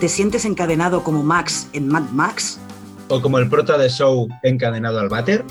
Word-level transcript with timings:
¿Te 0.00 0.08
sientes 0.08 0.46
encadenado 0.46 1.04
como 1.04 1.22
Max 1.22 1.68
en 1.74 1.86
Mad 1.86 2.08
Max? 2.12 2.58
¿O 3.08 3.20
como 3.20 3.36
el 3.36 3.50
prota 3.50 3.76
de 3.76 3.90
Show 3.90 4.28
encadenado 4.42 4.98
al 4.98 5.10
váter? 5.10 5.44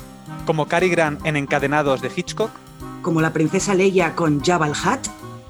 ¿Como 0.44 0.66
Cary 0.66 0.88
Grant 0.88 1.24
en 1.24 1.36
Encadenados 1.36 2.02
de 2.02 2.10
Hitchcock? 2.14 2.50
¿Como 3.00 3.20
la 3.20 3.32
princesa 3.32 3.74
Leia 3.74 4.16
con 4.16 4.40
Jabba 4.40 4.66
el 4.66 4.72
Hutt? 4.72 5.06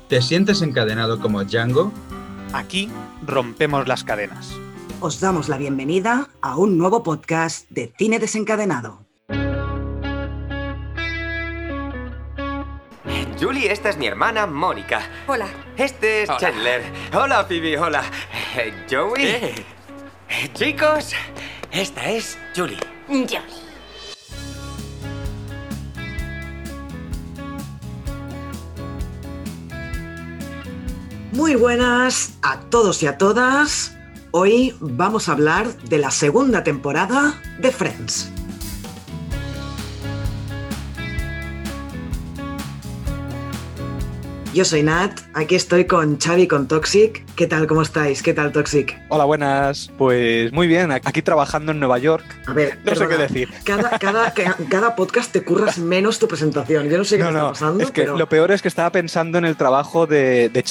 ¿Te 0.08 0.20
sientes 0.20 0.60
encadenado 0.60 1.18
como 1.18 1.42
Django? 1.44 1.90
Aquí 2.52 2.90
rompemos 3.26 3.88
las 3.88 4.04
cadenas. 4.04 4.52
Os 5.00 5.18
damos 5.18 5.48
la 5.48 5.56
bienvenida 5.56 6.28
a 6.42 6.58
un 6.58 6.76
nuevo 6.76 7.02
podcast 7.02 7.70
de 7.70 7.94
Cine 7.96 8.18
Desencadenado. 8.18 9.09
Julie, 13.40 13.72
esta 13.72 13.88
es 13.88 13.96
mi 13.96 14.06
hermana 14.06 14.46
Mónica. 14.46 15.00
Hola. 15.26 15.46
Este 15.74 16.24
es 16.24 16.28
Hola. 16.28 16.38
Chandler. 16.38 16.82
Hola, 17.14 17.44
Phoebe, 17.46 17.78
hola. 17.78 18.02
Eh, 18.54 18.84
Joey. 18.90 19.24
Eh. 19.24 19.54
Eh, 20.28 20.50
Chicos, 20.52 21.12
esta 21.70 22.10
es 22.10 22.36
Julie. 22.54 22.76
Yo. 23.08 23.38
Muy 31.32 31.54
buenas 31.54 32.34
a 32.42 32.60
todos 32.68 33.02
y 33.02 33.06
a 33.06 33.16
todas. 33.16 33.96
Hoy 34.32 34.76
vamos 34.80 35.30
a 35.30 35.32
hablar 35.32 35.74
de 35.78 35.96
la 35.96 36.10
segunda 36.10 36.62
temporada 36.62 37.40
de 37.58 37.70
Friends. 37.70 38.29
Yo 44.52 44.64
soy 44.64 44.82
Nat, 44.82 45.12
aquí 45.34 45.54
estoy 45.54 45.84
con 45.84 46.18
Xavi 46.18 46.48
con 46.48 46.66
Toxic. 46.66 47.24
¿Qué 47.36 47.46
tal? 47.46 47.68
¿Cómo 47.68 47.82
estáis? 47.82 48.20
¿Qué 48.20 48.34
tal 48.34 48.50
Toxic? 48.50 49.00
Hola, 49.08 49.24
buenas. 49.24 49.92
Pues 49.96 50.52
muy 50.52 50.66
bien, 50.66 50.90
aquí 50.90 51.22
trabajando 51.22 51.70
en 51.70 51.78
Nueva 51.78 51.98
York. 51.98 52.24
A 52.48 52.52
ver, 52.52 52.76
No 52.84 52.96
sé 52.96 53.06
qué 53.06 53.16
decir. 53.16 53.48
Cada, 53.62 53.96
cada, 54.00 54.34
ca- 54.34 54.56
cada 54.68 54.96
podcast 54.96 55.30
te 55.30 55.44
curras 55.44 55.78
menos 55.78 56.18
tu 56.18 56.26
presentación. 56.26 56.88
Yo 56.88 56.98
no 56.98 57.04
sé 57.04 57.16
qué 57.18 57.22
No, 57.22 57.28
está 57.28 57.40
no, 57.42 57.48
pasando, 57.50 57.84
es 57.84 57.92
que 57.92 58.02
pero... 58.02 58.16
lo 58.18 58.28
peor 58.28 58.50
es 58.50 58.60
que 58.60 58.66
estaba 58.66 58.90
pensando 58.90 59.38
en 59.38 59.44
el 59.44 59.56
trabajo 59.56 60.08
de, 60.08 60.48
de 60.48 60.64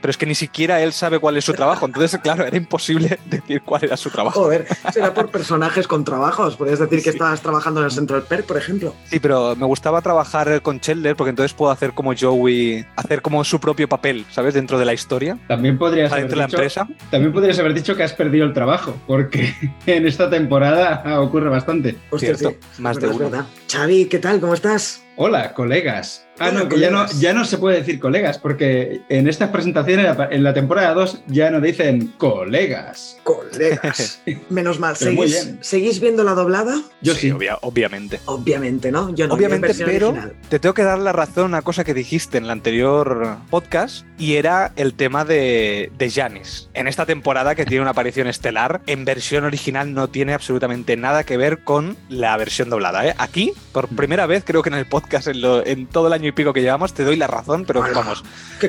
pero 0.00 0.10
es 0.10 0.16
que 0.16 0.26
ni 0.26 0.34
siquiera 0.34 0.80
él 0.82 0.92
sabe 0.92 1.18
cuál 1.18 1.36
es 1.36 1.44
su 1.44 1.52
trabajo, 1.52 1.84
entonces, 1.86 2.18
claro, 2.22 2.44
era 2.46 2.56
imposible 2.56 3.18
decir 3.26 3.60
cuál 3.62 3.84
era 3.84 3.96
su 3.96 4.08
trabajo. 4.10 4.40
Joder, 4.44 4.66
será 4.92 5.12
por 5.12 5.30
personajes 5.30 5.86
con 5.86 6.04
trabajos. 6.04 6.56
Podrías 6.56 6.78
decir 6.78 7.02
que 7.02 7.10
estabas 7.10 7.40
trabajando 7.42 7.80
en 7.80 7.86
el 7.86 7.92
Central 7.92 8.22
Perk, 8.22 8.46
por 8.46 8.56
ejemplo. 8.56 8.94
Sí, 9.04 9.20
pero 9.20 9.54
me 9.56 9.66
gustaba 9.66 10.00
trabajar 10.00 10.62
con 10.62 10.80
Chandler 10.80 11.14
porque 11.16 11.30
entonces 11.30 11.52
puedo 11.54 11.70
hacer 11.72 11.92
como 11.92 12.12
Joey, 12.18 12.86
hacer 12.96 13.17
como 13.20 13.42
su 13.44 13.60
propio 13.60 13.88
papel, 13.88 14.24
¿sabes? 14.30 14.54
Dentro 14.54 14.78
de 14.78 14.84
la 14.84 14.94
historia, 14.94 15.38
También 15.48 15.78
podrías, 15.78 16.10
haber 16.12 16.24
dentro 16.24 16.36
de 16.36 16.40
la 16.42 16.46
dicho, 16.46 16.56
empresa. 16.56 16.88
también 17.10 17.32
podrías 17.32 17.58
haber 17.58 17.74
dicho 17.74 17.96
que 17.96 18.02
has 18.02 18.12
perdido 18.12 18.44
el 18.46 18.52
trabajo, 18.52 18.96
porque 19.06 19.54
en 19.86 20.06
esta 20.06 20.28
temporada 20.30 21.02
ocurre 21.20 21.48
bastante. 21.48 21.96
Hostia, 22.10 22.34
Cierto, 22.36 22.58
sí, 22.72 22.82
más 22.82 22.98
de 23.00 23.08
uno. 23.08 23.46
Xavi, 23.70 24.06
¿qué 24.06 24.18
tal? 24.18 24.40
¿Cómo 24.40 24.54
estás? 24.54 25.02
Hola, 25.20 25.52
colegas. 25.52 26.24
Ah, 26.38 26.50
Hola, 26.52 26.60
no, 26.62 26.68
que 26.68 26.78
ya 26.78 26.90
no, 26.90 26.98
colegas. 26.98 27.20
ya 27.20 27.32
no 27.32 27.44
se 27.44 27.58
puede 27.58 27.78
decir 27.78 27.98
colegas, 27.98 28.38
porque 28.38 29.00
en 29.08 29.28
estas 29.28 29.50
presentaciones, 29.50 30.06
en 30.30 30.44
la- 30.44 30.54
temporada 30.54 30.94
2, 30.94 31.22
ya 31.26 31.50
no 31.50 31.60
dicen 31.60 32.14
colegas. 32.18 33.16
Colegas. 33.24 34.22
Menos 34.48 34.78
mal. 34.78 34.94
¿Seguís, 34.96 35.32
bien. 35.44 35.58
¿Seguís 35.60 35.98
viendo 35.98 36.22
la 36.22 36.34
doblada? 36.34 36.80
Yo 37.02 37.14
sí. 37.16 37.32
obvia- 37.32 37.58
obviamente. 37.62 38.20
Obviamente, 38.26 38.92
¿no? 38.92 39.12
Yo 39.16 39.26
no, 39.26 39.34
Obviamente, 39.34 39.74
pero 39.84 40.10
original. 40.10 40.34
te 40.48 40.60
tengo 40.60 40.74
que 40.74 40.84
dar 40.84 41.00
la 41.00 41.10
razón 41.10 41.42
a 41.42 41.46
una 41.46 41.62
cosa 41.62 41.82
que 41.82 41.94
dijiste 41.94 42.38
en 42.38 42.44
el 42.44 42.50
anterior 42.50 43.38
podcast 43.50 44.06
y 44.18 44.36
era 44.36 44.70
el 44.76 44.94
tema 44.94 45.24
de, 45.24 45.90
de 45.98 46.10
Janis. 46.10 46.68
En 46.74 46.86
esta 46.86 47.04
temporada 47.06 47.56
que 47.56 47.66
tiene 47.66 47.82
una 47.82 47.90
aparición 47.90 48.28
estelar, 48.28 48.80
en 48.86 49.04
versión 49.04 49.42
original 49.44 49.92
no 49.92 50.06
tiene 50.06 50.34
absolutamente 50.34 50.96
nada 50.96 51.24
que 51.24 51.36
ver 51.36 51.64
con 51.64 51.96
la 52.08 52.36
versión 52.36 52.70
doblada. 52.70 53.04
¿eh? 53.08 53.14
Aquí, 53.18 53.52
por 53.72 53.88
primera 53.88 54.26
vez, 54.26 54.44
creo 54.46 54.62
que 54.62 54.68
en 54.68 54.76
el 54.76 54.86
podcast, 54.86 55.07
en, 55.16 55.40
lo- 55.40 55.64
en 55.66 55.86
todo 55.86 56.06
el 56.08 56.12
año 56.12 56.28
y 56.28 56.32
pico 56.32 56.52
que 56.52 56.60
llevamos, 56.62 56.92
te 56.94 57.04
doy 57.04 57.16
la 57.16 57.26
razón, 57.26 57.64
pero 57.66 57.80
Hola. 57.80 57.92
vamos, 57.94 58.24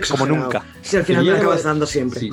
como 0.10 0.26
nunca. 0.26 0.64
Si 0.82 0.98
al 0.98 1.04
final 1.04 1.26
me 1.26 1.32
acabas 1.34 1.60
debo- 1.62 1.68
dando 1.70 1.86
siempre. 1.86 2.20
Sí. 2.22 2.32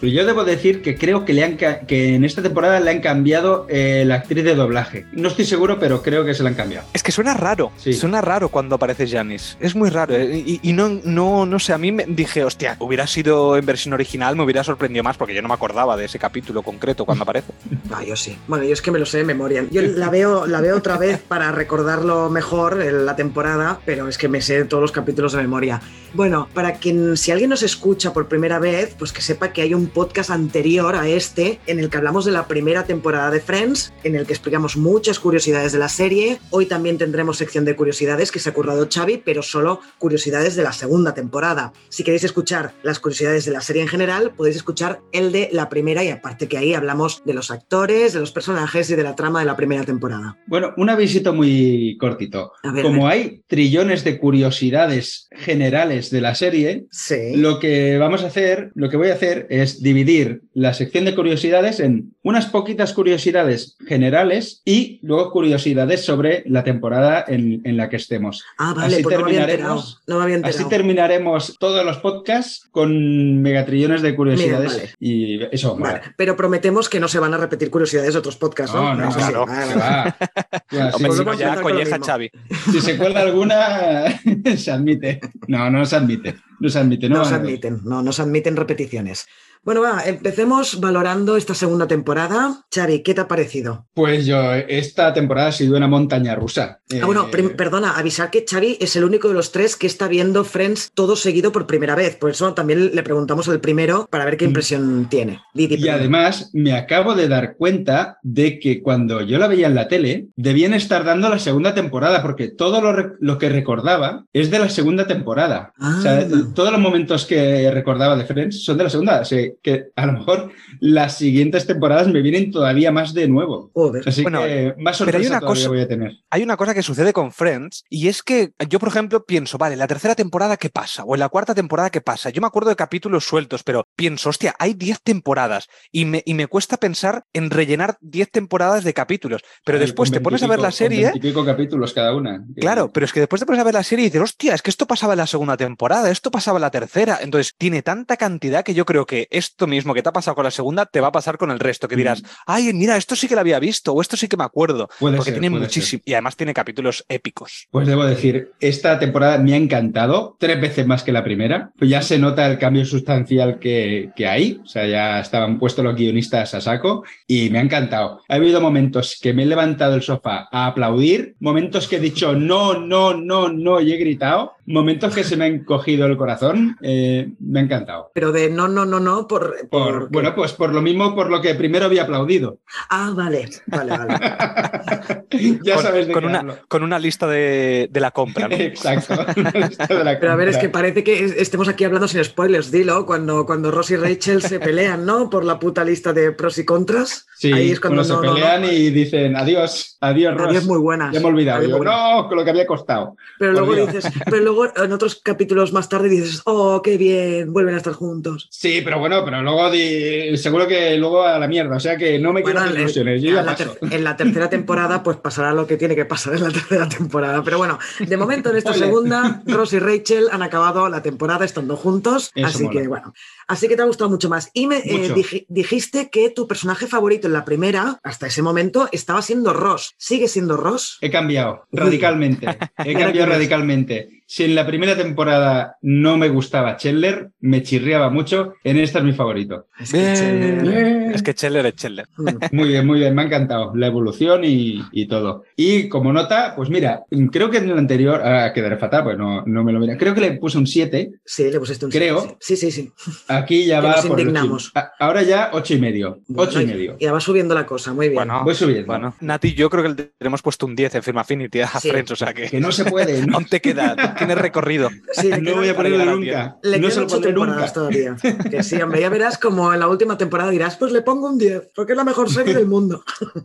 Pero 0.00 0.12
yo 0.12 0.24
debo 0.26 0.44
decir 0.44 0.82
que 0.82 0.96
creo 0.96 1.24
que, 1.24 1.32
le 1.32 1.44
han 1.44 1.56
ca- 1.56 1.80
que 1.80 2.14
en 2.14 2.24
esta 2.24 2.42
temporada 2.42 2.80
le 2.80 2.90
han 2.90 3.00
cambiado 3.00 3.66
eh, 3.68 4.04
la 4.06 4.16
actriz 4.16 4.44
de 4.44 4.54
doblaje. 4.54 5.06
No 5.12 5.28
estoy 5.28 5.44
seguro, 5.44 5.78
pero 5.78 6.02
creo 6.02 6.24
que 6.24 6.34
se 6.34 6.42
la 6.42 6.50
han 6.50 6.54
cambiado. 6.54 6.86
Es 6.92 7.02
que 7.02 7.12
suena 7.12 7.34
raro, 7.34 7.72
Sí. 7.76 7.92
suena 7.92 8.20
raro 8.20 8.48
cuando 8.48 8.76
aparece 8.76 9.06
Janis. 9.08 9.56
Es 9.60 9.74
muy 9.74 9.90
raro. 9.90 10.14
¿eh? 10.14 10.42
Y, 10.46 10.60
y 10.62 10.72
no, 10.72 10.88
no, 11.04 11.44
no 11.46 11.58
sé, 11.58 11.72
a 11.72 11.78
mí 11.78 11.90
me 11.92 12.04
dije, 12.06 12.44
hostia, 12.44 12.76
hubiera 12.78 13.06
sido 13.06 13.56
en 13.56 13.66
versión 13.66 13.94
original, 13.94 14.36
me 14.36 14.42
hubiera 14.44 14.62
sorprendido 14.64 15.02
más 15.02 15.16
porque 15.16 15.34
yo 15.34 15.42
no 15.42 15.48
me 15.48 15.54
acordaba 15.54 15.96
de 15.96 16.04
ese 16.04 16.18
capítulo 16.18 16.62
concreto 16.62 17.04
cuando 17.04 17.22
aparece. 17.24 17.52
Ah, 17.90 18.04
yo 18.04 18.14
sí. 18.16 18.36
Bueno, 18.46 18.64
yo 18.64 18.72
es 18.74 18.82
que 18.82 18.90
me 18.90 18.98
lo 18.98 19.06
sé 19.06 19.18
de 19.18 19.24
memoria. 19.24 19.64
Yo 19.70 19.80
la 19.80 20.10
veo, 20.10 20.46
la 20.46 20.60
veo 20.60 20.76
otra 20.76 20.98
vez 20.98 21.18
para 21.28 21.50
recordarlo 21.52 22.28
mejor 22.28 22.82
en 22.82 23.06
la 23.06 23.16
temporada, 23.16 23.47
pero 23.84 24.08
es 24.08 24.18
que 24.18 24.28
me 24.28 24.40
sé 24.40 24.64
todos 24.64 24.80
los 24.80 24.92
capítulos 24.92 25.32
de 25.32 25.42
memoria. 25.42 25.80
Bueno, 26.14 26.48
para 26.54 26.74
quien, 26.74 27.16
si 27.16 27.32
alguien 27.32 27.50
nos 27.50 27.62
escucha 27.62 28.12
por 28.12 28.28
primera 28.28 28.58
vez, 28.58 28.94
pues 28.98 29.12
que 29.12 29.20
sepa 29.20 29.52
que 29.52 29.60
hay 29.60 29.74
un 29.74 29.88
podcast 29.88 30.30
anterior 30.30 30.96
a 30.96 31.06
este 31.06 31.60
en 31.66 31.78
el 31.78 31.90
que 31.90 31.98
hablamos 31.98 32.24
de 32.24 32.32
la 32.32 32.46
primera 32.48 32.84
temporada 32.84 33.30
de 33.30 33.40
Friends, 33.40 33.92
en 34.04 34.16
el 34.16 34.26
que 34.26 34.32
explicamos 34.32 34.76
muchas 34.76 35.18
curiosidades 35.18 35.72
de 35.72 35.78
la 35.78 35.88
serie. 35.90 36.40
Hoy 36.50 36.66
también 36.66 36.96
tendremos 36.96 37.36
sección 37.36 37.66
de 37.66 37.76
curiosidades 37.76 38.32
que 38.32 38.38
se 38.38 38.48
ha 38.48 38.54
currado 38.54 38.88
Xavi, 38.90 39.18
pero 39.18 39.42
solo 39.42 39.80
curiosidades 39.98 40.56
de 40.56 40.62
la 40.62 40.72
segunda 40.72 41.12
temporada. 41.12 41.72
Si 41.90 42.04
queréis 42.04 42.24
escuchar 42.24 42.72
las 42.82 43.00
curiosidades 43.00 43.44
de 43.44 43.52
la 43.52 43.60
serie 43.60 43.82
en 43.82 43.88
general, 43.88 44.32
podéis 44.34 44.56
escuchar 44.56 45.00
el 45.12 45.30
de 45.30 45.50
la 45.52 45.68
primera 45.68 46.02
y 46.04 46.08
aparte 46.08 46.48
que 46.48 46.56
ahí 46.56 46.72
hablamos 46.72 47.22
de 47.24 47.34
los 47.34 47.50
actores, 47.50 48.14
de 48.14 48.20
los 48.20 48.32
personajes 48.32 48.88
y 48.90 48.96
de 48.96 49.02
la 49.02 49.14
trama 49.14 49.40
de 49.40 49.46
la 49.46 49.56
primera 49.56 49.84
temporada. 49.84 50.38
Bueno, 50.46 50.72
un 50.78 50.88
avisito 50.88 51.34
muy 51.34 51.98
cortito. 52.00 52.52
A 52.62 52.72
ver, 52.72 52.84
Como 52.84 53.06
a 53.06 53.16
trillones 53.46 54.04
de 54.04 54.18
curiosidades 54.18 55.28
generales 55.32 56.10
de 56.10 56.20
la 56.20 56.34
serie, 56.34 56.86
Sí. 56.90 57.36
lo 57.36 57.58
que 57.58 57.98
vamos 57.98 58.22
a 58.24 58.26
hacer, 58.28 58.70
lo 58.74 58.88
que 58.88 58.96
voy 58.96 59.08
a 59.10 59.14
hacer 59.14 59.46
es 59.50 59.82
dividir 59.82 60.42
la 60.54 60.74
sección 60.74 61.04
de 61.04 61.14
curiosidades 61.14 61.80
en 61.80 62.14
unas 62.22 62.46
poquitas 62.46 62.92
curiosidades 62.92 63.76
generales 63.86 64.62
y 64.64 64.98
luego 65.02 65.30
curiosidades 65.30 66.04
sobre 66.04 66.42
la 66.46 66.64
temporada 66.64 67.24
en, 67.26 67.60
en 67.64 67.76
la 67.76 67.88
que 67.88 67.96
estemos. 67.96 68.44
Ah, 68.58 68.74
vale, 68.74 68.94
así 68.96 69.02
pues 69.02 69.16
no 69.18 69.24
me 69.24 69.30
había 69.30 69.40
enterado. 69.42 69.76
terminaremos- 69.80 69.98
No 70.06 70.16
me 70.18 70.22
había 70.24 70.36
Así 70.36 70.46
enterado. 70.46 70.68
terminaremos 70.68 71.56
todos 71.58 71.84
los 71.84 71.98
podcasts 71.98 72.66
con 72.70 73.40
megatrillones 73.42 74.02
de 74.02 74.14
curiosidades. 74.16 74.72
Bien, 75.00 75.38
vale. 75.40 75.50
Y 75.50 75.54
eso, 75.54 75.76
Vale, 75.76 75.98
mola. 76.00 76.14
pero 76.16 76.36
prometemos 76.36 76.88
que 76.88 77.00
no 77.00 77.08
se 77.08 77.18
van 77.18 77.34
a 77.34 77.36
repetir 77.38 77.70
curiosidades 77.70 78.12
de 78.14 78.18
otros 78.18 78.36
podcasts, 78.36 78.74
¿no? 78.74 78.94
No, 78.94 79.04
no, 79.06 79.10
sí. 79.12 79.18
claro. 79.18 79.46
Vale, 79.46 79.72
que 79.72 79.78
vale. 79.78 79.80
va. 79.80 80.16
Ya, 81.38 81.54
no, 81.56 81.62
colleja. 81.62 81.98
Xavi. 81.98 82.30
si 82.72 82.80
se 82.80 82.96
cuelga 82.96 83.24
alguna, 83.28 84.20
se 84.56 84.70
admite. 84.70 85.20
No, 85.46 85.70
no 85.70 85.84
se 85.86 85.96
admite. 85.96 86.36
No 86.60 86.68
se 86.68 86.78
admite. 86.78 87.08
No, 87.08 87.18
No 87.18 87.24
se 87.24 87.34
admiten, 87.34 87.80
no, 87.84 88.02
no 88.02 88.12
se 88.12 88.22
admiten 88.22 88.56
repeticiones. 88.56 89.26
Bueno, 89.64 89.82
va, 89.82 90.02
empecemos 90.06 90.80
valorando 90.80 91.36
esta 91.36 91.54
segunda 91.54 91.86
temporada. 91.86 92.64
Xavi, 92.74 93.02
¿qué 93.02 93.12
te 93.14 93.20
ha 93.20 93.28
parecido? 93.28 93.86
Pues 93.92 94.24
yo, 94.24 94.52
esta 94.54 95.12
temporada 95.12 95.48
ha 95.48 95.52
sido 95.52 95.76
una 95.76 95.88
montaña 95.88 96.34
rusa. 96.34 96.80
Ah, 97.02 97.04
bueno, 97.06 97.28
Eh, 97.32 97.48
perdona, 97.50 97.98
avisar 97.98 98.30
que 98.30 98.44
Xavi 98.48 98.78
es 98.80 98.96
el 98.96 99.04
único 99.04 99.28
de 99.28 99.34
los 99.34 99.52
tres 99.52 99.76
que 99.76 99.86
está 99.86 100.08
viendo 100.08 100.44
Friends 100.44 100.90
todo 100.94 101.16
seguido 101.16 101.52
por 101.52 101.66
primera 101.66 101.94
vez. 101.94 102.16
Por 102.16 102.30
eso 102.30 102.54
también 102.54 102.94
le 102.94 103.02
preguntamos 103.02 103.48
al 103.48 103.60
primero 103.60 104.06
para 104.10 104.24
ver 104.24 104.36
qué 104.36 104.46
Mm. 104.46 104.48
impresión 104.48 105.06
tiene. 105.10 105.40
Didi, 105.54 105.76
Y 105.76 105.88
además 105.88 106.50
me 106.54 106.72
acabo 106.72 107.14
de 107.14 107.28
dar 107.28 107.56
cuenta 107.56 108.18
de 108.22 108.58
que 108.58 108.82
cuando 108.82 109.20
yo 109.22 109.38
la 109.38 109.48
veía 109.48 109.66
en 109.66 109.74
la 109.74 109.88
tele, 109.88 110.28
debían 110.36 110.72
estar 110.72 111.04
dando 111.04 111.28
la 111.28 111.38
segunda 111.38 111.74
temporada, 111.74 112.22
porque 112.22 112.48
todo 112.48 112.80
lo, 112.80 113.14
lo 113.20 113.38
que 113.38 113.48
recordaba 113.50 114.24
es 114.32 114.50
de 114.50 114.58
la 114.60 114.68
segunda 114.70 115.06
temporada. 115.06 115.72
O 115.80 116.00
sea, 116.00 116.20
Ah. 116.20 116.26
todos 116.54 116.72
los 116.72 116.80
momentos 116.80 117.26
que 117.26 117.70
recordaba 117.70 118.16
de 118.16 118.24
Friends 118.24 118.64
son 118.64 118.78
de 118.78 118.84
la 118.84 118.90
segunda. 118.90 119.20
O 119.20 119.24
sea, 119.24 119.47
que 119.62 119.86
a 119.96 120.06
lo 120.06 120.12
mejor 120.14 120.50
las 120.80 121.16
siguientes 121.18 121.66
temporadas 121.66 122.08
me 122.08 122.22
vienen 122.22 122.50
todavía 122.50 122.92
más 122.92 123.14
de 123.14 123.28
nuevo. 123.28 123.70
Joder. 123.74 124.08
Así 124.08 124.22
Bueno, 124.22 124.42
que 124.42 124.74
más 124.78 124.98
pero 125.04 125.18
hay 125.18 125.26
una 125.26 125.40
todavía 125.40 125.46
cosa- 125.62 125.68
voy 125.68 125.80
a 125.80 125.88
tener. 125.88 126.12
Hay 126.30 126.42
una 126.42 126.56
cosa 126.56 126.74
que 126.74 126.82
sucede 126.82 127.12
con 127.12 127.32
Friends 127.32 127.84
y 127.88 128.08
es 128.08 128.22
que 128.22 128.52
yo, 128.68 128.78
por 128.78 128.88
ejemplo, 128.88 129.24
pienso, 129.24 129.58
vale, 129.58 129.76
la 129.76 129.86
tercera 129.86 130.14
temporada, 130.14 130.56
¿qué 130.56 130.70
pasa? 130.70 131.04
O 131.04 131.14
en 131.14 131.20
la 131.20 131.28
cuarta 131.28 131.54
temporada, 131.54 131.90
¿qué 131.90 132.00
pasa? 132.00 132.30
Yo 132.30 132.40
me 132.40 132.46
acuerdo 132.46 132.70
de 132.70 132.76
capítulos 132.76 133.24
sueltos, 133.24 133.62
pero 133.62 133.84
pienso, 133.96 134.28
hostia, 134.28 134.54
hay 134.58 134.74
10 134.74 135.00
temporadas 135.02 135.68
y 135.90 136.04
me, 136.04 136.22
y 136.24 136.34
me 136.34 136.46
cuesta 136.46 136.76
pensar 136.76 137.24
en 137.32 137.50
rellenar 137.50 137.96
10 138.00 138.30
temporadas 138.30 138.84
de 138.84 138.94
capítulos. 138.94 139.42
Pero 139.64 139.78
Ay, 139.78 139.84
después 139.84 140.10
te 140.10 140.20
pones 140.20 140.42
a 140.42 140.46
ver 140.46 140.58
la 140.58 140.68
20 140.68 140.84
y 140.84 140.88
pico- 140.88 140.94
serie. 140.94 141.02
con 141.04 141.12
20 141.12 141.26
y 141.26 141.30
pico 141.30 141.44
capítulos 141.44 141.92
cada 141.92 142.14
una. 142.14 142.44
Claro, 142.56 142.90
pero 142.92 143.04
es 143.06 143.12
que 143.12 143.20
después 143.20 143.40
te 143.40 143.46
pones 143.46 143.60
a 143.60 143.64
ver 143.64 143.74
la 143.74 143.82
serie 143.82 144.04
y 144.06 144.08
dices, 144.08 144.22
hostia, 144.22 144.54
es 144.54 144.62
que 144.62 144.70
esto 144.70 144.86
pasaba 144.86 145.14
en 145.14 145.18
la 145.18 145.26
segunda 145.26 145.56
temporada, 145.56 146.10
esto 146.10 146.30
pasaba 146.30 146.58
en 146.58 146.62
la 146.62 146.70
tercera. 146.70 147.18
Entonces, 147.22 147.54
tiene 147.56 147.82
tanta 147.82 148.16
cantidad 148.16 148.64
que 148.64 148.74
yo 148.74 148.84
creo 148.84 149.06
que 149.06 149.28
esto 149.38 149.66
mismo 149.66 149.94
que 149.94 150.02
te 150.02 150.08
ha 150.08 150.12
pasado 150.12 150.34
con 150.34 150.44
la 150.44 150.50
segunda 150.50 150.86
te 150.86 151.00
va 151.00 151.08
a 151.08 151.12
pasar 151.12 151.38
con 151.38 151.50
el 151.50 151.58
resto, 151.58 151.88
que 151.88 151.96
dirás, 151.96 152.22
Mm. 152.22 152.26
ay, 152.46 152.72
mira, 152.74 152.96
esto 152.96 153.16
sí 153.16 153.28
que 153.28 153.34
lo 153.34 153.40
había 153.40 153.58
visto 153.58 153.92
o 153.92 154.00
esto 154.02 154.16
sí 154.16 154.28
que 154.28 154.36
me 154.36 154.44
acuerdo. 154.44 154.88
Puede 154.98 155.16
porque 155.16 155.30
ser, 155.30 155.40
tiene 155.40 155.58
muchísimo 155.58 156.02
y 156.04 156.12
además 156.12 156.36
tiene 156.36 156.52
capítulos 156.54 157.04
épicos. 157.08 157.66
Pues 157.70 157.86
debo 157.86 158.04
decir, 158.04 158.52
esta 158.60 158.98
temporada 158.98 159.38
me 159.38 159.54
ha 159.54 159.56
encantado, 159.56 160.36
tres 160.38 160.60
veces 160.60 160.86
más 160.86 161.02
que 161.02 161.12
la 161.12 161.24
primera. 161.24 161.70
Pues 161.78 161.90
ya 161.90 162.02
se 162.02 162.18
nota 162.18 162.46
el 162.46 162.58
cambio 162.58 162.84
sustancial 162.84 163.58
que, 163.58 164.10
que 164.16 164.26
hay, 164.26 164.60
o 164.62 164.66
sea, 164.66 164.86
ya 164.86 165.20
estaban 165.20 165.58
puestos 165.58 165.84
los 165.84 165.94
guionistas 165.94 166.54
a 166.54 166.60
saco 166.60 167.04
y 167.26 167.50
me 167.50 167.58
ha 167.58 167.62
encantado. 167.62 168.20
Ha 168.28 168.34
habido 168.34 168.60
momentos 168.60 169.18
que 169.20 169.32
me 169.32 169.44
he 169.44 169.46
levantado 169.46 169.92
del 169.92 170.02
sofá 170.02 170.48
a 170.50 170.66
aplaudir, 170.66 171.36
momentos 171.40 171.86
que 171.86 171.96
he 171.96 172.00
dicho 172.00 172.34
no, 172.34 172.74
no, 172.80 173.14
no, 173.14 173.48
no 173.48 173.80
y 173.80 173.92
he 173.92 173.96
gritado, 173.96 174.52
momentos 174.66 175.14
que 175.14 175.24
se 175.24 175.36
me 175.36 175.44
han 175.46 175.64
cogido 175.64 176.06
el 176.06 176.16
corazón, 176.16 176.76
eh, 176.82 177.30
me 177.38 177.60
ha 177.60 177.62
encantado. 177.62 178.10
Pero 178.14 178.32
de 178.32 178.50
no, 178.50 178.66
no, 178.68 178.84
no, 178.84 178.98
no, 179.00 179.26
por... 179.28 179.68
Por, 179.68 179.68
por- 179.68 180.10
bueno, 180.10 180.34
pues 180.34 180.52
por 180.52 180.74
lo 180.74 180.80
mismo 180.82 181.14
por 181.14 181.30
lo 181.30 181.40
que 181.40 181.54
primero 181.54 181.84
había 181.86 182.02
aplaudido. 182.02 182.58
Ah, 182.90 183.12
vale, 183.14 183.48
vale, 183.66 183.90
vale. 183.96 184.14
ya 185.62 185.74
con, 185.74 185.82
sabes 185.82 186.06
de 186.06 186.12
con 186.12 186.22
qué 186.22 186.28
una, 186.28 186.38
hablo. 186.40 186.56
con 186.68 186.82
una 186.82 186.98
lista 186.98 187.26
de, 187.26 187.88
de 187.90 188.00
la 188.00 188.10
compra. 188.10 188.48
¿no? 188.48 188.56
Exacto. 188.58 189.14
De 189.34 190.04
la 190.04 190.18
Pero 190.20 190.32
a 190.32 190.36
ver, 190.36 190.48
es 190.48 190.56
que 190.58 190.68
parece 190.68 191.04
que 191.04 191.24
es- 191.24 191.32
estemos 191.36 191.68
aquí 191.68 191.84
hablando 191.84 192.08
sin 192.08 192.24
spoilers, 192.24 192.70
dilo, 192.70 193.06
cuando, 193.06 193.46
cuando 193.46 193.70
Ross 193.70 193.90
y 193.90 193.96
Rachel 193.96 194.42
se 194.42 194.58
pelean, 194.60 195.04
¿no? 195.06 195.30
Por 195.30 195.44
la 195.44 195.58
puta 195.58 195.84
lista 195.84 196.12
de 196.12 196.32
pros 196.32 196.58
y 196.58 196.64
contras. 196.64 197.26
Sí, 197.36 197.52
Ahí 197.52 197.70
es 197.70 197.80
cuando 197.80 198.02
bueno, 198.02 198.16
no, 198.22 198.22
se 198.28 198.34
pelean 198.34 198.62
no. 198.62 198.72
y 198.72 198.90
dicen 198.90 199.36
adiós, 199.36 199.96
adiós, 200.00 200.34
Ross. 200.36 200.48
Adiós 200.48 200.64
muy 200.64 200.78
buenas. 200.78 201.12
Ya 201.14 201.20
me 201.20 201.26
he 201.26 201.30
olvidado. 201.30 201.62
Yo, 201.62 201.78
no, 201.78 202.26
con 202.28 202.36
lo 202.36 202.44
que 202.44 202.50
había 202.50 202.66
costado. 202.66 203.16
Pero 203.38 203.52
luego 203.52 203.74
Dios. 203.74 203.92
dices, 203.92 204.12
pero 204.24 204.38
luego 204.42 204.66
en 204.76 204.92
otros 204.92 205.20
capítulos 205.22 205.72
más 205.72 205.88
tarde 205.88 206.08
dices, 206.08 206.42
oh, 206.46 206.80
qué 206.82 206.96
bien, 206.96 207.52
vuelven 207.52 207.74
a 207.74 207.78
estar 207.78 207.92
juntos. 207.92 208.48
Sí, 208.50 208.80
pero 208.84 208.98
bueno, 208.98 209.17
pero 209.24 209.42
luego 209.42 209.70
di- 209.70 210.36
seguro 210.36 210.66
que 210.66 210.96
luego 210.96 211.22
a 211.24 211.38
la 211.38 211.48
mierda. 211.48 211.76
O 211.76 211.80
sea 211.80 211.96
que 211.96 212.18
no 212.18 212.32
me 212.32 212.42
quiero 212.42 212.58
Bueno, 212.60 212.66
hacer 212.70 212.76
en, 212.76 212.82
ilusiones. 212.84 213.22
Yo 213.22 213.32
ya 213.34 213.40
en 213.40 213.46
la 213.46 213.52
paso. 213.56 213.76
ter- 213.80 213.92
en 213.92 214.04
la 214.04 214.16
tercera 214.16 214.50
temporada, 214.50 215.02
pues 215.02 215.16
pasará 215.18 215.52
lo 215.52 215.66
que 215.66 215.76
tiene 215.76 215.94
que 215.96 216.04
pasar 216.04 216.34
en 216.34 216.42
la 216.44 216.50
tercera 216.50 216.88
temporada. 216.88 217.42
Pero 217.42 217.58
bueno, 217.58 217.78
de 217.98 218.16
momento 218.16 218.50
en 218.50 218.56
esta 218.56 218.72
segunda, 218.74 219.42
Ross 219.46 219.72
y 219.72 219.78
Rachel 219.78 220.28
han 220.30 220.42
acabado 220.42 220.88
la 220.88 221.02
temporada 221.02 221.44
estando 221.44 221.76
juntos. 221.76 222.30
Eso 222.34 222.46
así 222.46 222.64
mola. 222.64 222.80
que 222.80 222.88
bueno, 222.88 223.12
así 223.46 223.68
que 223.68 223.76
te 223.76 223.82
ha 223.82 223.86
gustado 223.86 224.10
mucho 224.10 224.28
más. 224.28 224.50
Y 224.54 224.66
me 224.66 224.78
eh, 224.78 225.12
dij- 225.14 225.46
dijiste 225.48 226.10
que 226.10 226.30
tu 226.30 226.46
personaje 226.46 226.86
favorito 226.86 227.26
en 227.26 227.32
la 227.32 227.44
primera, 227.44 227.98
hasta 228.02 228.26
ese 228.26 228.42
momento, 228.42 228.88
estaba 228.92 229.22
siendo 229.22 229.52
Ross. 229.52 229.94
¿Sigue 229.96 230.28
siendo 230.28 230.56
Ross? 230.56 230.98
He 231.00 231.10
cambiado 231.10 231.66
radicalmente. 231.72 232.46
He 232.84 232.94
cambiado 232.98 233.30
radicalmente. 233.30 234.17
Si 234.30 234.44
en 234.44 234.54
la 234.54 234.66
primera 234.66 234.94
temporada 234.94 235.78
no 235.80 236.18
me 236.18 236.28
gustaba 236.28 236.76
Chandler, 236.76 237.30
me 237.40 237.62
chirriaba 237.62 238.10
mucho, 238.10 238.52
en 238.62 238.76
esta 238.78 238.98
es 238.98 239.04
mi 239.06 239.12
favorito. 239.14 239.68
Es 239.80 239.90
que. 239.90 240.12
Chandler- 240.14 241.12
Es 241.14 241.22
que 241.22 241.34
Cheller 241.34 241.64
es 241.64 241.76
Cheller. 241.76 242.06
Mm. 242.18 242.28
Muy 242.52 242.68
bien, 242.68 242.86
muy 242.86 242.98
bien, 242.98 243.14
me 243.14 243.22
ha 243.22 243.24
encantado 243.24 243.72
la 243.74 243.86
evolución 243.86 244.44
y, 244.44 244.82
y 244.92 245.08
todo. 245.08 245.44
Y 245.56 245.88
como 245.88 246.12
nota, 246.12 246.52
pues 246.54 246.68
mira, 246.68 247.04
creo 247.32 247.48
que 247.50 247.56
en 247.56 247.70
el 247.70 247.78
anterior, 247.78 248.20
ahora 248.22 248.52
quedaré 248.52 248.76
fatal, 248.76 249.04
pues 249.04 249.16
no, 249.16 249.44
no 249.46 249.64
me 249.64 249.72
lo 249.72 249.80
mira. 249.80 249.96
Creo 249.96 250.14
que 250.14 250.20
le 250.20 250.32
puse 250.32 250.58
un 250.58 250.66
7, 250.66 251.10
Sí, 251.24 251.50
le 251.50 251.58
pusiste 251.58 251.86
un 251.86 251.90
Creo. 251.90 252.20
siete, 252.20 252.36
Sí, 252.40 252.56
sí, 252.56 252.70
sí. 252.70 252.92
sí. 252.98 253.10
aquí 253.28 253.64
ya 253.64 253.80
Que 253.80 253.86
va 253.86 253.96
nos 253.96 254.06
por 254.06 254.20
el 254.20 254.28
indignamos. 254.28 254.70
a- 254.74 254.92
Ahora 254.98 255.22
ya 255.22 255.48
8 255.54 255.72
y 255.74 255.78
medio. 255.80 256.20
8 256.36 256.60
y 256.60 256.66
medio. 256.66 256.96
Ya 257.00 257.12
va 257.12 257.20
subiendo 257.20 257.54
la 257.54 257.64
cosa, 257.64 257.94
muy 257.94 258.08
bien. 258.08 258.16
Bueno, 258.16 258.42
Voy 258.44 258.54
subiendo. 258.54 258.86
bueno. 258.88 259.14
Nati, 259.20 259.54
yo 259.54 259.70
creo 259.70 259.82
que 259.84 259.88
le 259.88 259.94
tenemos 260.18 260.42
puesto 260.42 260.66
un 260.66 260.76
10 260.76 260.94
en 260.96 261.02
Firma 261.02 261.22
Affinity 261.22 261.60
a 261.60 261.68
Sí. 261.68 261.88
Friends, 261.88 262.10
o 262.10 262.16
sea 262.16 262.34
que 262.34 262.50
Que 262.50 262.60
no 262.60 262.70
se 262.72 262.84
puede, 262.84 263.22
no, 263.26 263.36
aún 263.36 263.46
te 263.46 263.60
queda, 263.62 263.96
tienes 264.18 264.38
recorrido. 264.38 264.90
Sí, 265.12 265.30
no 265.40 265.56
voy 265.56 265.68
a 265.68 265.76
ponerlo 265.76 266.04
nunca. 266.04 266.58
Le 266.62 266.78
no 266.78 266.88
quedan 266.88 266.92
se 266.92 267.00
lo 267.00 267.06
ocho 267.06 267.20
temporadas 267.20 267.60
nunca. 267.60 267.72
todavía. 267.72 268.16
Que 268.50 268.62
sí, 268.62 268.80
hombre, 268.80 269.00
ya 269.00 269.08
verás 269.08 269.38
como 269.38 269.72
en 269.72 269.80
la 269.80 269.88
última 269.88 270.16
temporada 270.16 270.50
dirás, 270.50 270.76
pues 270.76 270.92
le 270.92 271.02
pongo 271.02 271.28
un 271.28 271.38
10, 271.38 271.70
porque 271.74 271.92
es 271.92 271.96
la 271.96 272.04
mejor 272.04 272.30
serie 272.30 272.54
del 272.54 272.66
mundo. 272.66 273.02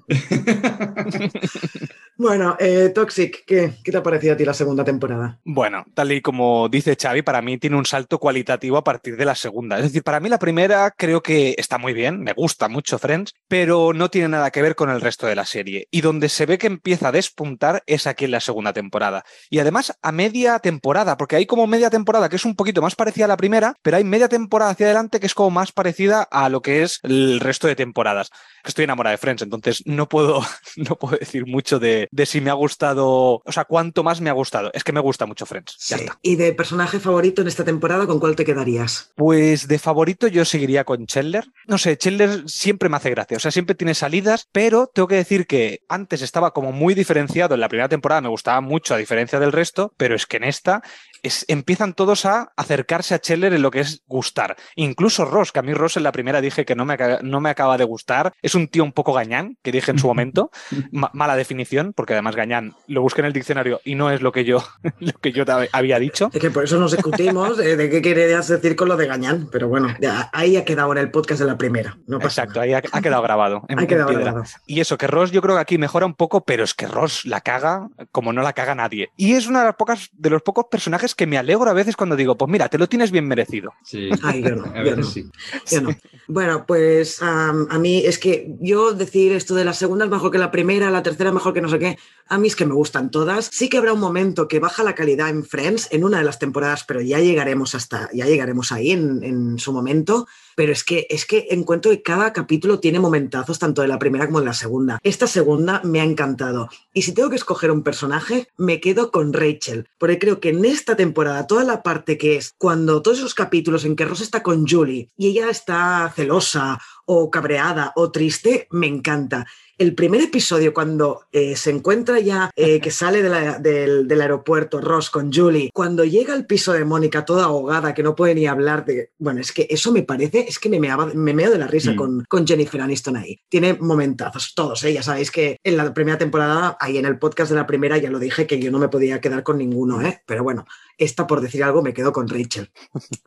bueno, 2.18 2.56
eh, 2.60 2.92
Toxic, 2.94 3.44
¿qué, 3.46 3.74
¿qué 3.84 3.92
te 3.92 3.98
ha 3.98 4.04
parecido 4.04 4.34
a 4.34 4.38
ti 4.38 4.46
la 4.46 4.54
segunda 4.54 4.84
temporada? 4.84 5.40
Bueno, 5.44 5.86
tal 5.94 6.12
y 6.12 6.22
como 6.22 6.70
dice 6.70 6.98
Xavi, 7.00 7.22
para 7.22 7.42
mí 7.42 7.58
tiene 7.58 7.78
un 7.78 7.86
salto 7.86 8.20
cualitativo 8.20 8.78
a 8.78 8.84
partir 8.84 9.18
de 9.18 9.26
la 9.26 9.36
segunda. 9.36 9.78
Es 9.78 9.84
decir, 9.84 10.04
para 10.04 10.20
mí 10.20 10.30
la 10.30 10.40
primera 10.40 10.92
creo 10.92 11.22
que 11.22 11.56
está 11.58 11.78
muy 11.78 11.94
bien, 11.94 12.22
me 12.22 12.34
gusta 12.34 12.70
mucho 12.70 13.00
Friends, 13.00 13.34
pero 13.48 13.94
no 13.94 14.10
tiene 14.10 14.30
nada 14.30 14.52
que 14.52 14.62
ver 14.62 14.76
con 14.76 14.90
el 14.90 15.02
resto 15.02 15.28
de 15.28 15.36
la 15.36 15.46
serie. 15.46 15.88
Y 15.92 16.02
donde 16.02 16.30
se 16.30 16.46
ve 16.46 16.58
que 16.58 16.68
empieza 16.68 17.10
a 17.10 17.12
despuntar 17.12 17.84
es 17.86 18.08
aquí 18.08 18.26
en 18.26 18.32
la 18.32 18.40
segunda 18.40 18.74
temporada. 18.74 19.24
Y 19.50 19.60
además 19.60 19.98
a 20.02 20.12
media 20.12 20.60
temporada, 20.64 21.18
porque 21.18 21.36
hay 21.36 21.46
como 21.46 21.68
media 21.68 21.92
temporada 21.92 22.30
que 22.30 22.38
es 22.38 22.46
un 22.46 22.56
poquito 22.56 22.82
más 22.82 22.96
parecida 22.96 23.26
a 23.26 23.28
la 23.28 23.38
primera, 23.38 23.76
pero 23.84 23.98
hay 23.98 24.04
media 24.04 24.28
temporada 24.28 24.72
hacia 24.72 24.88
adelante 24.88 25.20
que 25.20 25.28
es 25.28 25.36
como 25.36 25.52
más 25.52 25.72
parecida 25.72 26.24
a 26.24 26.50
lo 26.50 26.62
que 26.62 26.82
es 26.82 27.00
el 27.04 27.40
resto 27.40 27.68
de 27.68 27.76
temporadas. 27.76 28.32
Estoy 28.66 28.86
enamorada 28.86 29.12
de 29.12 29.18
Friends, 29.20 29.44
entonces 29.44 29.84
no 29.86 30.10
puedo, 30.10 30.42
no 30.78 30.96
puedo 30.96 31.18
decir 31.18 31.46
mucho 31.46 31.78
de, 31.78 32.08
de 32.12 32.26
si 32.26 32.42
me 32.42 32.50
ha 32.50 32.54
gustado, 32.54 33.44
o 33.46 33.52
sea, 33.52 33.66
cuánto 33.66 34.04
más 34.04 34.22
me 34.22 34.32
ha 34.32 34.34
gustado. 34.34 34.72
Es 34.74 34.84
que 34.84 34.92
me 34.92 35.00
gusta 35.00 35.26
mucho 35.26 35.46
Friends. 35.46 35.78
Ya 35.88 35.98
está. 35.98 36.18
¿Y 36.24 36.36
de 36.38 36.54
personaje 36.54 37.00
favorito 37.00 37.42
en 37.42 37.48
esta 37.48 37.64
temporada, 37.64 38.08
con 38.08 38.20
cuál 38.20 38.36
te 38.36 38.46
quedarías? 38.46 39.12
Pues 39.16 39.68
de 39.68 39.78
favorito 39.78 40.28
yo 40.28 40.46
seguiría 40.46 40.86
con 40.86 41.06
Chandler. 41.06 41.46
No 41.68 41.78
sé, 41.78 41.98
Chandler 41.98 42.44
siempre 42.48 42.90
me 42.90 42.98
hace 42.98 43.10
gracia, 43.10 43.38
o 43.38 43.40
sea, 43.40 43.52
siempre 43.52 43.76
tiene 43.76 43.94
salidas, 43.94 44.48
pero 44.52 44.90
tengo 44.94 45.08
que 45.08 45.16
decir 45.16 45.46
que 45.46 45.82
antes 45.90 46.22
estaba 46.22 46.52
como 46.52 46.72
muy 46.72 46.94
diferenciado, 46.94 47.56
en 47.56 47.62
la 47.62 47.70
primera 47.70 47.90
temporada 47.90 48.22
me 48.22 48.30
gustaba 48.30 48.62
mucho 48.62 48.94
a 48.94 48.98
diferencia 48.98 49.40
del 49.40 49.52
resto, 49.52 49.94
pero 49.98 50.16
es 50.16 50.26
que 50.26 50.38
en 50.38 50.46
esta 50.54 50.82
es- 51.24 51.46
empiezan 51.48 51.94
todos 51.94 52.26
a 52.26 52.54
acercarse 52.56 53.16
a 53.16 53.20
Chandler 53.20 53.54
en 53.54 53.62
lo 53.62 53.72
que 53.72 53.80
es 53.80 54.04
gustar. 54.08 54.56
Incluso 54.76 55.26
Ross, 55.26 55.52
que 55.52 55.60
a 55.60 55.64
mí 55.64 55.74
Ross 55.74 55.98
en 55.98 56.04
la 56.04 56.12
primera 56.12 56.42
dije 56.42 56.66
que 56.66 56.76
no 56.76 56.86
me, 56.86 56.94
acaba- 56.94 57.20
no 57.24 57.40
me 57.42 57.50
acaba 57.50 57.78
de 57.78 57.84
gustar, 57.86 58.34
es 58.42 58.56
un 58.56 58.68
tío 58.68 58.84
un 58.84 58.92
poco 58.92 59.14
gañán, 59.14 59.58
que 59.64 59.72
dije 59.72 59.92
en 59.92 60.00
su 60.00 60.08
momento, 60.08 60.52
Ma- 60.92 61.10
mala 61.14 61.36
definición, 61.36 61.94
porque 61.94 62.14
además 62.14 62.36
gañán 62.36 62.76
lo 62.88 63.02
busqué 63.02 63.22
en 63.22 63.28
el 63.28 63.34
diccionario 63.34 63.82
y 63.84 63.96
no 63.96 64.12
es 64.12 64.22
lo 64.22 64.32
que 64.32 64.46
yo, 64.46 64.64
lo 65.00 65.14
que 65.14 65.32
yo 65.32 65.44
había 65.72 66.00
dicho. 66.00 66.30
Es 66.34 66.40
que 66.42 66.52
por 66.52 66.64
eso 66.66 66.78
nos 66.80 66.92
discutimos 66.92 67.58
de 67.58 67.90
qué 67.90 68.02
querías 68.02 68.48
decir 68.48 68.76
con 68.76 68.88
lo 68.90 68.98
de 68.98 69.08
Gañán, 69.08 69.48
pero 69.52 69.68
bueno, 69.68 69.96
ya, 70.00 70.30
ahí 70.34 70.58
ha 70.58 70.66
quedado 70.66 70.92
en 70.92 70.98
el 71.00 71.12
podcast 71.12 71.40
de 71.42 71.48
la 71.48 71.58
primera. 71.58 71.98
No 72.08 72.18
pasa 72.20 72.44
Exacto, 72.44 72.60
nada. 72.60 72.64
ahí 72.64 72.74
ha, 72.74 72.82
ha 72.92 73.02
quedado 73.02 73.22
grabado. 73.22 73.64
en- 73.70 73.80
Ha 73.84 73.88
quedado 73.88 74.10
grabado. 74.14 74.44
Y 74.68 74.80
eso, 74.82 74.98
que 74.98 75.08
Ross 75.08 75.32
yo 75.32 75.42
creo 75.42 75.56
que 75.56 75.62
aquí 75.62 75.78
mejora 75.78 76.06
un 76.06 76.14
poco, 76.16 76.44
pero 76.44 76.64
es 76.64 76.74
que 76.74 76.88
Ross 76.88 77.26
la 77.26 77.42
caga 77.42 77.88
como 78.12 78.34
no 78.34 78.42
la 78.42 78.54
caga 78.54 78.76
nadie. 78.76 79.10
Y 79.16 79.34
es 79.34 79.48
una 79.48 79.60
de 79.60 79.66
las 79.68 79.76
pocas, 79.76 80.10
de 80.14 80.30
los 80.30 80.42
pocos 80.42 80.66
personajes 80.70 81.13
que 81.16 81.28
me 81.28 81.38
alegro 81.38 81.70
a 81.70 81.74
veces 81.74 81.96
cuando 81.96 82.16
digo, 82.16 82.36
pues 82.38 82.50
mira, 82.50 82.70
te 82.70 82.78
lo 82.78 82.88
tienes 82.88 83.12
bien 83.12 83.28
merecido. 83.28 83.74
Sí. 83.84 84.10
Ay, 84.24 84.44
yo 84.44 84.56
no, 84.56 84.66
A 84.66 84.78
yo 84.78 84.84
veces 84.84 84.98
no. 84.98 85.04
sí. 85.06 85.26
Yo 85.72 85.82
no. 85.82 85.90
Bueno, 86.28 86.66
pues 86.66 87.22
a 87.22 87.52
mí 87.80 88.04
es 88.06 88.18
que 88.18 88.56
yo 88.62 88.94
decir 88.94 89.34
esto 89.34 89.56
de 89.56 89.66
la 89.66 89.74
segunda 89.74 90.06
es 90.06 90.12
mejor 90.12 90.32
que 90.32 90.38
la 90.38 90.52
primera, 90.52 90.90
la 90.90 91.04
tercera 91.04 91.30
es 91.30 91.34
mejor 91.34 91.54
que 91.54 91.62
no 91.62 91.70
sé 91.70 91.80
qué, 91.80 91.98
a 92.28 92.38
mí 92.38 92.48
es 92.48 92.56
que 92.56 92.66
me 92.66 92.74
gustan 92.74 93.12
todas. 93.12 93.50
Sí 93.52 93.70
que 93.70 93.78
habrá 93.78 93.92
un 93.94 94.00
momento 94.00 94.48
que 94.48 94.60
baja 94.60 94.84
la 94.84 94.96
calidad 94.96 95.30
en 95.30 95.44
Friends 95.44 95.90
en 95.92 96.04
una 96.06 96.20
de 96.20 96.24
las 96.24 96.40
temporadas, 96.40 96.86
pero 96.86 97.02
ya 97.02 97.20
llegaremos 97.20 97.76
hasta, 97.76 98.10
ya 98.14 98.26
llegaremos 98.26 98.72
ahí 98.72 98.92
en, 98.92 99.24
en 99.24 99.60
su 99.60 99.74
momento. 99.74 100.28
Pero 100.56 100.72
es 100.72 100.84
que, 100.84 101.08
es 101.10 101.26
que 101.26 101.48
encuentro 101.52 101.92
que 101.92 102.02
cada 102.02 102.34
capítulo 102.34 102.80
tiene 102.80 103.00
momentazos, 103.00 103.60
tanto 103.60 103.82
de 103.82 103.88
la 103.88 104.00
primera 104.00 104.26
como 104.26 104.40
de 104.40 104.46
la 104.46 104.54
segunda. 104.54 105.00
Esta 105.04 105.28
segunda 105.28 105.82
me 105.84 106.02
ha 106.02 106.04
encantado. 106.04 106.70
Y 106.94 107.04
si 107.04 107.14
tengo 107.14 107.30
que 107.30 107.36
escoger 107.36 107.72
un 107.72 107.84
personaje, 107.84 108.48
me 108.58 108.80
quedo 108.80 109.12
con 109.12 109.34
Rachel. 109.34 109.88
Porque 109.98 110.20
creo 110.20 110.40
que 110.40 110.50
en 110.50 110.66
esta 110.66 110.96
temporada, 110.96 111.48
toda 111.48 111.64
la 111.64 111.84
parte 111.84 112.18
que 112.18 112.36
es 112.36 112.54
cuando 112.58 113.02
todos 113.02 113.20
esos 113.20 113.34
capítulos 113.34 113.86
en 113.86 113.96
que 113.96 114.06
Ross 114.06 114.22
está 114.22 114.44
con 114.44 114.68
Julie 114.68 115.10
y 115.18 115.28
ella 115.28 115.50
está 115.50 116.12
celosa 116.16 116.80
o 117.06 117.30
cabreada 117.30 117.94
o 117.96 118.12
triste, 118.12 118.68
me 118.72 118.88
encanta. 118.88 119.46
El 119.84 119.96
primer 119.96 120.22
episodio, 120.22 120.74
cuando 120.74 121.26
eh, 121.34 121.58
se 121.58 121.70
encuentra 121.70 122.18
ya, 122.22 122.50
eh, 122.56 122.80
que 122.80 122.90
sale 123.02 123.22
de 123.22 123.28
la- 123.30 123.60
del, 123.60 124.08
del 124.08 124.22
aeropuerto 124.22 124.80
Ross 124.80 125.10
con 125.10 125.30
Julie, 125.34 125.72
cuando 125.74 126.06
llega 126.06 126.34
al 126.34 126.46
piso 126.46 126.72
de 126.72 126.86
Mónica 126.86 127.26
toda 127.26 127.44
ahogada, 127.46 127.94
que 127.94 128.02
no 128.02 128.16
puede 128.16 128.34
ni 128.34 128.48
hablar 128.48 128.86
de... 128.86 129.12
Bueno, 129.20 129.42
es 129.42 129.52
que 129.52 129.68
eso 129.70 129.92
me 129.92 130.04
parece, 130.04 130.46
es 130.48 130.58
que 130.58 130.70
me, 130.70 130.80
meaba- 130.80 131.12
me 131.14 131.34
meo 131.34 131.52
de 131.52 131.58
la 131.58 131.68
risa 131.68 131.92
Mm. 131.92 131.96
con, 131.98 132.24
con 132.30 132.48
Jennifer 132.48 132.80
Aniston 132.80 133.18
ahí. 133.18 133.42
Tiene 133.50 133.74
momentazos, 133.74 134.54
todos, 134.56 134.82
¿eh? 134.86 134.94
ya 134.94 135.04
sabéis 135.04 135.32
que 135.32 135.58
en 135.66 135.76
la 135.76 135.94
primera 135.94 136.18
temporada, 136.18 136.78
ahí 136.80 136.98
en 136.98 137.06
el 137.06 137.20
podcast 137.20 137.50
de 137.52 137.58
la 137.58 137.68
primera, 137.68 137.98
ya 137.98 138.10
lo 138.10 138.20
dije 138.20 138.48
que 138.48 138.60
yo 138.62 138.72
no 138.72 138.80
me 138.80 138.88
podía 138.88 139.20
quedar 139.20 139.44
con 139.44 139.58
ninguno, 139.58 140.02
¿eh? 140.02 140.22
pero 140.26 140.44
bueno, 140.44 140.66
esta 140.98 141.28
por 141.28 141.42
decir 141.42 141.62
algo 141.62 141.82
me 141.84 141.94
quedo 141.94 142.14
con 142.14 142.30
Rachel. 142.30 142.72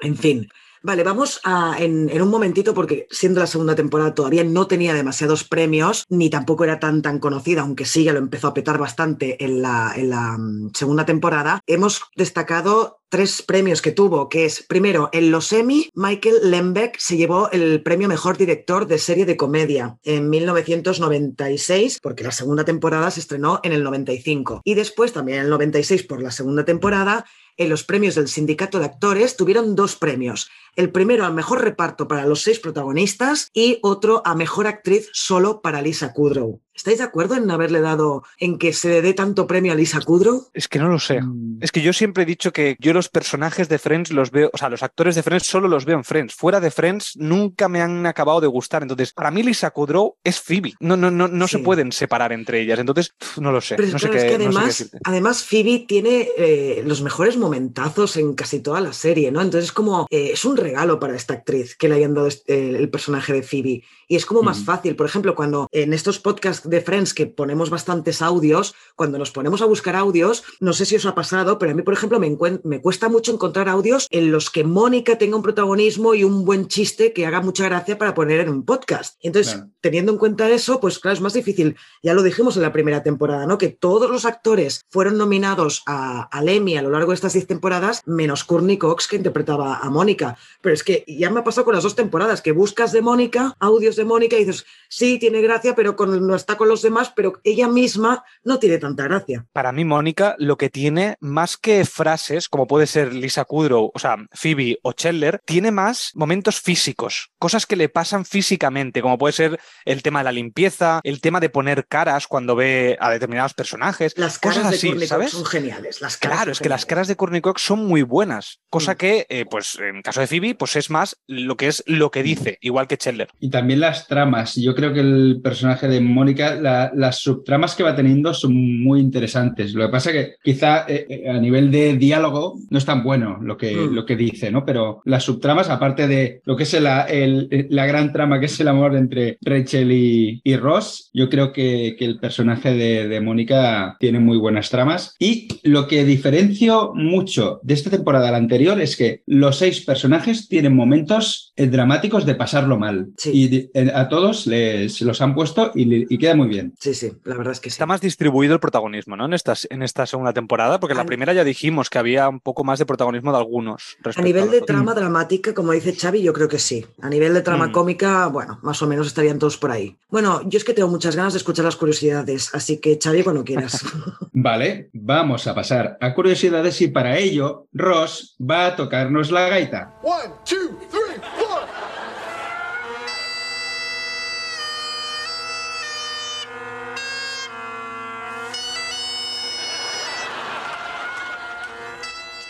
En 0.01 0.17
fin. 0.17 0.49
Vale, 0.83 1.03
vamos 1.03 1.41
a, 1.45 1.77
en, 1.79 2.11
un 2.21 2.29
momentito, 2.29 2.75
porque 2.75 3.07
siendo 3.11 3.41
la 3.41 3.47
segunda 3.47 3.75
temporada 3.75 4.15
todavía 4.15 4.45
no 4.45 4.67
tenía 4.67 4.95
demasiados 4.95 5.45
premios, 5.45 6.05
ni 6.09 6.31
tampoco 6.31 6.65
era 6.65 6.79
tan 6.79 7.03
tan 7.03 7.19
conocida, 7.19 7.63
aunque 7.63 7.85
sí 7.85 8.05
ya 8.05 8.13
lo 8.13 8.19
empezó 8.19 8.49
a 8.49 8.55
petar 8.55 8.79
bastante 8.79 9.43
en 9.45 9.63
la, 9.63 9.93
en 9.97 10.11
la 10.11 10.37
mm, 10.39 10.71
segunda 10.75 11.05
temporada. 11.05 11.61
Hemos 11.67 12.03
destacado 12.17 13.01
tres 13.09 13.43
premios 13.43 13.83
que 13.83 13.93
tuvo, 13.93 14.29
que 14.29 14.45
es, 14.45 14.65
primero, 14.69 15.09
en 15.13 15.31
los 15.31 15.53
Emmy, 15.53 15.89
Michael 15.95 16.51
Lembeck 16.51 16.99
se 16.99 17.17
llevó 17.17 17.51
el 17.51 17.83
premio 17.83 18.09
Mejor 18.09 18.37
Director 18.37 18.87
de 18.87 18.99
Serie 18.99 19.27
de 19.27 19.37
Comedia 19.37 19.99
en 20.03 20.29
1996, 20.29 22.01
porque 22.03 22.25
la 22.25 22.33
segunda 22.33 22.65
temporada 22.65 23.11
se 23.11 23.21
estrenó 23.21 23.61
en 23.63 23.73
el 23.73 23.85
95. 23.85 24.63
Y 24.65 24.75
después, 24.75 25.13
también 25.13 25.39
en 25.39 25.45
el 25.45 25.51
96, 25.51 26.03
por 26.05 26.21
la 26.21 26.31
segunda 26.31 26.65
temporada, 26.65 27.25
en 27.57 27.69
los 27.69 27.85
premios 27.85 28.15
del 28.15 28.29
Sindicato 28.29 28.79
de 28.79 28.87
Actores 28.87 29.37
tuvieron 29.37 29.75
dos 29.77 29.97
premios. 29.97 30.51
El 30.75 30.91
primero 30.91 31.25
al 31.25 31.35
mejor 31.35 31.63
reparto 31.63 32.09
para 32.09 32.27
los 32.27 32.43
seis 32.43 32.59
protagonistas 32.59 33.51
y 33.53 33.79
otro 33.83 34.23
a 34.25 34.35
mejor 34.35 34.67
actriz 34.67 35.09
solo 35.13 35.63
para 35.63 35.83
Lisa 35.83 36.13
Kudrow. 36.13 36.61
¿Estáis 36.77 36.99
de 36.99 37.05
acuerdo 37.05 37.35
en 37.37 37.51
haberle 37.51 37.81
dado, 37.81 38.23
en 38.39 38.59
que 38.59 38.73
se 38.73 38.89
le 38.89 39.03
dé 39.03 39.15
tanto 39.15 39.47
premio 39.47 39.73
a 39.73 39.75
Lisa 39.75 40.01
Kudrow? 40.01 40.47
Es 40.53 40.69
que 40.69 40.79
no 40.79 40.89
lo 40.89 40.99
sé. 40.99 41.23
Mm. 41.23 41.59
Es 41.63 41.73
que 41.73 41.81
yo 41.81 41.93
siempre 41.93 42.25
he 42.25 42.27
dicho 42.27 42.53
que 42.53 42.77
yo 42.79 42.93
los 42.93 43.09
personajes 43.09 43.69
de 43.69 43.79
Friends 43.79 44.13
los 44.13 44.31
veo, 44.31 44.51
o 44.53 44.59
sea, 44.59 44.69
los 44.69 44.83
actores 44.83 45.15
de 45.15 45.23
Friends 45.23 45.47
solo 45.47 45.69
los 45.69 45.85
veo 45.87 45.97
en 45.97 46.05
Friends. 46.05 46.35
Fuera 46.35 46.61
de 46.61 46.71
Friends 46.71 47.17
nunca 47.17 47.69
me 47.69 47.81
han 47.81 48.05
acabado 48.07 48.41
de 48.41 48.47
gustar. 48.47 48.83
Entonces, 48.83 49.13
para 49.13 49.31
mí 49.31 49.43
Lisa 49.43 49.71
Kudrow 49.71 50.17
es 50.23 50.41
Phoebe. 50.41 50.75
No, 50.81 50.97
no, 50.97 51.11
no, 51.11 51.29
no 51.29 51.49
se 51.49 51.59
pueden 51.61 51.93
separar 51.93 52.33
entre 52.33 52.61
ellas. 52.61 52.79
Entonces, 52.79 53.15
no 53.41 53.53
lo 53.53 53.61
sé. 53.61 53.77
Pero 53.77 53.89
no 53.89 53.99
sé 53.99 54.09
claro, 54.09 54.13
qué, 54.13 54.27
es 54.27 54.39
que 54.39 54.45
no 54.45 54.53
sé 54.53 54.59
qué 54.59 54.61
además, 54.61 54.91
además 55.05 55.45
Phoebe 55.45 55.85
tiene 55.89 56.29
eh, 56.37 56.83
los 56.87 57.01
mejores 57.03 57.37
momentazos 57.39 58.17
en 58.19 58.35
casi 58.35 58.61
toda 58.61 58.81
la 58.81 58.93
serie, 58.93 59.33
¿no? 59.33 59.41
Entonces 59.41 59.71
es 59.71 59.73
como, 59.73 60.07
eh, 60.11 60.31
es 60.35 60.45
un 60.45 60.57
regalo 60.57 61.01
para 61.01 61.17
esta 61.17 61.35
actriz 61.35 61.75
que 61.77 61.89
le 61.89 61.95
hayan 61.97 62.15
dado 62.15 62.27
este- 62.27 62.77
el 62.77 62.91
personaje 62.91 63.33
de 63.33 63.43
Phoebe. 63.43 63.83
Y 64.09 64.17
es 64.17 64.27
como 64.27 64.43
más 64.43 64.59
Ujú. 64.59 64.67
fácil. 64.67 64.95
Por 64.97 65.07
ejemplo, 65.07 65.35
cuando 65.35 65.69
en 65.73 65.93
estos 65.93 66.19
podcasts 66.19 66.66
de 66.67 66.81
Friends 66.81 67.15
que 67.15 67.27
ponemos 67.27 67.71
bastantes 67.71 68.23
audios, 68.23 68.75
cuando 68.95 69.19
nos 69.19 69.31
ponemos 69.31 69.63
a 69.63 69.67
buscar 69.67 69.97
audios, 69.97 70.45
no 70.61 70.73
sé 70.73 70.85
si 70.87 70.97
os 70.97 71.07
ha 71.07 71.15
pasado, 71.15 71.59
pero 71.59 71.73
a 71.73 71.75
mí, 71.75 71.83
por 71.83 71.95
ejemplo, 71.95 72.19
me, 72.21 72.81
cuesta 72.81 73.09
mucho 73.09 73.33
encontrar 73.33 73.69
audios 73.69 74.07
en 74.11 74.31
los 74.33 74.51
que 74.51 74.65
Mónica 74.65 75.19
tenga 75.19 75.37
un 75.37 75.43
protagonismo 75.43 76.15
y 76.15 76.25
un 76.25 76.45
buen 76.45 76.69
chiste 76.69 77.13
que 77.13 77.27
haga 77.27 77.41
mucha 77.41 77.65
gracia 77.65 77.99
para 77.99 78.15
poner 78.15 78.41
en 78.41 78.49
un 78.49 78.65
podcast. 78.65 79.17
Entonces, 79.23 79.55
Claro. 79.55 79.71
teniendo 79.81 80.13
en 80.13 80.19
cuenta 80.19 80.49
eso, 80.51 80.81
pues 80.81 80.99
claro, 80.99 81.15
es 81.15 81.21
más 81.21 81.33
difícil. 81.35 81.77
Ya 82.03 82.15
lo 82.15 82.23
dijimos 82.23 82.57
en 82.57 82.63
la 82.63 82.73
primera 82.73 83.03
temporada, 83.03 83.47
¿no? 83.47 83.59
Que 83.59 83.69
todos 83.69 84.11
los 84.11 84.25
actores 84.25 84.81
fueron 84.91 85.17
nominados 85.19 85.83
a, 85.87 86.23
al 86.37 86.49
Emmy 86.49 86.77
a 86.77 86.83
lo 86.83 86.91
largo 86.91 87.11
de 87.13 87.15
estas 87.17 87.33
10 87.35 87.47
temporadas, 87.47 88.03
menos 88.07 88.45
Courtney 88.45 88.79
Cox, 88.79 89.07
que 89.09 89.17
interpretaba 89.17 89.77
a 89.79 89.91
Mónica. 89.91 90.37
Pero 90.61 90.75
es 90.75 90.83
que 90.83 91.05
ya 91.07 91.31
me 91.31 91.41
ha 91.41 91.45
pasado 91.45 91.65
con 91.65 91.75
las 91.75 91.85
dos 91.85 91.95
temporadas, 91.95 92.43
que 92.43 92.53
buscas 92.53 92.93
de 92.93 93.03
Mónica, 93.03 93.55
audios 93.61 93.97
de 93.97 94.05
Mónica, 94.05 94.37
y 94.37 94.45
dices, 94.45 94.65
sí, 94.89 95.19
tiene 95.19 95.41
gracia, 95.41 95.75
pero 95.75 95.97
con- 95.97 96.27
no 96.27 96.35
está 96.35 96.56
con 96.57 96.69
los 96.69 96.83
demás, 96.83 97.13
pero 97.15 97.41
ella 97.45 97.69
misma 97.69 98.25
no 98.45 98.59
tiene 98.59 98.79
tanta 98.79 99.05
gracia. 99.05 99.47
Para 99.53 99.73
mí, 99.73 99.85
Mónica, 99.85 100.35
lo 100.39 100.57
que 100.57 100.71
tiene 100.71 101.17
más 101.21 101.57
que 101.57 101.85
frases, 101.85 102.49
como 102.49 102.67
puede 102.67 102.87
ser 102.87 103.13
Lisa 103.15 103.45
Kudrow, 103.45 103.91
o 103.95 103.99
sea, 103.99 104.17
Phoebe 104.33 104.79
o 104.83 104.93
Chandler, 104.93 105.41
tiene 105.45 105.71
más 105.71 106.11
momentos 106.15 106.61
físicos, 106.61 107.31
cosas 107.39 107.67
que 107.67 107.77
le 107.77 107.89
pasan 107.89 108.25
físicamente, 108.25 109.03
como 109.03 109.19
puede 109.19 109.33
ser 109.33 109.59
el 109.85 110.03
tema 110.03 110.21
de 110.21 110.25
la 110.25 110.33
limpieza, 110.33 111.01
el 111.03 111.21
tema 111.21 111.41
de 111.41 111.49
poner 111.51 111.87
caras 111.87 112.27
cuando 112.27 112.55
ve 112.57 112.97
a 113.01 113.11
determinados 113.11 113.55
personajes, 113.55 114.15
Las 114.17 114.39
caras 114.39 114.59
cosas 114.59 114.71
de 114.71 114.77
así, 114.77 114.87
Courtney 114.89 115.09
Cox 115.09 115.09
¿sabes? 115.09 115.31
son 115.33 115.45
geniales. 115.47 116.01
Las 116.01 116.17
caras 116.17 116.37
Claro, 116.37 116.45
son 116.47 116.53
es 116.53 116.61
que 116.61 116.69
las 116.69 116.87
caras 116.87 117.09
de 117.09 117.17
Courtney 117.17 117.41
Cox 117.41 117.63
son 117.63 117.87
muy 117.87 118.03
buenas, 118.03 118.61
cosa 118.71 118.93
Mm. 118.93 118.97
que, 118.97 119.27
eh, 119.29 119.45
pues, 119.51 119.79
en 119.81 120.03
caso 120.03 120.21
de 120.21 120.27
Phoebe, 120.27 120.55
pues 120.55 120.77
es 120.77 120.91
más 120.91 121.17
lo 121.27 121.57
que 121.57 121.69
es 121.69 121.83
lo 121.87 122.11
que 122.11 122.23
dice, 122.23 122.59
igual 122.61 122.87
que 122.87 122.97
Chandler. 122.97 123.29
Y 123.41 123.51
también 123.51 123.81
las 123.81 124.07
tramas. 124.07 124.55
Yo 124.55 124.75
creo 124.75 124.93
que 124.93 125.01
el 125.01 125.41
personaje 125.43 125.89
de 125.89 126.01
Mónica, 126.01 126.46
la- 126.55 126.93
las 126.95 127.19
subtramas 127.19 127.75
que 127.75 127.83
va 127.83 127.95
teniendo 127.97 128.33
son 128.33 128.83
muy 128.83 129.01
interesantes. 129.01 129.75
Lo 129.75 129.87
que 129.87 129.93
pasa 129.93 130.13
que 130.13 130.35
quizá 130.43 130.85
eh, 130.89 131.07
eh, 131.09 131.29
a 131.31 131.39
nivel 131.39 131.71
de 131.71 131.97
diálogo 131.97 132.59
no 132.71 132.79
es 132.79 132.85
tan 132.85 133.03
bueno 133.03 133.39
lo 133.43 133.57
que, 133.57 133.75
Mm. 133.75 133.95
lo 133.95 134.07
que 134.07 134.17
dice, 134.17 134.51
¿no? 134.51 134.65
Pero 134.65 135.01
las 135.05 135.25
subtramas, 135.25 135.69
aparte 135.71 136.07
de 136.09 136.41
lo 136.45 136.57
que 136.57 136.63
es 136.63 136.81
la, 136.81 137.03
el- 137.03 137.49
la 137.71 137.87
gran 137.87 138.13
trama 138.13 138.39
que 138.41 138.47
es 138.47 138.61
el 138.61 138.69
amor 138.69 138.95
entre 138.97 139.39
Rachel 139.43 139.91
y, 139.93 140.41
y 140.45 140.57
Ross, 140.57 141.11
yo 141.13 141.29
creo 141.29 141.53
que, 141.53 141.97
que 141.99 142.05
el 142.05 142.19
personaje 142.19 142.75
de, 142.75 143.09
de 143.09 143.21
Mónica 143.21 143.97
tiene 143.99 144.19
muy 144.21 144.37
buenas 144.39 144.71
tramas. 144.71 145.15
Y 145.19 145.49
lo 145.63 145.87
que 145.89 146.05
diferencio 146.05 146.93
mucho 146.95 147.61
de 147.63 147.75
esta 147.75 147.91
temporada 147.91 148.29
a 148.29 148.33
la 148.33 148.37
anterior 148.39 148.81
es 148.81 148.97
que 148.97 149.23
los 149.27 149.57
seis 149.57 149.81
personajes 149.85 150.49
tienen 150.49 150.75
momentos 150.77 151.53
eh, 151.57 151.67
dramáticos 151.67 152.27
de 152.27 152.35
pasarlo 152.35 152.79
mal. 152.79 153.09
Sí. 153.17 153.31
Y 153.35 153.49
de- 153.49 153.71
eh, 153.75 153.91
a 153.95 154.09
todos 154.09 154.47
les 154.47 155.01
los 155.03 155.21
han 155.21 155.35
puesto 155.35 155.73
y, 155.75 156.13
y 156.15 156.19
queda 156.19 156.35
muy 156.37 156.49
bien. 156.49 156.75
Sí, 156.79 156.95
sí, 156.95 157.13
la 157.25 157.37
verdad 157.37 157.53
es 157.53 157.61
que 157.61 157.71
sí. 157.71 157.75
Está 157.75 157.87
más 157.87 158.01
distribuido 158.01 158.55
el 158.55 158.61
protagonismo, 158.61 159.17
¿no? 159.17 159.25
En 159.27 159.35
esta, 159.35 159.55
en 159.71 159.83
esta 159.83 160.07
segunda 160.07 160.33
temporada, 160.33 160.79
porque 160.79 160.93
en 160.93 160.97
la 160.99 161.03
Al- 161.03 161.07
primera 161.09 161.33
ya 161.33 161.43
dijimos 161.45 161.91
que 161.91 161.99
había 161.99 162.29
un 162.29 162.41
poco 162.41 162.63
más 162.65 162.79
de 162.79 162.87
protagonismo 162.87 163.33
de 163.33 163.39
algunos. 163.39 163.97
A 164.17 164.23
nivel 164.23 164.51
de 164.51 164.61
trama 164.61 164.95
dramática, 164.95 165.55
como 165.55 165.73
dice 165.73 165.95
Xavi, 165.95 166.23
yo 166.23 166.33
creo 166.33 166.49
que 166.49 166.59
sí. 166.59 166.85
A 167.03 167.09
nivel 167.09 167.35
de 167.35 167.43
trama 167.43 167.69
Mm. 167.69 167.73
cómica, 167.73 168.27
bueno, 168.29 168.59
más 168.63 168.81
o 168.83 168.87
menos 168.87 169.07
estarían 169.07 169.39
todos 169.39 169.57
por 169.57 169.71
ahí. 169.71 169.97
Bueno, 170.11 170.43
yo 170.49 170.59
es 170.59 170.65
que 170.65 170.75
tengo 170.75 170.89
muchas 170.89 171.17
ganas 171.17 171.33
de 171.33 171.39
escuchar 171.39 171.65
las 171.65 171.77
curiosidades, 171.77 172.55
así 172.55 172.79
que 172.79 172.99
Xavi, 173.03 173.23
cuando 173.23 173.43
quieras. 173.45 173.83
Vale, 174.33 174.91
vamos 174.93 175.47
a 175.47 175.55
pasar 175.55 175.97
a 176.01 176.15
curiosidades 176.15 176.81
y 176.83 176.89
para 176.89 177.17
ello 177.19 177.67
Ross 177.73 178.37
va 178.41 178.67
a 178.67 178.77
tocarnos 178.77 179.31
la 179.31 179.49
gaita. 179.49 179.95
One, 180.03 180.33
two, 180.45 180.79
three, 180.91 181.21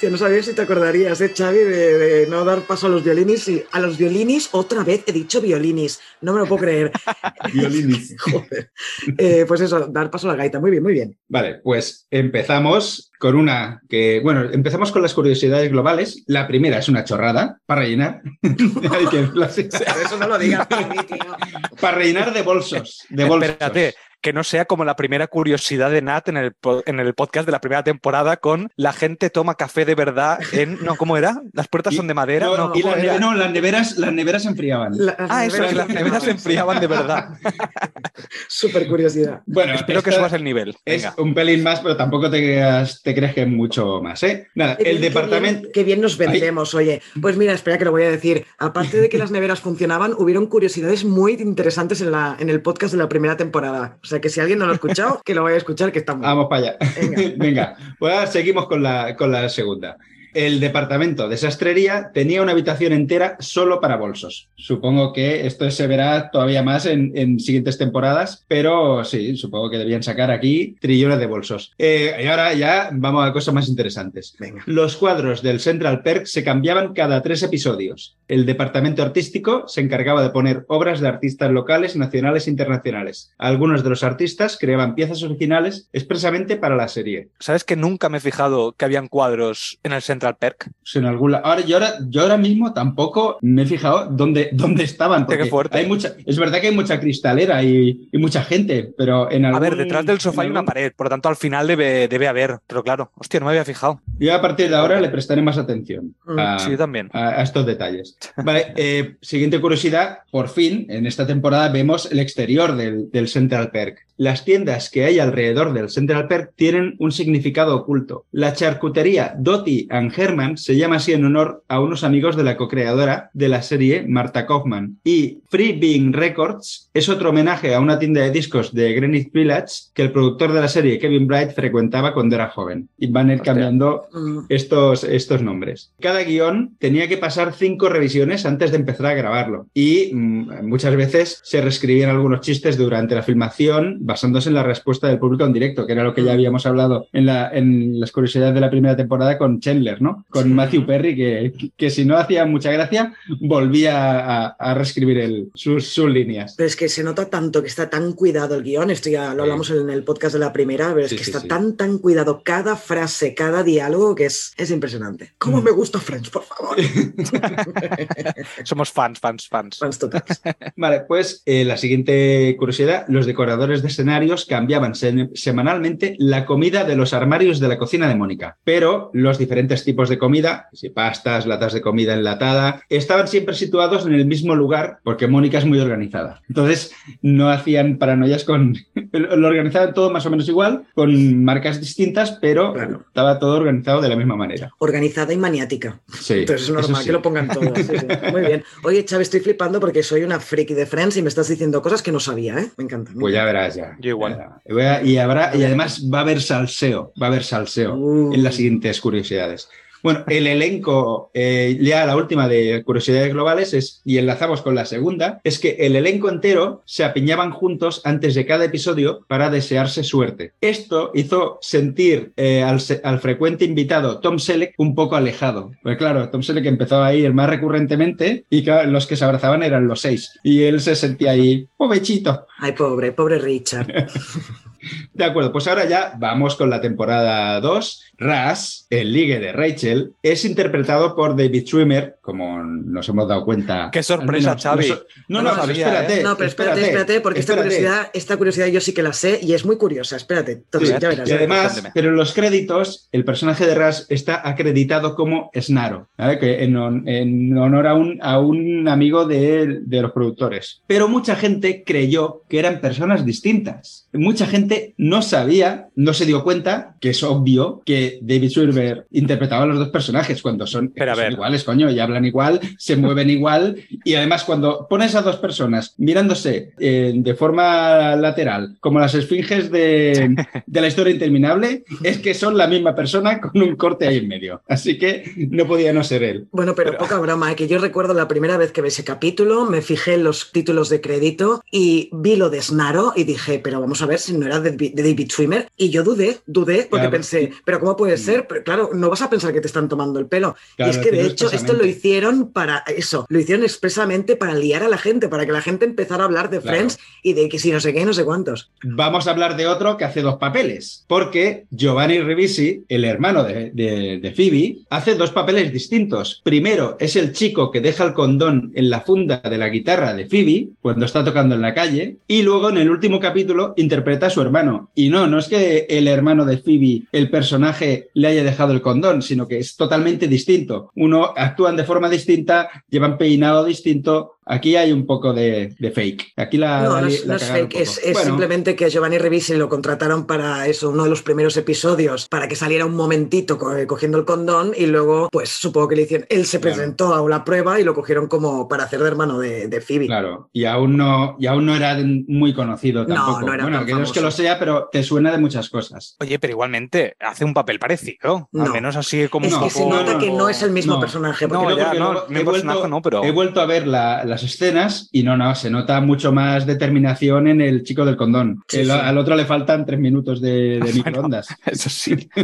Hostia, 0.06 0.10
no 0.10 0.18
sabía 0.18 0.42
si 0.42 0.52
te 0.52 0.62
acordarías, 0.62 1.20
¿eh, 1.20 1.32
Xavi, 1.36 1.58
de, 1.58 1.98
de 1.98 2.26
no 2.28 2.44
dar 2.44 2.60
paso 2.60 2.86
a 2.86 2.90
los 2.90 3.02
violinis. 3.02 3.48
Y 3.48 3.64
a 3.72 3.80
los 3.80 3.98
violinis, 3.98 4.50
otra 4.52 4.84
vez 4.84 5.02
he 5.06 5.12
dicho 5.12 5.40
violinis. 5.40 5.98
No 6.20 6.32
me 6.32 6.38
lo 6.38 6.46
puedo 6.46 6.62
creer. 6.62 6.92
Violinis. 7.52 8.14
Joder. 8.20 8.70
Eh, 9.18 9.44
pues 9.48 9.62
eso, 9.62 9.88
dar 9.88 10.10
paso 10.10 10.28
a 10.28 10.32
la 10.32 10.36
gaita. 10.36 10.60
Muy 10.60 10.70
bien, 10.70 10.82
muy 10.82 10.92
bien. 10.92 11.18
Vale, 11.28 11.60
pues 11.62 12.06
empezamos 12.10 13.10
con 13.18 13.34
una 13.34 13.80
que, 13.88 14.20
bueno, 14.22 14.48
empezamos 14.52 14.92
con 14.92 15.02
las 15.02 15.12
curiosidades 15.12 15.70
globales. 15.72 16.22
La 16.26 16.46
primera 16.46 16.78
es 16.78 16.88
una 16.88 17.02
chorrada 17.02 17.58
para 17.66 17.80
rellenar. 17.80 18.22
Hay 18.42 19.06
que. 19.06 19.20
Eso 19.22 20.18
no 20.20 20.28
lo 20.28 20.38
digas, 20.38 20.68
Xavi, 20.70 20.98
tío. 21.06 21.36
Para 21.80 21.96
rellenar 21.96 22.32
de 22.32 22.42
bolsos. 22.42 23.04
De 23.08 23.24
bolsos. 23.24 23.50
Espérate, 23.50 23.94
que 24.20 24.32
no 24.32 24.42
sea 24.44 24.64
como 24.64 24.84
la 24.84 24.96
primera 24.96 25.26
curiosidad 25.28 25.90
de 25.90 26.02
Nat 26.02 26.28
en 26.28 26.36
el, 26.36 26.52
en 26.86 27.00
el 27.00 27.14
podcast 27.14 27.46
de 27.46 27.52
la 27.52 27.60
primera 27.60 27.84
temporada 27.84 28.36
con 28.38 28.70
la 28.76 28.92
gente 28.92 29.30
toma 29.30 29.54
café 29.54 29.84
de 29.84 29.94
verdad 29.94 30.38
en... 30.52 30.82
No, 30.84 30.96
¿cómo 30.96 31.16
era? 31.16 31.40
¿Las 31.52 31.68
puertas 31.68 31.92
Y- 31.94 31.96
son 31.96 32.06
de 32.08 32.14
madera? 32.14 32.46
No, 32.46 32.56
No, 32.56 32.72
y 32.74 32.82
¿cómo 32.82 32.94
las, 32.96 33.04
era? 33.04 33.12
neve- 33.14 33.20
no, 33.20 33.34
las 33.34 33.50
neveras, 33.52 33.96
las 33.98 34.12
neveras 34.12 34.42
se 34.42 34.48
enfriaban. 34.48 34.92
La- 34.96 35.16
Ah, 35.18 35.44
eso, 35.46 35.56
que 35.56 35.62
las 35.74 35.88
neveras- 35.88 35.94
neveras 35.94 36.22
se 36.24 36.30
enfriaban 36.32 36.80
de 36.80 36.86
verdad. 36.86 37.28
Súper 38.48 38.86
curiosidad. 38.88 39.42
Bueno, 39.46 39.74
Espero 39.74 40.02
que 40.02 40.12
subas 40.12 40.32
el 40.32 40.44
nivel. 40.44 40.76
Es 40.84 41.06
un 41.18 41.34
pelín 41.34 41.62
más, 41.62 41.80
pero 41.80 41.96
tampoco 41.96 42.30
te 42.30 42.38
creas, 42.38 43.02
te 43.02 43.14
crees 43.14 43.34
que 43.34 43.42
es 43.42 43.48
mucho 43.48 44.00
más, 44.02 44.22
¿eh? 44.22 44.48
Nada, 44.54 44.76
Qué 44.76 44.84
el 44.90 44.98
bien, 44.98 45.02
qué 45.02 45.08
departamento. 45.08 45.60
bien, 45.62 45.72
Qué 45.72 45.84
bien, 45.84 46.00
nos 46.00 46.16
vendemos, 46.18 46.74
oye. 46.74 47.02
Pues 47.20 47.36
mira, 47.36 47.52
espera 47.52 47.78
que 47.78 47.84
lo 47.84 47.90
voy 47.90 48.04
a 48.04 48.10
decir. 48.10 48.46
Aparte 48.58 49.00
de 49.00 49.08
que 49.08 49.18
las 49.18 49.30
neveras 49.30 49.60
funcionaban, 49.60 50.14
hubieron 50.16 50.46
curiosidades 50.46 51.04
muy 51.04 51.34
interesantes 51.34 52.00
en, 52.00 52.10
la, 52.12 52.36
en 52.38 52.48
el 52.50 52.62
podcast 52.62 52.92
de 52.92 52.98
la 52.98 53.08
primera 53.08 53.36
temporada. 53.36 53.98
O 54.06 54.08
sea 54.08 54.20
que 54.20 54.28
si 54.28 54.38
alguien 54.38 54.60
no 54.60 54.66
lo 54.66 54.70
ha 54.70 54.74
escuchado, 54.76 55.20
que 55.24 55.34
lo 55.34 55.42
vaya 55.42 55.56
a 55.56 55.58
escuchar, 55.58 55.90
que 55.90 55.98
está 55.98 56.14
muy 56.14 56.24
Vamos 56.24 56.46
para 56.48 56.62
allá. 56.62 56.76
Venga. 57.00 57.32
Venga, 57.36 57.76
pues 57.98 58.14
ahora 58.14 58.26
seguimos 58.28 58.68
con 58.68 58.80
la, 58.80 59.16
con 59.16 59.32
la 59.32 59.48
segunda. 59.48 59.96
El 60.36 60.60
departamento 60.60 61.30
de 61.30 61.38
sastrería 61.38 62.10
tenía 62.12 62.42
una 62.42 62.52
habitación 62.52 62.92
entera 62.92 63.38
solo 63.40 63.80
para 63.80 63.96
bolsos. 63.96 64.50
Supongo 64.54 65.14
que 65.14 65.46
esto 65.46 65.70
se 65.70 65.86
verá 65.86 66.30
todavía 66.30 66.62
más 66.62 66.84
en, 66.84 67.12
en 67.14 67.40
siguientes 67.40 67.78
temporadas, 67.78 68.44
pero 68.46 69.02
sí, 69.02 69.34
supongo 69.38 69.70
que 69.70 69.78
debían 69.78 70.02
sacar 70.02 70.30
aquí 70.30 70.76
trillones 70.78 71.20
de 71.20 71.26
bolsos. 71.26 71.72
Eh, 71.78 72.20
y 72.22 72.26
ahora 72.26 72.52
ya 72.52 72.90
vamos 72.92 73.26
a 73.26 73.32
cosas 73.32 73.54
más 73.54 73.66
interesantes. 73.66 74.36
Venga. 74.38 74.62
Los 74.66 74.98
cuadros 74.98 75.40
del 75.40 75.58
Central 75.58 76.02
Perk 76.02 76.26
se 76.26 76.44
cambiaban 76.44 76.92
cada 76.92 77.22
tres 77.22 77.42
episodios. 77.42 78.18
El 78.28 78.44
departamento 78.44 79.02
artístico 79.02 79.66
se 79.68 79.80
encargaba 79.80 80.22
de 80.22 80.30
poner 80.30 80.66
obras 80.68 81.00
de 81.00 81.08
artistas 81.08 81.50
locales, 81.50 81.96
nacionales 81.96 82.46
e 82.46 82.50
internacionales. 82.50 83.32
Algunos 83.38 83.82
de 83.82 83.88
los 83.88 84.02
artistas 84.02 84.58
creaban 84.60 84.96
piezas 84.96 85.22
originales 85.22 85.88
expresamente 85.94 86.58
para 86.58 86.76
la 86.76 86.88
serie. 86.88 87.30
¿Sabes 87.38 87.64
que 87.64 87.76
nunca 87.76 88.10
me 88.10 88.18
he 88.18 88.20
fijado 88.20 88.72
que 88.72 88.84
habían 88.84 89.08
cuadros 89.08 89.78
en 89.82 89.92
el 89.92 90.02
Central 90.02 90.25
Perk? 90.34 90.70
Pues 90.80 90.96
en 90.96 91.04
algún 91.06 91.34
ahora, 91.34 91.60
yo, 91.60 91.76
ahora, 91.76 91.94
yo 92.08 92.22
ahora 92.22 92.36
mismo 92.36 92.72
tampoco 92.72 93.38
me 93.42 93.62
he 93.62 93.66
fijado 93.66 94.06
dónde, 94.10 94.50
dónde 94.52 94.84
estaban. 94.84 95.26
Qué 95.26 95.44
fuerte. 95.46 95.78
Hay 95.78 95.86
mucha, 95.86 96.12
es 96.26 96.38
verdad 96.38 96.60
que 96.60 96.68
hay 96.68 96.74
mucha 96.74 96.98
cristalera 97.00 97.62
y, 97.62 98.08
y 98.12 98.18
mucha 98.18 98.42
gente, 98.42 98.92
pero 98.96 99.30
en 99.30 99.44
algún... 99.44 99.56
A 99.56 99.60
ver, 99.60 99.76
detrás 99.76 100.04
del 100.06 100.20
sofá 100.20 100.42
hay 100.42 100.50
una 100.50 100.64
pared, 100.64 100.92
por 100.96 101.06
lo 101.06 101.10
tanto 101.10 101.28
al 101.28 101.36
final 101.36 101.66
debe, 101.66 102.08
debe 102.08 102.28
haber. 102.28 102.58
Pero 102.66 102.82
claro, 102.82 103.10
hostia, 103.16 103.40
no 103.40 103.46
me 103.46 103.50
había 103.52 103.64
fijado. 103.64 104.00
Yo 104.18 104.34
a 104.34 104.40
partir 104.40 104.68
de 104.68 104.76
ahora 104.76 105.00
le 105.00 105.08
prestaré 105.08 105.42
más 105.42 105.58
atención 105.58 106.14
Mm, 106.24 106.38
a, 106.38 106.58
Sí, 106.58 106.76
también. 106.76 107.08
a- 107.12 107.28
a 107.40 107.42
estos 107.42 107.64
detalles. 107.66 108.16
Vale, 108.42 108.72
eh, 108.76 109.16
siguiente 109.20 109.60
curiosidad. 109.60 110.18
Por 110.30 110.48
fin, 110.48 110.86
en 110.88 111.06
esta 111.06 111.26
temporada 111.26 111.68
vemos 111.68 112.10
el 112.10 112.18
exterior 112.18 112.74
del, 112.76 113.10
del 113.10 113.28
Central 113.28 113.70
Perk. 113.70 114.06
Las 114.16 114.44
tiendas 114.44 114.90
que 114.90 115.04
hay 115.04 115.18
alrededor 115.18 115.72
del 115.74 115.90
Central 115.90 116.26
Perk 116.26 116.52
tienen 116.56 116.96
un 116.98 117.12
significado 117.12 117.76
oculto. 117.76 118.24
La 118.32 118.54
charcutería 118.54 119.34
Dottie 119.38 119.86
and 119.90 120.10
Herman 120.16 120.56
se 120.56 120.76
llama 120.76 120.96
así 120.96 121.12
en 121.12 121.24
honor 121.24 121.62
a 121.68 121.80
unos 121.80 122.04
amigos 122.04 122.36
de 122.36 122.44
la 122.44 122.56
co-creadora 122.56 123.30
de 123.34 123.48
la 123.48 123.62
serie, 123.62 124.04
Marta 124.08 124.46
Kaufman. 124.46 124.98
Y 125.04 125.38
Free 125.48 125.72
Being 125.72 126.12
Records 126.12 126.90
es 126.94 127.08
otro 127.08 127.30
homenaje 127.30 127.74
a 127.74 127.80
una 127.80 127.98
tienda 127.98 128.22
de 128.22 128.30
discos 128.30 128.72
de 128.74 128.92
Greenwich 128.94 129.32
Village 129.32 129.90
que 129.94 130.02
el 130.02 130.12
productor 130.12 130.52
de 130.52 130.60
la 130.60 130.68
serie, 130.68 130.98
Kevin 130.98 131.26
Bright, 131.26 131.52
frecuentaba 131.52 132.14
cuando 132.14 132.34
era 132.36 132.48
joven. 132.48 132.88
Y 132.98 133.08
van 133.08 133.30
a 133.30 133.34
ir 133.34 133.40
Hostia. 133.40 133.52
cambiando 133.52 134.02
Mm. 134.12 134.38
estos, 134.48 135.04
estos 135.04 135.42
nombres. 135.42 135.92
Cada 136.00 136.22
guion 136.22 136.76
tenía 136.78 137.08
que 137.08 137.16
pasar 137.18 137.52
cinco 137.52 137.88
revisiones 137.88 138.46
antes 138.46 138.70
de 138.70 138.76
empezar 138.78 139.06
a 139.06 139.14
grabarlo 139.14 139.66
y 139.74 140.10
mm, 140.12 140.66
muchas 140.66 140.94
veces 140.96 141.40
se 141.42 141.60
reescribían 141.60 142.10
algunos 142.10 142.40
chistes 142.40 142.76
durante 142.76 143.14
la 143.14 143.22
filmación 143.22 143.98
basándose 144.00 144.48
en 144.48 144.54
la 144.54 144.62
respuesta 144.62 145.08
del 145.08 145.18
público 145.18 145.44
en 145.44 145.52
directo, 145.52 145.86
que 145.86 145.92
era 145.92 146.04
lo 146.04 146.14
que 146.14 146.24
ya 146.24 146.32
habíamos 146.32 146.66
hablado 146.66 147.06
en, 147.12 147.26
la, 147.26 147.50
en 147.52 147.98
las 148.00 148.12
curiosidades 148.12 148.54
de 148.54 148.60
la 148.60 148.70
primera 148.70 148.96
temporada 148.96 149.38
con 149.38 149.60
Chandler, 149.60 150.00
¿no? 150.00 150.05
Con 150.30 150.52
Matthew 150.52 150.86
Perry, 150.86 151.14
que, 151.16 151.52
que 151.76 151.90
si 151.90 152.04
no 152.04 152.16
hacía 152.16 152.44
mucha 152.46 152.70
gracia, 152.70 153.14
volvía 153.40 153.94
a, 154.20 154.46
a 154.58 154.74
reescribir 154.74 155.18
el- 155.18 155.50
sus, 155.54 155.88
sus 155.88 156.10
líneas. 156.10 156.54
Pero 156.56 156.66
es 156.66 156.76
que 156.76 156.88
se 156.88 157.02
nota 157.02 157.28
tanto 157.30 157.62
que 157.62 157.68
está 157.68 157.88
tan 157.90 158.12
cuidado 158.12 158.54
el 158.56 158.62
guion, 158.62 158.90
esto 158.90 159.08
ya 159.10 159.28
lo 159.34 159.34
Sí. 159.36 159.40
hablamos 159.42 159.70
en 159.70 159.90
el 159.90 160.02
podcast 160.04 160.34
de 160.34 160.40
la 160.40 160.52
primera, 160.52 160.92
pero 160.94 161.04
es 161.06 161.10
Sí, 161.10 161.16
que 161.16 161.24
sí, 161.24 161.30
está 161.30 161.40
sí. 161.40 161.48
tan, 161.48 161.76
tan 161.76 161.98
cuidado 161.98 162.42
cada 162.44 162.76
frase, 162.76 163.34
cada 163.34 163.62
diálogo, 163.62 164.14
que 164.14 164.26
es, 164.26 164.52
es 164.56 164.70
impresionante. 164.70 165.32
¿Cómo 165.38 165.60
Mm. 165.60 165.64
me 165.64 165.70
gusta 165.70 165.98
Friends, 165.98 166.30
por 166.30 166.42
favor? 166.44 166.76
Somos 168.64 168.90
fans, 168.92 169.18
fans, 169.20 169.48
fans. 169.48 169.78
Fans 169.78 169.98
totales. 169.98 170.40
Vale, 170.76 171.00
pues 171.06 171.42
eh, 171.46 171.64
la 171.64 171.76
siguiente 171.76 172.54
curiosidad, 172.58 173.04
los 173.08 173.26
decoradores 173.26 173.82
de 173.82 173.88
escenarios 173.88 174.44
cambiaban 174.46 174.94
se- 174.94 175.30
semanalmente 175.34 176.16
la 176.18 176.46
comida 176.46 176.84
de 176.84 176.96
los 176.96 177.12
armarios 177.12 177.60
de 177.60 177.68
la 177.68 177.78
cocina 177.78 178.08
de 178.08 178.14
Mónica, 178.14 178.58
pero 178.64 179.10
los 179.12 179.38
diferentes 179.38 179.84
tipos 179.86 180.10
de 180.10 180.18
comida, 180.18 180.68
si 180.74 180.90
pastas, 180.90 181.46
latas 181.46 181.72
de 181.72 181.80
comida 181.80 182.12
enlatada, 182.12 182.82
estaban 182.90 183.26
siempre 183.26 183.54
situados 183.54 184.04
en 184.04 184.12
el 184.12 184.26
mismo 184.26 184.54
lugar 184.54 184.98
porque 185.02 185.26
Mónica 185.26 185.56
es 185.56 185.64
muy 185.64 185.78
organizada. 185.80 186.42
Entonces 186.48 186.92
no 187.22 187.48
hacían 187.48 187.96
paranoias 187.96 188.44
con... 188.44 188.76
lo 189.12 189.46
organizaban 189.48 189.94
todo 189.94 190.10
más 190.10 190.26
o 190.26 190.30
menos 190.30 190.46
igual, 190.48 190.84
con 190.94 191.42
marcas 191.42 191.80
distintas, 191.80 192.32
pero 192.32 192.74
Claro. 192.74 193.04
estaba 193.06 193.38
todo 193.38 193.56
organizado 193.56 194.02
de 194.02 194.10
la 194.10 194.16
misma 194.16 194.36
manera. 194.36 194.70
Organizada 194.78 195.32
y 195.32 195.38
maniática. 195.38 196.00
Sí, 196.20 196.40
Entonces 196.40 196.68
es 196.68 196.74
normal 196.74 197.00
sí. 197.00 197.06
que 197.06 197.12
lo 197.12 197.22
pongan 197.22 197.48
todo. 197.48 197.74
sí, 197.76 197.84
sí. 197.84 198.06
Muy 198.32 198.42
bien. 198.42 198.64
Oye, 198.84 199.04
Chávez, 199.06 199.28
estoy 199.28 199.40
flipando 199.40 199.80
porque 199.80 200.02
soy 200.02 200.24
una 200.24 200.40
friki 200.40 200.74
de 200.74 200.84
Friends 200.84 201.16
y 201.16 201.22
me 201.22 201.28
estás 201.28 201.48
diciendo 201.48 201.80
cosas 201.80 202.02
que 202.02 202.12
no 202.12 202.20
sabía, 202.20 202.58
¿eh? 202.58 202.70
Me 202.76 202.84
encanta. 202.84 203.12
Pues 203.18 203.32
ya 203.32 203.44
verás 203.44 203.76
ya. 203.76 203.96
Yo 204.00 204.10
igual. 204.10 204.36
Ya. 204.68 205.02
Y, 205.02 205.16
habrá, 205.18 205.56
y 205.56 205.62
además 205.62 206.02
va 206.12 206.18
a 206.18 206.22
haber 206.22 206.42
salseo, 206.42 207.12
va 207.20 207.26
a 207.26 207.30
haber 207.30 207.44
salseo 207.44 207.94
Uh. 207.94 208.34
en 208.34 208.42
las 208.42 208.56
siguientes 208.56 209.00
curiosidades. 209.00 209.68
Bueno, 210.06 210.22
el 210.28 210.46
elenco, 210.46 211.32
eh, 211.34 211.76
ya 211.80 212.06
la 212.06 212.14
última 212.14 212.46
de 212.46 212.84
curiosidades 212.84 213.32
globales 213.32 213.74
es, 213.74 214.02
y 214.04 214.18
enlazamos 214.18 214.62
con 214.62 214.76
la 214.76 214.86
segunda, 214.86 215.40
es 215.42 215.58
que 215.58 215.70
el 215.80 215.96
elenco 215.96 216.28
entero 216.28 216.82
se 216.84 217.02
apiñaban 217.02 217.50
juntos 217.50 218.02
antes 218.04 218.36
de 218.36 218.46
cada 218.46 218.66
episodio 218.66 219.24
para 219.26 219.50
desearse 219.50 220.04
suerte. 220.04 220.52
Esto 220.60 221.10
hizo 221.12 221.58
sentir 221.60 222.32
eh, 222.36 222.62
al, 222.62 222.78
al 223.02 223.18
frecuente 223.18 223.64
invitado 223.64 224.20
Tom 224.20 224.38
Selleck 224.38 224.74
un 224.78 224.94
poco 224.94 225.16
alejado. 225.16 225.72
Pues 225.82 225.96
claro, 225.96 226.30
Tom 226.30 226.44
Selleck 226.44 226.66
empezó 226.66 227.02
a 227.02 227.12
ir 227.12 227.34
más 227.34 227.50
recurrentemente 227.50 228.44
y 228.48 228.62
claro, 228.62 228.88
los 228.88 229.08
que 229.08 229.16
se 229.16 229.24
abrazaban 229.24 229.64
eran 229.64 229.88
los 229.88 230.02
seis. 230.02 230.38
Y 230.44 230.62
él 230.62 230.80
se 230.80 230.94
sentía 230.94 231.32
ahí, 231.32 231.66
pobrecito. 231.76 232.46
Ay, 232.58 232.74
pobre, 232.74 233.10
pobre 233.10 233.40
Richard. 233.40 234.06
De 235.12 235.24
acuerdo, 235.24 235.52
pues 235.52 235.66
ahora 235.68 235.86
ya 235.86 236.14
vamos 236.18 236.56
con 236.56 236.70
la 236.70 236.80
temporada 236.80 237.60
2. 237.60 238.02
Ras, 238.18 238.86
el 238.88 239.12
ligue 239.12 239.38
de 239.38 239.52
Rachel, 239.52 240.12
es 240.22 240.44
interpretado 240.46 241.14
por 241.14 241.36
David 241.36 241.64
Schwimmer, 241.66 242.16
como 242.22 242.62
nos 242.62 243.06
hemos 243.10 243.28
dado 243.28 243.44
cuenta. 243.44 243.90
Qué 243.92 244.02
sorpresa, 244.02 244.50
menos 244.50 244.62
Xavi. 244.62 244.88
No, 245.28 245.42
No 245.42 245.50
no, 245.50 245.54
sabía, 245.56 245.86
espérate. 245.88 246.22
No, 246.22 246.36
pero 246.36 246.48
espérate, 246.48 246.80
espérate, 246.82 247.20
porque 247.20 247.40
esta 247.40 247.56
curiosidad, 247.56 248.10
esta 248.14 248.36
curiosidad 248.38 248.66
yo 248.68 248.80
sí 248.80 248.94
que 248.94 249.02
la 249.02 249.12
sé 249.12 249.38
y 249.42 249.52
es 249.52 249.66
muy 249.66 249.76
curiosa. 249.76 250.16
Espérate, 250.16 250.52
entonces 250.52 250.88
Sí, 250.90 250.96
ya 250.98 251.08
verás. 251.10 251.28
y 251.28 251.30
ya 251.30 251.36
verás. 251.36 251.50
además, 251.52 251.72
Cuéntame. 251.72 251.92
pero 251.94 252.08
en 252.08 252.16
los 252.16 252.32
créditos, 252.32 253.08
el 253.12 253.24
personaje 253.24 253.66
de 253.66 253.74
Ras 253.74 254.06
está 254.08 254.48
acreditado 254.48 255.14
como 255.14 255.50
Snaro, 255.54 256.08
¿vale? 256.16 256.38
que 256.38 256.64
en, 256.64 256.74
hon- 256.76 257.06
en 257.06 257.56
honor 257.58 257.86
a 257.86 257.94
un, 257.94 258.18
a 258.22 258.38
un 258.38 258.88
amigo 258.88 259.26
de, 259.26 259.80
de 259.82 260.02
los 260.02 260.12
productores. 260.12 260.80
Pero 260.86 261.06
mucha 261.08 261.36
gente 261.36 261.84
creyó 261.84 262.42
que 262.48 262.58
eran 262.58 262.80
personas 262.80 263.26
distintas. 263.26 264.08
Mucha 264.14 264.46
gente 264.46 264.75
no 264.96 265.22
sabía, 265.22 265.88
no 265.94 266.12
se 266.14 266.26
dio 266.26 266.42
cuenta, 266.44 266.96
que 267.00 267.10
es 267.10 267.22
obvio 267.22 267.82
que 267.84 268.18
David 268.22 268.50
Schwimmer 268.50 269.06
interpretaba 269.10 269.64
a 269.64 269.66
los 269.66 269.78
dos 269.78 269.88
personajes 269.88 270.42
cuando 270.42 270.66
son, 270.66 270.92
Pero 270.94 271.12
a 271.12 271.14
son 271.14 271.24
ver. 271.24 271.32
iguales, 271.32 271.64
coño, 271.64 271.90
y 271.90 271.98
hablan 272.00 272.24
igual, 272.24 272.60
se 272.78 272.96
mueven 272.96 273.30
igual, 273.30 273.76
y 274.04 274.14
además 274.14 274.44
cuando 274.44 274.86
pones 274.88 275.14
a 275.14 275.22
dos 275.22 275.36
personas 275.36 275.94
mirándose 275.98 276.72
eh, 276.78 277.12
de 277.14 277.34
forma 277.34 278.16
lateral, 278.16 278.76
como 278.80 278.98
las 279.00 279.14
esfinges 279.14 279.70
de, 279.70 280.34
de 280.66 280.80
la 280.80 280.86
historia 280.88 281.12
interminable, 281.12 281.84
es 282.02 282.18
que 282.18 282.34
son 282.34 282.56
la 282.56 282.66
misma 282.66 282.94
persona 282.94 283.40
con 283.40 283.60
un 283.62 283.76
corte 283.76 284.06
ahí 284.06 284.18
en 284.18 284.28
medio. 284.28 284.62
Así 284.68 284.98
que 284.98 285.24
no 285.50 285.66
podía 285.66 285.92
no 285.92 286.02
ser 286.04 286.22
él. 286.22 286.48
Bueno, 286.52 286.74
pero, 286.74 286.90
Pero- 286.92 286.98
poca 287.02 287.18
broma, 287.18 287.52
¿eh? 287.52 287.56
que 287.56 287.68
yo 287.68 287.78
recuerdo 287.78 288.14
la 288.14 288.28
primera 288.28 288.56
vez 288.56 288.72
que 288.72 288.82
vi 288.82 288.88
ese 288.88 289.04
capítulo, 289.04 289.64
me 289.66 289.82
fijé 289.82 290.14
en 290.14 290.24
los 290.24 290.50
títulos 290.52 290.88
de 290.88 291.00
crédito 291.00 291.62
y 291.70 292.10
vi 292.12 292.36
lo 292.36 292.50
de 292.50 292.62
Snaro 292.62 293.12
y 293.16 293.24
dije, 293.24 293.60
pero 293.62 293.80
vamos 293.80 294.02
a 294.02 294.06
ver 294.06 294.18
si 294.18 294.36
no 294.36 294.46
era 294.46 294.60
de, 294.70 294.90
de 294.90 295.02
David 295.02 295.28
Schwimmer. 295.30 295.68
Y 295.76 295.90
yo 295.90 296.02
dudé, 296.02 296.38
dudé, 296.46 296.86
porque 296.90 297.02
Claro. 297.06 297.10
pensé, 297.10 297.52
pero 297.64 297.80
¿cómo 297.80 297.96
puede 297.96 298.14
Mm. 298.16 298.18
ser? 298.18 298.46
Pero 298.46 298.62
claro, 298.64 298.90
no 298.94 299.10
vas 299.10 299.22
a 299.22 299.30
pensar 299.30 299.52
que 299.52 299.60
te 299.60 299.66
están 299.66 299.88
tomando 299.88 300.18
el 300.18 300.26
pelo. 300.26 300.56
Claro, 300.76 300.92
y 300.92 300.94
es 300.96 301.00
que 301.02 301.10
de 301.10 301.26
hecho 301.26 301.50
esto 301.50 301.72
lo 301.72 301.84
hicieron 301.86 302.52
para 302.52 302.78
eso, 302.86 303.26
lo 303.28 303.38
hicieron 303.38 303.64
expresamente 303.64 304.36
para 304.36 304.54
liar 304.54 304.82
a 304.82 304.88
la 304.88 304.98
gente, 304.98 305.28
para 305.28 305.46
que 305.46 305.52
la 305.52 305.62
gente 305.62 305.84
empezara 305.84 306.22
a 306.24 306.26
hablar 306.26 306.50
de 306.50 306.60
Claro. 306.60 306.76
Friends 306.76 306.98
y 307.22 307.32
de 307.34 307.48
que 307.48 307.58
si 307.58 307.70
no 307.72 307.80
sé 307.80 307.92
qué, 307.92 308.04
no 308.04 308.12
sé 308.14 308.24
cuántos. 308.24 308.70
Vamos 308.82 309.26
a 309.26 309.30
hablar 309.30 309.56
de 309.56 309.66
otro 309.66 309.96
que 309.96 310.04
hace 310.04 310.22
dos 310.22 310.36
papeles, 310.36 311.04
porque 311.06 311.66
Giovanni 311.70 312.20
Ribisi, 312.20 312.84
el 312.88 313.04
hermano 313.04 313.44
de, 313.44 313.70
de- 313.72 314.18
de 314.22 314.32
Phoebe, 314.32 314.78
hace 314.90 315.14
dos 315.14 315.30
papeles 315.30 315.72
distintos. 315.72 316.40
Primero 316.44 316.96
es 317.00 317.16
el 317.16 317.32
chico 317.32 317.70
que 317.70 317.80
deja 317.80 318.04
el 318.04 318.12
condón 318.14 318.72
en 318.74 318.90
la 318.90 319.00
funda 319.02 319.40
de 319.40 319.58
la 319.58 319.68
guitarra 319.68 320.14
de 320.14 320.26
Phoebe 320.26 320.68
cuando 320.80 321.04
está 321.06 321.24
tocando 321.24 321.54
en 321.54 321.62
la 321.62 321.74
calle, 321.74 322.16
y 322.28 322.42
luego 322.42 322.70
en 322.70 322.78
el 322.78 322.90
último 322.90 323.20
capítulo 323.20 323.74
interpreta 323.76 324.26
a 324.26 324.30
su 324.30 324.40
hermano. 324.46 324.90
Y 324.94 325.08
no, 325.08 325.26
no 325.26 325.38
es 325.38 325.48
que 325.48 325.86
el 325.88 326.08
hermano 326.08 326.44
de 326.44 326.58
Phoebe, 326.58 327.02
el 327.12 327.30
personaje, 327.30 328.08
le 328.14 328.28
haya 328.28 328.44
dejado 328.44 328.72
el 328.72 328.82
condón, 328.82 329.22
sino 329.22 329.46
que 329.46 329.58
es 329.58 329.76
totalmente 329.76 330.28
distinto. 330.28 330.90
Uno 330.94 331.32
actúan 331.36 331.76
de 331.76 331.84
forma 331.84 332.08
distinta, 332.08 332.84
llevan 332.88 333.18
peinado 333.18 333.64
distinto. 333.64 334.35
Aquí 334.48 334.76
hay 334.76 334.92
un 334.92 335.06
poco 335.06 335.32
de, 335.34 335.74
de 335.76 335.90
fake. 335.90 336.32
Aquí 336.36 336.56
la, 336.56 336.82
No, 336.84 336.94
la- 336.94 337.00
no 337.02 337.06
es, 337.08 337.26
la 337.26 337.34
no 337.34 337.40
fake, 337.40 337.74
es, 337.74 337.96
poco. 337.96 338.06
es 338.06 338.12
Bueno, 338.12 338.28
simplemente 338.30 338.76
que 338.76 338.84
a 338.84 338.88
Giovanni 338.88 339.18
Ribisi 339.18 339.54
lo 339.56 339.68
contrataron 339.68 340.24
para 340.26 340.66
eso, 340.68 340.90
uno 340.90 341.02
de 341.04 341.10
los 341.10 341.22
primeros 341.22 341.56
episodios, 341.56 342.28
para 342.28 342.46
que 342.46 342.54
saliera 342.54 342.86
un 342.86 342.94
momentito 342.94 343.58
co- 343.58 343.76
eh, 343.76 343.86
cogiendo 343.88 344.18
el 344.18 344.24
condón 344.24 344.72
y 344.76 344.86
luego, 344.86 345.28
pues 345.32 345.48
supongo 345.50 345.88
que 345.88 345.96
le 345.96 346.02
hicieron, 346.02 346.26
él 346.30 346.46
se 346.46 346.60
Claro. 346.60 346.76
presentó 346.76 347.12
a 347.14 347.22
una 347.22 347.44
prueba 347.44 347.80
y 347.80 347.84
lo 347.84 347.92
cogieron 347.94 348.28
como 348.28 348.68
para 348.68 348.84
hacer 348.84 349.00
de 349.00 349.08
hermano 349.08 349.38
de, 349.40 349.66
de 349.66 349.80
Phoebe. 349.80 350.06
Claro, 350.06 350.48
y 350.52 350.64
aún 350.64 350.96
no, 350.96 351.36
y 351.40 351.46
aún 351.46 351.66
no 351.66 351.74
era 351.74 351.96
muy 352.28 352.54
conocido 352.54 353.04
No, 353.04 353.14
tampoco. 353.14 353.40
no 353.46 353.52
era 353.54 353.64
bueno, 353.64 353.78
tan 353.78 353.86
que 353.86 353.92
no 353.94 354.02
es 354.02 354.12
que 354.12 354.20
lo 354.20 354.30
sea, 354.30 354.58
pero 354.60 354.88
te 354.92 355.02
suena 355.02 355.32
de 355.32 355.38
muchas 355.38 355.68
cosas. 355.70 356.14
Oye, 356.20 356.38
pero 356.38 356.52
igualmente 356.52 357.16
hace 357.18 357.44
un 357.44 357.52
papel 357.52 357.80
parecido. 357.80 358.48
No. 358.52 358.64
Al 358.64 358.70
menos 358.72 358.94
así 358.94 359.26
como 359.26 359.46
Es 359.46 359.54
un 359.54 359.64
que 359.64 359.70
se 359.70 359.84
nota 359.86 360.18
que 360.18 360.30
no 360.30 360.48
es 360.48 360.62
el 360.62 360.70
mismo 360.70 360.94
no, 360.94 361.00
personaje. 361.00 361.48
No, 361.48 361.60
porque 361.62 361.76
ya, 361.76 361.84
porque 361.86 361.98
no, 361.98 362.12
luego 362.12 362.26
mi 362.28 362.38
he 362.40 362.44
personaje 362.44 362.78
vuelto- 362.78 362.88
no, 362.88 363.02
pero. 363.02 363.24
He 363.24 363.32
vuelto 363.32 363.60
a 363.60 363.66
ver 363.66 363.86
la- 363.88 364.24
las 364.36 364.42
escenas 364.52 365.08
y 365.12 365.22
no, 365.22 365.36
no, 365.36 365.54
se 365.54 365.70
nota 365.70 366.00
mucho 366.00 366.30
más 366.30 366.66
determinación 366.66 367.48
en 367.48 367.60
el 367.62 367.82
chico 367.84 368.04
del 368.04 368.16
condón. 368.16 368.62
Sí, 368.68 368.80
El- 368.80 368.86
sí. 368.86 368.92
Al 368.92 369.16
otro 369.18 369.34
le 369.34 369.46
faltan 369.46 369.86
tres 369.86 369.98
minutos 369.98 370.40
de, 370.40 370.78
de 370.78 370.78
Bueno. 370.80 370.94
microondas. 371.04 371.48
Eso 371.66 371.88
sí. 371.90 372.28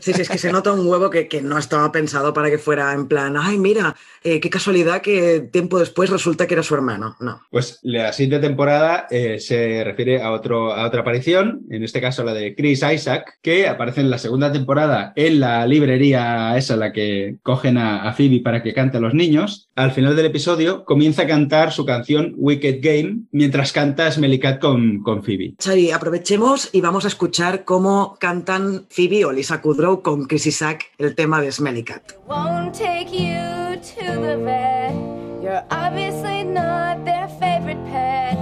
Sí, 0.00 0.12
sí, 0.14 0.22
es 0.22 0.28
que 0.28 0.38
se 0.38 0.52
nota 0.52 0.72
un 0.72 0.86
huevo 0.86 1.10
que, 1.10 1.26
que 1.28 1.42
no 1.42 1.58
estaba 1.58 1.90
pensado 1.92 2.32
para 2.32 2.50
que 2.50 2.58
fuera 2.58 2.92
en 2.92 3.06
plan, 3.08 3.36
ay, 3.36 3.58
mira, 3.58 3.94
eh, 4.22 4.40
qué 4.40 4.48
casualidad 4.48 5.00
que 5.02 5.40
tiempo 5.52 5.78
después 5.78 6.08
resulta 6.10 6.46
que 6.46 6.54
era 6.54 6.62
su 6.62 6.74
hermano. 6.74 7.16
No. 7.20 7.42
Pues 7.50 7.80
la 7.82 8.12
siguiente 8.12 8.46
temporada 8.46 9.06
eh, 9.10 9.38
se 9.40 9.82
refiere 9.84 10.22
a, 10.22 10.30
otro, 10.32 10.72
a 10.72 10.86
otra 10.86 11.00
aparición, 11.02 11.62
en 11.70 11.82
este 11.84 12.00
caso 12.00 12.22
la 12.24 12.32
de 12.34 12.54
Chris 12.54 12.82
Isaac, 12.94 13.38
que 13.42 13.66
aparece 13.68 14.00
en 14.00 14.10
la 14.10 14.18
segunda 14.18 14.52
temporada 14.52 15.12
en 15.16 15.40
la 15.40 15.66
librería 15.66 16.56
esa, 16.56 16.76
la 16.76 16.92
que 16.92 17.36
cogen 17.42 17.76
a, 17.78 18.08
a 18.08 18.12
Phoebe 18.12 18.40
para 18.40 18.62
que 18.62 18.72
cante 18.72 18.98
a 18.98 19.00
los 19.00 19.14
niños. 19.14 19.68
Al 19.80 19.92
final 19.92 20.14
del 20.14 20.26
episodio 20.26 20.84
comienza 20.84 21.22
a 21.22 21.26
cantar 21.26 21.72
su 21.72 21.86
canción 21.86 22.34
Wicked 22.36 22.80
Game 22.82 23.20
mientras 23.32 23.72
canta 23.72 24.12
Smelly 24.12 24.38
Cat 24.38 24.60
con, 24.60 25.02
con 25.02 25.22
Phoebe. 25.22 25.54
Xavi, 25.58 25.90
aprovechemos 25.90 26.68
y 26.72 26.82
vamos 26.82 27.06
a 27.06 27.08
escuchar 27.08 27.64
cómo 27.64 28.18
cantan 28.20 28.84
Phoebe 28.90 29.24
o 29.24 29.32
Lisa 29.32 29.62
Kudrow 29.62 30.02
con 30.02 30.26
Chris 30.26 30.48
Isaac 30.48 30.92
el 30.98 31.14
tema 31.14 31.40
de 31.40 31.50
Smelly 31.50 31.82
Cat. 31.82 32.12
won't 32.28 32.74
take 32.74 33.06
you 33.10 33.80
to 33.80 34.20
the 34.20 34.36
vet. 34.36 34.92
You're 35.42 35.64
obviously 35.70 36.44
not 36.44 37.06
their 37.06 37.26
favorite 37.40 37.82
pet. 37.90 38.36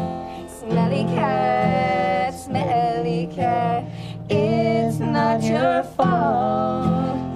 Smelly 0.59 1.05
cat, 1.15 2.35
smelly 2.35 3.29
cat. 3.33 3.85
It's 4.29 4.99
not 4.99 5.45
your 5.45 5.85
fault. 5.97 7.28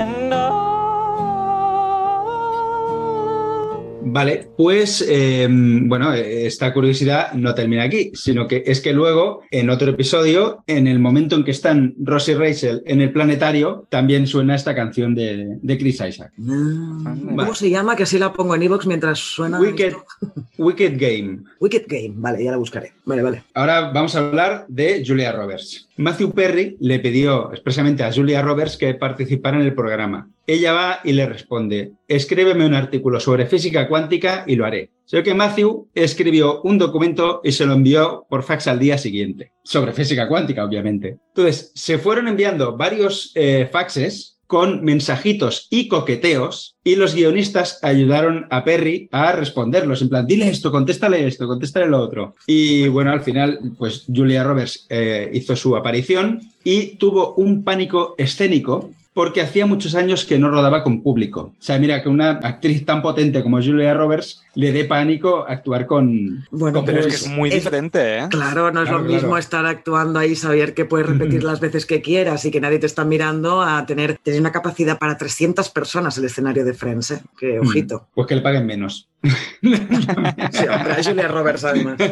Vale, 4.14 4.46
pues 4.58 5.02
eh, 5.08 5.48
bueno, 5.50 6.12
esta 6.12 6.74
curiosidad 6.74 7.32
no 7.32 7.54
termina 7.54 7.84
aquí, 7.84 8.10
sino 8.12 8.46
que 8.46 8.62
es 8.66 8.82
que 8.82 8.92
luego, 8.92 9.40
en 9.50 9.70
otro 9.70 9.90
episodio, 9.90 10.62
en 10.66 10.86
el 10.86 10.98
momento 10.98 11.34
en 11.34 11.44
que 11.44 11.50
están 11.52 11.94
Ross 11.98 12.28
y 12.28 12.34
Rachel 12.34 12.82
en 12.84 13.00
el 13.00 13.10
planetario, 13.10 13.86
también 13.88 14.26
suena 14.26 14.54
esta 14.54 14.74
canción 14.74 15.14
de, 15.14 15.56
de 15.62 15.78
Chris 15.78 16.02
Isaac. 16.06 16.30
¿Cómo 16.36 17.36
Vale. 17.36 17.54
se 17.54 17.70
llama? 17.70 17.96
Que 17.96 18.02
así 18.02 18.18
la 18.18 18.34
pongo 18.34 18.54
en 18.54 18.64
iVoox 18.64 18.86
mientras 18.86 19.18
suena. 19.18 19.58
Wicked. 19.58 19.94
Wicked 20.58 20.98
Game. 20.98 21.44
Wicked 21.58 21.86
Game. 21.88 22.12
Vale, 22.16 22.44
ya 22.44 22.50
la 22.50 22.58
buscaré. 22.58 22.92
Vale, 23.06 23.22
vale. 23.22 23.44
Ahora 23.54 23.92
vamos 23.92 24.14
a 24.14 24.18
hablar 24.18 24.66
de 24.68 25.02
Julia 25.06 25.32
Roberts. 25.32 25.88
Matthew 25.96 26.32
Perry 26.32 26.76
le 26.80 26.98
pidió 27.00 27.52
expresamente 27.52 28.02
a 28.02 28.12
Julia 28.12 28.40
Roberts 28.40 28.76
que 28.76 28.94
participara 28.94 29.58
en 29.58 29.64
el 29.64 29.74
programa. 29.74 30.30
Ella 30.46 30.72
va 30.72 31.00
y 31.04 31.12
le 31.12 31.26
responde, 31.26 31.92
escríbeme 32.08 32.64
un 32.64 32.74
artículo 32.74 33.20
sobre 33.20 33.46
física 33.46 33.86
cuántica 33.88 34.44
y 34.46 34.56
lo 34.56 34.64
haré. 34.64 34.90
Ve 35.12 35.22
que 35.22 35.34
Matthew 35.34 35.88
escribió 35.94 36.62
un 36.62 36.78
documento 36.78 37.42
y 37.44 37.52
se 37.52 37.66
lo 37.66 37.74
envió 37.74 38.24
por 38.30 38.42
fax 38.42 38.66
al 38.66 38.78
día 38.78 38.96
siguiente, 38.96 39.52
sobre 39.62 39.92
física 39.92 40.26
cuántica, 40.26 40.64
obviamente. 40.64 41.18
Entonces, 41.28 41.70
se 41.74 41.98
fueron 41.98 42.28
enviando 42.28 42.78
varios 42.78 43.30
eh, 43.34 43.68
faxes 43.70 44.38
con 44.52 44.84
mensajitos 44.84 45.66
y 45.70 45.88
coqueteos 45.88 46.76
y 46.84 46.96
los 46.96 47.14
guionistas 47.14 47.78
ayudaron 47.80 48.44
a 48.50 48.64
Perry 48.64 49.08
a 49.10 49.32
responderlos, 49.32 50.02
en 50.02 50.10
plan, 50.10 50.26
dile 50.26 50.50
esto, 50.50 50.70
contéstale 50.70 51.26
esto, 51.26 51.46
contéstale 51.46 51.86
lo 51.86 51.98
otro. 51.98 52.34
Y 52.46 52.86
bueno, 52.88 53.12
al 53.12 53.22
final, 53.22 53.58
pues 53.78 54.04
Julia 54.14 54.44
Roberts 54.44 54.84
eh, 54.90 55.30
hizo 55.32 55.56
su 55.56 55.74
aparición 55.74 56.42
y 56.62 56.96
tuvo 56.96 57.32
un 57.36 57.64
pánico 57.64 58.14
escénico 58.18 58.90
porque 59.14 59.42
hacía 59.42 59.66
muchos 59.66 59.94
años 59.94 60.24
que 60.24 60.38
no 60.38 60.50
rodaba 60.50 60.82
con 60.82 61.02
público. 61.02 61.52
O 61.58 61.62
sea, 61.62 61.78
mira, 61.78 62.02
que 62.02 62.08
una 62.08 62.30
actriz 62.30 62.84
tan 62.86 63.02
potente 63.02 63.42
como 63.42 63.58
Julia 63.62 63.92
Roberts 63.94 64.42
le 64.54 64.72
dé 64.72 64.84
pánico 64.84 65.44
actuar 65.46 65.86
con... 65.86 66.46
Bueno, 66.50 66.84
Pero 66.84 67.00
es 67.00 67.06
que 67.06 67.14
es 67.14 67.28
muy 67.28 67.50
diferente, 67.50 68.18
¿eh? 68.18 68.26
Claro, 68.30 68.70
no 68.70 68.82
es 68.82 68.88
Claro, 68.88 69.04
lo 69.04 69.08
mismo 69.08 69.28
claro. 69.28 69.38
estar 69.38 69.66
actuando 69.66 70.18
ahí, 70.18 70.34
saber 70.34 70.74
que 70.74 70.84
puedes 70.84 71.06
repetir 71.10 71.44
las 71.44 71.60
veces 71.60 71.84
que 71.84 72.00
quieras 72.00 72.44
y 72.44 72.50
que 72.50 72.60
nadie 72.60 72.78
te 72.78 72.86
está 72.86 73.04
mirando, 73.04 73.62
a 73.62 73.84
tener, 73.84 74.18
tener 74.18 74.40
una 74.40 74.52
capacidad 74.52 74.98
para 74.98 75.18
300 75.18 75.68
personas 75.70 76.16
el 76.16 76.24
escenario 76.24 76.64
de 76.64 76.72
Friends, 76.72 77.10
¿eh? 77.10 77.22
Que 77.38 77.60
ojito. 77.60 78.08
Pues 78.14 78.26
que 78.26 78.34
le 78.34 78.40
paguen 78.40 78.66
menos. 78.66 79.08
Sí, 79.22 80.64
hombre, 80.68 80.92
a 80.92 81.02
Julia 81.04 81.28
Roberts 81.28 81.64
además. 81.64 81.96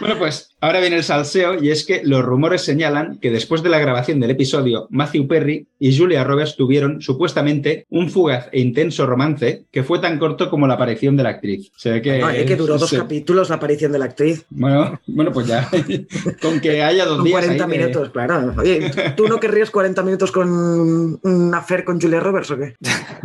Bueno, 0.00 0.16
pues 0.18 0.50
ahora 0.60 0.80
viene 0.80 0.96
el 0.96 1.04
salseo 1.04 1.62
y 1.62 1.70
es 1.70 1.84
que 1.84 2.02
los 2.04 2.24
rumores 2.24 2.62
señalan 2.62 3.18
que 3.18 3.30
después 3.30 3.62
de 3.62 3.68
la 3.68 3.78
grabación 3.78 4.20
del 4.20 4.30
episodio, 4.30 4.86
Matthew 4.90 5.26
Perry 5.28 5.66
y 5.78 5.96
Julia 5.96 6.24
Roberts 6.24 6.56
tuvieron 6.56 7.00
supuestamente 7.02 7.86
un 7.90 8.10
fugaz 8.10 8.48
e 8.52 8.60
intenso 8.60 9.06
romance 9.06 9.64
que 9.70 9.82
fue 9.82 9.98
tan 10.00 10.18
corto 10.18 10.50
como 10.50 10.66
la 10.66 10.74
aparición 10.74 11.16
de 11.16 11.22
la 11.22 11.30
actriz. 11.30 11.70
Se 11.76 11.90
ve 11.90 12.02
que, 12.02 12.18
No, 12.18 12.30
eh, 12.30 12.44
que 12.44 12.56
duró 12.56 12.78
dos 12.78 12.90
se- 12.90 12.98
capítulos 12.98 13.48
la 13.50 13.56
aparición 13.56 13.92
de 13.92 13.98
la 13.98 14.04
actriz. 14.06 14.44
Bueno, 14.50 15.00
bueno, 15.06 15.32
pues 15.32 15.46
ya. 15.46 15.68
Con 16.42 16.60
que 16.60 16.82
haya 16.82 17.04
dos 17.04 17.16
Con 17.18 17.24
días. 17.24 17.40
40 17.44 17.64
ahí 17.64 17.70
minutos, 17.70 18.10
claro. 18.10 18.54
Oye, 18.58 18.90
¿tú 19.16 19.28
no 19.28 19.38
querrías 19.40 19.70
40 19.70 20.02
minutos 20.02 20.30
con 20.32 20.48
un 20.50 21.52
affair 21.54 21.84
con 21.84 22.00
Julia 22.00 22.20
Roberts 22.20 22.50
o 22.52 22.58
qué? 22.58 22.74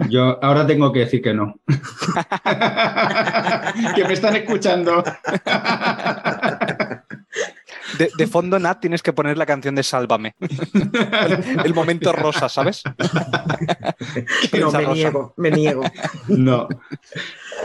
Yo 0.10 0.44
ahora 0.44 0.66
tengo 0.68 0.92
que 0.92 1.00
decir 1.00 1.22
que 1.22 1.34
no. 1.34 1.60
que 3.96 4.06
me 4.06 4.14
están 4.14 4.36
escuchando. 4.36 5.04
De, 7.98 8.10
de 8.18 8.28
fondo, 8.28 8.60
Nat, 8.60 8.80
tienes 8.80 9.04
que 9.04 9.14
poner 9.14 9.38
la 9.38 9.46
canción 9.46 9.76
de 9.76 9.84
Sálvame. 9.84 10.36
El, 10.42 11.66
el 11.66 11.74
momento 11.74 12.12
rosa, 12.12 12.50
¿sabes? 12.50 12.84
No, 14.54 14.72
me 14.72 14.82
rosa. 14.82 14.94
niego, 14.94 15.34
me 15.38 15.52
niego. 15.52 15.84
No. 16.28 16.68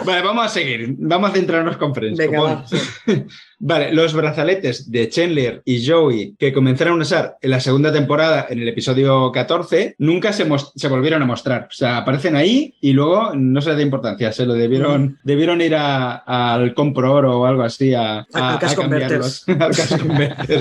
Vale, 0.05 0.23
vamos 0.23 0.47
a 0.47 0.49
seguir. 0.49 0.95
Vamos 0.99 1.31
a 1.31 1.35
centrarnos 1.35 1.77
con 1.77 1.95
Friends. 1.95 2.19
Venga, 2.19 2.41
va, 2.41 2.65
sí. 2.67 2.77
Vale, 3.61 3.93
los 3.93 4.15
brazaletes 4.15 4.89
de 4.89 5.09
Chandler 5.09 5.63
y 5.65 5.85
Joey 5.85 6.37
que 6.39 6.53
comenzaron 6.53 7.01
a 7.01 7.03
usar 7.03 7.37
en 7.43 7.51
la 7.51 7.59
segunda 7.59 7.93
temporada, 7.93 8.47
en 8.49 8.61
el 8.61 8.69
episodio 8.69 9.33
14, 9.33 9.97
nunca 9.99 10.33
se, 10.33 10.47
se 10.77 10.87
volvieron 10.89 11.23
a 11.23 11.27
mostrar. 11.27 11.65
O 11.69 11.73
sea, 11.73 11.97
aparecen 11.99 12.37
ahí 12.37 12.77
y 12.81 12.93
luego 12.93 13.33
no 13.35 13.61
se 13.61 13.71
le 13.71 13.77
da 13.77 13.83
importancia. 13.83 14.31
Se 14.31 14.47
lo 14.47 14.55
debieron, 14.55 15.19
debieron 15.25 15.61
ir 15.61 15.75
a- 15.75 16.19
al 16.55 16.73
compro 16.73 17.13
oro 17.13 17.41
o 17.41 17.47
algo 17.47 17.63
así 17.63 17.95
a, 17.95 18.21
al 18.33 18.59
Cash 18.61 18.77
cambiarlos. 18.77 19.45
al 19.49 19.75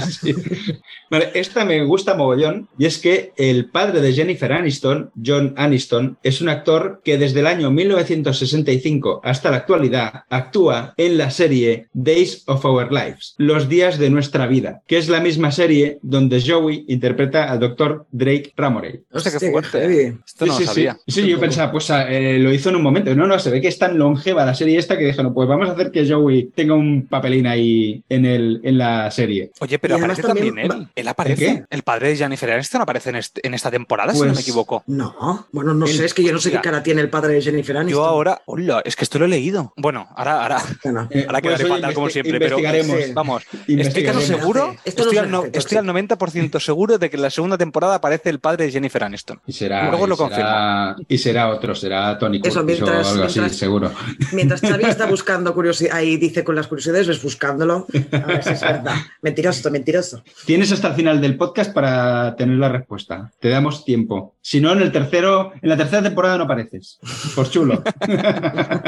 sí. 0.01 0.33
Vale, 1.11 1.29
esta 1.35 1.65
me 1.65 1.83
gusta 1.83 2.15
mogollón 2.15 2.67
y 2.79 2.85
es 2.85 2.97
que 2.97 3.31
el 3.37 3.69
padre 3.69 4.01
de 4.01 4.13
Jennifer 4.13 4.51
Aniston, 4.51 5.11
John 5.23 5.53
Aniston, 5.55 6.17
es 6.23 6.41
un 6.41 6.49
actor 6.49 7.01
que 7.03 7.19
desde 7.19 7.41
el 7.41 7.47
año 7.47 7.69
1965 7.69 9.16
hasta 9.23 9.51
la 9.51 9.57
actualidad 9.57 10.23
actúa 10.29 10.93
en 10.97 11.17
la 11.17 11.29
serie 11.31 11.87
Days 11.93 12.43
of 12.47 12.63
Our 12.65 12.91
Lives, 12.91 13.35
Los 13.37 13.69
días 13.69 13.97
de 13.97 14.09
nuestra 14.09 14.47
vida, 14.47 14.81
que 14.87 14.97
es 14.97 15.09
la 15.09 15.19
misma 15.19 15.51
serie 15.51 15.99
donde 16.01 16.41
Joey 16.45 16.85
interpreta 16.87 17.51
al 17.51 17.59
doctor 17.59 18.05
Drake 18.11 18.53
Ramorey. 18.55 18.91
Qué 18.93 19.17
Hostia, 19.17 19.31
qué 19.39 19.51
fuerte. 19.51 19.79
heavy. 19.79 20.17
Esto 20.25 20.45
no 20.45 20.53
sí, 20.57 20.63
lo 20.63 20.69
sabía. 20.71 20.97
sí. 21.07 21.21
Sí, 21.21 21.27
yo 21.27 21.39
pensaba, 21.39 21.71
pues 21.71 21.89
eh, 21.89 22.37
lo 22.39 22.51
hizo 22.53 22.69
en 22.69 22.75
un 22.77 22.83
momento. 22.83 23.13
No, 23.15 23.25
no, 23.27 23.39
se 23.39 23.49
ve 23.49 23.61
que 23.61 23.67
es 23.67 23.77
tan 23.79 23.97
longeva 23.97 24.45
la 24.45 24.53
serie 24.53 24.77
esta 24.77 24.97
que 24.97 25.05
dijeron, 25.05 25.33
pues 25.33 25.47
vamos 25.47 25.69
a 25.69 25.73
hacer 25.73 25.91
que 25.91 26.07
Joey 26.07 26.51
tenga 26.55 26.73
un 26.75 27.07
papelín 27.07 27.47
ahí 27.47 28.03
en, 28.09 28.25
el, 28.25 28.61
en 28.63 28.77
la 28.77 29.09
serie. 29.11 29.51
Oye, 29.59 29.79
pero 29.79 29.95
aparece 29.95 30.21
también, 30.21 30.55
también 30.55 30.71
él. 30.71 30.87
Él 30.95 31.07
aparece. 31.07 31.47
¿El 31.49 31.57
qué? 31.59 31.63
El 31.69 31.83
padre 31.83 32.09
de 32.09 32.15
Jennifer 32.17 32.51
Aniston 32.51 32.81
aparece 32.81 33.09
en, 33.09 33.15
este- 33.17 33.45
en 33.47 33.53
esta 33.53 33.71
temporada, 33.71 34.13
si 34.13 34.19
no 34.19 34.25
me 34.27 34.31
Pues- 34.33 34.41
equivoco. 34.47 34.83
No, 34.87 35.47
bueno, 35.51 35.73
no 35.73 35.85
El- 35.85 35.93
sé, 35.93 36.05
es 36.05 36.13
que 36.13 36.23
yo 36.23 36.31
no 36.33 36.39
sé 36.39 36.49
qué 36.51 36.57
Hostia. 36.57 36.71
cara 36.71 36.83
tiene 36.83 37.01
el 37.01 37.09
padre 37.09 37.33
de 37.33 37.41
Jennifer 37.41 37.77
Aniston. 37.77 38.01
Yo 38.01 38.05
ahora, 38.05 38.41
hola, 38.45 38.81
es 38.85 38.95
que 38.95 39.03
esto 39.07 39.19
lo 39.19 39.25
he 39.25 39.27
leído. 39.29 39.73
Bueno, 39.77 40.07
ahora, 40.15 40.43
ahora, 40.43 40.61
Bueno, 40.83 41.07
Eh, 41.11 41.23
ahora 41.27 41.41
quedaré 41.41 41.63
pues, 41.65 41.75
fatal 41.79 41.93
como 41.93 42.09
siempre, 42.09 42.39
pero 42.39 42.57
vamos, 43.13 43.43
estoy 43.67 44.03
casi 44.03 44.21
seguro, 44.25 44.75
Esto 44.83 45.03
estoy, 45.03 45.17
al 45.17 45.31
no- 45.31 45.39
hace, 45.39 45.51
estoy 45.57 45.77
al 45.77 45.85
90% 45.85 46.59
seguro 46.59 46.97
de 46.97 47.09
que 47.09 47.15
en 47.15 47.21
la 47.21 47.29
segunda 47.29 47.57
temporada 47.57 47.95
aparece 47.95 48.29
el 48.29 48.39
padre 48.39 48.65
de 48.65 48.71
Jennifer 48.71 49.03
Aniston. 49.03 49.39
Y 49.47 49.53
será, 49.53 49.89
Luego 49.89 50.05
y 50.05 50.09
lo 50.09 50.15
será- 50.17 50.95
y 51.07 51.17
será 51.17 51.49
otro, 51.49 51.73
será 51.73 52.17
Tony 52.19 52.41
Eso, 52.43 52.59
Curtis 52.61 52.81
mientras- 52.81 53.07
o 53.07 53.09
algo 53.11 53.23
así, 53.23 53.39
mientras- 53.39 53.57
seguro. 53.59 53.91
Mientras 54.33 54.61
Xavi 54.61 54.83
está 54.85 55.05
buscando 55.09 55.53
curiosidad, 55.53 55.95
ahí 55.95 56.17
dice 56.17 56.43
con 56.43 56.55
las 56.55 56.67
curiosidades, 56.67 57.07
ves 57.07 57.21
buscándolo. 57.23 57.87
A 58.11 58.17
ver 58.25 58.43
si 58.43 58.49
es 58.51 58.61
verdad. 58.61 58.95
Mentiroso, 59.21 59.71
mentiroso. 59.71 60.23
Tienes 60.45 60.71
hasta 60.71 60.89
el 60.89 60.93
final 60.95 61.21
del 61.21 61.37
podcast 61.37 61.73
para 61.73 62.35
tener 62.35 62.57
la 62.57 62.69
respuesta. 62.69 63.31
Te 63.39 63.49
damos 63.49 63.85
tiempo. 63.85 64.35
Si 64.47 64.61
no, 64.61 64.71
en 64.71 64.81
el 64.81 64.93
tercero, 64.93 65.51
en 65.61 65.67
la 65.67 65.75
tercera 65.75 66.01
temporada 66.01 66.37
no 66.37 66.45
apareces. 66.45 66.99
Por 67.35 67.49
chulo. 67.49 67.83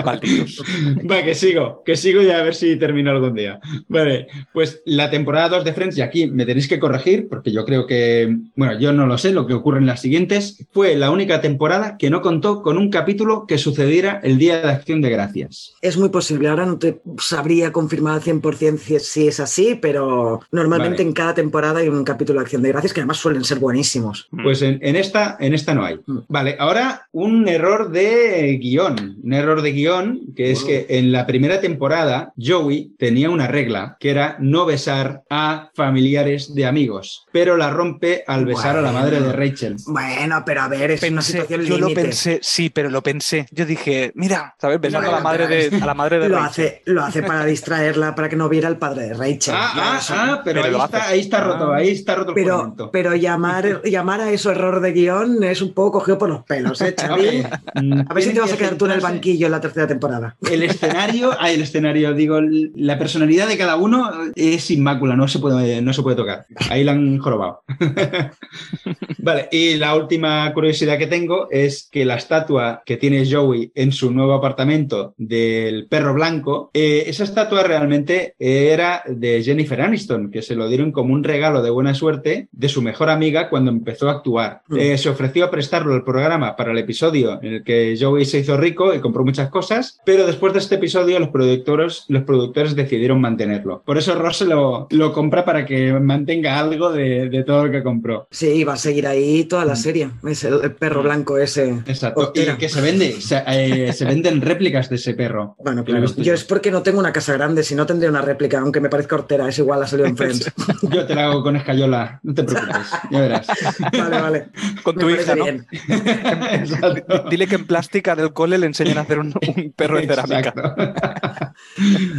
Va, 0.02 1.22
que 1.22 1.36
sigo, 1.36 1.84
que 1.86 1.98
sigo 1.98 2.22
y 2.22 2.30
a 2.30 2.41
ver 2.43 2.56
si 2.56 2.78
termino 2.78 3.12
algún 3.12 3.34
día. 3.34 3.60
Vale, 3.89 4.28
pues 4.54 4.82
la 4.86 5.10
temporada 5.10 5.50
2 5.50 5.65
de 5.65 5.74
Friends, 5.74 5.98
y 5.98 6.02
aquí 6.02 6.28
me 6.28 6.45
tenéis 6.45 6.69
que 6.69 6.80
corregir, 6.80 7.28
porque 7.28 7.52
yo 7.52 7.65
creo 7.65 7.88
que, 7.88 8.38
bueno, 8.56 8.80
yo 8.80 8.93
no 8.93 9.06
lo 9.06 9.17
sé, 9.17 9.34
lo 9.34 9.48
que 9.48 9.54
ocurre 9.54 9.80
en 9.80 9.86
las 9.86 10.00
siguientes, 10.00 10.65
fue 10.72 10.95
la 10.95 11.12
única 11.12 11.41
temporada 11.41 11.98
que 11.98 12.10
no 12.10 12.22
contó 12.22 12.62
con 12.62 12.78
un 12.78 12.89
capítulo 12.89 13.45
que 13.45 13.58
sucediera 13.58 14.22
el 14.24 14.38
Día 14.38 14.62
de 14.62 14.72
Acción 14.72 15.02
de 15.02 15.10
Gracias. 15.10 15.74
Es 15.82 15.98
muy 15.98 16.08
posible. 16.08 16.48
Ahora 16.48 16.67
no 16.67 16.80
te 16.80 17.02
sabría 17.17 17.74
confirmar 17.74 18.13
al 18.13 18.22
100% 18.22 18.78
si 18.78 18.95
es, 18.95 19.06
si 19.06 19.28
es 19.28 19.41
así, 19.41 19.78
pero 19.82 20.39
normalmente 20.54 21.00
Vale. 21.00 21.10
en 21.10 21.13
cada 21.13 21.34
temporada 21.34 21.82
hay 21.82 21.89
un 21.89 22.06
capítulo 22.06 22.39
de 22.39 22.43
Acción 22.43 22.62
de 22.62 22.69
Gracias 22.69 22.93
que 22.93 23.02
además 23.02 23.17
suelen 23.17 23.43
ser 23.43 23.60
buenísimos. 23.60 24.30
Pues 24.41 24.62
en, 24.62 24.80
en 24.82 24.95
esta, 24.95 25.36
en 25.41 25.48
esta 25.53 25.73
no 25.73 25.83
hay. 25.85 25.99
Mm. 26.05 26.19
Vale, 26.27 26.55
ahora 26.59 27.07
un 27.12 27.47
error 27.47 27.89
de 27.91 28.57
guion. 28.62 29.17
Un 29.23 29.33
error 29.33 29.62
de 29.62 29.71
guion 29.71 30.21
que 30.35 30.51
es 30.51 30.59
Wow. 30.59 30.67
que 30.67 30.85
en 30.89 31.12
la 31.12 31.25
primera 31.25 31.59
temporada 31.62 32.33
Joey 32.38 32.93
tenía 32.97 33.29
una 33.29 33.47
regla 33.47 33.97
que 33.99 34.09
era 34.12 34.35
no 34.39 34.65
besar 34.65 35.23
a 35.29 35.69
familiares 35.75 36.53
de 36.55 36.65
amigos, 36.65 37.25
pero 37.31 37.57
la 37.57 37.69
rompe 37.69 38.23
al 38.27 38.45
besar 38.45 38.77
a 38.77 38.81
la 38.81 38.91
madre 38.91 39.19
de 39.21 39.31
Rachel. 39.31 39.75
Bueno, 39.88 40.43
pero 40.45 40.62
a 40.62 40.67
ver, 40.67 40.91
es 40.91 41.03
una 41.03 41.21
situación 41.21 41.62
yo 41.62 41.77
lo 41.77 41.93
pensé, 41.93 42.39
sí, 42.41 42.69
pero 42.69 42.89
lo 42.89 43.01
pensé. 43.03 43.45
Yo 43.51 43.65
dije, 43.65 44.12
mira, 44.15 44.55
¿sabes? 44.59 44.79
Besando 44.79 45.09
Bueno, 45.09 45.17
a 45.17 45.19
la 45.19 45.23
madre 45.23 45.47
de, 45.47 45.77
a 45.81 45.85
la 45.85 45.93
madre 45.93 46.19
de 46.19 46.29
Lo 46.29 46.38
Rachel. 46.38 46.65
hace, 46.67 46.81
lo 46.85 47.03
hace 47.03 47.23
para 47.23 47.45
distraerla, 47.45 48.15
para 48.15 48.29
que 48.29 48.35
no 48.35 48.49
viera 48.49 48.67
el 48.69 48.77
padre 48.77 49.03
de 49.07 49.13
Rachel. 49.13 49.53
Ah, 49.57 49.71
ah, 49.75 49.97
eso- 49.99 50.13
ah, 50.17 50.41
pero, 50.43 50.62
Pero 50.62 50.77
ahí, 50.77 50.83
está, 50.85 50.97
hace. 50.97 51.13
ahí 51.13 51.19
está 51.19 51.39
roto, 51.43 51.71
Ah. 51.73 51.77
ahí 51.77 51.89
está 51.89 52.15
roto 52.15 52.29
el 52.31 52.35
Pero, 52.35 52.89
pero 52.91 53.15
llamar, 53.15 53.81
llamar 53.85 54.21
a 54.21 54.31
eso 54.31 54.51
error 54.51 54.79
de 54.81 54.91
guion 54.91 55.38
es 55.43 55.62
un 55.62 55.73
poco 55.73 55.99
cogido 55.99 56.17
por 56.17 56.30
los 56.30 56.43
pelos, 56.43 56.82
¿eh, 56.82 56.95
Xavi? 56.97 57.43
Mm, 57.75 58.02
A 58.08 58.13
ver 58.13 58.23
si 58.23 58.34
te 58.34 58.39
vas 58.39 58.54
a 58.54 58.58
quedar 58.58 58.75
tú 58.75 58.86
en 58.86 58.91
el 58.91 59.02
banquillo 59.02 59.45
en 59.45 59.52
la 59.52 59.62
tercera 59.62 59.88
temporada. 59.88 60.36
El 60.49 60.63
escenario, 60.63 61.32
ah, 61.38 61.52
el 61.52 61.62
escenario, 61.62 62.13
digo, 62.13 62.39
la 62.41 62.97
personalidad 62.97 63.47
de 63.47 63.58
cada 63.58 63.75
uno 63.75 64.10
es 64.36 64.71
inmácula, 64.71 65.15
no 65.15 65.28
se 65.28 65.39
puede, 65.39 65.82
no 65.82 65.93
se 65.93 66.02
puede 66.02 66.17
tocar. 66.17 66.45
Ahí 66.69 66.84
la 66.84 66.93
han 66.93 67.17
jorobado. 67.19 67.63
vale, 69.19 69.49
y 69.52 69.75
la 69.75 69.95
última 69.95 70.52
curiosidad 70.54 70.97
que 70.97 71.08
tengo 71.08 71.47
es 71.49 71.88
que 71.91 72.06
la 72.06 72.15
estatua 72.15 72.84
que 72.86 72.97
tiene 72.97 73.30
Joey 73.30 73.71
en 73.75 73.91
su 73.91 74.12
nuevo 74.12 74.34
apartamento 74.34 75.13
del 75.17 75.88
perro 75.88 76.13
blanco, 76.13 76.71
eh, 76.73 77.04
esa 77.08 77.23
estatua 77.23 77.63
realmente 77.63 78.36
era 78.39 79.04
de 79.08 79.43
Jennifer 79.43 79.82
Aniston, 79.82 80.32
que 80.32 80.41
se 80.41 80.56
lo 80.56 80.67
dieron 80.67 80.91
como 80.91 81.13
un 81.13 81.23
regalo 81.23 81.62
de 81.62 81.69
buena 81.69 81.93
suerte 81.93 82.47
de 82.52 82.69
su 82.69 82.82
mejor 82.82 83.10
amiga 83.10 83.49
cuando 83.49 83.71
empezó 83.71 84.10
a 84.10 84.13
actuar. 84.13 84.62
Mm. 84.67 84.78
Eh, 84.78 84.97
se, 84.97 85.10
ofreció 85.19 85.51
prestarlo 85.51 85.93
al 85.93 86.05
programa 86.05 86.55
para 86.55 86.71
el 86.71 86.77
episodio 86.77 87.39
en 87.43 87.55
el 87.55 87.63
que 87.65 87.97
Joey 87.99 88.23
se 88.23 88.39
hizo 88.39 88.55
rico 88.55 88.93
y 88.93 89.01
compró 89.01 89.25
muchas 89.25 89.49
cosas, 89.49 89.99
pero 90.05 90.25
después 90.25 90.53
de 90.53 90.60
este 90.60 90.75
episodio 90.75 91.19
los 91.19 91.27
productores, 91.27 92.05
los 92.08 92.23
productores 92.23 92.73
decidieron 92.73 93.19
mantenerlo. 93.19 93.84
Por 93.86 93.97
eso 93.97 94.15
Ross 94.15 94.39
lo, 94.43 94.88
lo 94.89 95.12
compra 95.12 95.43
para 95.43 95.65
que 95.65 95.91
mantenga 95.91 96.58
algo 96.58 96.93
de, 96.93 97.27
de 97.27 97.43
todo 97.43 97.65
lo 97.65 97.71
que 97.71 97.84
compró. 97.84 98.29
Sí, 98.32 98.63
va 98.63 98.73
a 98.73 98.77
seguir 98.77 99.08
ahí 99.08 99.43
toda 99.43 99.65
la 99.65 99.75
serie. 99.75 100.10
Es 100.25 100.45
el, 100.45 100.62
el 100.63 100.71
perro 100.71 101.03
blanco 101.03 101.38
ese. 101.38 101.69
Mm. 101.69 101.84
Exacto. 101.88 102.21
Hortera. 102.21 102.53
Y 102.53 102.58
que 102.58 102.69
se 102.69 102.79
vende, 102.79 103.19
se, 103.19 103.43
eh, 103.45 103.91
se 103.91 104.05
venden 104.05 104.39
réplicas 104.39 104.89
de 104.89 104.95
ese 104.95 105.15
perro. 105.15 105.58
Bueno, 105.60 105.84
claro. 105.84 106.08
Yo 106.15 106.34
es 106.34 106.45
porque 106.45 106.71
no 106.71 106.82
tengo 106.82 106.97
una 106.99 107.12
casa 107.12 107.34
grande, 107.34 107.63
si 107.63 107.75
no 107.75 107.86
tendría 107.86 108.10
una 108.10 108.21
réplica, 108.21 108.62
aunque 108.62 108.79
me 108.79 108.88
parezca 108.88 109.17
hortera, 109.17 109.49
es 109.49 109.60
igual, 109.60 109.84
ha 109.84 109.88
salido 109.88 110.08
en 110.08 110.15
Friends. 110.17 110.49
Yo 110.84 111.05
te 111.05 111.13
la 111.13 111.25
hago 111.25 111.43
con 111.43 111.58
escayola, 111.58 112.21
no 112.23 112.34
te 112.34 112.43
preocupes, 112.45 112.88
ya 113.12 113.19
verás. 113.19 113.47
vale, 113.91 114.21
vale. 114.21 114.45
Con 114.82 114.95
Me 114.95 115.09
Dile 117.30 117.48
que 117.48 117.56
en 117.56 117.67
plástica 117.67 118.15
del 118.15 118.34
cole 118.34 118.58
le 118.58 118.65
enseñan 118.67 118.98
a 118.98 119.02
hacer 119.02 119.19
un, 119.19 119.34
un 119.56 119.74
perro 119.76 119.98
de 119.98 120.08
cerámica. 120.08 120.54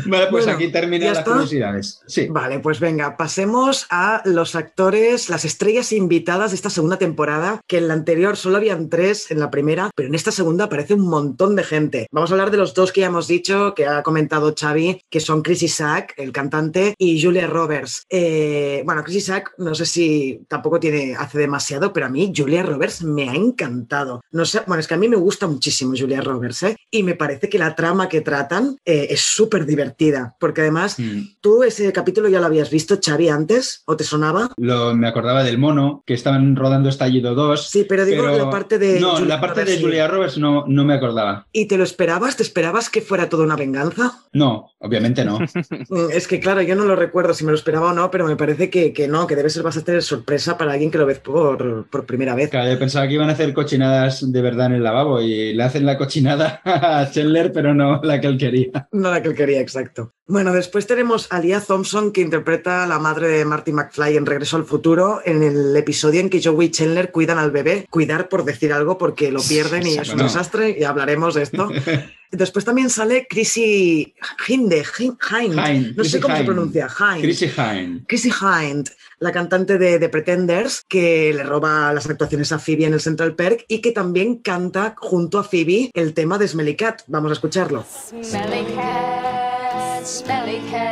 Vale, 0.07 0.27
pues 0.31 0.45
Bueno, 0.45 0.53
aquí 0.53 0.67
¿ya 0.67 0.73
terminan 0.73 1.09
las 1.09 1.19
está? 1.19 1.33
curiosidades. 1.33 2.03
Sí. 2.07 2.27
Vale, 2.29 2.61
pues 2.61 2.81
venga, 2.81 3.17
pasemos 3.17 3.87
a 3.91 4.23
los 4.25 4.55
actores, 4.55 5.29
las 5.29 5.45
estrellas 5.45 5.93
invitadas 5.93 6.51
de 6.51 6.57
esta 6.57 6.71
segunda 6.71 6.99
temporada, 6.99 7.61
que 7.67 7.79
en 7.79 7.89
la 7.89 7.95
anterior 7.95 8.37
solo 8.37 8.57
habían 8.57 8.89
tres 8.89 9.31
en 9.31 9.41
la 9.41 9.51
primera, 9.51 9.91
pero 9.95 10.09
en 10.09 10.15
esta 10.15 10.31
segunda 10.31 10.65
aparece 10.65 10.95
un 10.95 11.09
montón 11.09 11.57
de 11.57 11.65
gente. 11.65 12.07
Vamos 12.13 12.31
a 12.31 12.35
hablar 12.35 12.51
de 12.51 12.57
los 12.59 12.75
dos 12.75 12.93
que 12.93 13.01
ya 13.03 13.07
hemos 13.07 13.29
dicho, 13.29 13.75
que 13.75 13.87
ha 13.87 14.03
comentado 14.03 14.55
Xavi, 14.59 15.03
que 15.09 15.21
son 15.21 15.43
Chris 15.43 15.63
Isaac, 15.63 16.15
el 16.17 16.33
cantante, 16.33 16.95
y 16.99 17.23
Julia 17.23 17.47
Roberts. 17.47 18.05
Eh, 18.09 18.83
bueno, 18.85 19.03
Chris 19.05 19.17
Isaac, 19.17 19.53
no 19.59 19.75
sé 19.75 19.87
si 19.87 20.43
tampoco 20.49 20.81
tiene, 20.81 21.15
hace 21.17 21.39
demasiado, 21.39 21.93
pero 21.93 22.07
a 22.07 22.09
mí 22.09 22.33
Julia 22.35 22.63
Roberts 22.63 22.80
me 23.05 23.29
ha 23.29 23.35
encantado. 23.35 24.21
No 24.33 24.45
sé, 24.45 24.63
bueno, 24.67 24.81
es 24.81 24.87
que 24.89 24.95
a 24.95 24.99
mí 24.99 25.09
me 25.09 25.17
gusta 25.17 25.47
muchísimo 25.47 25.93
Julia 25.97 26.21
Roberts, 26.21 26.63
¿eh? 26.65 26.77
Y 26.91 27.03
me 27.03 27.15
parece 27.15 27.49
que 27.49 27.59
la 27.59 27.75
trama 27.75 28.09
que 28.09 28.21
tratan 28.21 28.77
eh, 28.85 29.09
es 29.11 29.21
súper 29.21 29.67
divertida, 29.67 30.37
porque 30.41 30.63
además 30.63 30.99
Mm. 30.99 31.21
¿Tú 31.41 31.63
ese 31.63 31.93
capítulo 31.93 32.29
ya 32.29 32.41
lo 32.41 32.47
habías 32.47 32.71
visto, 32.71 32.99
Xavi, 33.05 33.29
antes? 33.29 33.83
¿O 33.87 33.97
te 33.97 34.05
sonaba? 34.05 34.51
Lo, 34.57 34.95
me 34.95 35.07
acordaba 35.09 35.43
del 35.45 35.57
mono, 35.59 36.03
que 36.07 36.15
estaban 36.15 36.57
rodando 36.57 36.89
Estallido 36.89 37.35
2. 37.35 37.69
Sí, 37.71 37.87
pero 37.89 38.05
digo 38.05 38.25
pero- 38.25 38.37
la 38.45 38.51
parte 38.51 38.79
de. 38.79 39.01
No, 39.01 39.13
Julia 39.13 39.27
la 39.37 39.41
parte 39.41 39.61
Roberts, 39.63 39.77
de. 39.81 39.83
Julia 39.87 40.09
Roberts 40.09 40.39
no, 40.39 40.65
no 40.67 40.85
me 40.85 40.95
acordaba. 40.95 41.47
¿Y 41.53 41.67
te 41.67 41.77
lo 41.79 41.85
esperabas? 41.85 42.37
¿Te 42.37 42.43
esperabas 42.43 42.91
que 42.91 43.01
fuera 43.01 43.29
toda 43.29 43.45
una 43.45 43.57
venganza? 43.57 44.19
No, 44.33 44.71
obviamente 44.79 45.25
no. 45.25 45.39
Mm, 45.89 46.11
Es 46.13 46.27
que, 46.29 46.39
claro, 46.41 46.63
yo 46.63 46.75
no 46.77 46.85
lo 46.85 46.95
recuerdo 46.95 47.33
si 47.35 47.45
me 47.45 47.51
lo 47.53 47.57
esperaba 47.57 47.91
o 47.91 47.95
no, 47.95 48.11
pero 48.11 48.27
me 48.27 48.37
parece 48.37 48.69
que, 48.71 48.93
que 48.93 49.09
no, 49.09 49.27
que 49.27 49.35
debe 49.37 49.51
ser 49.51 49.63
bastante 49.63 50.01
sorpresa 50.03 50.57
para 50.59 50.73
alguien 50.73 50.91
que 50.91 50.99
lo 50.99 51.07
ve 51.07 51.17
por, 51.17 51.87
por 51.89 52.05
primera 52.07 52.35
vez. 52.35 52.51
Claro, 52.51 52.70
yo 52.71 52.79
pensaba 52.79 53.07
que 53.09 53.15
iban 53.15 53.29
a 53.29 53.33
hacer 53.33 53.53
cochinadas 53.53 54.31
de 54.31 54.43
verdad 54.43 54.67
en 54.67 54.75
el 54.75 54.83
lavabo 54.83 55.21
y 55.21 55.53
le 55.55 55.63
hacen 55.63 55.85
la 55.85 55.99
cochinada 55.99 56.61
a 56.65 57.11
Chandler, 57.11 57.53
pero 57.53 57.75
no 57.75 58.01
la 58.03 58.21
que 58.21 58.27
él 58.27 58.39
quería. 58.39 58.89
No 58.93 59.11
la 59.11 59.23
que 59.23 59.29
él 59.29 59.35
quería, 59.35 59.61
exacto. 59.61 60.13
Bueno, 60.27 60.53
después 60.53 60.87
tenemos 60.87 61.27
a 61.33 61.41
Leah 61.41 61.61
Thompson, 61.61 62.13
que 62.13 62.21
interpreta 62.21 62.85
a 62.85 62.87
la 62.87 62.99
madre 63.01 63.29
de 63.29 63.45
Marty 63.45 63.73
McFly 63.73 64.17
en 64.17 64.27
Regreso 64.27 64.57
al 64.57 64.65
Futuro, 64.65 65.21
en 65.25 65.43
el 65.43 65.77
episodio 65.77 66.21
en 66.21 66.31
que 66.31 66.41
Joey 66.43 66.69
y 66.69 66.71
Chandler 66.71 67.11
cuidan 67.11 67.39
al 67.39 67.51
bebé. 67.51 67.87
Cuidar 67.91 68.29
por 68.29 68.45
decir 68.45 68.73
algo, 68.73 68.97
porque 68.97 69.33
lo 69.33 69.41
pierden 69.41 69.87
y 69.87 69.99
es 69.99 70.13
un 70.13 70.19
desastre, 70.19 70.77
y 70.79 70.85
hablaremos 70.85 71.35
de 71.35 71.43
esto. 71.43 71.69
Después 72.33 72.65
también 72.65 72.91
sale 72.91 73.27
Chrissy 73.29 74.15
Hinde, 74.47 74.85
Hin- 74.85 75.19
Hind, 75.31 75.55
Hind, 75.59 75.97
no 75.97 76.05
sé 76.05 76.21
cómo 76.21 76.35
se 76.37 76.43
Hind. 76.43 76.47
pronuncia, 76.51 76.89
Hind. 76.89 77.23
Chrissy 77.23 77.47
Hine. 77.57 78.05
Chrissy 78.07 78.31
Hind, 78.31 78.89
la 79.19 79.33
cantante 79.33 79.79
de, 79.79 79.99
de 79.99 80.09
Pretenders, 80.09 80.85
que 80.89 81.33
le 81.35 81.43
roba 81.43 81.93
las 81.93 82.09
actuaciones 82.09 82.53
a 82.53 82.59
Phoebe 82.61 82.85
en 82.87 82.95
el 82.95 83.01
Central 83.01 83.35
Perk 83.35 83.65
y 83.67 83.81
que 83.81 83.91
también 83.93 84.37
canta 84.37 84.95
junto 84.97 85.39
a 85.39 85.45
Phoebe 85.45 85.91
el 85.93 86.15
tema 86.15 86.39
de 86.39 86.47
Smelly 86.49 86.77
Cat. 86.77 87.03
Vamos 87.09 87.31
a 87.31 87.35
escucharlo. 87.35 87.85
Smelly 88.23 88.65
cat, 88.77 90.05
smelly 90.07 90.61
cat, 90.71 90.90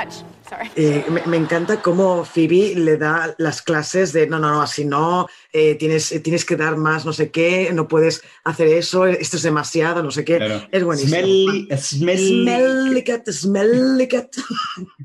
much, 0.00 0.14
sorry. 0.48 0.70
Eh, 0.76 1.04
me, 1.08 1.22
me 1.26 1.36
encanta 1.36 1.82
cómo 1.82 2.24
Phoebe 2.24 2.74
le 2.74 2.96
da 2.96 3.34
las 3.38 3.62
clases 3.62 4.12
de 4.12 4.26
no, 4.26 4.38
no, 4.38 4.50
no, 4.50 4.62
así 4.62 4.84
no, 4.84 5.28
eh, 5.52 5.74
tienes, 5.74 6.12
eh, 6.12 6.20
tienes 6.20 6.44
que 6.44 6.56
dar 6.56 6.76
más, 6.76 7.04
no 7.04 7.12
sé 7.12 7.30
qué, 7.30 7.70
no 7.72 7.88
puedes 7.88 8.22
hacer 8.44 8.68
eso, 8.68 9.06
esto 9.06 9.36
es 9.36 9.42
demasiado, 9.42 10.02
no 10.02 10.10
sé 10.10 10.24
qué. 10.24 10.38
Claro. 10.38 10.68
Es 10.70 10.84
buenísimo. 10.84 11.16
Smelly, 11.16 11.68
smelly. 11.76 12.42
Smelly 12.42 13.04
cat, 13.04 13.28
smelly 13.28 14.08
cat. 14.08 14.36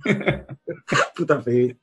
Puta 1.15 1.41
Phoebe. 1.41 1.77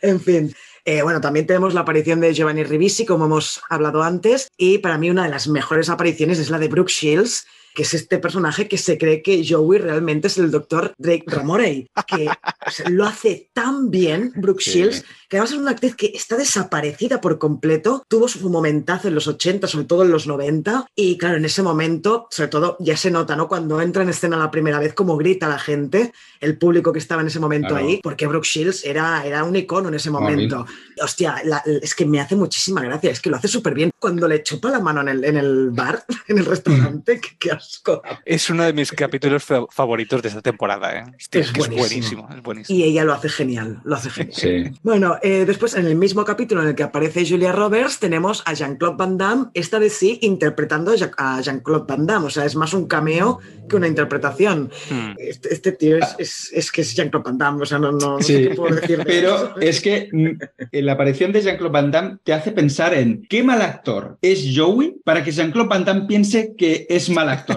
en 0.00 0.20
fin. 0.20 0.54
Eh, 0.84 1.02
bueno, 1.02 1.20
también 1.20 1.46
tenemos 1.46 1.74
la 1.74 1.80
aparición 1.80 2.20
de 2.20 2.34
Giovanni 2.34 2.64
Ribisi, 2.64 3.06
como 3.06 3.26
hemos 3.26 3.60
hablado 3.70 4.02
antes, 4.02 4.50
y 4.56 4.78
para 4.78 4.98
mí 4.98 5.10
una 5.10 5.24
de 5.24 5.30
las 5.30 5.46
mejores 5.46 5.88
apariciones 5.88 6.40
es 6.40 6.50
la 6.50 6.58
de 6.58 6.68
Brooke 6.68 6.90
Shields, 6.90 7.46
que 7.74 7.82
es 7.82 7.94
este 7.94 8.18
personaje 8.18 8.68
que 8.68 8.78
se 8.78 8.98
cree 8.98 9.22
que 9.22 9.44
Joey 9.48 9.78
realmente 9.78 10.28
es 10.28 10.38
el 10.38 10.50
doctor 10.50 10.92
Drake 10.98 11.24
Ramorey, 11.26 11.88
que 12.06 12.28
o 12.28 12.70
sea, 12.70 12.88
lo 12.90 13.04
hace 13.04 13.50
tan 13.52 13.90
bien, 13.90 14.32
Brooke 14.36 14.60
Sí. 14.62 14.70
Shields, 14.72 15.04
que 15.28 15.36
además 15.38 15.52
es 15.52 15.58
una 15.58 15.70
actriz 15.72 15.94
que 15.96 16.12
está 16.14 16.36
desaparecida 16.36 17.20
por 17.20 17.38
completo, 17.38 18.04
tuvo 18.08 18.28
su 18.28 18.48
momentazo 18.50 19.08
en 19.08 19.14
los 19.14 19.26
80, 19.26 19.66
sobre 19.66 19.86
todo 19.86 20.02
en 20.04 20.10
los 20.10 20.26
90, 20.26 20.86
y 20.94 21.16
claro, 21.18 21.36
en 21.36 21.44
ese 21.44 21.62
momento, 21.62 22.26
sobre 22.30 22.48
todo, 22.48 22.76
ya 22.80 22.96
se 22.96 23.10
nota, 23.10 23.34
¿no? 23.36 23.48
Cuando 23.48 23.80
entra 23.80 24.02
en 24.02 24.10
escena 24.10 24.36
la 24.36 24.50
primera 24.50 24.78
vez, 24.78 24.92
cómo 24.94 25.16
grita 25.16 25.48
la 25.48 25.58
gente, 25.58 26.12
el 26.40 26.58
público 26.58 26.92
que 26.92 26.98
estaba 26.98 27.22
en 27.22 27.28
ese 27.28 27.40
momento 27.40 27.68
Claro. 27.68 27.86
ahí, 27.86 28.00
porque 28.02 28.26
Brooke 28.26 28.46
Shields 28.46 28.84
era, 28.84 29.24
era 29.24 29.44
un 29.44 29.56
icono 29.56 29.88
en 29.88 29.94
ese 29.94 30.10
momento. 30.10 30.66
Hostia, 31.02 31.36
la- 31.44 31.62
es 31.80 31.94
que 31.94 32.04
me 32.04 32.20
hace 32.20 32.36
muchísima 32.36 32.82
gracia, 32.82 33.10
es 33.10 33.20
que 33.20 33.30
lo 33.30 33.36
hace 33.36 33.48
súper 33.48 33.74
bien. 33.74 33.90
Cuando 33.98 34.28
le 34.28 34.42
chupa 34.42 34.70
la 34.70 34.80
mano 34.80 35.00
en 35.00 35.08
el, 35.08 35.24
en 35.24 35.36
el 35.36 35.70
bar, 35.70 36.04
en 36.28 36.38
el 36.38 36.44
restaurante, 36.44 37.20
qué, 37.20 37.28
qué 37.38 37.50
asco. 37.62 38.02
Es 38.24 38.50
uno 38.50 38.64
de 38.64 38.72
mis 38.72 38.90
capítulos 38.92 39.44
fa- 39.44 39.66
favoritos 39.70 40.22
de 40.22 40.28
esta 40.28 40.42
temporada. 40.42 40.92
¿eh? 40.98 41.04
Hostia, 41.16 41.40
Es 41.40 41.46
es, 41.48 41.52
que 41.52 41.60
es 41.60 41.68
buenísimo. 41.68 42.22
buenísimo. 42.22 42.28
Es 42.36 42.42
buenísimo. 42.42 42.78
Y 42.78 42.82
ella 42.84 43.04
lo 43.04 43.12
hace 43.12 43.28
genial, 43.28 43.80
lo 43.84 43.96
hace 43.96 44.10
genial. 44.10 44.34
Sí. 44.36 44.78
Bueno, 44.82 45.16
eh, 45.22 45.44
después 45.46 45.74
en 45.74 45.86
el 45.86 45.96
mismo 45.96 46.24
capítulo 46.24 46.62
en 46.62 46.68
el 46.68 46.74
que 46.74 46.82
aparece 46.82 47.26
Julia 47.28 47.52
Roberts 47.52 47.98
tenemos 47.98 48.42
a 48.46 48.54
Jean-Claude 48.54 48.96
Van 48.96 49.16
Damme, 49.18 49.46
esta 49.54 49.78
vez 49.78 49.92
sí 49.94 50.18
interpretando 50.22 50.92
a 51.16 51.40
Jean-Claude 51.40 51.84
Van 51.88 52.06
Damme, 52.06 52.26
o 52.26 52.30
sea, 52.30 52.44
es 52.44 52.56
más 52.56 52.72
un 52.74 52.86
cameo 52.86 53.38
que 53.68 53.76
una 53.76 53.86
interpretación. 53.88 54.70
Hmm. 54.90 55.12
Este, 55.18 55.52
este 55.54 55.72
tío 55.72 55.96
es, 55.98 56.14
es- 56.18 56.50
es 56.52 56.72
que 56.72 56.80
es 56.82 56.94
Jean-Claude 56.94 57.24
Van 57.24 57.38
Damme, 57.38 57.62
o 57.62 57.66
sea, 57.66 57.78
no, 57.78 57.92
no, 57.92 57.98
no 58.16 58.20
sé 58.20 58.24
Sí, 58.42 58.48
qué 58.48 58.54
puedo 58.54 58.74
decir. 58.74 58.98
de 58.98 59.04
pero 59.04 59.34
eso. 59.36 59.54
es 59.60 59.80
que 59.80 60.08
mm, 60.12 60.76
la 60.84 60.92
aparición 60.92 61.32
de 61.32 61.42
Jean-Claude 61.42 61.72
Van 61.72 61.90
Damme 61.90 62.18
te 62.24 62.32
hace 62.32 62.52
pensar 62.52 62.94
en 62.94 63.26
qué 63.28 63.42
mal 63.42 63.60
actor 63.62 64.18
es 64.22 64.44
Joey 64.54 64.96
para 65.04 65.22
que 65.22 65.30
Jean-Claude 65.32 65.68
Van 65.68 65.84
Damme 65.84 66.06
piense 66.06 66.54
que 66.56 66.86
es 66.88 67.08
mal 67.10 67.28
actor. 67.28 67.51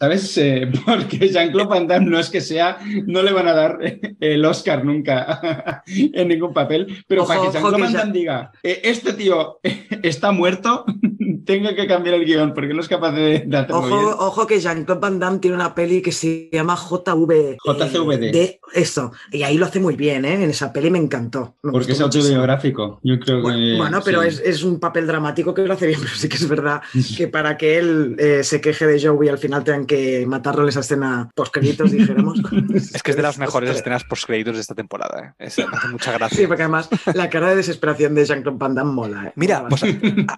¿Sabes? 0.00 0.38
Eh, 0.38 0.66
porque 0.86 1.28
Jean-Claude 1.28 1.68
Van 1.68 1.86
Damme 1.86 2.10
no 2.10 2.18
es 2.18 2.30
que 2.30 2.40
sea, 2.40 2.78
no 3.06 3.22
le 3.22 3.32
van 3.32 3.48
a 3.48 3.52
dar 3.52 3.78
eh, 3.82 4.00
el 4.18 4.44
Oscar 4.46 4.82
nunca 4.82 5.82
en 5.86 6.28
ningún 6.28 6.54
papel, 6.54 7.04
pero 7.06 7.22
Ojo, 7.22 7.28
para 7.28 7.40
que 7.42 7.52
Jean-Claude 7.52 7.82
Van 7.82 7.92
Damme 7.92 8.12
diga, 8.12 8.50
eh, 8.62 8.80
este 8.84 9.12
tío 9.12 9.60
está 10.02 10.32
muerto, 10.32 10.86
tengo 11.44 11.74
que 11.74 11.86
cambiar 11.86 12.14
el 12.16 12.24
guion 12.24 12.54
porque 12.54 12.74
no 12.74 12.80
es 12.80 12.88
capaz 12.88 13.12
de, 13.12 13.44
de 13.46 13.56
hacerlo 13.56 13.82
bien. 13.86 13.98
Ojo, 14.18 14.46
que 14.46 14.60
Jean-Claude 14.60 15.00
Van 15.00 15.18
Damme 15.18 15.38
tiene 15.38 15.56
una 15.56 15.74
peli 15.74 16.02
que 16.02 16.12
se 16.12 16.48
llama 16.52 16.76
JV. 16.76 17.56
JCVD. 17.64 18.22
eh, 18.24 18.32
de 18.32 18.60
eso. 18.74 19.12
Y 19.32 19.42
ahí 19.42 19.56
lo 19.58 19.66
hace 19.66 19.80
muy 19.80 19.96
bien, 19.96 20.24
¿eh? 20.24 20.34
En 20.34 20.50
esa 20.50 20.72
peli 20.72 20.90
me 20.90 20.98
encantó. 20.98 21.56
Me 21.62 21.72
Porque 21.72 21.92
es 21.92 22.00
autobiográfico. 22.00 23.00
Yo 23.02 23.18
creo 23.20 23.42
Bueno, 23.42 23.58
que. 23.58 23.76
bueno, 23.76 24.00
pero 24.04 24.22
sí. 24.22 24.28
es, 24.28 24.40
es 24.44 24.62
un 24.62 24.78
papel 24.80 25.06
dramático 25.06 25.54
que 25.54 25.62
lo 25.62 25.74
hace 25.74 25.86
bien, 25.86 26.00
pero 26.02 26.14
sí 26.14 26.28
que 26.28 26.36
es 26.36 26.48
verdad 26.48 26.82
que 27.16 27.28
para 27.28 27.56
que 27.56 27.78
él 27.78 28.16
eh, 28.18 28.44
se 28.44 28.60
queje 28.60 28.86
de 28.86 29.00
Joey 29.00 29.28
al 29.28 29.38
final 29.38 29.64
tengan 29.64 29.86
que 29.86 30.24
matarlo 30.26 30.62
en 30.62 30.68
esa 30.70 30.80
escena 30.80 31.30
post-créditos, 31.34 31.90
dijéramos. 31.92 32.38
Es 32.94 33.02
que 33.02 33.10
es 33.12 33.16
de 33.16 33.22
las 33.22 33.38
mejores 33.38 33.70
escenas 33.70 34.04
post-créditos 34.04 34.54
de 34.54 34.60
esta 34.60 34.74
temporada. 34.74 35.34
¿eh? 35.38 35.44
Es- 35.46 35.58
me 35.58 35.64
hace 35.76 35.88
mucha 35.88 36.12
gracia. 36.12 36.38
Sí, 36.38 36.46
porque 36.46 36.62
además 36.62 36.88
la 37.14 37.28
cara 37.30 37.50
de 37.50 37.56
desesperación 37.56 38.14
de 38.14 38.24
Jean-Claude 38.24 38.58
Van 38.58 38.74
Damme 38.74 38.92
mola. 38.92 39.26
¿eh? 39.26 39.32
Mira, 39.36 39.62
Mola 39.62 39.68
pues, 39.70 39.82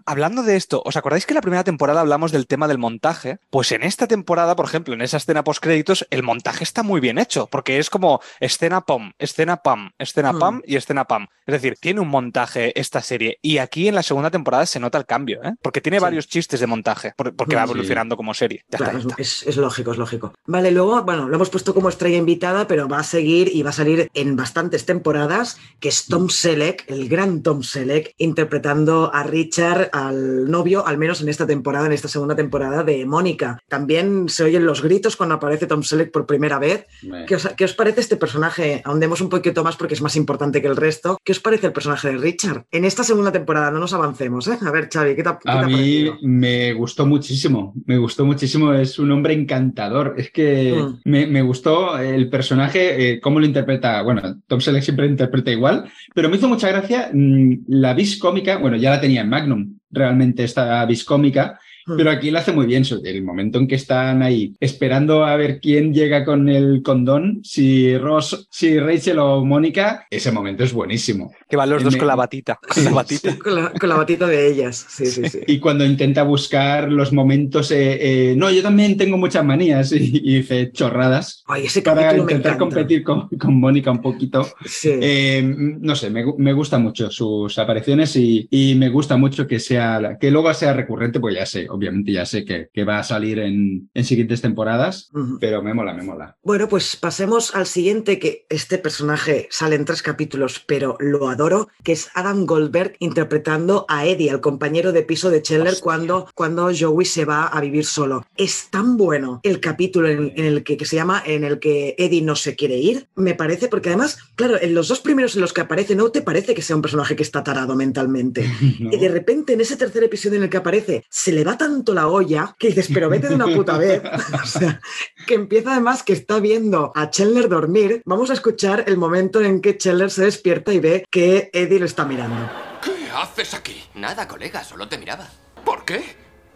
hablando 0.07 0.43
de 0.43 0.57
esto, 0.57 0.83
¿os 0.93 0.97
acordáis 0.99 1.25
que 1.27 1.33
la 1.35 1.41
primera 1.41 1.65
temporada 1.65 2.01
hablamos 2.03 2.33
del 2.33 2.47
tema 2.47 2.69
del 2.69 2.77
montaje? 2.79 3.39
Pues 3.51 3.73
en 3.73 3.83
esta 3.83 4.07
temporada, 4.07 4.55
por 4.57 4.67
ejemplo, 4.67 4.93
en 4.95 5.01
esa 5.01 5.17
escena 5.17 5.43
post-créditos, 5.43 6.07
el 6.11 6.23
montaje 6.23 6.65
está 6.65 6.83
muy 6.83 7.01
bien 7.01 7.19
hecho, 7.19 7.47
porque 7.51 7.79
es 7.79 7.89
como 7.89 8.21
escena 8.41 8.83
pam, 8.83 9.13
escena 9.19 9.57
pam, 9.63 9.91
escena 9.99 10.33
Mm. 10.33 10.39
pam 10.39 10.63
y 10.67 10.77
escena 10.77 11.05
pam. 11.07 11.27
Es 11.47 11.53
decir, 11.55 11.77
tiene 11.81 12.01
un 12.01 12.09
montaje 12.09 12.79
esta 12.79 13.01
serie. 13.03 13.39
Y 13.43 13.59
aquí 13.59 13.89
en 13.89 13.95
la 13.95 14.03
segunda 14.03 14.31
temporada 14.31 14.65
se 14.67 14.79
nota 14.81 14.99
el 14.99 15.07
cambio, 15.07 15.43
¿eh? 15.43 15.53
Porque 15.63 15.81
tiene 15.81 15.99
Sí. 15.99 16.03
varios 16.03 16.29
chistes 16.29 16.61
de 16.61 16.67
montaje, 16.67 17.15
por- 17.17 17.35
porque 17.35 17.57
va 17.57 17.63
Sí. 17.63 17.71
evolucionando 17.71 18.17
como 18.17 18.33
serie. 18.35 18.63
Ya 18.69 18.79
Claro, 18.79 18.99
está, 18.99 19.09
ya 19.09 19.13
está. 19.15 19.23
es, 19.23 19.43
es 19.47 19.57
lógico, 19.57 19.93
es 19.93 19.99
lógico. 19.99 20.35
Vale, 20.47 20.71
luego, 20.71 21.03
bueno, 21.03 21.29
lo 21.29 21.35
hemos 21.37 21.51
puesto 21.51 21.75
como 21.75 21.89
estrella 21.89 22.17
invitada, 22.19 22.67
pero 22.69 22.87
va 22.87 22.99
a 22.99 23.03
seguir 23.03 23.51
y 23.53 23.63
va 23.63 23.71
a 23.71 23.73
salir 23.73 24.11
en 24.15 24.37
bastantes 24.37 24.85
temporadas, 24.87 25.59
que 25.81 25.89
es 25.89 26.07
Tom 26.07 26.29
Selleck, 26.29 26.85
el 26.89 27.09
gran 27.09 27.43
Tom 27.43 27.63
Selleck, 27.63 28.15
interpretando 28.19 29.11
a 29.15 29.23
Richard, 29.25 29.91
al 29.93 30.51
novio 30.51 30.82
al 30.87 30.99
menos 30.99 31.21
en 31.23 31.29
esta 31.29 31.47
temporada, 31.47 31.87
en 31.87 31.93
esta 31.93 32.09
segunda 32.09 32.35
temporada, 32.37 32.83
de 32.85 33.05
Mónica. 33.07 33.59
También 33.69 34.29
se 34.29 34.45
oyen 34.45 34.67
los 34.67 34.83
gritos 34.83 35.17
cuando 35.17 35.35
aparece 35.37 35.67
Tom 35.67 35.83
Selleck 35.83 36.11
por 36.11 36.27
primera 36.27 36.59
vez. 36.59 36.87
Me- 37.03 37.27
¿Qué 37.27 37.37
os, 37.37 37.49
qué 37.57 37.65
os 37.65 37.75
parece 37.75 38.01
este 38.01 38.17
personaje? 38.17 38.83
Ahondemos 38.85 39.21
un 39.21 39.29
poquito 39.29 39.63
más 39.65 39.77
porque 39.77 39.95
es 39.95 40.03
más 40.03 40.17
importante 40.17 40.61
que 40.61 40.69
el 40.69 40.77
resto. 40.77 41.19
¿Qué 41.25 41.33
os 41.33 41.41
parece 41.41 41.67
el 41.69 41.73
personaje 41.73 42.09
de 42.09 42.17
Richard? 42.19 42.65
En 42.71 42.85
esta 42.85 43.05
segunda 43.05 43.33
temporada, 43.33 43.71
no 43.71 43.79
nos 43.79 43.93
avancemos, 43.93 44.47
¿eh? 44.49 44.59
A 44.65 44.71
ver, 44.71 44.89
Xavi, 44.93 45.15
¿qué 45.17 45.23
te, 45.23 45.29
ha- 45.29 45.39
qué 45.39 45.45
te 45.45 45.51
A 45.51 45.67
mí 45.67 46.11
me 46.23 46.73
gustó 46.73 47.07
muchísimo, 47.07 47.75
me 47.87 47.99
gustó 47.99 48.25
muchísimo, 48.25 48.73
es 48.73 48.99
un 48.99 49.11
hombre 49.13 49.35
encantador, 49.35 50.15
es 50.17 50.31
que 50.31 50.73
Mm. 50.73 51.01
me, 51.05 51.27
me 51.27 51.43
gustó 51.43 51.99
el 51.99 52.29
personaje, 52.29 53.13
eh, 53.13 53.21
cómo 53.21 53.41
lo 53.41 53.47
interpreta, 53.47 54.03
bueno, 54.03 54.41
Tom 54.47 54.61
Selleck 54.61 54.83
siempre 54.83 55.07
interpreta 55.07 55.51
igual, 55.51 55.91
pero 56.15 56.29
me 56.29 56.37
hizo 56.37 56.49
mucha 56.49 56.69
gracia 56.69 57.11
mm, 57.13 57.53
la 57.69 57.95
vis 57.95 58.19
cómica, 58.19 58.59
bueno, 58.59 58.77
ya 58.77 58.91
la 58.91 59.01
tenía 59.01 59.21
en 59.23 59.29
Magnum, 59.29 59.79
realmente 59.93 60.43
esta 60.45 60.85
vis 60.87 61.05
cómica, 61.05 61.53
Mm. 61.53 61.72
Pero 61.87 62.11
aquí 62.11 62.31
lo 62.31 62.39
hace 62.39 62.53
muy 62.53 62.67
bien, 62.67 62.85
el 63.05 63.23
momento 63.23 63.59
en 63.59 63.67
que 63.69 63.75
están 63.77 64.23
ahí 64.23 64.55
esperando 64.61 65.25
a 65.25 65.37
ver 65.37 65.61
quién 65.61 65.93
llega 65.95 66.25
con 66.25 66.49
el 66.49 66.83
condón, 66.83 67.41
si 67.43 67.97
Ross, 67.99 68.47
si 68.51 68.79
Rachel 68.79 69.19
o 69.19 69.45
Mónica, 69.45 70.07
ese 70.11 70.33
momento 70.33 70.65
es 70.65 70.73
buenísimo. 70.73 71.33
Que 71.49 71.57
van 71.57 71.71
los 71.71 71.83
Eh, 71.83 71.85
dos 71.85 71.97
con 71.97 72.07
la 72.07 72.15
batita. 72.17 72.59
Con 72.75 72.85
la 72.85 72.91
batita. 72.93 73.37
Con 73.39 73.55
la, 73.55 73.73
con 73.73 73.89
la 73.89 73.97
batita 73.97 74.27
de 74.27 74.49
ellas. 74.51 74.87
Sí, 74.89 75.07
sí, 75.07 75.29
sí. 75.29 75.41
Y 75.47 75.59
cuando 75.59 75.85
intenta 75.85 76.23
buscar 76.23 76.91
los 76.91 77.13
momentos, 77.13 77.71
eh, 77.71 78.31
eh, 78.31 78.35
no, 78.37 78.51
yo 78.51 78.63
también 78.63 78.97
tengo 78.97 79.17
muchas 79.19 79.45
manías 79.45 79.93
y, 79.93 80.21
y 80.23 80.37
dice 80.37 80.71
chorradas 80.73 81.43
Ay, 81.47 81.67
ese 81.67 81.83
para 81.83 82.17
intentar 82.17 82.59
competir 82.59 83.03
con, 83.03 83.29
con 83.29 83.59
Mónica 83.59 83.91
un 83.91 84.01
poquito. 84.01 84.49
Sí. 84.65 84.91
Eh, 85.01 85.43
no 85.45 85.95
sé, 85.97 86.11
me, 86.11 86.25
me 86.39 86.53
gustan 86.53 86.83
mucho 86.83 87.11
sus 87.11 87.59
apariciones 87.59 88.15
y, 88.17 88.47
y 88.51 88.75
me 88.77 88.89
gusta 88.89 89.17
mucho 89.17 89.47
que 89.47 89.59
sea 89.59 90.17
que 90.21 90.31
luego 90.31 90.53
sea 90.55 90.73
recurrente, 90.73 91.21
pues 91.21 91.35
ya 91.35 91.47
sé, 91.47 91.67
obviamente 91.73 92.13
ya 92.13 92.27
sé 92.27 92.45
que, 92.45 92.69
que 92.73 92.85
va 92.85 92.99
a 92.99 93.03
salir 93.03 93.39
en, 93.39 93.91
en 93.95 94.05
siguientes 94.05 94.41
temporadas, 94.41 95.11
pero 95.41 95.63
me 95.63 95.75
mola, 95.75 95.95
me 95.95 96.03
mola. 96.03 96.37
Bueno, 96.43 96.69
pues 96.69 96.97
pasemos 96.97 97.55
al 97.55 97.67
siguiente, 97.67 98.19
que 98.19 98.47
este 98.49 98.79
personaje 98.79 99.49
sale 99.51 99.77
en 99.77 99.85
tres 99.85 100.03
capítulos, 100.03 100.63
pero 100.67 100.97
lo 101.01 101.29
adoro, 101.29 101.69
que 101.83 101.93
es 101.93 102.11
Adam 102.15 102.47
Goldberg 102.47 102.95
interpretando 102.99 103.87
a 103.89 104.07
Eddie, 104.07 104.31
al 104.31 104.41
compañero 104.41 104.93
de 104.93 105.03
piso 105.03 105.31
de 105.31 105.43
Chandler, 105.43 105.75
cuando, 105.81 106.29
cuando 106.35 106.71
Joey 106.79 107.07
se 107.07 107.25
va 107.25 107.47
a 107.47 107.61
vivir 107.61 107.85
solo. 107.85 108.27
Es 108.37 108.69
tan 108.71 108.97
bueno 108.97 109.41
el 109.43 109.61
capítulo 109.61 110.09
en, 110.09 110.33
en 110.37 110.45
el 110.45 110.65
que, 110.65 110.77
que 110.77 110.85
se 110.85 110.97
llama 110.97 111.23
en 111.25 111.45
el 111.45 111.59
que 111.59 111.95
Eddie 111.99 112.23
no 112.23 112.37
se 112.37 112.55
quiere 112.55 112.77
ir, 112.77 113.09
me 113.15 113.35
parece, 113.35 113.69
porque 113.69 113.89
además, 113.89 114.19
claro, 114.35 114.61
en 114.61 114.75
los 114.75 114.89
dos 114.89 115.01
primeros 115.01 115.35
en 115.35 115.41
los 115.41 115.53
que 115.53 115.63
aparece, 115.63 115.95
no 115.95 116.11
te 116.11 116.23
parece 116.23 116.55
que 116.55 116.63
sea 116.63 116.77
un 116.77 116.83
personaje 116.83 117.17
que 117.17 117.23
está 117.23 117.43
tarado 117.43 117.75
mentalmente. 117.77 118.47
¿no? 118.81 118.93
Y 118.93 118.99
de 118.99 119.09
repente, 119.09 119.55
en 119.55 119.61
ese 119.61 119.77
tercer 119.77 120.05
episodio 120.05 120.37
en 120.37 120.45
el 120.45 120.51
que 120.51 120.57
aparece, 120.59 121.05
se 121.09 121.33
le 121.33 121.45
va 121.45 121.59
tanto 121.63 121.95
la 121.95 122.09
olla 122.09 122.57
que 122.59 122.69
dices, 122.69 122.89
pero 122.93 123.09
vete 123.09 123.29
de 123.29 123.37
una 123.37 123.47
puta 123.47 123.79
vez. 123.79 124.03
o 124.43 124.47
sea, 124.47 124.81
que 125.27 125.35
empieza 125.35 125.73
además 125.73 126.03
que 126.03 126.13
está 126.13 126.41
viendo 126.41 126.93
a 126.95 127.11
Chandler 127.11 127.49
dormir. 127.49 128.03
Vamos 128.05 128.31
a 128.31 128.33
escuchar 128.33 128.85
el 128.89 128.97
momento 128.97 129.41
en 129.41 129.61
que 129.61 129.79
Chandler 129.79 130.11
se 130.11 130.25
despierta 130.25 130.73
y 130.73 130.81
ve 130.81 131.05
que 131.09 131.51
Eddie 131.53 131.79
lo 131.79 131.87
está 131.87 132.05
mirando. 132.05 132.51
¿Qué 132.83 133.09
haces 133.15 133.55
aquí? 133.55 133.81
Nada, 133.95 134.27
colega, 134.27 134.65
solo 134.65 134.89
te 134.89 134.99
miraba. 134.99 135.29
¿Por 135.65 135.85
qué? 135.85 136.03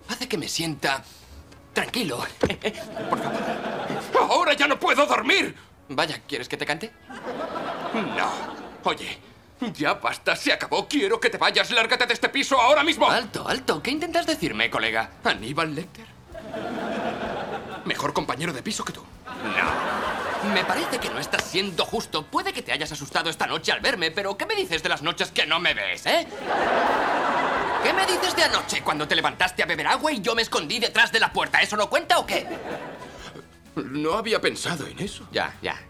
Hace 0.09 0.27
que 0.27 0.39
me 0.39 0.49
sienta 0.49 1.05
tranquilo. 1.73 2.19
Por 3.11 3.19
favor. 3.21 4.31
Ahora 4.31 4.55
ya 4.55 4.67
no 4.67 4.79
puedo 4.79 5.07
dormir. 5.07 5.55
Vaya, 5.89 6.21
¿quieres 6.27 6.49
que 6.49 6.57
te 6.57 6.67
cante? 6.67 6.91
No. 7.95 8.31
Oye, 8.83 9.19
ya 9.75 9.95
basta, 9.95 10.37
se 10.37 10.53
acabó. 10.53 10.87
Quiero 10.87 11.21
que 11.21 11.31
te 11.31 11.39
vayas. 11.39 11.71
Lárgate 11.71 12.07
de 12.07 12.15
este 12.15 12.29
piso 12.29 12.61
ahora 12.61 12.83
mismo. 12.83 13.11
Alto, 13.11 13.49
alto. 13.49 13.83
¿Qué 13.83 13.91
intentas 13.91 14.27
decirme, 14.27 14.71
colega? 14.71 15.11
Aníbal 15.25 15.75
Lecter. 15.75 16.07
Mejor 17.85 18.13
compañero 18.13 18.53
de 18.53 18.63
piso 18.63 18.85
que 18.85 18.93
tú. 18.93 19.03
No. 19.27 20.53
Me 20.53 20.65
parece 20.65 20.99
que 20.99 21.09
no 21.09 21.19
estás 21.19 21.45
siendo 21.45 21.85
justo. 21.85 22.25
Puede 22.27 22.53
que 22.53 22.63
te 22.63 22.73
hayas 22.73 22.93
asustado 22.93 23.31
esta 23.31 23.47
noche 23.47 23.73
al 23.73 23.81
verme, 23.81 24.11
pero 24.11 24.37
¿qué 24.37 24.47
me 24.47 24.55
dices 24.55 24.83
de 24.83 24.89
las 24.89 25.03
noches 25.03 25.31
que 25.31 25.47
no 25.47 25.59
me 25.59 25.75
ves, 25.75 26.07
eh? 26.07 26.27
¿Qué 27.83 27.93
me 27.93 28.07
dices 28.07 28.35
de 28.37 28.45
anoche 28.45 28.83
cuando 28.83 29.09
te 29.09 29.17
levantaste 29.17 29.63
a 29.63 29.67
beber 29.67 29.87
agua 29.87 30.13
y 30.13 30.21
yo 30.21 30.35
me 30.35 30.43
escondí 30.43 30.79
detrás 30.79 31.11
de 31.13 31.21
la 31.21 31.33
puerta? 31.33 31.61
¿Eso 31.61 31.77
no 31.77 31.89
cuenta 31.89 32.19
o 32.19 32.27
qué? 32.27 32.47
No 33.77 34.15
había 34.15 34.41
pensado 34.41 34.87
en 34.87 34.99
eso. 34.99 35.27
Ya, 35.33 35.55
ya. 35.63 35.81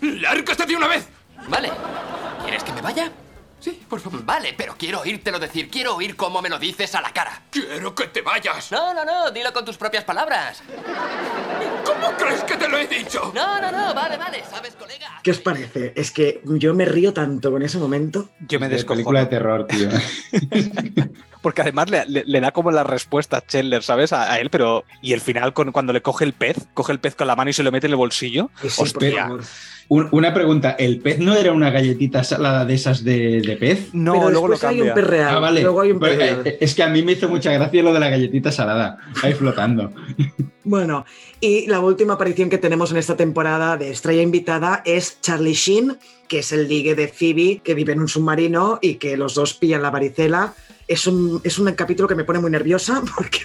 ¡Lárgate 0.00 0.66
de 0.66 0.76
una 0.76 0.88
vez! 0.88 1.08
Vale. 1.48 1.70
¿Quieres 2.42 2.62
que 2.64 2.72
me 2.72 2.80
vaya? 2.82 3.10
Sí, 3.58 3.82
por 3.88 4.00
favor. 4.00 4.24
Vale, 4.24 4.54
pero 4.56 4.76
quiero 4.78 5.00
oírtelo 5.00 5.38
decir. 5.38 5.70
Quiero 5.70 5.96
oír 5.96 6.14
cómo 6.14 6.42
me 6.42 6.48
lo 6.48 6.58
dices 6.58 6.94
a 6.94 7.00
la 7.00 7.10
cara. 7.12 7.42
Quiero 7.50 7.94
que 7.94 8.06
te 8.08 8.20
vayas. 8.20 8.70
No, 8.70 8.92
no, 8.94 9.04
no. 9.04 9.30
Dilo 9.30 9.52
con 9.52 9.64
tus 9.64 9.76
propias 9.76 10.04
palabras. 10.04 10.62
¿Cómo 11.84 12.10
crees 12.18 12.44
que 12.44 12.56
te 12.56 12.68
lo 12.68 12.76
he 12.78 12.86
dicho? 12.86 13.32
No, 13.34 13.60
no, 13.60 13.72
no. 13.72 13.94
Vale, 13.94 14.16
vale. 14.18 14.42
¿Sabes, 14.48 14.74
colega? 14.74 15.20
¿Qué 15.22 15.30
os 15.30 15.38
parece? 15.38 15.92
Es 15.96 16.10
que 16.10 16.42
yo 16.44 16.74
me 16.74 16.84
río 16.84 17.12
tanto 17.12 17.50
con 17.50 17.62
ese 17.62 17.78
momento. 17.78 18.28
Yo 18.40 18.60
me 18.60 18.68
De 18.68 18.74
descojono. 18.74 18.96
película 18.96 19.20
de 19.20 19.26
terror, 19.26 19.66
tío. 19.66 19.88
Porque 21.42 21.62
además 21.62 21.88
le, 21.90 22.04
le- 22.06 22.24
le 22.26 22.40
da 22.40 22.50
como 22.52 22.70
la 22.72 22.82
respuesta 22.84 23.36
a 23.38 23.46
Chandler, 23.46 23.82
¿sabes? 23.82 24.12
A, 24.12 24.32
a 24.32 24.40
él, 24.40 24.50
pero. 24.50 24.84
Y 25.00 25.12
el 25.12 25.20
final, 25.20 25.52
con, 25.54 25.70
cuando 25.72 25.92
le 25.92 26.02
coge 26.02 26.24
el 26.24 26.32
pez, 26.32 26.56
coge 26.74 26.92
el 26.92 26.98
pez 27.00 27.14
con 27.14 27.26
la 27.26 27.36
mano 27.36 27.50
y 27.50 27.52
se 27.52 27.62
lo 27.62 27.70
mete 27.72 27.86
en 27.86 27.92
el 27.92 27.96
bolsillo. 27.96 28.50
Sí, 28.62 28.68
por 28.76 28.86
Hostia. 28.86 29.22
favor. 29.24 29.42
Un- 29.88 30.08
una 30.10 30.34
pregunta, 30.34 30.70
¿el 30.78 30.98
pez 30.98 31.18
no 31.20 31.34
era 31.34 31.52
una 31.52 31.70
galletita 31.70 32.24
salada 32.24 32.64
de 32.64 32.74
esas 32.74 33.04
de, 33.04 33.40
de 33.40 33.56
pez? 33.56 33.90
No, 33.92 34.14
Pero 34.14 34.30
luego 34.30 34.48
lo 34.48 34.56
hay 34.68 34.80
un 34.80 34.92
pez 34.94 35.04
real. 35.06 35.34
Ah, 35.36 35.38
vale. 35.38 35.62
Luego 35.62 35.80
hay 35.80 35.92
un 35.92 36.00
pez 36.00 36.16
Pues, 36.16 36.18
real. 36.18 36.42
eh, 36.46 36.58
es 36.60 36.74
que 36.74 36.82
a 36.82 36.88
mí 36.88 37.02
me 37.02 37.12
hizo 37.12 37.28
mucha 37.28 37.52
gracia 37.52 37.82
lo 37.82 37.92
de 37.92 38.00
la 38.00 38.08
galletita 38.10 38.50
salada, 38.50 38.98
ahí 39.22 39.32
flotando. 39.34 39.92
Bueno, 40.64 41.04
y 41.40 41.66
la 41.68 41.78
última 41.78 42.14
aparición 42.14 42.50
que 42.50 42.58
tenemos 42.58 42.90
en 42.90 42.96
esta 42.96 43.16
temporada 43.16 43.76
de 43.76 43.90
Estrella 43.90 44.22
Invitada 44.22 44.82
es 44.84 45.20
Charlie 45.20 45.54
Sheen, 45.54 45.96
que 46.26 46.40
es 46.40 46.50
el 46.50 46.66
ligue 46.66 46.96
de 46.96 47.06
Phoebe, 47.06 47.60
que 47.62 47.74
vive 47.74 47.92
en 47.92 48.00
un 48.00 48.08
submarino 48.08 48.80
y 48.82 48.94
que 48.96 49.16
los 49.16 49.34
dos 49.36 49.54
pillan 49.54 49.82
la 49.82 49.90
varicela. 49.90 50.54
Es 50.88 51.06
un, 51.06 51.40
es 51.44 51.58
un 51.60 51.72
capítulo 51.74 52.08
que 52.08 52.16
me 52.16 52.24
pone 52.24 52.40
muy 52.40 52.50
nerviosa 52.50 53.00
porque, 53.16 53.40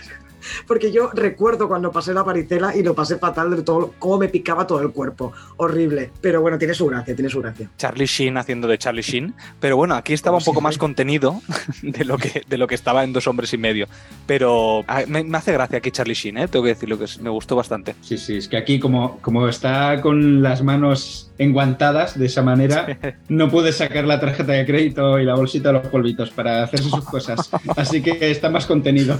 porque 0.68 0.92
yo 0.92 1.10
recuerdo 1.14 1.68
cuando 1.68 1.92
pasé 1.92 2.14
la 2.14 2.24
varicela 2.24 2.76
y 2.76 2.84
lo 2.84 2.94
pasé 2.96 3.18
fatal 3.18 3.56
de 3.56 3.64
todo, 3.64 3.94
cómo 4.00 4.18
me 4.18 4.30
picaba 4.30 4.66
todo 4.68 4.82
el 4.82 4.92
cuerpo. 4.92 5.34
Horrible. 5.58 6.12
Pero 6.22 6.42
bueno, 6.42 6.58
tiene 6.58 6.74
su 6.74 6.86
gracia, 6.88 7.16
tiene 7.16 7.30
su 7.30 7.42
gracia. 7.42 7.70
Charlie 7.78 8.06
Sheen 8.06 8.38
haciendo 8.38 8.68
de 8.68 8.78
Charlie 8.78 9.02
Sheen. 9.02 9.34
Pero 9.60 9.78
bueno, 9.78 9.96
aquí 9.96 10.14
estaba 10.14 10.38
un 10.38 10.44
poco 10.44 10.62
más 10.62 10.78
contenido 10.78 11.42
de 11.82 12.06
lo 12.06 12.18
que, 12.18 12.44
de 12.48 12.58
lo 12.58 12.68
que 12.68 12.76
estaba 12.76 13.04
en 13.04 13.14
Dos 13.14 13.28
Hombres 13.28 13.54
y 13.54 13.58
Medio. 13.58 13.88
Pero 14.28 14.84
ah, 14.88 15.04
me, 15.08 15.24
me 15.24 15.38
hace 15.38 15.52
gracia 15.52 15.78
aquí 15.80 15.92
Charlie 15.92 16.14
Sheen, 16.14 16.38
¿eh? 16.38 16.48
tengo 16.48 16.64
que 16.64 16.70
decirlo 16.70 16.98
que 16.98 17.06
es- 17.06 17.20
me 17.20 17.30
gustó 17.30 17.56
bastante. 17.56 17.96
Sí, 18.02 18.18
sí, 18.18 18.38
es 18.38 18.48
que 18.48 18.58
aquí 18.58 18.80
como, 18.80 19.18
como 19.20 19.48
está 19.48 20.02
con 20.02 20.42
las 20.42 20.62
manos 20.64 21.32
enguantadas 21.38 22.18
de 22.18 22.26
esa 22.28 22.42
manera, 22.44 22.98
no 23.30 23.50
puede 23.50 23.72
sacar 23.74 24.06
la 24.06 24.20
tarjeta 24.20 24.52
de 24.54 24.66
crédito 24.66 25.20
y 25.20 25.26
la 25.26 25.36
bolsita 25.36 25.70
de 25.70 25.74
los 25.80 25.88
polvitos 25.88 26.30
para 26.32 26.64
hacerse 26.64 26.90
sus 26.90 27.06
cosas. 27.06 27.50
Así 27.76 28.02
que 28.02 28.32
está 28.32 28.50
más 28.50 28.66
contenido. 28.66 29.20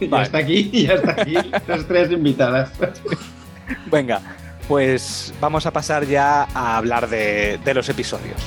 Ya 0.00 0.08
Vale. 0.08 0.24
está 0.24 0.38
aquí, 0.38 0.70
ya 0.86 0.94
está 0.94 1.12
aquí, 1.22 1.34
las 1.66 1.86
tres 1.86 2.10
invitadas. 2.10 2.70
Venga, 3.90 4.20
pues 4.68 5.32
vamos 5.40 5.66
a 5.66 5.70
pasar 5.72 6.06
ya 6.06 6.44
a 6.54 6.76
hablar 6.76 7.08
de, 7.08 7.58
de 7.64 7.74
los 7.74 7.88
episodios. 7.88 8.40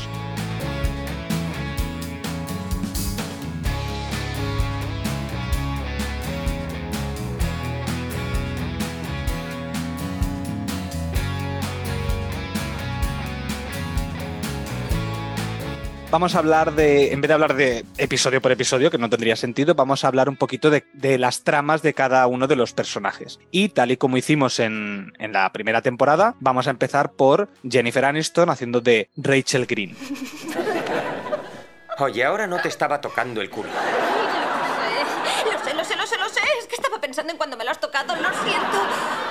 Vamos 16.15 16.33
a 16.33 16.39
hablar 16.39 16.71
de, 16.71 17.11
en 17.11 17.19
vez 17.19 17.27
de 17.27 17.33
hablar 17.33 17.55
de 17.55 17.83
episodio 17.97 18.41
por 18.41 18.49
episodio, 18.49 18.89
que 18.89 18.97
no 18.97 19.09
tendría 19.09 19.35
sentido, 19.35 19.75
vamos 19.75 20.05
a 20.05 20.07
hablar 20.07 20.29
un 20.29 20.37
poquito 20.37 20.69
de, 20.69 20.85
de 20.93 21.17
las 21.17 21.43
tramas 21.43 21.81
de 21.81 21.93
cada 21.93 22.25
uno 22.27 22.47
de 22.47 22.55
los 22.55 22.71
personajes. 22.71 23.37
Y 23.51 23.67
tal 23.67 23.91
y 23.91 23.97
como 23.97 24.15
hicimos 24.15 24.61
en, 24.61 25.11
en 25.19 25.33
la 25.33 25.51
primera 25.51 25.81
temporada, 25.81 26.35
vamos 26.39 26.67
a 26.67 26.69
empezar 26.69 27.11
por 27.11 27.49
Jennifer 27.69 28.05
Aniston 28.05 28.49
haciendo 28.49 28.79
de 28.79 29.09
Rachel 29.17 29.65
Green. 29.65 29.97
Oye, 31.99 32.23
ahora 32.23 32.47
no 32.47 32.61
te 32.61 32.69
estaba 32.69 33.01
tocando 33.01 33.41
el 33.41 33.49
culo. 33.49 33.67
Lo 35.51 35.59
sé, 35.65 35.73
lo 35.75 35.83
sé, 35.83 35.97
lo 35.97 36.07
sé, 36.07 36.17
lo 36.17 36.29
sé. 36.29 36.39
Es 36.61 36.67
que 36.67 36.75
estaba 36.75 37.01
pensando 37.01 37.33
en 37.33 37.37
cuando 37.37 37.57
me 37.57 37.65
lo 37.65 37.71
has 37.71 37.79
tocado. 37.81 38.15
Lo 38.15 38.29
siento. 38.41 39.24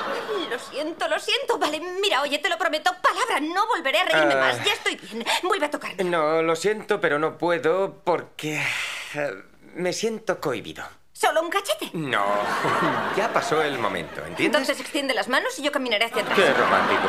Lo 0.66 0.70
siento, 0.72 1.08
lo 1.08 1.18
siento. 1.18 1.58
Vale, 1.58 1.80
mira, 2.00 2.22
oye, 2.22 2.38
te 2.38 2.48
lo 2.48 2.58
prometo. 2.58 2.90
Palabra, 3.02 3.40
no 3.40 3.66
volveré 3.68 4.00
a 4.00 4.04
reírme 4.04 4.34
Ah. 4.34 4.38
más. 4.38 4.64
Ya 4.64 4.72
estoy 4.72 4.96
bien. 4.96 5.24
Vuelve 5.42 5.66
a 5.66 5.70
tocarme. 5.70 6.04
No, 6.04 6.42
lo 6.42 6.56
siento, 6.56 7.00
pero 7.00 7.18
no 7.18 7.38
puedo 7.38 7.94
porque... 8.04 8.62
eh, 9.14 9.34
me 9.74 9.92
siento 9.92 10.40
cohibido. 10.40 10.84
¿Solo 11.12 11.42
un 11.42 11.50
cachete? 11.50 11.90
No, 11.94 12.24
ya 13.16 13.32
pasó 13.32 13.62
el 13.62 13.78
momento, 13.78 14.16
¿entiendes? 14.20 14.46
Entonces 14.46 14.80
extiende 14.80 15.14
las 15.14 15.28
manos 15.28 15.58
y 15.58 15.62
yo 15.62 15.70
caminaré 15.72 16.06
hacia 16.06 16.22
atrás. 16.22 16.38
Qué 16.38 16.52
romántico. 16.52 17.02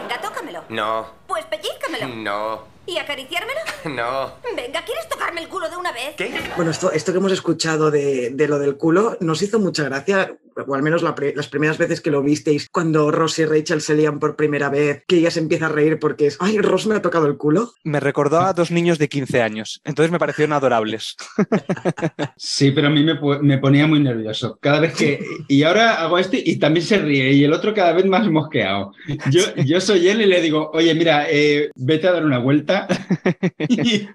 Venga, 0.00 0.20
tócamelo. 0.20 0.64
No, 0.68 1.06
Pues 1.26 1.44
pellízcamelo. 1.46 2.08
no. 2.08 2.76
¿Y 2.86 2.98
acariciármelo? 2.98 3.60
No. 3.86 4.32
Venga, 4.54 4.84
¿quieres 4.84 5.08
tocarme 5.08 5.40
el 5.40 5.48
culo 5.48 5.68
de 5.68 5.76
una 5.76 5.90
vez? 5.92 6.14
¿Qué? 6.16 6.40
Bueno, 6.56 6.70
esto, 6.72 6.90
esto 6.92 7.12
que 7.12 7.18
hemos 7.18 7.32
escuchado 7.32 7.90
de, 7.90 8.30
de 8.30 8.48
lo 8.48 8.58
del 8.58 8.76
culo 8.76 9.16
nos 9.20 9.42
hizo 9.42 9.58
mucha 9.60 9.84
gracia, 9.84 10.36
o 10.66 10.74
al 10.74 10.82
menos 10.82 11.02
la 11.02 11.14
las 11.34 11.48
primeras 11.48 11.78
veces 11.78 12.00
que 12.00 12.10
lo 12.10 12.22
visteis, 12.22 12.68
cuando 12.70 13.10
Ross 13.10 13.38
y 13.38 13.44
Rachel 13.44 13.80
se 13.80 13.94
lían 13.94 14.18
por 14.18 14.36
primera 14.36 14.68
vez, 14.70 15.02
que 15.06 15.16
ella 15.16 15.30
se 15.30 15.40
empieza 15.40 15.66
a 15.66 15.70
reír 15.70 15.98
porque 15.98 16.26
es, 16.28 16.36
ay, 16.40 16.58
Ross 16.58 16.86
me 16.86 16.94
ha 16.94 17.02
tocado 17.02 17.26
el 17.26 17.36
culo. 17.36 17.72
Me 17.84 18.00
recordó 18.00 18.40
a 18.40 18.52
dos 18.52 18.70
niños 18.70 18.98
de 18.98 19.08
15 19.08 19.42
años, 19.42 19.80
entonces 19.84 20.10
me 20.12 20.18
parecieron 20.18 20.52
adorables. 20.52 21.16
Sí, 22.36 22.70
pero 22.70 22.88
a 22.88 22.90
mí 22.90 23.02
me, 23.02 23.58
ponía 23.58 23.86
muy 23.86 24.00
nervioso. 24.00 24.58
Cada 24.60 24.80
vez 24.80 24.94
que. 24.94 25.20
Y 25.48 25.62
ahora 25.62 25.94
hago 26.02 26.18
esto 26.18 26.36
y 26.38 26.56
también 26.58 26.84
se 26.84 26.98
ríe, 26.98 27.32
y 27.32 27.44
el 27.44 27.52
otro 27.52 27.72
cada 27.74 27.92
vez 27.92 28.04
más 28.06 28.28
mosqueado. 28.30 28.92
Yo, 29.30 29.42
yo 29.64 29.80
soy 29.80 30.08
él 30.08 30.20
y 30.22 30.26
le 30.26 30.40
digo, 30.40 30.70
oye, 30.74 30.94
mira, 30.94 31.26
eh, 31.30 31.70
vete 31.76 32.08
a 32.08 32.12
dar 32.12 32.24
una 32.24 32.38
vuelta. 32.38 32.86
Y- 33.58 34.08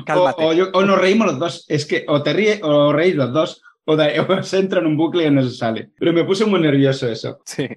o, 0.00 0.04
Cálmate. 0.04 0.44
o 0.44 0.52
yo- 0.52 0.70
o 0.72 0.82
nos 0.84 0.98
reímos 1.00 1.26
los 1.26 1.38
dos. 1.38 1.64
Es 1.68 1.84
que 1.86 2.04
o 2.08 2.22
te 2.22 2.32
ríes 2.32 2.60
o 2.62 2.92
reís 2.92 3.14
los 3.16 3.32
dos, 3.32 3.62
o, 3.84 3.96
da- 3.96 4.10
o 4.28 4.42
se 4.42 4.58
entra 4.58 4.80
en 4.80 4.86
un 4.86 4.96
bucle 4.96 5.26
y 5.26 5.30
no 5.30 5.42
se 5.42 5.56
sale. 5.56 5.90
Pero 5.98 6.12
me 6.12 6.24
puse 6.24 6.44
muy 6.44 6.60
nervioso 6.60 7.08
eso. 7.08 7.40
Sí. 7.44 7.68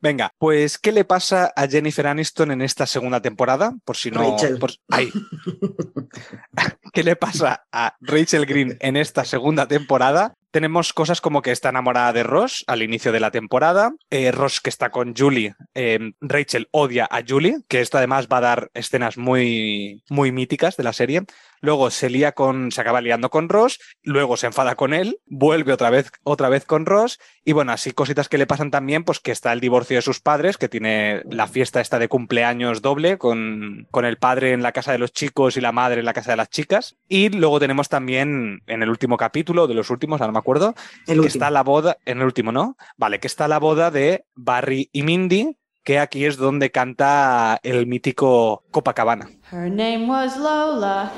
Venga, 0.00 0.30
pues 0.38 0.78
¿qué 0.78 0.92
le 0.92 1.04
pasa 1.04 1.52
a 1.56 1.66
Jennifer 1.66 2.06
Aniston 2.06 2.50
en 2.52 2.62
esta 2.62 2.86
segunda 2.86 3.20
temporada? 3.22 3.74
Por 3.84 3.96
si 3.96 4.10
no. 4.10 4.20
Rachel. 4.32 4.58
por- 4.58 4.72
Ay. 4.90 5.10
¿Qué 6.92 7.02
le 7.02 7.16
pasa 7.16 7.66
a 7.72 7.96
Rachel 8.00 8.46
Green 8.46 8.76
en 8.80 8.96
esta 8.96 9.24
segunda 9.24 9.66
temporada? 9.68 10.34
Tenemos 10.50 10.94
cosas 10.94 11.20
como 11.20 11.42
que 11.42 11.50
está 11.50 11.68
enamorada 11.68 12.12
de 12.14 12.22
Ross 12.22 12.64
al 12.66 12.82
inicio 12.82 13.12
de 13.12 13.20
la 13.20 13.30
temporada, 13.30 13.92
eh, 14.08 14.32
Ross 14.32 14.60
que 14.62 14.70
está 14.70 14.90
con 14.90 15.14
Julie, 15.14 15.54
eh, 15.74 15.98
Rachel 16.20 16.68
odia 16.70 17.06
a 17.10 17.20
Julie, 17.26 17.58
que 17.68 17.80
esto 17.80 17.98
además 17.98 18.28
va 18.32 18.38
a 18.38 18.42
dar 18.42 18.70
escenas 18.72 19.18
muy, 19.18 20.02
muy 20.08 20.32
míticas 20.32 20.76
de 20.78 20.84
la 20.84 20.94
serie. 20.94 21.24
Luego 21.66 21.90
se 21.90 22.08
lía 22.10 22.30
con, 22.30 22.70
se 22.70 22.80
acaba 22.80 23.00
liando 23.00 23.28
con 23.28 23.48
Ross, 23.48 23.80
luego 24.04 24.36
se 24.36 24.46
enfada 24.46 24.76
con 24.76 24.94
él, 24.94 25.18
vuelve 25.26 25.72
otra 25.72 25.90
vez, 25.90 26.12
otra 26.22 26.48
vez 26.48 26.64
con 26.64 26.86
Ross, 26.86 27.18
y 27.44 27.50
bueno, 27.50 27.72
así 27.72 27.90
cositas 27.90 28.28
que 28.28 28.38
le 28.38 28.46
pasan 28.46 28.70
también, 28.70 29.02
pues 29.02 29.18
que 29.18 29.32
está 29.32 29.52
el 29.52 29.58
divorcio 29.58 29.96
de 29.96 30.02
sus 30.02 30.20
padres, 30.20 30.58
que 30.58 30.68
tiene 30.68 31.24
la 31.28 31.48
fiesta 31.48 31.80
esta 31.80 31.98
de 31.98 32.06
cumpleaños 32.06 32.82
doble, 32.82 33.18
con, 33.18 33.88
con 33.90 34.04
el 34.04 34.16
padre 34.16 34.52
en 34.52 34.62
la 34.62 34.70
casa 34.70 34.92
de 34.92 34.98
los 34.98 35.12
chicos 35.12 35.56
y 35.56 35.60
la 35.60 35.72
madre 35.72 35.98
en 35.98 36.06
la 36.06 36.12
casa 36.12 36.30
de 36.30 36.36
las 36.36 36.50
chicas. 36.50 36.94
Y 37.08 37.30
luego 37.30 37.58
tenemos 37.58 37.88
también 37.88 38.62
en 38.68 38.82
el 38.84 38.88
último 38.88 39.16
capítulo, 39.16 39.66
de 39.66 39.74
los 39.74 39.90
últimos, 39.90 40.20
ahora 40.20 40.28
no 40.28 40.34
me 40.34 40.38
acuerdo, 40.38 40.76
El 41.08 41.14
que 41.14 41.20
último. 41.22 41.26
está 41.26 41.50
la 41.50 41.64
boda, 41.64 41.96
en 42.04 42.18
el 42.18 42.26
último, 42.26 42.52
¿no? 42.52 42.76
Vale, 42.96 43.18
que 43.18 43.26
está 43.26 43.48
la 43.48 43.58
boda 43.58 43.90
de 43.90 44.24
Barry 44.36 44.88
y 44.92 45.02
Mindy, 45.02 45.56
que 45.86 46.00
aquí 46.00 46.26
es 46.26 46.36
donde 46.36 46.72
canta 46.72 47.60
el 47.62 47.86
mítico 47.86 48.64
Copacabana. 48.72 49.30
Her 49.52 49.70
name 49.70 50.08
was 50.08 50.36
Lola. 50.36 51.12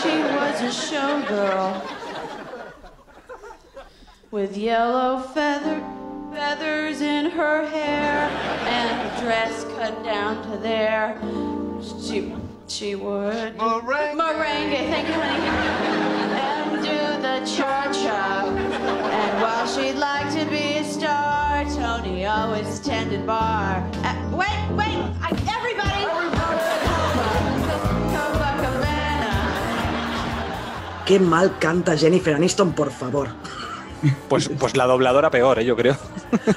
She 0.00 0.16
was 0.32 0.62
a 0.62 0.72
showgirl 0.72 1.82
with 4.30 4.56
yellow 4.56 5.20
feather 5.34 5.82
feathers 6.32 7.02
in 7.02 7.30
her 7.32 7.66
hair 7.68 8.30
and 8.66 8.90
a 9.08 9.20
dress 9.20 9.66
cut 9.76 10.02
down 10.02 10.42
to 10.50 10.56
there. 10.56 11.18
She 12.00 12.34
she 12.66 12.94
would 12.94 13.58
Merengue. 13.58 14.16
merengue, 14.16 14.88
thank 14.88 15.08
you, 15.08 15.14
honey, 15.14 15.48
and 16.40 16.82
do 16.82 17.00
the 17.20 17.44
cha 17.44 17.92
cha. 17.92 18.46
And 18.48 19.42
while 19.42 19.66
she'd 19.66 19.98
like 19.98 20.32
to 20.32 20.46
be 20.46 20.56
a 20.56 20.73
star, 20.73 20.73
Always 22.26 22.80
bar. 23.26 23.84
Uh, 24.02 24.14
wait, 24.32 24.48
wait, 24.72 24.98
I, 25.20 25.30
everybody. 25.56 26.06
Qué 31.06 31.20
mal 31.20 31.58
canta 31.58 31.94
Jennifer 31.96 32.34
Aniston, 32.34 32.72
por 32.72 32.90
favor. 32.90 33.28
Pues, 34.28 34.48
pues 34.58 34.76
la 34.76 34.86
dobladora 34.86 35.30
peor, 35.30 35.58
¿eh? 35.58 35.64
yo 35.64 35.76
creo. 35.76 35.96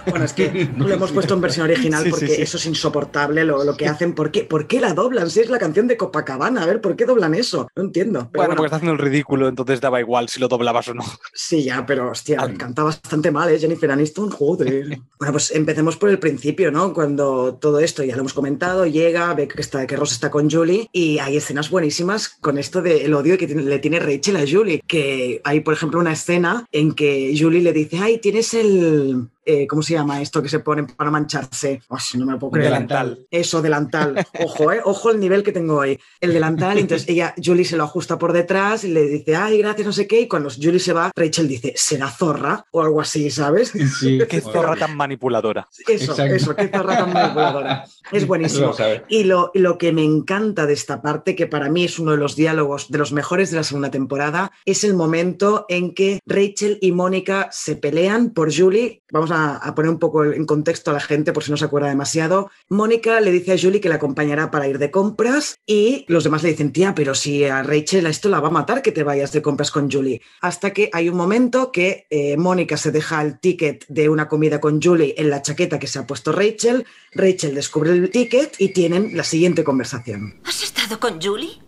Bueno, 0.10 0.26
es 0.26 0.34
que 0.34 0.70
lo 0.78 0.90
hemos 0.90 1.12
puesto 1.12 1.34
en 1.34 1.42
versión 1.42 1.66
original 1.66 2.00
Sí, 2.04 2.06
sí, 2.06 2.12
porque 2.12 2.28
sí. 2.36 2.42
eso 2.42 2.58
es 2.58 2.66
insoportable 2.66 3.44
lo, 3.44 3.64
lo 3.64 3.76
que 3.76 3.88
hacen. 3.88 4.14
¿Por 4.14 4.32
qué? 4.32 4.44
¿Por 4.44 4.68
qué 4.68 4.80
la 4.80 4.94
doblan? 4.94 5.30
Si 5.30 5.40
es 5.40 5.50
la 5.50 5.60
canción 5.60 5.88
de 5.88 5.98
Copacabana. 5.98 6.64
A 6.64 6.66
ver, 6.66 6.82
¿por 6.82 6.96
qué 6.96 7.06
doblan 7.06 7.34
eso? 7.36 7.68
No 7.76 7.84
entiendo. 7.84 8.20
Pero 8.20 8.30
Bueno, 8.32 8.48
bueno, 8.50 8.56
porque 8.58 8.66
está 8.68 8.76
haciendo 8.78 8.94
el 8.94 9.00
ridículo, 9.00 9.48
entonces 9.48 9.82
daba 9.82 10.00
igual 10.00 10.30
si 10.30 10.40
lo 10.40 10.48
doblabas 10.48 10.88
o 10.90 10.94
no. 10.94 11.04
Sí, 11.34 11.64
ya, 11.64 11.86
pero 11.86 12.12
hostia, 12.12 12.38
canta 12.58 12.84
bastante 12.84 13.32
mal, 13.32 13.50
¿eh? 13.52 13.60
Jennifer 13.60 13.92
Aniston, 13.92 14.30
joder. 14.32 15.00
bueno, 15.20 15.32
pues 15.32 15.52
empecemos 15.52 15.98
por 15.98 16.10
el 16.10 16.20
principio, 16.20 16.72
¿no? 16.72 16.94
Cuando 16.94 17.56
todo 17.56 17.80
esto, 17.80 18.04
ya 18.04 18.16
lo 18.16 18.22
hemos 18.22 18.34
comentado, 18.34 18.86
llega, 18.86 19.34
ve 19.34 19.48
que, 19.48 19.62
está, 19.62 19.86
que 19.88 19.96
Ross 19.96 20.12
está 20.14 20.30
con 20.32 20.50
Julie 20.50 20.90
y 20.92 21.20
hay 21.20 21.38
escenas 21.38 21.70
buenísimas 21.70 22.30
con 22.42 22.58
esto 22.58 22.82
del 22.82 23.14
odio 23.14 23.38
que 23.38 23.48
tiene- 23.48 23.64
le 23.64 23.80
tiene 23.80 24.00
Rachel 24.00 24.38
a 24.38 24.44
Julie. 24.50 24.82
Que 24.88 25.42
hay, 25.44 25.60
por 25.62 25.74
ejemplo, 25.74 26.00
una 26.00 26.14
escena 26.14 26.66
en 26.72 26.94
que 26.94 27.37
Julie 27.38 27.62
le 27.62 27.74
dice, 27.74 27.98
ay, 28.00 28.18
tienes 28.20 28.54
el... 28.54 29.30
eh, 29.50 29.66
¿Cómo 29.66 29.82
se 29.82 29.94
llama 29.94 30.22
esto 30.22 30.44
que 30.44 30.50
se 30.50 30.60
ponen 30.60 30.88
para 30.88 31.10
mancharse? 31.10 31.82
Ay, 31.90 32.20
no 32.20 32.26
me 32.26 32.34
lo 32.34 32.40
puedo 32.40 32.52
creer. 32.52 32.66
Delantal. 32.66 33.26
Eso, 33.32 33.62
delantal. 33.62 34.28
Ojo, 34.44 34.74
¿eh? 34.74 34.82
Ojo 34.84 35.10
el 35.10 35.22
nivel 35.22 35.42
que 35.42 35.54
tengo 35.54 35.78
hoy. 35.78 35.98
El 36.20 36.34
delantal, 36.34 36.78
entonces 36.78 37.08
ella, 37.08 37.34
Julie 37.42 37.64
se 37.64 37.78
lo 37.78 37.86
ajusta 37.86 38.20
por 38.20 38.34
detrás 38.34 38.84
y 38.84 38.90
le 38.90 39.08
dice, 39.08 39.38
ay, 39.38 39.60
gracias, 39.60 39.86
no 39.86 39.94
sé 39.94 40.06
qué. 40.06 40.20
Y 40.20 40.28
cuando 40.28 40.50
Julie 40.50 40.80
se 40.80 40.92
va, 40.92 41.12
Rachel 41.16 41.48
dice, 41.48 41.72
¿será 41.78 42.10
zorra? 42.10 42.66
O 42.72 42.82
algo 42.82 43.00
así, 43.00 43.32
¿sabes? 43.32 43.72
Sí, 44.00 44.20
Qué 44.30 44.42
zorra 44.42 44.76
tan 44.76 44.98
manipuladora. 44.98 45.66
Eso, 45.88 46.12
Exacto. 46.12 46.36
eso, 46.36 46.56
qué 46.56 46.68
zorra 46.68 46.98
tan 46.98 47.14
manipuladora. 47.14 47.86
Es 48.12 48.28
buenísimo. 48.28 48.66
Vamos 48.66 48.80
a 48.82 48.88
ver. 48.88 49.06
Y 49.08 49.24
lo, 49.24 49.52
y 49.54 49.60
lo 49.60 49.78
que 49.78 49.94
me 49.94 50.04
encanta 50.04 50.66
de 50.66 50.74
esta 50.74 51.02
parte, 51.02 51.38
que 51.38 51.48
para 51.48 51.70
mí 51.70 51.86
es 51.86 52.00
uno 52.00 52.12
de 52.12 52.18
los 52.18 52.36
diálogos 52.36 52.90
de 52.90 52.98
los 52.98 53.14
mejores 53.14 53.52
de 53.52 53.58
la 53.58 53.64
segunda 53.64 53.92
temporada, 53.92 54.52
es 54.66 54.84
el 54.84 54.94
momento 54.94 55.66
en 55.70 55.94
que 55.94 56.20
Rachel 56.26 56.80
y 56.82 56.92
Mónica 56.92 57.48
se 57.52 57.78
pelean 57.78 58.32
por 58.32 58.54
Julie. 58.54 59.04
Vamos 59.12 59.32
a, 59.32 59.37
a 59.46 59.76
poner 59.76 59.92
un 59.92 60.00
poco 60.00 60.26
en 60.26 60.46
contexto 60.46 60.92
a 60.92 60.94
la 60.94 61.00
gente 61.00 61.34
por 61.34 61.44
si 61.44 61.52
no 61.52 61.58
se 61.58 61.66
acuerda 61.66 61.88
demasiado. 61.88 62.50
Mónica 62.70 63.20
le 63.22 63.32
dice 63.32 63.54
a 63.54 63.58
Julie 63.58 63.82
que 63.82 63.90
la 63.90 63.96
acompañará 63.96 64.52
para 64.52 64.68
ir 64.68 64.80
de 64.80 64.92
compras 64.92 65.60
y 65.66 66.06
los 66.08 66.24
demás 66.24 66.44
le 66.44 66.50
dicen, 66.50 66.72
tía, 66.72 66.96
pero 66.96 67.16
si 67.16 67.46
a 67.46 67.64
Rachel 67.64 68.06
a 68.06 68.10
esto 68.10 68.30
la 68.30 68.40
va 68.40 68.50
a 68.50 68.52
matar 68.52 68.82
que 68.82 68.92
te 68.92 69.04
vayas 69.04 69.32
de 69.32 69.42
compras 69.42 69.72
con 69.72 69.92
Julie. 69.92 70.22
Hasta 70.42 70.72
que 70.72 70.90
hay 70.94 71.10
un 71.10 71.18
momento 71.18 71.72
que 71.72 72.08
eh, 72.10 72.38
Mónica 72.38 72.78
se 72.78 72.92
deja 72.92 73.22
el 73.22 73.40
ticket 73.40 73.86
de 73.88 74.10
una 74.10 74.28
comida 74.28 74.60
con 74.60 74.82
Julie 74.82 75.16
en 75.18 75.30
la 75.30 75.42
chaqueta 75.42 75.80
que 75.80 75.88
se 75.88 76.00
ha 76.00 76.08
puesto 76.08 76.32
Rachel. 76.32 76.86
Rachel 77.12 77.56
descubre 77.56 77.92
el 77.92 78.10
ticket 78.10 78.56
y 78.60 78.70
tienen 78.70 79.16
la 79.16 79.24
siguiente 79.24 79.64
conversación. 79.64 80.40
¿Has 80.46 80.64
estado 80.64 81.00
con 81.00 81.22
Julie? 81.22 81.60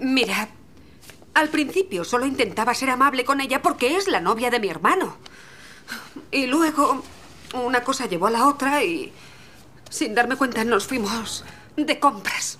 Mira, 0.00 0.48
al 1.34 1.48
principio 1.48 2.04
solo 2.04 2.26
intentaba 2.26 2.74
ser 2.74 2.90
amable 2.90 3.24
con 3.24 3.40
ella 3.40 3.60
porque 3.62 3.96
es 3.96 4.08
la 4.08 4.20
novia 4.20 4.50
de 4.50 4.60
mi 4.60 4.68
hermano. 4.68 5.16
Y 6.30 6.46
luego 6.46 7.02
una 7.54 7.82
cosa 7.82 8.06
llevó 8.06 8.26
a 8.26 8.30
la 8.30 8.46
otra 8.46 8.82
y 8.82 9.12
sin 9.90 10.14
darme 10.14 10.36
cuenta 10.36 10.64
nos 10.64 10.86
fuimos 10.86 11.44
de 11.76 12.00
compras. 12.00 12.58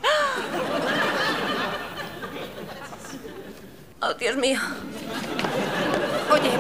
Oh, 4.01 4.14
Dios 4.14 4.37
mío. 4.37 4.61
Oye, 6.31 6.51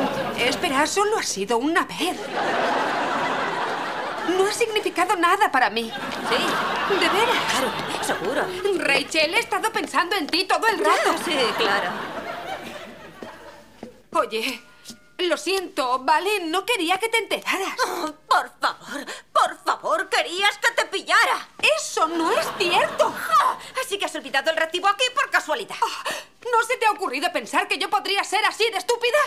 espera, 0.48 0.86
solo 0.86 1.18
ha 1.18 1.22
sido 1.22 1.58
una 1.58 1.84
vez. 1.84 2.16
No 4.36 4.46
ha 4.46 4.52
significado 4.52 5.14
nada 5.16 5.52
para 5.52 5.70
mí. 5.70 5.90
Sí, 6.28 6.94
¿De 6.94 7.08
veras? 7.08 7.36
claro, 7.50 7.70
seguro. 8.02 8.84
Rachel, 8.84 9.34
he 9.34 9.38
estado 9.38 9.70
pensando 9.72 10.16
en 10.16 10.26
ti 10.26 10.44
todo 10.44 10.66
el 10.66 10.78
rato. 10.78 11.14
Sí, 11.24 11.36
claro. 11.58 11.90
Oye, 14.12 14.60
lo 15.18 15.36
siento, 15.36 15.98
¿vale? 16.00 16.40
No 16.44 16.64
quería 16.64 16.98
que 16.98 17.08
te 17.08 17.18
enteraras. 17.18 17.76
Oh, 17.86 18.12
por 18.28 18.50
favor, 18.60 19.06
por 19.32 19.64
favor, 19.64 20.08
querías 20.08 20.58
que 20.58 20.70
te 20.72 20.84
pillara. 20.86 21.48
Eso 21.78 22.06
no 22.08 22.30
es 22.32 22.46
cierto. 22.58 23.14
Así 23.82 23.98
que 23.98 24.04
has 24.04 24.14
olvidado 24.14 24.50
el 24.50 24.56
recibo 24.56 24.88
aquí 24.88 25.04
por 25.14 25.30
casualidad. 25.30 25.76
¿No 26.52 26.66
se 26.66 26.78
te 26.78 26.86
ha 26.86 26.92
ocurrido 26.92 27.26
pensar 27.32 27.66
que 27.68 27.78
yo 27.78 27.90
podría 27.90 28.22
ser 28.24 28.40
así 28.48 28.64
de 28.72 28.78
estúpida? 28.78 29.18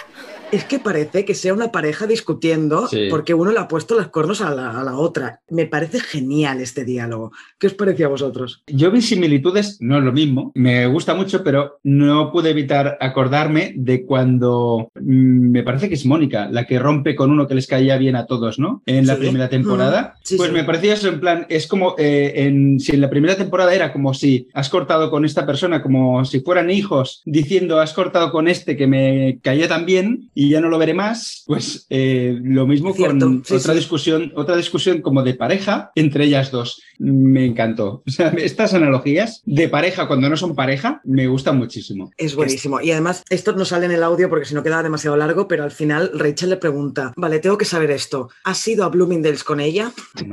Es 0.51 0.63
que 0.63 0.79
parece 0.79 1.25
que 1.25 1.35
sea 1.35 1.53
una 1.53 1.71
pareja 1.71 2.07
discutiendo 2.07 2.87
Sí. 2.87 3.07
porque 3.09 3.33
uno 3.33 3.51
le 3.51 3.59
ha 3.59 3.67
puesto 3.67 3.95
los 3.95 4.07
cornos 4.07 4.41
a 4.41 4.49
la, 4.51 4.79
a 4.79 4.83
la 4.83 4.97
otra. 4.97 5.41
Me 5.49 5.65
parece 5.65 5.99
genial 5.99 6.61
este 6.61 6.85
diálogo. 6.85 7.31
¿Qué 7.57 7.67
os 7.67 7.73
parecía 7.73 8.05
a 8.05 8.09
vosotros? 8.09 8.63
Yo 8.67 8.89
vi 8.91 9.01
similitudes, 9.01 9.77
no 9.81 9.97
es 9.97 10.03
lo 10.03 10.11
mismo, 10.11 10.51
me 10.55 10.87
gusta 10.87 11.13
mucho, 11.13 11.43
pero 11.43 11.79
no 11.83 12.31
pude 12.31 12.51
evitar 12.51 12.97
acordarme 13.01 13.73
de 13.75 14.05
cuando 14.05 14.89
mm, 14.95 15.51
me 15.51 15.63
parece 15.63 15.89
que 15.89 15.95
es 15.95 16.05
Mónica, 16.05 16.47
la 16.49 16.65
que 16.65 16.79
rompe 16.79 17.15
con 17.15 17.31
uno 17.31 17.47
que 17.47 17.55
les 17.55 17.67
caía 17.67 17.97
bien 17.97 18.15
a 18.15 18.25
todos, 18.25 18.59
¿no? 18.59 18.81
En 18.85 19.05
la 19.05 19.15
Sí. 19.15 19.21
primera 19.21 19.49
temporada. 19.49 20.13
Mm, 20.15 20.19
sí, 20.23 20.37
pues 20.37 20.49
sí. 20.49 20.55
me 20.55 20.63
parecía 20.63 20.93
eso, 20.93 21.09
en 21.09 21.19
plan, 21.19 21.45
es 21.49 21.67
como 21.67 21.95
eh, 21.97 22.33
en, 22.35 22.79
si 22.79 22.93
en 22.95 23.01
la 23.01 23.09
primera 23.09 23.35
temporada 23.35 23.73
era 23.73 23.91
como 23.91 24.13
si 24.13 24.47
has 24.53 24.69
cortado 24.69 25.09
con 25.11 25.25
esta 25.25 25.45
persona, 25.45 25.81
como 25.81 26.23
si 26.25 26.39
fueran 26.39 26.69
hijos, 26.69 27.08
diciendo 27.25 27.79
has 27.79 27.93
cortado 27.93 28.31
con 28.31 28.47
este 28.47 28.77
que 28.77 28.87
me 28.87 29.39
caía 29.41 29.67
tan 29.67 29.85
bien, 29.85 30.29
y 30.33 30.49
ya 30.49 30.61
no 30.61 30.69
lo 30.69 30.77
veré 30.77 30.93
más, 30.93 31.43
pues 31.45 31.85
eh, 31.89 32.37
lo 32.41 32.67
mismo 32.67 32.95
con 32.95 33.43
sí, 33.45 33.53
otra 33.53 33.73
sí. 33.73 33.79
discusión, 33.79 34.31
otra 34.35 34.55
discusión 34.55 35.01
como 35.01 35.23
de 35.23 35.33
pareja 35.33 35.91
entre 35.95 36.25
ellas 36.25 36.51
dos. 36.51 36.81
Me 36.99 37.45
encantó. 37.45 38.03
O 38.07 38.11
sea, 38.11 38.29
estas 38.37 38.73
analogías 38.73 39.41
de 39.45 39.69
pareja 39.69 40.07
cuando 40.07 40.29
no 40.29 40.35
son 40.37 40.53
pareja 40.55 40.99
me 41.05 41.27
gustan 41.27 41.57
muchísimo. 41.57 42.11
Es 42.17 42.35
buenísimo. 42.35 42.81
Y 42.81 42.91
además, 42.91 43.23
esto 43.29 43.53
no 43.53 43.63
sale 43.65 43.85
en 43.85 43.91
el 43.93 44.03
audio 44.03 44.29
porque 44.29 44.45
si 44.45 44.53
no 44.53 44.63
queda 44.63 44.83
demasiado 44.83 45.15
largo, 45.15 45.47
pero 45.47 45.63
al 45.63 45.71
final 45.71 46.11
Rachel 46.13 46.49
le 46.49 46.57
pregunta, 46.57 47.13
vale, 47.15 47.39
tengo 47.39 47.57
que 47.57 47.65
saber 47.65 47.91
esto. 47.91 48.29
¿Has 48.43 48.67
ido 48.67 48.83
a 48.83 48.89
Bloomingdale's 48.89 49.43
con 49.43 49.59
ella? 49.59 49.91
Sí, 50.17 50.25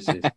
sí. 0.00 0.20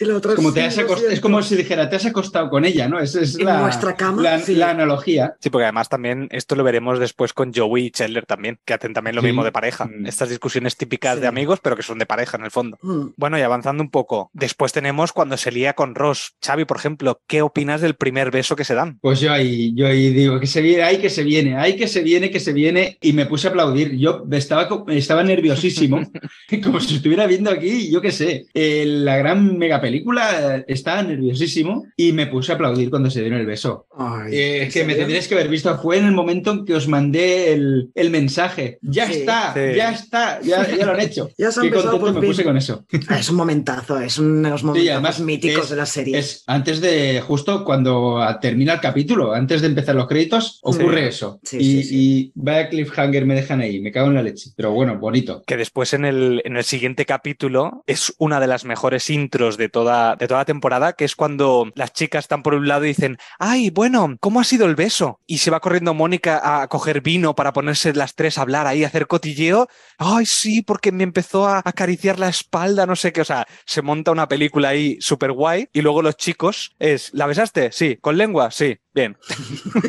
Y 0.00 0.04
la 0.06 0.16
otra, 0.16 0.34
Como 0.34 0.52
te 0.54 0.60
"Sí, 0.60 0.66
has 0.66 0.76
lo 0.78 0.82
acost- 0.88 1.00
es 1.02 1.06
siento". 1.08 1.20
como 1.20 1.42
si 1.42 1.54
dijera, 1.54 1.88
te 1.90 1.96
has 1.96 2.06
acostado 2.06 2.48
con 2.48 2.64
ella, 2.64 2.88
¿no? 2.88 2.98
Esa 2.98 3.20
es 3.20 3.38
En 3.38 3.44
la, 3.44 3.60
nuestra 3.60 3.94
cama, 3.94 4.22
la, 4.22 4.38
sí. 4.38 4.54
la 4.54 4.70
analogía. 4.70 5.36
Sí, 5.40 5.50
porque 5.50 5.64
además 5.64 5.90
también 5.90 6.28
esto 6.30 6.56
lo 6.56 6.64
veremos 6.64 6.98
después 6.98 7.34
con 7.34 7.52
Joey 7.52 7.86
y 7.86 7.90
Chandler 7.90 8.24
también, 8.24 8.58
que 8.64 8.72
hacen 8.74 8.94
también 8.94 9.16
lo 9.16 9.20
Sí. 9.20 9.26
mismo 9.28 9.44
de 9.44 9.52
pareja. 9.52 9.84
Mm. 9.84 10.06
Estas 10.06 10.30
discusiones 10.30 10.76
típicas 10.78 11.16
Sí. 11.16 11.20
de 11.20 11.26
amigos, 11.26 11.60
pero 11.62 11.76
que 11.76 11.82
son 11.82 11.98
de 11.98 12.06
pareja 12.06 12.38
en 12.38 12.44
el 12.44 12.50
fondo. 12.50 12.78
Mm. 12.80 13.08
Bueno, 13.16 13.38
y 13.38 13.42
avanzando 13.42 13.82
un 13.82 13.90
poco, 13.90 14.30
después 14.46 14.72
tenemos 14.72 15.12
cuando 15.12 15.36
se 15.36 15.52
lía 15.52 15.74
con 15.74 15.94
Ross. 15.94 16.34
Xavi, 16.44 16.64
por 16.64 16.78
ejemplo, 16.78 17.20
¿qué 17.26 17.42
opinas 17.42 17.80
del 17.80 17.94
primer 17.94 18.30
beso 18.30 18.56
que 18.56 18.64
se 18.64 18.74
dan? 18.74 18.98
Pues 19.00 19.20
yo 19.20 19.32
ahí, 19.32 19.72
yo 19.74 19.86
ahí 19.86 20.10
digo 20.10 20.40
que 20.40 20.46
se 20.46 20.62
viene, 20.62 20.82
ay 20.84 20.98
que 20.98 21.10
se 21.10 21.22
viene, 21.24 21.56
ay 21.56 21.76
que 21.76 21.88
se 21.88 22.02
viene, 22.02 22.30
que 22.30 22.40
se 22.40 22.52
viene, 22.52 22.98
y 23.00 23.12
me 23.12 23.26
puse 23.26 23.46
a 23.48 23.50
aplaudir. 23.50 23.96
Yo 23.96 24.24
estaba, 24.32 24.68
estaba 24.88 25.22
nerviosísimo, 25.22 26.00
como 26.62 26.80
si 26.80 26.96
estuviera 26.96 27.26
viendo 27.26 27.50
aquí, 27.50 27.90
yo 27.90 28.00
qué 28.00 28.12
sé, 28.12 28.46
eh, 28.54 28.84
la 28.86 29.16
gran 29.16 29.58
mega 29.58 29.80
película, 29.80 30.56
eh, 30.56 30.64
estaba 30.68 31.02
nerviosísimo 31.02 31.84
y 31.96 32.12
me 32.12 32.26
puse 32.26 32.52
a 32.52 32.54
aplaudir 32.56 32.90
cuando 32.90 33.10
se 33.10 33.20
dieron 33.20 33.40
el 33.40 33.46
beso. 33.46 33.86
Ay, 33.96 34.34
Eh, 34.34 34.62
¿en 34.64 34.70
que 34.70 34.80
me 34.80 34.92
serio? 34.92 34.96
tendríais 34.98 35.28
que 35.28 35.34
haber 35.34 35.48
visto, 35.48 35.78
fue 35.78 35.98
en 35.98 36.06
el 36.06 36.12
momento 36.12 36.50
en 36.52 36.64
que 36.64 36.74
os 36.74 36.88
mandé 36.88 37.52
el, 37.52 37.90
el 37.94 38.10
mensaje. 38.10 38.78
Ya 38.82 39.06
Sí, 39.06 39.12
está, 39.14 39.52
sí. 39.54 39.60
ya 39.76 39.92
está, 39.92 40.40
ya, 40.42 40.66
ya 40.76 40.86
lo 40.86 40.92
han 40.92 41.00
hecho. 41.00 41.30
Ya 41.38 41.50
se 41.50 41.60
han 41.60 41.66
Qué 41.66 41.76
besado 41.76 41.92
contento 42.00 42.00
por 42.00 42.14
me 42.14 42.20
fin. 42.20 42.30
puse 42.30 42.44
con 42.44 42.56
eso. 42.56 42.84
Es 43.18 43.30
un 43.30 43.36
momentazo, 43.36 44.00
es 44.00 44.18
uno 44.18 44.35
de 44.42 44.50
los 44.50 44.60
Sí, 44.60 44.66
momentos 44.66 44.90
además 44.92 45.20
míticos 45.20 45.64
es- 45.64 45.70
de 45.70 45.76
la 45.76 45.86
serie. 45.86 46.18
Es 46.18 46.44
antes 46.46 46.80
de, 46.80 47.20
justo 47.20 47.64
cuando 47.64 48.20
termina 48.40 48.74
el 48.74 48.80
capítulo, 48.80 49.32
antes 49.32 49.60
de 49.60 49.68
empezar 49.68 49.94
los 49.94 50.06
créditos, 50.06 50.60
ocurre 50.62 51.08
eso. 51.08 51.40
Sí, 51.42 51.56
y, 51.58 51.62
sí, 51.62 51.82
sí. 51.82 51.94
y 51.96 52.32
vaya 52.34 52.68
cliffhanger 52.68 53.26
me 53.26 53.34
dejan 53.34 53.60
ahí, 53.60 53.80
me 53.80 53.92
cago 53.92 54.08
en 54.08 54.14
la 54.14 54.22
leche. 54.22 54.50
Pero 54.56 54.72
bueno, 54.72 54.98
bonito. 54.98 55.42
Que 55.46 55.56
después 55.56 55.92
en 55.94 56.04
el, 56.04 56.42
en 56.44 56.56
el 56.56 56.64
siguiente 56.64 57.04
capítulo 57.06 57.82
es 57.86 58.14
una 58.18 58.40
de 58.40 58.46
las 58.46 58.64
mejores 58.64 59.10
intros 59.10 59.56
de 59.56 59.68
toda, 59.68 60.16
de 60.16 60.28
toda 60.28 60.40
la 60.40 60.44
temporada, 60.44 60.92
que 60.94 61.04
es 61.04 61.16
cuando 61.16 61.70
las 61.74 61.92
chicas 61.92 62.24
están 62.24 62.42
por 62.42 62.54
un 62.54 62.68
lado 62.68 62.84
y 62.84 62.88
dicen, 62.88 63.18
ay, 63.38 63.70
bueno, 63.70 64.16
¿cómo 64.20 64.40
ha 64.40 64.44
sido 64.44 64.66
el 64.66 64.74
beso? 64.76 65.20
Y 65.26 65.38
se 65.38 65.50
va 65.50 65.60
corriendo 65.60 65.94
Mónica 65.94 66.62
a 66.62 66.68
coger 66.68 67.00
vino 67.00 67.34
para 67.34 67.52
ponerse 67.52 67.92
las 67.94 68.14
tres 68.14 68.38
a 68.38 68.42
hablar 68.42 68.66
ahí, 68.66 68.84
a 68.84 68.88
hacer 68.88 69.06
cotilleo. 69.06 69.68
Ay, 69.98 70.26
sí, 70.26 70.62
porque 70.62 70.92
me 70.92 71.04
empezó 71.04 71.46
a 71.46 71.62
acariciar 71.64 72.18
la 72.18 72.28
espalda, 72.28 72.86
no 72.86 72.96
sé 72.96 73.12
qué. 73.12 73.20
O 73.20 73.24
sea, 73.24 73.46
se 73.64 73.82
monta 73.82 74.10
una 74.10 74.25
película 74.28 74.68
ahí 74.70 74.96
súper 75.00 75.32
guay. 75.32 75.68
Y 75.72 75.82
luego 75.82 76.02
los 76.02 76.16
chicos 76.16 76.74
es, 76.78 77.12
¿la 77.14 77.26
besaste? 77.26 77.72
Sí. 77.72 77.96
¿Con 78.00 78.16
lengua? 78.16 78.50
Sí. 78.50 78.78
Bien. 78.96 79.14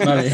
Vale. 0.06 0.28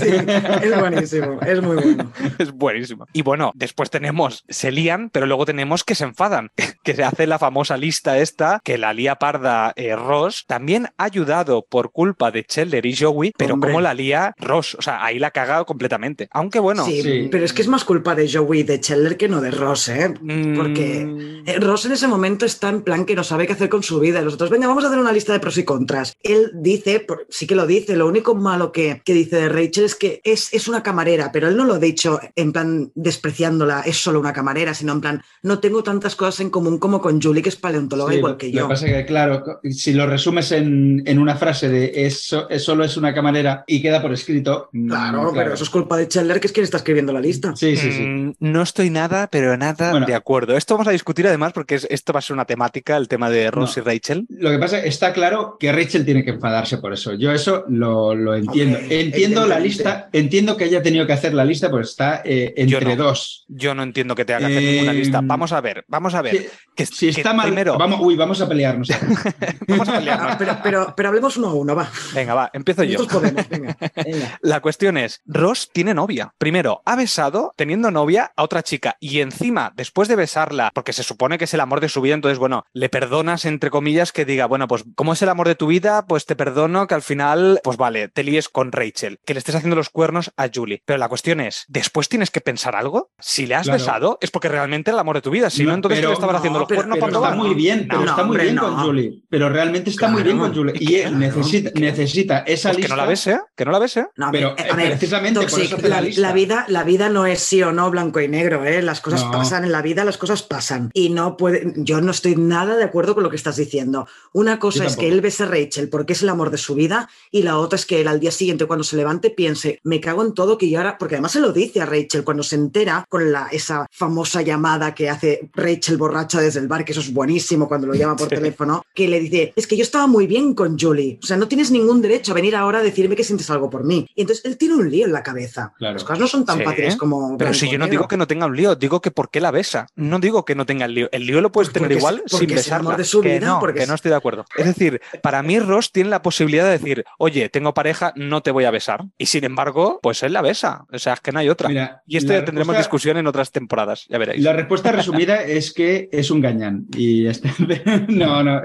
Es 0.63 0.79
buenísimo, 0.79 1.39
es 1.41 1.61
muy 1.61 1.75
bueno. 1.75 2.11
es 2.39 2.51
buenísimo. 2.51 3.05
Y 3.13 3.21
bueno, 3.21 3.51
después 3.53 3.91
tenemos, 3.91 4.43
se 4.49 4.71
lían, 4.71 5.11
pero 5.11 5.27
luego 5.27 5.45
tenemos 5.45 5.83
que 5.83 5.93
se 5.93 6.05
enfadan, 6.05 6.49
que 6.83 6.95
se 6.95 7.03
hace 7.03 7.27
la 7.27 7.37
famosa 7.37 7.77
lista 7.77 8.17
esta, 8.17 8.59
que 8.63 8.79
la 8.79 8.91
lía 8.93 9.17
parda 9.17 9.73
eh, 9.75 9.95
Ross, 9.95 10.45
también 10.47 10.87
ayudado 10.97 11.67
por 11.69 11.91
culpa 11.91 12.31
de 12.31 12.45
Chandler 12.45 12.83
y 12.87 12.95
Joey, 12.95 13.31
pero 13.37 13.53
Hombre. 13.53 13.69
como 13.69 13.81
la 13.81 13.93
lía 13.93 14.33
Ross, 14.39 14.73
o 14.73 14.81
sea, 14.81 15.05
ahí 15.05 15.19
la 15.19 15.27
ha 15.27 15.31
cagado 15.31 15.67
completamente. 15.67 16.27
Aunque 16.31 16.57
bueno, 16.57 16.83
sí, 16.83 17.03
sí. 17.03 17.27
pero 17.31 17.45
es 17.45 17.53
que 17.53 17.61
es 17.61 17.67
más 17.67 17.85
culpa 17.85 18.15
de 18.15 18.27
Joey 18.27 18.61
y 18.61 18.63
de 18.63 18.79
Chandler 18.79 19.17
que 19.17 19.29
no 19.29 19.39
de 19.39 19.51
Ross, 19.51 19.89
¿eh? 19.89 20.15
mm, 20.19 20.55
Porque 20.55 21.43
eh, 21.45 21.59
Ross 21.59 21.85
en 21.85 21.91
ese 21.91 22.07
momento 22.07 22.43
está 22.47 22.69
en 22.69 22.81
plan 22.81 23.05
que 23.05 23.15
no 23.15 23.23
sabe 23.23 23.45
qué 23.45 23.53
hacer 23.53 23.69
con 23.69 23.83
su 23.83 23.99
vida. 23.99 24.19
Y 24.19 24.23
los 24.23 24.33
otros, 24.33 24.49
venga, 24.49 24.65
vamos 24.65 24.83
a 24.83 24.87
hacer 24.87 24.99
una 24.99 25.11
lista 25.11 25.31
de 25.31 25.39
pros 25.39 25.59
y 25.59 25.63
contras. 25.63 26.17
Él 26.23 26.49
dice, 26.55 27.05
sí 27.29 27.45
que 27.45 27.53
lo 27.53 27.67
dice, 27.67 27.95
lo 27.95 28.07
único 28.07 28.33
malo 28.33 28.62
que, 28.71 29.01
que 29.03 29.13
dice 29.13 29.35
de 29.37 29.49
Rachel 29.49 29.85
es 29.85 29.95
que 29.95 30.21
es, 30.23 30.53
es 30.53 30.67
una 30.67 30.83
camarera, 30.83 31.31
pero 31.31 31.47
él 31.47 31.57
no 31.57 31.65
lo 31.65 31.75
ha 31.75 31.79
dicho 31.79 32.19
en 32.35 32.51
plan 32.53 32.91
despreciándola, 32.95 33.81
es 33.81 33.97
solo 33.97 34.19
una 34.19 34.33
camarera, 34.33 34.73
sino 34.73 34.93
en 34.93 35.01
plan, 35.01 35.21
no 35.41 35.59
tengo 35.59 35.83
tantas 35.83 36.15
cosas 36.15 36.39
en 36.41 36.49
común 36.49 36.77
como 36.79 37.01
con 37.01 37.21
Julie, 37.21 37.41
que 37.41 37.49
es 37.49 37.55
paleontóloga 37.55 38.11
Sí, 38.11 38.17
igual 38.17 38.33
lo- 38.33 38.37
que 38.37 38.47
Lo 38.47 38.53
yo. 38.53 38.63
que 38.67 38.69
pasa 38.73 38.87
es 38.87 38.93
que, 38.93 39.05
claro, 39.05 39.43
si 39.71 39.93
lo 39.93 40.05
resumes 40.07 40.51
en, 40.51 41.01
en 41.05 41.19
una 41.19 41.35
frase 41.35 41.69
de 41.69 42.05
eso, 42.05 42.49
es 42.49 42.63
solo 42.63 42.83
es 42.83 42.97
una 42.97 43.13
camarera 43.13 43.63
y 43.67 43.81
queda 43.81 44.01
por 44.01 44.13
escrito. 44.13 44.69
mm, 44.71 44.87
Claro, 44.89 45.31
pero 45.33 45.53
eso 45.53 45.63
es 45.63 45.69
culpa 45.69 45.97
de 45.97 46.07
Chandler, 46.07 46.39
que 46.39 46.47
es 46.47 46.53
quien 46.53 46.63
está 46.63 46.77
escribiendo 46.77 47.13
la 47.13 47.19
lista. 47.21 47.55
Sí, 47.55 47.75
sí, 47.75 47.91
sí. 47.91 48.01
mm, 48.05 48.33
No 48.39 48.61
estoy 48.61 48.89
nada, 48.89 49.27
pero 49.27 49.55
nada 49.57 49.91
Bueno. 49.91 50.05
de 50.05 50.15
acuerdo. 50.15 50.55
Esto 50.57 50.75
vamos 50.75 50.87
a 50.87 50.91
discutir 50.91 51.27
además 51.27 51.53
porque 51.53 51.75
es- 51.75 51.87
esto 51.89 52.13
va 52.13 52.19
a 52.19 52.21
ser 52.21 52.33
una 52.33 52.45
temática, 52.45 52.97
el 52.97 53.07
tema 53.07 53.29
de 53.29 53.49
Ross 53.51 53.77
No. 53.77 53.83
y 53.83 53.85
Rachel. 53.85 54.25
Lo 54.29 54.49
que 54.51 54.57
pasa 54.59 54.77
es 54.77 54.83
que 54.83 54.89
está 54.89 55.13
claro 55.13 55.57
que 55.59 55.71
Rachel 55.71 56.05
tiene 56.05 56.23
que 56.23 56.31
enfadarse 56.31 56.77
por 56.77 56.93
eso. 56.93 57.13
Yo 57.13 57.31
eso 57.31 57.63
lo, 57.69 58.13
lo 58.15 58.33
entiendo. 58.35 58.52
Hombre, 58.61 59.01
entiendo 59.01 59.47
la 59.47 59.59
lista, 59.59 60.09
entiendo 60.11 60.57
que 60.57 60.65
haya 60.65 60.81
tenido 60.81 61.05
que 61.07 61.13
hacer 61.13 61.33
la 61.33 61.45
lista, 61.45 61.69
pues 61.69 61.89
está 61.89 62.21
eh, 62.23 62.53
entre 62.55 62.79
Yo 62.79 62.95
no. 62.95 62.95
dos. 63.03 63.45
Yo 63.47 63.75
no 63.75 63.83
entiendo 63.83 64.15
que 64.15 64.25
te 64.25 64.33
haga 64.33 64.47
hacer 64.47 64.61
Eh, 64.61 64.71
ninguna 64.73 64.93
lista. 64.93 65.21
Vamos 65.23 65.51
a 65.51 65.61
ver, 65.61 65.83
vamos 65.87 66.13
a 66.15 66.21
ver. 66.21 66.37
Si, 66.37 66.47
que, 66.75 66.85
si 66.85 67.05
que 67.13 67.21
está 67.21 67.33
mal, 67.33 67.47
primero, 67.47 67.77
vamos, 67.77 67.99
uy, 68.01 68.15
vamos 68.15 68.39
a 68.41 68.47
pelearnos. 68.47 68.89
vamos 69.67 69.89
a 69.89 69.93
pelearnos. 69.97 70.35
Pero, 70.37 70.57
pero, 70.63 70.93
pero 70.95 71.09
hablemos 71.09 71.37
uno 71.37 71.47
a 71.49 71.53
uno, 71.53 71.75
va. 71.75 71.89
Venga, 72.13 72.33
va, 72.33 72.49
empiezo 72.53 72.83
yo. 72.83 72.97
Nosotros 72.97 73.21
podemos, 73.21 73.47
venga. 73.49 73.77
venga. 73.95 74.37
La 74.41 74.59
cuestión 74.61 74.97
es, 74.97 75.21
Ross 75.25 75.69
tiene 75.71 75.93
novia. 75.93 76.33
Primero, 76.37 76.81
ha 76.85 76.95
besado 76.95 77.53
teniendo 77.55 77.91
novia 77.91 78.31
a 78.35 78.43
otra 78.43 78.63
chica 78.63 78.97
y 78.99 79.19
encima, 79.19 79.71
después 79.75 80.07
de 80.07 80.15
besarla, 80.15 80.71
porque 80.73 80.93
se 80.93 81.03
supone 81.03 81.37
que 81.37 81.45
es 81.45 81.53
el 81.53 81.59
amor 81.61 81.81
de 81.81 81.89
su 81.89 82.01
vida, 82.01 82.15
entonces, 82.15 82.39
bueno, 82.39 82.65
le 82.73 82.89
perdonas, 82.89 83.45
entre 83.45 83.69
comillas, 83.69 84.11
que 84.11 84.25
diga, 84.25 84.45
bueno, 84.47 84.67
pues 84.67 84.83
como 84.95 85.13
es 85.13 85.21
el 85.21 85.29
amor 85.29 85.47
de 85.47 85.55
tu 85.55 85.67
vida, 85.67 86.05
pues 86.07 86.25
te 86.25 86.35
perdono 86.35 86.87
que 86.87 86.95
al 86.95 87.01
final, 87.01 87.59
pues 87.63 87.77
vale, 87.77 88.07
te 88.09 88.23
líes 88.23 88.42
con 88.49 88.71
Rachel, 88.71 89.19
que 89.25 89.33
le 89.33 89.39
estés 89.39 89.55
haciendo 89.55 89.75
los 89.75 89.89
cuernos 89.89 90.31
a 90.37 90.49
Julie. 90.53 90.81
Pero 90.85 90.97
la 90.99 91.09
cuestión 91.09 91.39
es, 91.39 91.65
¿después 91.67 92.09
tienes 92.09 92.31
que 92.31 92.41
pensar 92.41 92.75
algo? 92.75 93.11
Si 93.19 93.45
le 93.45 93.55
has 93.55 93.63
Claro. 93.63 93.79
besado, 93.79 94.17
es 94.21 94.31
porque 94.31 94.49
realmente 94.49 94.91
era 94.91 94.95
el 94.97 94.99
amor 95.01 95.15
de 95.17 95.21
tu 95.21 95.29
vida. 95.31 95.49
Si 95.49 95.63
no, 95.63 95.69
No, 95.69 95.75
entonces 95.75 95.99
pero- 95.99 96.09
le 96.09 96.13
estabas 96.13 96.33
no, 96.33 96.37
haciendo 96.39 96.59
los 96.59 96.67
pero- 96.67 96.79
cuernos 96.81 96.97
Pero 96.99 97.11
para 97.11 97.27
está 97.27 97.35
muy 97.43 97.53
bien, 97.55 97.85
pero 97.87 98.01
No, 98.01 98.09
está 98.09 98.23
muy 98.23 98.29
hombre, 98.31 98.43
bien 98.43 98.55
no. 98.55 98.61
con 98.61 98.75
Julie. 98.83 99.23
Pero 99.29 99.49
realmente 99.49 99.89
está 99.89 100.07
muy 100.07 100.23
bien 100.23 100.37
con 100.37 100.53
Julie. 100.53 100.73
Y 100.79 101.09
necesita, 101.15 101.71
necesita 101.75 102.39
esa 102.39 102.69
Pues 102.69 102.77
que 102.77 102.81
lista. 102.83 102.95
no 102.95 103.01
la 103.01 103.07
bese, 103.07 103.39
que 103.55 103.65
no 103.65 103.71
la 103.71 103.79
bese. 103.79 104.07
No, 104.17 104.29
Pero, 104.31 104.49
a 104.57 104.75
ver, 104.75 104.85
eh, 104.87 104.89
precisamente 104.89 105.39
por 105.41 105.59
eso 105.61 105.77
la 105.81 105.87
la, 105.89 106.01
lista. 106.01 106.21
la 106.21 106.33
vida, 106.33 106.65
la 106.67 106.83
vida 106.83 107.09
no 107.09 107.25
es 107.25 107.39
sí 107.39 107.61
o 107.63 107.71
no, 107.71 107.89
blanco 107.91 108.19
y 108.19 108.27
negro, 108.27 108.65
¿eh? 108.65 108.81
Las 108.81 109.01
cosas 109.01 109.25
No. 109.25 109.31
pasan 109.31 109.63
en 109.63 109.71
la 109.71 109.81
vida, 109.81 110.03
las 110.03 110.17
cosas 110.17 110.43
pasan. 110.43 110.89
Y 110.93 111.09
no 111.09 111.37
puede, 111.37 111.73
yo 111.77 112.01
no 112.01 112.11
estoy 112.11 112.35
nada 112.35 112.75
de 112.75 112.83
acuerdo 112.83 113.13
con 113.15 113.23
lo 113.23 113.29
que 113.29 113.35
estás 113.35 113.55
diciendo. 113.57 114.07
Una 114.33 114.59
cosa 114.59 114.85
es 114.85 114.95
que 114.97 115.07
él 115.07 115.21
bese 115.21 115.43
a 115.43 115.45
Rachel 115.47 115.89
porque 115.89 116.13
es 116.13 116.21
el 116.23 116.29
amor 116.29 116.49
de 116.51 116.57
su 116.57 116.75
vida, 116.75 117.09
y 117.31 117.43
la 117.43 117.57
otra 117.57 117.75
es 117.77 117.85
que 117.85 118.01
él 118.01 118.07
al 118.07 118.19
día 118.19 118.31
siguiente, 118.33 118.65
cuando 118.65 118.83
se 118.83 118.97
levante, 118.97 119.29
piense, 119.29 119.79
me 119.83 119.99
cago 120.01 120.23
en 120.23 120.33
todo 120.33 120.57
que 120.57 120.69
yo 120.69 120.79
ahora, 120.79 120.97
porque 120.97 121.15
además 121.15 121.31
se 121.31 121.39
lo 121.39 121.53
dice 121.53 121.81
a 121.81 121.85
Rachel 121.85 122.23
cuando 122.23 122.43
se 122.43 122.55
entera 122.55 123.05
con 123.09 123.31
la, 123.31 123.47
esa 123.51 123.85
famosa 123.91 124.41
llamada 124.41 124.93
que 124.93 125.09
hace 125.09 125.49
Rachel 125.53 125.97
borracha 125.97 126.41
desde 126.41 126.59
el 126.59 126.67
bar, 126.67 126.83
que 126.85 126.91
eso 126.91 127.01
es 127.01 127.13
buenísimo 127.13 127.67
cuando 127.67 127.87
lo 127.87 127.93
llama 127.93 128.15
por 128.15 128.27
Sí. 128.33 128.35
teléfono, 128.35 128.83
que 128.95 129.07
le 129.07 129.19
dice, 129.19 129.53
es 129.55 129.67
que 129.67 129.77
yo 129.77 129.83
estaba 129.83 130.07
muy 130.07 130.27
bien 130.27 130.53
con 130.55 130.77
Julie, 130.79 131.19
o 131.21 131.25
sea, 131.25 131.37
no 131.37 131.47
tienes 131.47 131.69
ningún 131.71 132.01
derecho 132.01 132.31
a 132.31 132.35
venir 132.35 132.55
ahora 132.55 132.79
a 132.79 132.83
decirme 132.83 133.15
que 133.15 133.23
sientes 133.23 133.49
algo 133.49 133.69
por 133.69 133.83
mí. 133.83 134.07
Y 134.15 134.21
entonces 134.21 134.43
él 134.45 134.57
tiene 134.57 134.75
un 134.75 134.89
lío 134.89 135.05
en 135.05 135.13
la 135.13 135.21
cabeza. 135.23 135.73
Claro. 135.77 135.93
Las 135.93 136.03
cosas 136.03 136.19
no 136.19 136.27
son 136.27 136.45
tan 136.45 136.57
Sí, 136.59 136.63
fáciles 136.63 136.95
como... 136.95 137.37
Pero 137.37 137.53
si 137.53 137.69
yo 137.69 137.77
no 137.77 137.87
digo 137.87 138.07
que 138.07 138.17
no 138.17 138.25
tenga 138.27 138.45
un 138.47 138.55
lío, 138.55 138.75
digo 138.75 139.01
que 139.01 139.11
por 139.11 139.29
qué 139.29 139.39
la 139.41 139.51
besa. 139.51 139.87
No 139.95 140.19
digo 140.19 140.45
que 140.45 140.55
no 140.55 140.65
tenga 140.65 140.85
el 140.85 140.93
lío. 140.95 141.09
El 141.11 141.25
lío 141.25 141.41
lo 141.41 141.51
puedes 141.51 141.69
Pues 141.69 141.73
tener 141.73 141.91
es- 141.91 141.97
igual 141.99 142.23
sin 142.27 142.47
besarla. 142.47 142.95
de 142.97 143.03
su 143.03 143.21
que 143.21 143.35
vida, 143.39 143.47
no, 143.47 143.59
porque 143.59 143.77
que 143.79 143.83
es- 143.83 143.89
no 143.89 143.95
estoy 143.95 144.09
de 144.09 144.15
acuerdo. 144.17 144.45
Es 144.55 144.65
decir, 144.65 145.01
para 145.21 145.43
mí 145.43 145.59
Ross 145.59 145.91
tiene 145.91 146.09
la 146.09 146.21
posibilidad 146.21 146.63
de 146.65 146.71
decir, 146.71 147.03
oye, 147.17 147.49
tengo 147.49 147.73
pareja, 147.73 148.12
no 148.15 148.41
te 148.41 148.51
voy 148.51 148.65
a 148.65 148.71
besar. 148.71 149.03
Y 149.17 149.25
sin 149.27 149.43
embargo, 149.43 149.99
pues 150.01 150.23
él 150.23 150.33
la 150.33 150.41
besa. 150.41 150.85
O 150.91 150.99
sea, 150.99 151.13
es 151.13 151.19
que 151.21 151.31
no 151.31 151.39
hay 151.39 151.49
otra. 151.49 151.69
Mira, 151.69 152.01
y 152.07 152.17
esto 152.17 152.33
ya 152.33 152.45
tendremos 152.45 152.75
respuesta- 152.75 152.83
discusión 152.83 153.17
en 153.17 153.27
otras 153.27 153.51
temporadas, 153.51 154.05
ya 154.09 154.17
veréis. 154.17 154.43
La 154.43 154.53
respuesta 154.53 154.91
resumida 154.91 155.43
es 155.43 155.73
que 155.73 156.09
es 156.11 156.31
un 156.31 156.41
gañán. 156.41 156.85
Y 156.95 157.23
ya 157.23 157.31
está. 157.31 157.49
no, 158.07 158.43
no. 158.43 158.61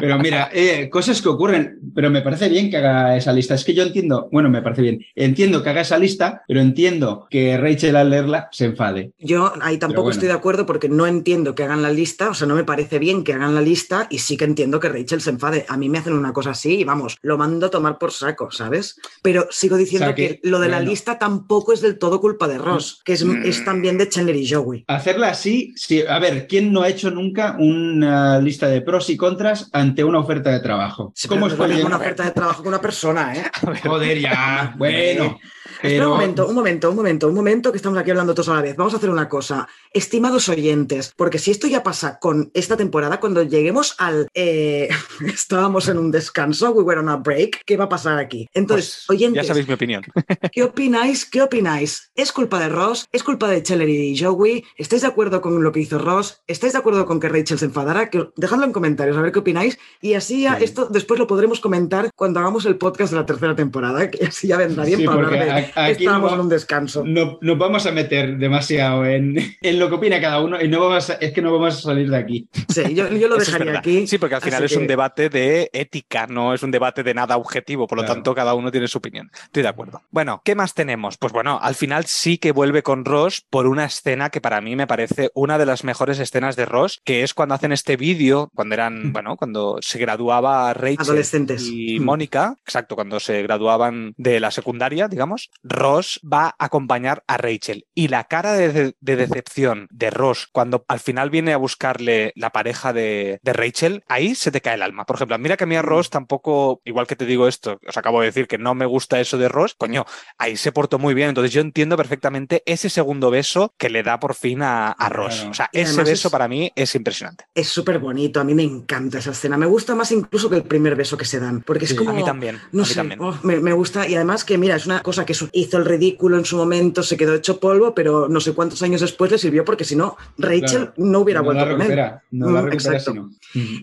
Pero 0.00 0.18
mira, 0.18 0.50
eh, 0.52 0.88
cosas 0.90 1.20
que 1.20 1.28
ocurren. 1.28 1.78
Pero 1.94 2.10
me 2.10 2.22
parece 2.22 2.48
bien 2.48 2.70
que 2.70 2.78
haga 2.78 3.16
esa 3.16 3.32
lista. 3.32 3.54
Es 3.54 3.64
que 3.64 3.74
yo 3.74 3.82
entiendo, 3.82 4.28
bueno, 4.32 4.48
me 4.48 4.62
parece 4.62 4.82
bien. 4.82 5.04
Entiendo 5.14 5.62
que 5.62 5.70
haga 5.70 5.80
esa 5.82 5.98
lista, 5.98 6.42
pero 6.46 6.60
entiendo 6.60 7.26
que 7.30 7.56
Rachel 7.58 7.96
al 7.96 8.10
leerla 8.10 8.48
se 8.52 8.66
enfade. 8.66 9.12
Yo 9.18 9.52
ahí 9.60 9.78
tampoco 9.78 10.02
bueno. 10.02 10.12
estoy 10.12 10.28
de 10.28 10.34
acuerdo 10.34 10.66
porque 10.66 10.88
no 10.88 11.06
entiendo 11.06 11.54
que 11.54 11.64
hagan 11.64 11.82
la 11.82 11.90
lista, 11.90 12.30
o 12.30 12.34
sea, 12.34 12.46
no 12.46 12.54
me 12.54 12.64
parece 12.64 12.98
bien 12.98 13.24
que 13.24 13.32
hagan 13.32 13.54
la 13.54 13.60
lista 13.60 14.06
y 14.10 14.18
sí 14.18 14.36
que 14.36 14.44
entiendo 14.44 14.80
que 14.80 14.88
Rachel 14.88 15.20
se 15.20 15.30
enfade. 15.30 15.66
A 15.68 15.76
mí 15.76 15.88
me 15.88 15.98
hacen 15.98 16.12
una 16.12 16.32
cosa 16.32 16.50
así 16.50 16.80
y 16.80 16.84
vamos, 16.84 17.16
lo 17.22 17.38
mando 17.38 17.66
a 17.66 17.70
tomar 17.70 17.98
por 17.98 18.12
saco, 18.12 18.50
¿sabes? 18.56 19.00
Pero 19.22 19.46
sigo 19.50 19.76
diciendo 19.76 20.06
O 20.06 20.08
sea 20.08 20.14
que, 20.14 20.40
que, 20.40 20.48
lo 20.48 20.58
de 20.58 20.68
la 20.68 20.80
lista 20.80 21.18
tampoco 21.18 21.72
es 21.72 21.80
del 21.80 21.98
todo 21.98 22.20
culpa 22.20 22.48
de 22.48 22.58
Ross, 22.58 23.00
que 23.04 23.12
es, 23.12 23.22
es 23.22 23.64
también 23.64 23.98
de 23.98 24.08
Chandler 24.08 24.36
y 24.36 24.48
Joey. 24.48 24.84
Hacerla 24.88 25.28
así, 25.28 25.72
sí. 25.76 26.02
A 26.08 26.18
ver, 26.18 26.46
¿quién 26.46 26.72
no 26.72 26.82
ha 26.82 26.88
hecho 26.88 27.10
nunca 27.10 27.56
una 27.58 28.38
lista 28.40 28.68
de 28.68 28.80
pros 28.80 29.10
y 29.10 29.16
contras 29.16 29.68
ante 29.72 30.04
una 30.04 30.18
oferta 30.18 30.50
de 30.50 30.60
trabajo? 30.60 31.12
Sí, 31.14 31.28
¿Cómo 31.28 31.46
es 31.46 31.54
una 31.54 31.96
oferta 31.96 32.24
de 32.24 32.30
trabajo 32.30 32.62
con 32.62 32.68
una 32.68 32.80
persona, 32.80 33.34
¿eh? 33.34 33.44
Joder, 33.84 34.18
ya. 34.18 34.74
Bueno. 34.76 35.38
Espera 35.74 35.90
Pero- 35.90 36.06
un 36.12 36.14
momento, 36.16 36.46
un 36.48 36.54
momento, 36.54 36.90
un 36.90 36.96
momento, 36.96 37.28
un 37.28 37.34
momento, 37.34 37.70
que 37.72 37.76
estamos 37.76 37.98
aquí 37.98 38.10
hablando 38.10 38.34
todos 38.34 38.48
a 38.48 38.54
la 38.54 38.62
vez. 38.62 38.76
Vamos 38.76 38.94
a 38.94 38.96
hacer 38.96 39.10
una 39.10 39.28
cosa. 39.28 39.68
Estimados 39.92 40.48
oyentes, 40.48 41.12
porque 41.16 41.38
si 41.38 41.50
esto 41.50 41.66
ya 41.66 41.82
pasa 41.82 42.18
con 42.18 42.50
esta 42.54 42.76
temporada, 42.76 43.18
cuando 43.20 43.42
lleguemos 43.42 43.94
al... 43.98 44.28
eh, 44.34 44.88
estábamos 45.26 45.88
en 45.88 45.98
un 45.98 46.10
descanso, 46.10 46.70
we 46.72 46.82
were 46.82 47.00
on 47.00 47.08
a 47.08 47.16
break, 47.16 47.62
¿qué 47.64 47.76
va 47.76 47.84
a 47.84 47.88
pasar 47.88 48.18
aquí? 48.18 48.48
Entonces, 48.54 49.04
Pues, 49.06 49.18
oyentes, 49.18 49.42
ya 49.42 49.48
sabéis 49.48 49.66
mi 49.68 49.74
opinión. 49.74 50.02
¿Qué 50.52 50.62
opináis? 50.62 51.24
¿Qué 51.24 51.42
opináis? 51.42 52.10
¿Es 52.14 52.32
culpa 52.32 52.60
de 52.60 52.68
Ross? 52.68 53.06
¿Es 53.12 53.22
culpa 53.22 53.48
de 53.48 53.62
Cheller 53.62 53.88
y 53.88 54.18
Joey? 54.18 54.64
¿Estáis 54.76 55.02
de 55.02 55.08
acuerdo 55.08 55.40
con 55.40 55.62
lo 55.62 55.72
que 55.72 55.80
hizo 55.80 55.98
Ross? 55.98 56.42
¿Estáis 56.46 56.72
de 56.72 56.78
acuerdo 56.78 57.06
con 57.06 57.20
que 57.20 57.28
Rachel 57.28 57.58
se 57.58 57.66
enfadara? 57.66 58.10
Que- 58.10 58.28
Dejadlo 58.36 58.64
en 58.64 58.72
comentarios 58.72 59.16
a 59.16 59.22
ver 59.22 59.32
qué 59.32 59.38
opináis. 59.40 59.78
Y 60.00 60.14
así 60.14 60.42
ya 60.42 60.58
Sí. 60.58 60.64
esto 60.64 60.86
después 60.90 61.18
lo 61.18 61.26
podremos 61.26 61.60
comentar 61.60 62.10
cuando 62.14 62.40
hagamos 62.40 62.64
el 62.66 62.76
podcast 62.76 63.12
de 63.12 63.18
la 63.20 63.26
tercera 63.26 63.54
temporada, 63.56 64.10
que 64.10 64.26
así 64.26 64.48
ya 64.48 64.56
vendrá 64.58 64.84
bien 64.84 65.00
Sí, 65.00 65.06
para 65.06 65.16
hablar 65.26 65.32
de 65.32 65.38
aquí 65.74 66.02
estábamos 66.04 66.30
no- 66.30 66.34
en 66.36 66.40
un 66.42 66.48
descanso. 66.48 67.04
No 67.04 67.38
nos 67.40 67.58
vamos 67.58 67.86
a 67.86 67.92
meter 67.92 68.36
demasiado 68.38 69.04
en, 69.04 69.36
en 69.60 69.78
lo 69.78 69.88
que 69.88 69.94
opina 69.96 70.20
cada 70.20 70.40
uno 70.40 70.60
y 70.60 70.68
no 70.68 70.80
vamos 70.80 71.10
a- 71.10 71.14
es 71.14 71.32
que 71.32 71.42
no 71.42 71.52
vamos 71.52 71.76
a 71.78 71.80
salir 71.80 72.10
de 72.10 72.16
aquí. 72.16 72.48
Sí, 72.68 72.94
yo, 72.94 73.08
yo 73.08 73.28
lo 73.28 73.36
es 73.38 73.46
dejaría 73.46 73.78
aquí. 73.78 74.06
Sí, 74.06 74.18
porque 74.18 74.34
al 74.36 74.42
final 74.42 74.64
Así 74.64 74.74
es 74.74 74.80
un 74.80 74.86
debate 74.86 75.28
de 75.28 75.70
ética, 75.72 76.26
no 76.26 76.54
es 76.54 76.62
un 76.62 76.70
debate 76.70 77.02
de 77.02 77.14
nada 77.14 77.36
objetivo, 77.36 77.86
por 77.86 77.98
lo 77.98 78.02
Claro. 78.04 78.14
tanto 78.14 78.34
cada 78.34 78.54
uno 78.54 78.70
tiene 78.70 78.88
su 78.88 78.98
opinión. 78.98 79.30
Estoy 79.44 79.62
de 79.62 79.68
acuerdo. 79.68 80.02
Bueno, 80.10 80.40
¿qué 80.44 80.54
más 80.54 80.74
tenemos? 80.74 81.16
Pues 81.18 81.32
bueno, 81.32 81.58
al 81.62 81.74
final 81.74 82.04
sí 82.06 82.38
que 82.38 82.52
vuelve 82.52 82.82
con 82.82 83.04
Ross 83.04 83.44
por 83.50 83.66
una 83.66 83.84
escena 83.84 84.30
que 84.30 84.40
para 84.40 84.60
mí 84.60 84.76
me 84.76 84.86
parece 84.86 85.30
una 85.34 85.58
de 85.58 85.66
las 85.66 85.84
mejores 85.84 86.18
escenas 86.18 86.56
de 86.56 86.66
Ross, 86.66 87.00
que 87.04 87.22
es 87.22 87.34
cuando 87.34 87.54
hacen 87.54 87.72
este 87.72 87.96
vídeo, 87.96 88.50
cuando 88.54 88.74
eran, 88.74 89.12
bueno, 89.12 89.36
cuando 89.36 89.78
se 89.80 89.98
graduaba 89.98 90.72
Rachel 90.74 90.96
Adolescentes. 91.00 91.66
y 91.70 91.98
Mm. 92.00 92.04
Mónica, 92.04 92.54
exacto, 92.64 92.94
cuando 92.94 93.18
se 93.20 93.42
graduaban 93.42 94.14
de 94.16 94.40
la 94.40 94.50
secundaria, 94.50 95.08
digamos, 95.08 95.45
Ross 95.62 96.20
va 96.22 96.54
a 96.58 96.64
acompañar 96.66 97.24
a 97.26 97.36
Rachel. 97.36 97.86
Y 97.94 98.08
la 98.08 98.24
cara 98.24 98.52
de, 98.52 98.72
de- 98.72 98.94
de 99.00 99.16
decepción 99.16 99.88
de 99.90 100.10
Ross 100.10 100.46
cuando 100.52 100.84
al 100.88 101.00
final 101.00 101.30
viene 101.30 101.52
a 101.52 101.56
buscarle 101.56 102.32
la 102.36 102.50
pareja 102.50 102.92
de, 102.92 103.40
de 103.42 103.52
Rachel, 103.52 104.04
ahí 104.08 104.34
se 104.34 104.50
te 104.52 104.60
cae 104.60 104.74
el 104.74 104.82
alma. 104.82 105.04
Por 105.06 105.16
ejemplo, 105.16 105.36
mira 105.38 105.56
que 105.56 105.64
a 105.64 105.66
mí 105.66 105.76
a 105.76 105.82
Ross 105.82 106.10
tampoco, 106.10 106.80
igual 106.84 107.06
que 107.06 107.16
te 107.16 107.26
digo 107.26 107.48
esto, 107.48 107.80
os 107.86 107.96
acabo 107.96 108.20
de 108.20 108.26
decir 108.26 108.46
que 108.46 108.58
no 108.58 108.74
me 108.74 108.86
gusta 108.86 109.20
eso 109.20 109.38
de 109.38 109.48
Ross, 109.48 109.74
coño, 109.76 110.04
ahí 110.38 110.56
se 110.56 110.72
portó 110.72 110.98
muy 110.98 111.14
bien. 111.14 111.30
Entonces 111.30 111.52
yo 111.52 111.60
entiendo 111.60 111.96
perfectamente 111.96 112.62
ese 112.66 112.88
segundo 112.90 113.30
beso 113.30 113.74
que 113.78 113.90
le 113.90 114.02
da 114.02 114.20
por 114.20 114.34
fin 114.34 114.62
a, 114.62 114.92
a 114.92 115.08
Ross. 115.08 115.34
Claro. 115.36 115.50
O 115.50 115.54
sea, 115.54 115.68
ese 115.72 116.02
beso 116.04 116.28
es- 116.28 116.32
para 116.32 116.48
mí 116.48 116.70
es 116.76 116.94
impresionante. 116.94 117.44
Es 117.54 117.68
súper 117.68 117.98
bonito, 117.98 118.40
a 118.40 118.44
mí 118.44 118.54
me 118.54 118.62
encanta 118.62 119.18
esa 119.18 119.30
escena. 119.32 119.56
Me 119.56 119.66
gusta 119.66 119.94
más 119.94 120.12
incluso 120.12 120.48
que 120.48 120.56
el 120.56 120.62
primer 120.64 120.94
beso 120.96 121.16
que 121.16 121.24
se 121.24 121.40
dan, 121.40 121.62
porque 121.62 121.84
es 121.86 121.90
Sí, 121.90 121.96
como... 121.96 122.10
a 122.10 122.12
mí 122.12 122.24
también. 122.24 122.60
No 122.72 122.82
a 122.82 122.86
mí 122.86 122.88
sé, 122.88 122.94
también. 122.94 123.20
oh, 123.20 123.36
me, 123.42 123.58
me 123.60 123.72
gusta 123.72 124.06
y 124.08 124.14
además 124.14 124.44
que 124.44 124.58
mira, 124.58 124.76
es 124.76 124.86
una 124.86 125.02
cosa 125.02 125.24
que 125.26 125.34
hizo 125.52 125.78
el 125.78 125.84
ridículo 125.84 126.36
en 126.38 126.44
su 126.44 126.56
momento, 126.56 127.02
se 127.02 127.16
quedó 127.16 127.34
hecho 127.34 127.58
polvo, 127.60 127.94
pero 127.94 128.28
no 128.28 128.40
sé 128.40 128.52
cuántos 128.52 128.82
años 128.82 129.00
después 129.00 129.30
le 129.30 129.38
sirvió 129.38 129.64
porque 129.64 129.84
si 129.84 129.96
no, 129.96 130.16
Rachel 130.38 130.66
Claro. 130.66 130.92
no 130.96 131.20
hubiera 131.20 131.40
no 131.40 131.44
vuelto 131.46 131.64
la 131.64 131.70
con 131.72 131.80
él. 131.82 131.88
recupera, 131.88 132.22
no 132.30 132.50
la 132.50 132.62
Mm, 132.62 132.64
recupera 132.66 132.96
exacto. 132.98 133.12
si 133.12 133.18
no. 133.18 133.30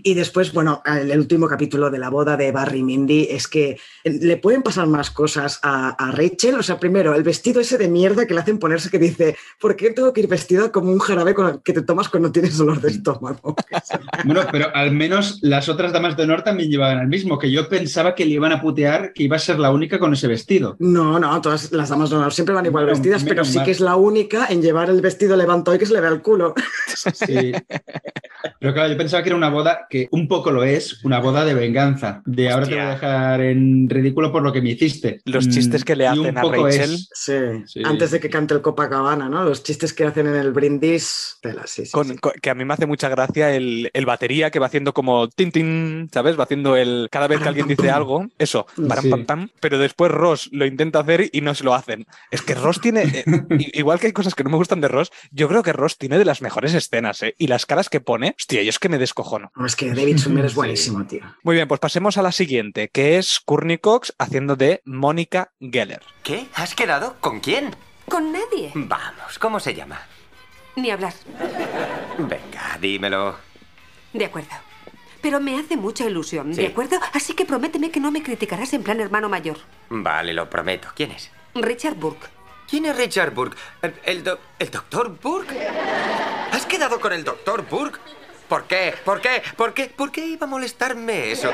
Y 0.04 0.14
después, 0.14 0.54
bueno, 0.54 0.82
el, 0.86 1.12
el 1.12 1.20
último 1.20 1.48
capítulo 1.48 1.90
de 1.90 1.98
la 2.00 2.10
boda 2.10 2.38
de 2.38 2.52
Barry 2.52 2.80
y 2.80 2.84
Mindy 2.84 3.28
es 3.30 3.48
que 3.48 3.78
le 4.04 4.38
pueden 4.38 4.62
pasar 4.62 4.88
más 4.88 5.10
cosas 5.12 5.60
a, 5.64 5.90
a 5.90 6.12
Rachel. 6.12 6.56
O 6.56 6.64
sea, 6.64 6.80
primero, 6.80 7.16
el 7.16 7.24
vestido 7.24 7.60
ese 7.62 7.78
de 7.78 7.88
mierda 7.88 8.26
que 8.28 8.34
le 8.34 8.42
hacen 8.42 8.60
ponerse 8.60 8.90
que 8.90 9.00
dice, 9.00 9.36
¿por 9.60 9.76
qué 9.76 9.90
tengo 9.92 10.14
que 10.14 10.22
ir 10.22 10.28
vestida 10.28 10.72
como 10.72 10.92
un 10.92 11.00
jarabe 11.00 11.34
con 11.34 11.48
el 11.48 11.62
que 11.64 11.74
te 11.74 11.82
tomas 11.82 12.10
cuando 12.10 12.32
tienes 12.32 12.58
dolor 12.58 12.80
de 12.82 12.90
estómago? 12.92 13.56
Bueno, 14.26 14.42
pero 14.52 14.68
al 14.76 14.92
menos 14.92 15.40
las 15.42 15.68
otras 15.70 15.92
damas 15.92 16.16
de 16.16 16.24
honor 16.24 16.44
también 16.44 16.70
llevaban 16.70 17.00
el 17.00 17.08
mismo, 17.08 17.38
que 17.38 17.52
yo 17.52 17.68
pensaba 17.68 18.16
que 18.16 18.26
le 18.26 18.34
iban 18.36 18.52
a 18.52 18.62
putear 18.62 19.12
que 19.14 19.24
iba 19.24 19.36
a 19.36 19.40
ser 19.40 19.60
la 19.60 19.72
única 19.72 20.00
con 20.00 20.14
ese 20.14 20.28
vestido. 20.28 20.76
No, 20.80 21.20
no, 21.20 21.42
todas 21.44 21.72
las 21.72 21.90
damas 21.90 22.10
de 22.10 22.16
honor 22.16 22.34
siempre 22.34 22.56
van 22.56 22.66
igual 22.66 22.86
Menos- 22.86 22.98
vestidas, 22.98 23.22
pero 23.24 23.36
menos 23.36 23.50
sí 23.50 23.58
mal. 23.58 23.66
que 23.66 23.72
es 23.72 23.80
la 23.80 23.96
única 23.96 24.48
en 24.50 24.64
llevar 24.64 24.90
el 24.90 25.00
vestido 25.02 25.38
levantado 25.38 25.76
y 25.76 25.80
que 25.80 25.86
se 25.86 25.94
le 25.94 26.02
vea 26.02 26.10
el 26.10 26.24
culo. 26.24 26.56
Sí. 27.14 27.52
Pero 28.60 28.74
claro, 28.74 28.90
yo 28.92 28.98
pensaba 28.98 29.24
que 29.24 29.30
era 29.30 29.36
una 29.38 29.50
boda 29.50 29.88
que 29.90 30.08
un 30.12 30.28
poco 30.28 30.52
lo 30.52 30.64
es, 30.64 31.04
una 31.06 31.20
boda 31.20 31.46
de 31.46 31.54
venganza. 31.54 32.22
De 32.26 32.50
ahora 32.50 32.66
te 32.66 32.72
voy 32.76 32.82
a 32.84 32.90
dejar 32.90 33.42
en 33.42 33.90
ridículo 33.90 34.32
por 34.32 34.42
lo 34.42 34.52
que 34.52 34.62
me 34.62 34.72
hiciste. 34.72 35.22
Los 35.26 35.48
Mm, 35.48 35.52
chistes 35.52 35.84
que 35.86 35.96
le 35.96 36.06
y 36.06 36.08
hacen 36.08 36.38
a 36.38 36.42
Rachel. 36.44 36.94
es- 36.94 37.10
Sí, 37.14 37.34
Sí. 37.68 37.82
antes 37.86 38.12
de 38.12 38.20
que 38.20 38.30
cante 38.30 38.54
el 38.54 38.62
Copacabana, 38.62 39.30
¿no? 39.30 39.44
Los 39.44 39.64
chistes 39.64 39.94
que 39.94 40.06
hacen 40.06 40.28
en 40.28 40.36
el 40.36 40.52
brindis. 40.52 41.38
Tela, 41.42 41.64
sí, 41.68 41.86
sí, 41.86 41.92
Con- 41.92 42.08
sí. 42.10 42.18
con- 42.18 42.34
que 42.42 42.50
a 42.50 42.56
mí 42.56 42.66
me 42.66 42.74
hace 42.74 42.86
mucha 42.86 43.10
gracia 43.10 43.54
el, 43.56 43.90
el 43.94 44.06
batería 44.06 44.52
que 44.52 44.60
va 44.60 44.68
haciendo 44.68 44.94
como 44.94 45.28
tin 45.30 45.52
tin, 45.52 46.10
¿sabes? 46.14 46.38
Va 46.40 46.44
haciendo 46.44 46.76
el 46.76 47.08
cada 47.12 47.28
vez 47.28 47.40
que 47.42 47.50
alguien 47.50 47.68
dice 47.68 47.90
algo, 47.92 48.28
eso, 48.38 48.66
param, 48.88 49.10
pam, 49.10 49.26
pam, 49.26 49.50
pero 49.60 49.78
después 49.78 50.12
Ross 50.12 50.50
lo 50.52 50.66
intenta 50.66 51.00
hacer 51.00 51.30
y 51.34 51.42
no 51.42 51.54
se 51.54 51.66
lo 51.66 51.74
hacen. 51.74 52.06
Es 52.32 52.42
que 52.42 52.56
Ross 52.56 52.80
tiene, 52.80 53.02
eh, 53.04 53.26
igual 53.74 54.00
que 54.00 54.08
hay 54.08 54.14
cosas 54.14 54.36
que 54.36 54.44
no 54.46 54.50
me 54.50 54.56
gustan 54.56 54.80
de 54.80 54.88
Ross, 54.88 55.12
yo 55.32 55.50
creo 55.50 55.64
que 55.64 55.74
Ross 55.74 55.98
tiene 55.98 56.18
de 56.18 56.24
las 56.26 56.42
mejores 56.42 56.74
escenas, 56.74 57.22
¿eh? 57.24 57.36
Y 57.38 57.48
las 57.48 57.66
caras 57.66 57.90
que 57.90 58.00
pone, 58.00 58.36
hostia, 58.40 58.62
yo 58.64 58.70
es 58.70 58.80
que 58.80 58.88
me 58.88 58.98
descojono. 58.98 59.52
No, 59.56 59.66
es 59.66 59.76
que 59.76 59.90
David 59.94 60.18
Schwimmer 60.20 60.46
es 60.46 60.52
Sí. 60.54 60.56
buenísimo, 60.56 61.06
tío. 61.06 61.22
Muy 61.44 61.56
bien, 61.56 61.68
pues 61.68 61.80
pasemos 61.82 62.18
a 62.18 62.22
la 62.22 62.32
siguiente, 62.32 62.90
que 62.90 63.18
es 63.18 63.40
Courtney 63.44 63.80
Cox 63.80 64.14
haciendo 64.20 64.56
de 64.56 64.82
Mónica 64.86 65.52
Geller. 65.60 66.02
¿Qué? 66.24 66.46
¿Has 66.54 66.76
quedado? 66.76 67.18
¿Con 67.20 67.40
quién? 67.40 67.76
Con 68.08 68.32
nadie. 68.32 68.72
Vamos, 68.76 69.40
¿cómo 69.40 69.60
se 69.60 69.74
llama? 69.74 70.00
Ni 70.76 70.92
hablar. 70.92 71.14
Venga, 72.18 72.78
dímelo. 72.80 73.36
De 74.14 74.26
acuerdo. 74.26 74.50
Pero 75.24 75.40
me 75.40 75.58
hace 75.58 75.76
mucha 75.78 76.06
ilusión, 76.06 76.54
Sí. 76.54 76.62
¿de 76.62 76.68
acuerdo? 76.68 77.00
Así 77.14 77.34
que 77.34 77.46
prométeme 77.46 77.90
que 77.90 78.00
no 78.00 78.12
me 78.12 78.22
criticarás 78.22 78.72
en 78.74 78.84
plan 78.84 79.00
hermano 79.00 79.28
mayor. 79.30 79.58
Vale, 79.90 80.34
lo 80.34 80.48
prometo. 80.50 80.90
¿Quién 80.96 81.10
es? 81.12 81.32
Richard 81.56 81.96
Burke. 81.96 82.28
¿Quién 82.70 82.86
es 82.86 82.96
Richard 82.96 83.32
Burke? 83.34 83.58
¿El, 83.82 83.96
el, 84.04 84.24
do- 84.24 84.40
el 84.60 84.70
doctor 84.70 85.18
Burke? 85.22 85.56
¿Has 86.52 86.66
quedado 86.68 87.00
con 87.00 87.14
el 87.14 87.24
doctor 87.24 87.66
Burke? 87.70 88.00
¿Por 88.50 88.66
qué? 88.66 88.94
¿Por 89.06 89.22
qué? 89.22 89.42
¿Por 89.56 89.74
qué? 89.74 89.86
¿Por 89.88 90.12
qué 90.12 90.26
iba 90.28 90.46
a 90.46 90.50
molestarme 90.50 91.32
eso? 91.32 91.52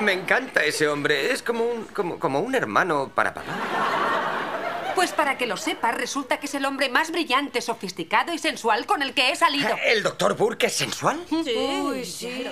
Me 0.00 0.12
encanta 0.14 0.64
ese 0.64 0.88
hombre. 0.88 1.30
Es 1.32 1.42
como 1.42 1.64
un, 1.64 1.84
como, 1.86 2.18
como 2.18 2.40
un 2.40 2.54
hermano 2.54 3.10
para 3.14 3.34
papá. 3.34 3.52
Pues 4.98 5.12
para 5.12 5.38
que 5.38 5.46
lo 5.46 5.56
sepas, 5.56 5.94
resulta 5.94 6.40
que 6.40 6.46
es 6.46 6.54
el 6.56 6.64
hombre 6.64 6.88
más 6.88 7.12
brillante, 7.12 7.60
sofisticado 7.60 8.32
y 8.34 8.38
sensual 8.38 8.84
con 8.84 9.00
el 9.00 9.14
que 9.14 9.30
he 9.30 9.36
salido. 9.36 9.68
¿El 9.86 10.02
doctor 10.02 10.36
Burke 10.36 10.66
es 10.66 10.72
sensual? 10.72 11.24
Uy, 11.30 12.04
sí. 12.04 12.44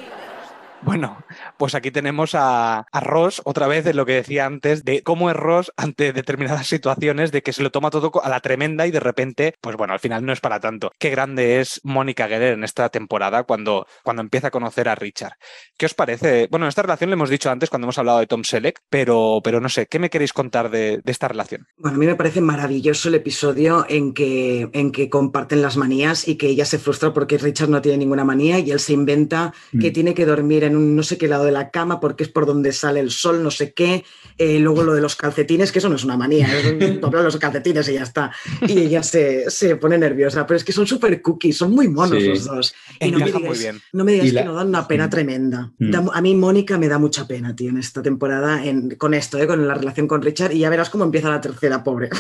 Bueno, 0.83 1.19
pues 1.57 1.75
aquí 1.75 1.91
tenemos 1.91 2.35
a, 2.35 2.79
a 2.81 3.01
Ross, 3.01 3.43
otra 3.45 3.67
vez 3.67 3.85
de 3.85 3.95
lo 3.95 4.07
que 4.07 4.13
decía 4.13 4.47
antes, 4.47 4.85
de 4.85 5.03
cómo 5.03 5.31
es 5.31 5.37
Ross 5.37 5.73
ante 5.77 6.13
determinadas 6.13 6.67
situaciones, 6.69 7.33
de 7.33 7.43
que 7.43 7.53
se 7.53 7.63
lo 7.63 7.71
toma 7.71 7.91
todo 7.91 8.13
a 8.23 8.29
la 8.29 8.41
tremenda 8.41 8.87
y 8.87 8.91
de 8.91 9.01
repente, 9.01 9.55
pues 9.61 9.77
bueno, 9.77 9.95
al 9.95 10.01
final 10.01 10.25
no 10.25 10.33
es 10.33 10.41
para 10.41 10.61
tanto. 10.61 10.93
Qué 10.99 11.11
grande 11.11 11.61
es 11.61 11.81
Mónica 11.83 12.29
Geller 12.29 12.53
en 12.53 12.63
esta 12.63 12.89
temporada 12.89 13.45
cuando, 13.45 13.87
cuando 14.05 14.23
empieza 14.23 14.49
a 14.49 14.51
conocer 14.53 14.89
a 14.89 14.95
Richard. 14.95 15.33
¿Qué 15.77 15.87
os 15.87 15.95
parece? 15.95 16.47
Bueno, 16.51 16.69
esta 16.69 16.83
relación 16.83 17.11
le 17.11 17.15
hemos 17.15 17.31
dicho 17.31 17.51
antes 17.51 17.71
cuando 17.71 17.87
hemos 17.87 17.99
hablado 17.99 18.19
de 18.21 18.27
Tom 18.27 18.45
Selleck, 18.45 18.79
pero, 18.89 19.41
pero 19.43 19.61
no 19.61 19.69
sé, 19.69 19.87
¿qué 19.87 19.99
me 19.99 20.11
queréis 20.11 20.33
contar 20.33 20.71
de, 20.71 21.01
de 21.03 21.13
esta 21.13 21.27
relación? 21.27 21.67
Bueno, 21.79 21.97
a 21.97 21.99
mí 21.99 22.07
me 22.07 22.15
parece 22.15 22.41
maravilloso 22.41 23.09
el 23.09 23.17
episodio 23.17 23.87
en 23.89 24.13
que, 24.15 24.69
en 24.73 24.93
que 24.93 25.09
comparten 25.11 25.63
las 25.63 25.77
manías 25.77 26.29
y 26.29 26.37
que 26.37 26.49
ella 26.49 26.65
se 26.65 26.79
frustra 26.79 27.13
porque 27.13 27.39
Richard 27.39 27.71
no 27.71 27.81
tiene 27.83 27.99
ninguna 27.99 28.25
manía 28.25 28.59
y 28.59 28.71
él 28.71 28.79
se 28.81 28.93
inventa 28.93 29.53
que 29.81 29.91
Mm. 29.91 29.93
tiene 29.93 30.15
que 30.15 30.27
dormir 30.27 30.65
en 30.67 30.77
un 30.77 30.95
no 30.97 31.03
sé 31.03 31.17
qué 31.19 31.29
lado 31.29 31.45
de 31.45 31.53
la 31.53 31.71
cama 31.71 32.01
porque 32.01 32.25
es 32.25 32.29
por 32.29 32.47
donde 32.47 32.73
sale 32.73 33.01
el 33.01 33.11
sol, 33.11 33.43
no 33.43 33.51
sé 33.51 33.73
qué. 33.73 34.05
Eh, 34.39 34.59
luego 34.59 34.83
lo 34.83 34.93
de 34.95 35.01
los 35.01 35.17
calcetines, 35.17 35.73
que 35.73 35.79
eso 35.79 35.89
no 35.89 35.97
es 35.97 36.05
una 36.05 36.17
manía, 36.17 36.47
es 36.59 36.67
un 36.73 36.79
de 37.01 37.23
los 37.23 37.37
calcetines 37.39 37.89
y 37.89 37.95
ya 37.95 38.03
está. 38.03 38.33
Y 38.67 38.79
ella 38.79 39.03
se, 39.03 39.51
se 39.51 39.77
pone 39.77 39.97
nerviosa, 39.99 40.47
pero 40.47 40.57
es 40.59 40.65
que 40.65 40.73
son 40.73 40.87
súper 40.87 41.23
cookies, 41.23 41.57
son 41.57 41.73
muy 41.73 41.89
monos 41.89 42.21
Sí. 42.23 42.29
los 42.29 42.45
dos. 42.45 42.75
Y 43.01 43.11
no 43.11 43.19
me 43.19 43.25
digas, 43.27 43.43
muy 43.43 43.59
bien. 43.59 43.81
no 43.93 44.05
me 44.05 44.13
digas 44.13 44.27
Y 44.29 44.31
la- 44.33 44.43
que 44.43 44.49
no 44.49 44.55
dan 44.55 44.69
una 44.69 44.87
pena 44.89 45.09
tremenda. 45.11 45.73
Mm. 45.79 45.91
Da 45.91 46.05
a 46.13 46.21
mí 46.21 46.35
Mónica 46.35 46.77
me 46.79 46.89
da 46.89 46.99
mucha 46.99 47.27
pena, 47.27 47.55
tío, 47.57 47.71
en 47.71 47.79
esta 47.79 48.03
temporada 48.03 48.65
en- 48.65 48.91
con 48.97 49.15
esto, 49.15 49.39
eh, 49.39 49.47
con 49.47 49.67
la 49.67 49.75
relación 49.75 50.07
con 50.09 50.21
Richard 50.23 50.53
y 50.53 50.59
ya 50.61 50.71
verás 50.71 50.91
cómo 50.91 51.05
empieza 51.05 51.31
la 51.31 51.41
tercera, 51.41 51.83
pobre. 51.85 52.11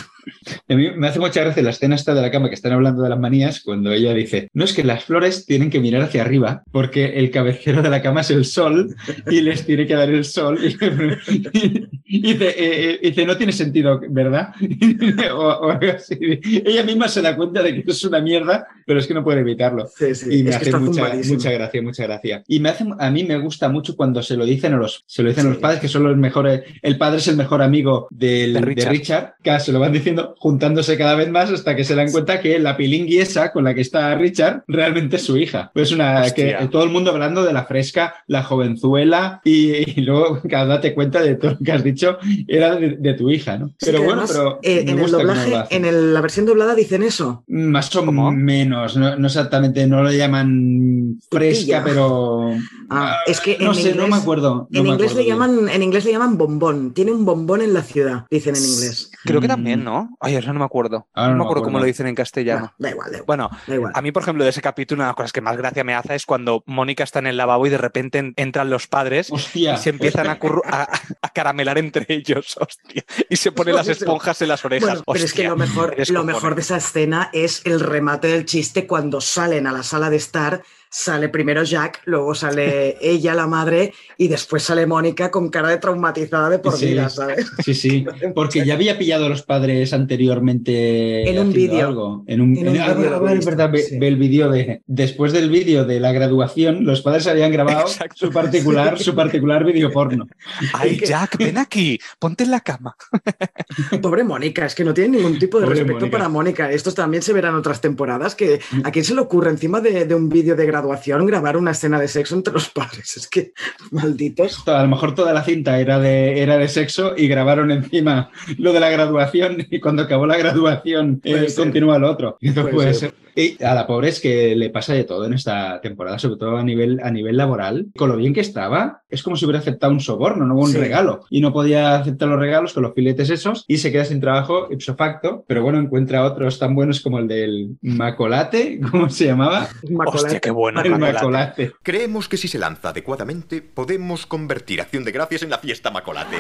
A 0.69 0.75
mí 0.75 0.91
me 0.97 1.09
hace 1.09 1.19
mucha 1.19 1.43
gracia 1.43 1.63
la 1.63 1.71
escena 1.71 1.95
esta 1.95 2.15
de 2.15 2.23
la 2.23 2.31
cama 2.31 2.49
que 2.49 2.55
están 2.55 2.73
hablando 2.73 3.03
de 3.03 3.09
las 3.09 3.19
manías 3.19 3.61
cuando 3.61 3.93
ella 3.93 4.15
dice, 4.15 4.49
no 4.55 4.65
es 4.65 4.73
que 4.73 4.85
las 4.85 5.05
flores 5.05 5.47
tienen 5.47 5.71
que 5.71 5.81
mirar 5.81 6.03
hacia 6.03 6.23
arriba 6.23 6.63
porque 6.73 7.19
el 7.19 7.31
cabecero 7.31 7.83
de 7.83 7.91
la 7.91 8.03
cama 8.03 8.21
es 8.23 8.31
el 8.37 8.45
sol 8.45 8.95
y 9.31 9.41
les 9.41 9.67
tiene 9.67 9.87
que 9.87 9.95
dar 9.95 10.11
el 10.11 10.25
sol. 10.25 10.59
Y, 10.63 12.19
y 12.19 12.21
dice, 12.21 12.49
eh, 12.49 12.55
eh, 12.59 12.99
dice, 13.03 13.27
no 13.27 13.37
tiene 13.37 13.53
sentido, 13.53 14.01
¿verdad? 14.09 14.55
o, 15.33 15.39
o 15.39 15.71
algo 15.71 15.93
así. 15.93 16.17
Ella 16.65 16.85
misma 16.85 17.09
se 17.09 17.23
da 17.23 17.37
cuenta 17.37 17.63
de 17.63 17.83
que 17.83 17.91
es 17.91 18.05
una 18.05 18.21
mierda, 18.21 18.67
pero 18.87 19.01
es 19.01 19.07
que 19.07 19.15
no 19.15 19.25
puede 19.25 19.41
evitarlo. 19.41 19.89
Sí, 19.89 20.15
sí, 20.15 20.39
Y 20.39 20.43
me 20.43 20.51
es 20.51 20.57
hace 20.57 20.77
mucha, 20.77 21.51
gracia, 21.51 21.83
mucha 21.83 22.03
gracia. 22.05 22.45
Y 22.47 22.61
me 22.61 22.69
hace, 22.69 22.85
a 22.99 23.11
mí 23.11 23.25
me 23.25 23.39
gusta 23.39 23.69
mucho 23.69 23.97
cuando 23.97 24.23
se 24.23 24.37
lo 24.37 24.45
dicen 24.45 24.75
a 24.75 24.77
los, 24.77 25.05
se 25.07 25.23
lo 25.23 25.29
dicen 25.29 25.47
a 25.47 25.51
los 25.51 25.59
padres 25.59 25.81
que 25.81 25.89
son 25.89 26.05
los 26.05 26.17
mejores. 26.17 26.63
El 26.83 26.97
padre 26.97 27.19
es 27.19 27.29
el 27.29 27.37
mejor 27.37 27.63
amigo 27.63 28.07
del, 28.11 28.55
De 28.55 28.61
de 28.61 28.67
Richard. 28.67 28.93
Richard. 28.93 29.35
que 29.43 29.61
se 29.61 29.73
lo 29.73 29.81
van 29.81 29.93
diciendo, 29.93 30.35
juntándose 30.39 30.97
cada 30.97 31.15
vez 31.15 31.31
más 31.31 31.51
hasta 31.51 31.75
que 31.75 31.85
se 31.85 31.95
dan 31.95 32.13
cuenta 32.13 32.41
que 32.41 32.59
la 32.59 32.77
pilingui 32.77 33.19
esa 33.19 33.53
con 33.53 33.65
la 33.65 33.75
que 33.75 33.81
está 33.81 34.15
Richard 34.15 34.65
realmente 34.69 35.17
es 35.17 35.23
su 35.23 35.37
hija. 35.37 35.71
Pues 35.75 35.93
una 35.93 36.23
Hostia. 36.23 36.59
que 36.59 36.69
todo 36.69 36.85
el 36.85 36.91
mundo 36.91 37.11
hablando 37.11 37.45
de 37.45 37.53
la 37.53 37.65
fresca, 37.65 38.15
la 38.27 38.43
jovenzuela 38.43 39.41
y, 39.45 39.99
y 39.99 40.03
luego 40.03 40.41
cada 40.51 40.67
date 40.67 40.95
cuenta 40.95 41.21
de 41.23 41.37
todo 41.37 41.53
lo 41.53 41.59
que 41.59 41.73
has 41.73 41.85
dicho 41.85 42.19
era 42.49 42.75
de, 42.77 42.97
de 42.99 43.15
tu 43.15 43.31
hija, 43.31 43.57
¿no? 43.59 43.73
Pero 43.79 43.99
bueno, 44.03 44.23
además, 44.23 44.31
pero 44.33 44.59
eh, 44.63 44.85
en 44.89 44.99
el 44.99 45.11
doblaje, 45.11 45.55
en 45.71 45.85
el- 45.85 46.15
la 46.15 46.21
versión 46.21 46.47
doblada 46.47 46.75
dicen 46.75 47.03
eso. 47.03 47.45
Más 47.49 47.95
o 47.97 48.05
¿Cómo? 48.05 48.31
menos, 48.33 48.97
no, 48.97 49.17
no 49.17 49.27
exactamente, 49.27 49.87
no 49.87 50.03
lo 50.03 50.11
llaman 50.13 51.19
fresca, 51.31 51.83
pero... 51.85 52.53
Ah, 52.89 53.19
es 53.27 53.41
que 53.41 53.55
en 53.55 53.65
no 53.65 53.75
sé, 53.75 53.95
no 53.95 54.07
me 54.07 54.17
acuerdo. 54.17 54.69
no 54.71 54.79
en 54.79 54.85
me 54.85 54.91
inglés 54.91 55.11
acuerdo 55.13 55.17
le 55.19 55.25
bien. 55.25 55.35
llaman, 55.39 55.69
en 55.69 55.83
inglés 55.83 56.05
le 56.05 56.13
llaman 56.13 56.39
bombón. 56.39 56.95
Tiene 56.95 57.11
un 57.13 57.25
bombón 57.25 57.61
en 57.63 57.75
la 57.75 57.83
ciudad, 57.83 58.27
dicen 58.31 58.55
en 58.55 58.63
inglés. 58.65 59.11
Creo 59.25 59.41
que 59.41 59.47
Mm. 59.47 59.51
también, 59.51 59.85
¿no? 59.85 60.17
Ay, 60.21 60.37
eso 60.37 60.53
no 60.53 60.59
me 60.61 60.65
acuerdo. 60.65 61.07
Ahora 61.15 61.33
no 61.33 61.33
no 61.33 61.39
me 61.39 61.39
me 61.39 61.45
acuerdo 61.47 61.63
cómo 61.65 61.79
acuerdo. 61.79 61.85
lo 61.85 61.87
dicen 61.87 62.07
en 62.07 62.15
castellano. 62.15 62.61
Bueno, 62.61 62.75
da 62.79 62.91
igual, 62.91 63.11
da 63.11 63.19
igual. 63.19 63.27
Bueno, 63.27 63.51
da 63.67 63.75
igual. 63.75 63.93
a 63.95 64.03
mí, 64.03 64.13
por 64.13 64.23
ejemplo, 64.23 64.45
de 64.45 64.51
ese 64.51 64.63
capítulo, 64.63 64.99
una 65.01 65.05
de 65.07 65.09
las 65.11 65.17
cosas 65.17 65.33
que 65.33 65.41
más 65.41 65.57
gracia 65.57 65.83
me 65.85 65.95
hace 65.95 66.15
es 66.15 66.27
cuando 66.27 66.63
Mónica 66.67 67.03
está 67.05 67.19
en 67.19 67.27
el 67.27 67.37
lavabo 67.37 67.67
y 67.67 67.71
de 67.71 67.79
repente 67.79 68.16
en- 68.19 68.35
entran 68.37 68.71
los 68.71 68.87
padres 68.87 69.29
Hostia. 69.31 69.75
y 69.75 69.77
se 69.79 69.91
empiezan 69.91 70.29
a, 70.29 70.39
curru- 70.39 70.63
a- 70.65 70.89
a 71.23 71.29
caramelar 71.31 71.79
entre 71.79 72.05
ellos, 72.09 72.57
hostia. 72.61 73.05
Y 73.29 73.37
se 73.37 73.53
ponen 73.53 73.75
las 73.75 73.89
esponjas 73.89 74.41
en 74.43 74.49
las 74.49 74.65
orejas. 74.65 74.89
Bueno, 74.89 75.05
pero 75.13 75.25
es 75.25 75.33
que 75.33 75.45
lo 75.45 75.57
mejor, 75.57 75.95
lo 76.09 76.25
mejor 76.25 76.55
de 76.55 76.61
esa 76.61 76.77
escena 76.79 77.31
es 77.33 77.63
el 77.65 77.81
remate 77.81 78.29
del 78.29 78.45
chiste 78.45 78.87
cuando 78.87 79.21
salen 79.21 79.67
a 79.67 79.73
la 79.73 79.83
sala 79.83 80.11
de 80.11 80.17
estar. 80.17 80.63
Sale 80.91 81.29
primero 81.29 81.63
Jack, 81.65 82.01
luego 82.07 82.35
sale 82.35 82.97
ella, 83.01 83.35
la 83.35 83.47
madre, 83.47 83.93
y 84.17 84.29
después 84.29 84.63
sale 84.63 84.87
Mónica 84.87 85.31
con 85.31 85.49
cara 85.51 85.69
de 85.69 85.79
traumatizada 85.79 86.49
de 86.49 86.59
por 86.59 86.73
Sí. 86.77 86.87
vida, 86.87 87.09
¿sabes? 87.11 87.51
Sí, 87.65 87.75
sí, 87.75 88.05
porque 88.35 88.65
ya 88.65 88.75
había 88.75 88.97
pillado 88.97 89.27
a 89.27 89.29
los 89.29 89.43
padres 89.43 89.93
anteriormente 89.93 91.29
En 91.29 91.39
un 91.39 91.53
vídeo. 91.53 91.89
algo. 91.89 92.25
En 92.27 92.41
un, 92.41 92.57
En 92.57 92.69
un 92.69 92.77
en- 92.77 93.35
visto, 93.35 93.51
verdad, 93.51 93.71
sí. 93.77 93.99
ve 93.99 94.09
el 94.09 94.17
vídeo 94.17 94.49
de 94.51 94.83
después 94.87 95.33
del 95.33 95.51
vídeo 95.51 95.85
de 95.85 96.01
la 96.01 96.13
graduación, 96.13 96.85
los 96.85 97.03
padres 97.03 97.27
habían 97.27 97.53
grabado 97.53 97.81
Exacto. 97.83 98.27
su 98.27 98.33
particular, 98.33 98.99
su 98.99 99.15
particular 99.15 99.65
vídeo 99.65 99.91
porno. 99.91 100.27
Ay, 100.73 100.99
Jack, 101.05 101.37
ven 101.39 101.59
aquí, 101.59 101.99
ponte 102.19 102.45
en 102.45 102.51
la 102.53 102.61
cama. 102.61 102.97
Pobre 104.03 104.25
Mónica, 104.25 104.67
es 104.67 104.75
que 104.75 104.85
no 104.85 104.95
tiene 104.95 105.17
ningún 105.19 105.39
tipo 105.39 105.59
de 105.59 105.65
Pobre 105.67 105.81
respeto 105.81 105.99
Mónica. 106.01 106.17
para 106.19 106.29
Mónica. 106.29 106.71
Estos 106.71 106.95
también 106.95 107.23
se 107.23 107.33
verán 107.33 107.55
otras 107.55 107.81
temporadas. 107.81 108.35
Que 108.35 108.61
¿A 108.85 108.91
quién 108.91 109.05
se 109.05 109.15
le 109.15 109.21
ocurre 109.21 109.51
encima 109.51 109.81
de, 109.81 110.05
de 110.05 110.15
un 110.15 110.29
vídeo 110.29 110.55
de 110.57 110.65
graduación 110.65 110.76
grabar 110.83 111.57
una 111.57 111.71
escena 111.73 112.01
de 112.01 112.09
sexo 112.09 112.35
entre 112.35 112.53
los 112.53 112.69
padres? 112.71 113.17
Es 113.17 113.29
que 113.29 113.53
malditos. 113.91 114.67
A 114.69 114.83
lo 114.83 114.89
mejor 114.89 115.15
toda 115.15 115.33
la 115.33 115.43
cinta 115.45 115.79
era 115.81 115.99
de, 115.99 116.43
era 116.43 116.59
de 116.59 116.69
sexo 116.69 117.15
y 117.17 117.29
grabaron 117.29 117.71
encima 117.71 118.31
lo 118.59 118.73
de 118.73 118.81
la 118.81 118.91
graduación 118.91 119.67
y 119.71 119.81
cuando 119.81 120.03
acabó 120.03 120.27
la 120.27 120.37
graduación 120.37 121.21
eh, 121.25 121.47
continúa 121.57 121.99
lo 121.99 122.11
otro. 122.11 122.37
Eso 122.41 122.63
Puede 122.63 122.75
puede 122.75 122.95
ser. 122.95 123.11
ser. 123.11 123.27
Y 123.39 123.63
a 123.63 123.75
la 123.75 123.87
pobre 123.87 124.09
es 124.09 124.19
que 124.19 124.57
le 124.57 124.71
pasa 124.71 124.95
de 124.95 125.05
todo 125.05 125.27
en 125.27 125.35
esta 125.35 125.79
temporada, 125.83 126.19
sobre 126.19 126.37
todo 126.39 126.57
a 126.57 126.63
nivel, 126.65 127.01
a 127.03 127.11
nivel 127.11 127.37
laboral. 127.37 127.89
Con 127.95 128.09
lo 128.09 128.17
bien 128.17 128.33
que 128.33 128.41
estaba, 128.41 129.03
es 129.11 129.23
como 129.23 129.37
si 129.37 129.45
hubiera 129.45 129.59
aceptado 129.59 129.93
un 129.93 130.01
soborno, 130.01 130.47
no 130.47 130.55
un 130.57 130.71
Sí. 130.71 130.79
regalo. 130.79 131.21
Y 131.29 131.43
no 131.43 131.53
podía 131.53 131.97
aceptar 131.97 132.31
los 132.31 132.41
regalos 132.41 132.73
con 132.73 132.83
los 132.85 132.95
filetes 132.95 133.29
esos 133.29 133.67
y 133.69 133.77
se 133.77 133.93
queda 133.93 134.07
sin 134.07 134.23
trabajo 134.23 134.69
ipso 134.71 134.97
facto. 134.97 135.45
Pero 135.47 135.63
bueno, 135.63 135.79
encuentra 135.79 136.25
otros 136.25 136.59
tan 136.59 136.75
buenos 136.75 137.01
como 137.03 137.19
el 137.19 137.29
del 137.29 137.77
macolate, 137.83 138.81
¿cómo 138.91 139.11
se 139.11 139.27
llamaba? 139.27 139.69
Hostia, 140.07 140.41
qué 140.41 140.51
bueno. 140.51 140.66
El 140.69 140.75
Macolate. 140.75 141.13
macolate. 141.13 141.73
Creemos 141.83 142.29
que 142.29 142.37
si 142.37 142.49
se 142.49 142.59
lanza 142.59 142.91
adecuadamente, 142.91 143.63
podemos 143.63 144.27
convertir 144.27 144.81
Acción 144.81 145.05
de 145.05 145.13
Gracias 145.13 145.43
en 145.43 145.51
la 145.51 145.59
fiesta 145.59 145.91
Macolate. 145.91 146.39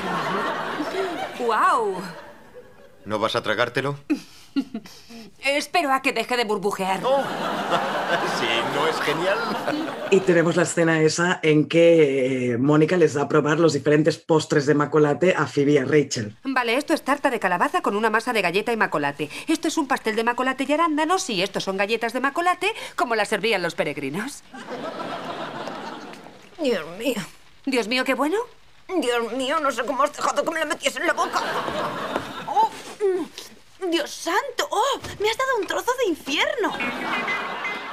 ¡Wow! 1.38 2.02
¿No 3.04 3.18
vas 3.18 3.36
a 3.36 3.42
tragártelo? 3.42 3.98
Espero 5.44 5.92
a 5.92 6.02
que 6.02 6.12
deje 6.12 6.36
de 6.36 6.44
burbujear. 6.44 7.00
Sí, 8.38 8.46
¿no 8.74 8.86
es 8.86 9.00
genial? 9.00 9.38
Y 10.10 10.20
tenemos 10.20 10.56
la 10.56 10.62
escena 10.62 11.00
esa 11.00 11.40
en 11.42 11.68
que 11.68 12.52
eh, 12.52 12.58
Mónica 12.58 12.96
les 12.96 13.14
da 13.14 13.22
a 13.22 13.28
probar 13.28 13.58
los 13.58 13.72
diferentes 13.72 14.18
postres 14.18 14.66
de 14.66 14.74
macolate 14.74 15.34
a 15.36 15.46
Phoebe 15.46 15.72
y 15.72 15.78
a 15.78 15.84
Rachel. 15.84 16.36
Vale, 16.44 16.76
esto 16.76 16.92
es 16.94 17.02
tarta 17.02 17.30
de 17.30 17.40
calabaza 17.40 17.80
con 17.82 17.96
una 17.96 18.10
masa 18.10 18.32
de 18.32 18.42
galleta 18.42 18.72
y 18.72 18.76
macolate. 18.76 19.30
Esto 19.48 19.68
es 19.68 19.76
un 19.76 19.88
pastel 19.88 20.14
de 20.16 20.24
macolate 20.24 20.66
y 20.68 20.72
arándanos 20.72 21.28
y 21.30 21.42
estos 21.42 21.64
son 21.64 21.76
galletas 21.76 22.12
de 22.12 22.20
macolate 22.20 22.72
como 22.94 23.16
las 23.16 23.28
servían 23.28 23.62
los 23.62 23.74
peregrinos. 23.74 24.44
Dios 26.62 26.84
mío. 26.98 27.22
Dios 27.64 27.88
mío, 27.88 28.04
qué 28.04 28.14
bueno. 28.14 28.36
Dios 29.00 29.32
mío, 29.32 29.58
no 29.60 29.72
sé 29.72 29.82
cómo 29.84 30.04
has 30.04 30.12
dejado 30.12 30.44
que 30.44 30.50
me 30.52 30.60
la 30.60 30.66
metiese 30.66 31.00
en 31.00 31.06
la 31.06 31.12
boca. 31.12 31.42
Oh, 32.48 32.70
Dios 33.90 34.10
santo. 34.10 34.68
Oh, 34.70 35.00
me 35.20 35.30
has 35.30 35.36
dado 35.36 35.56
un 35.60 35.66
trozo 35.66 35.92
de 36.02 36.10
infierno. 36.10 36.72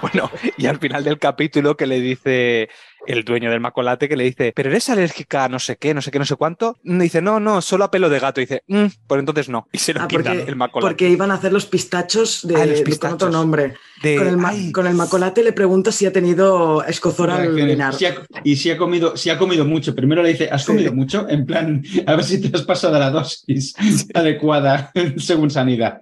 Bueno, 0.01 0.29
y 0.57 0.65
al 0.65 0.79
final 0.79 1.03
del 1.03 1.17
capítulo 1.17 1.77
que 1.77 1.87
le 1.87 1.99
dice 2.01 2.69
el 3.07 3.23
dueño 3.23 3.49
del 3.51 3.59
macolate, 3.59 4.07
que 4.09 4.15
le 4.15 4.23
dice, 4.25 4.53
pero 4.55 4.69
eres 4.69 4.89
alérgica 4.89 5.45
a 5.45 5.49
no 5.49 5.59
sé 5.59 5.77
qué, 5.77 5.93
no 5.93 6.01
sé 6.01 6.11
qué, 6.11 6.19
no 6.19 6.25
sé 6.25 6.35
cuánto. 6.35 6.77
Dice, 6.83 7.21
no, 7.21 7.39
no, 7.39 7.61
solo 7.61 7.83
a 7.85 7.91
pelo 7.91 8.09
de 8.09 8.19
gato. 8.19 8.41
dice, 8.41 8.63
"Mm, 8.67 8.85
pues 9.07 9.19
entonces 9.19 9.49
no. 9.49 9.67
Y 9.71 9.77
se 9.77 9.93
lo 9.93 10.01
Ah, 10.01 10.07
porque, 10.09 10.31
el 10.47 10.55
macolate. 10.55 10.87
porque 10.89 11.09
iban 11.09 11.31
a 11.31 11.35
hacer 11.35 11.51
los 11.53 11.65
pistachos, 11.65 12.47
de, 12.47 12.55
Ah, 12.55 12.65
los 12.65 12.81
pistachos. 12.81 12.99
con 12.99 13.13
otro 13.13 13.29
nombre. 13.29 13.73
De- 14.01 14.17
con, 14.17 14.27
el 14.27 14.37
ma- 14.37 14.53
con 14.73 14.87
el 14.87 14.95
macolate 14.95 15.43
le 15.43 15.53
pregunta 15.53 15.91
si 15.91 16.05
ha 16.05 16.11
tenido 16.11 16.83
escozor 16.83 17.29
al 17.31 17.47
orinar. 17.53 17.93
Si 17.93 18.05
y 18.43 18.55
si 18.57 18.69
ha 18.71 18.77
comido, 18.77 19.15
si 19.15 19.29
ha 19.29 19.37
comido 19.37 19.63
mucho. 19.65 19.95
Primero 19.95 20.21
le 20.23 20.29
dice, 20.29 20.49
¿has 20.51 20.65
comido 20.65 20.91
mucho? 20.93 21.27
En 21.29 21.45
plan, 21.45 21.81
a 22.05 22.15
ver 22.15 22.23
si 22.25 22.41
te 22.41 22.55
has 22.55 22.63
pasado 22.63 22.97
la 22.99 23.09
dosis 23.11 23.73
adecuada 24.13 24.91
según 25.17 25.49
sanidad. 25.49 25.99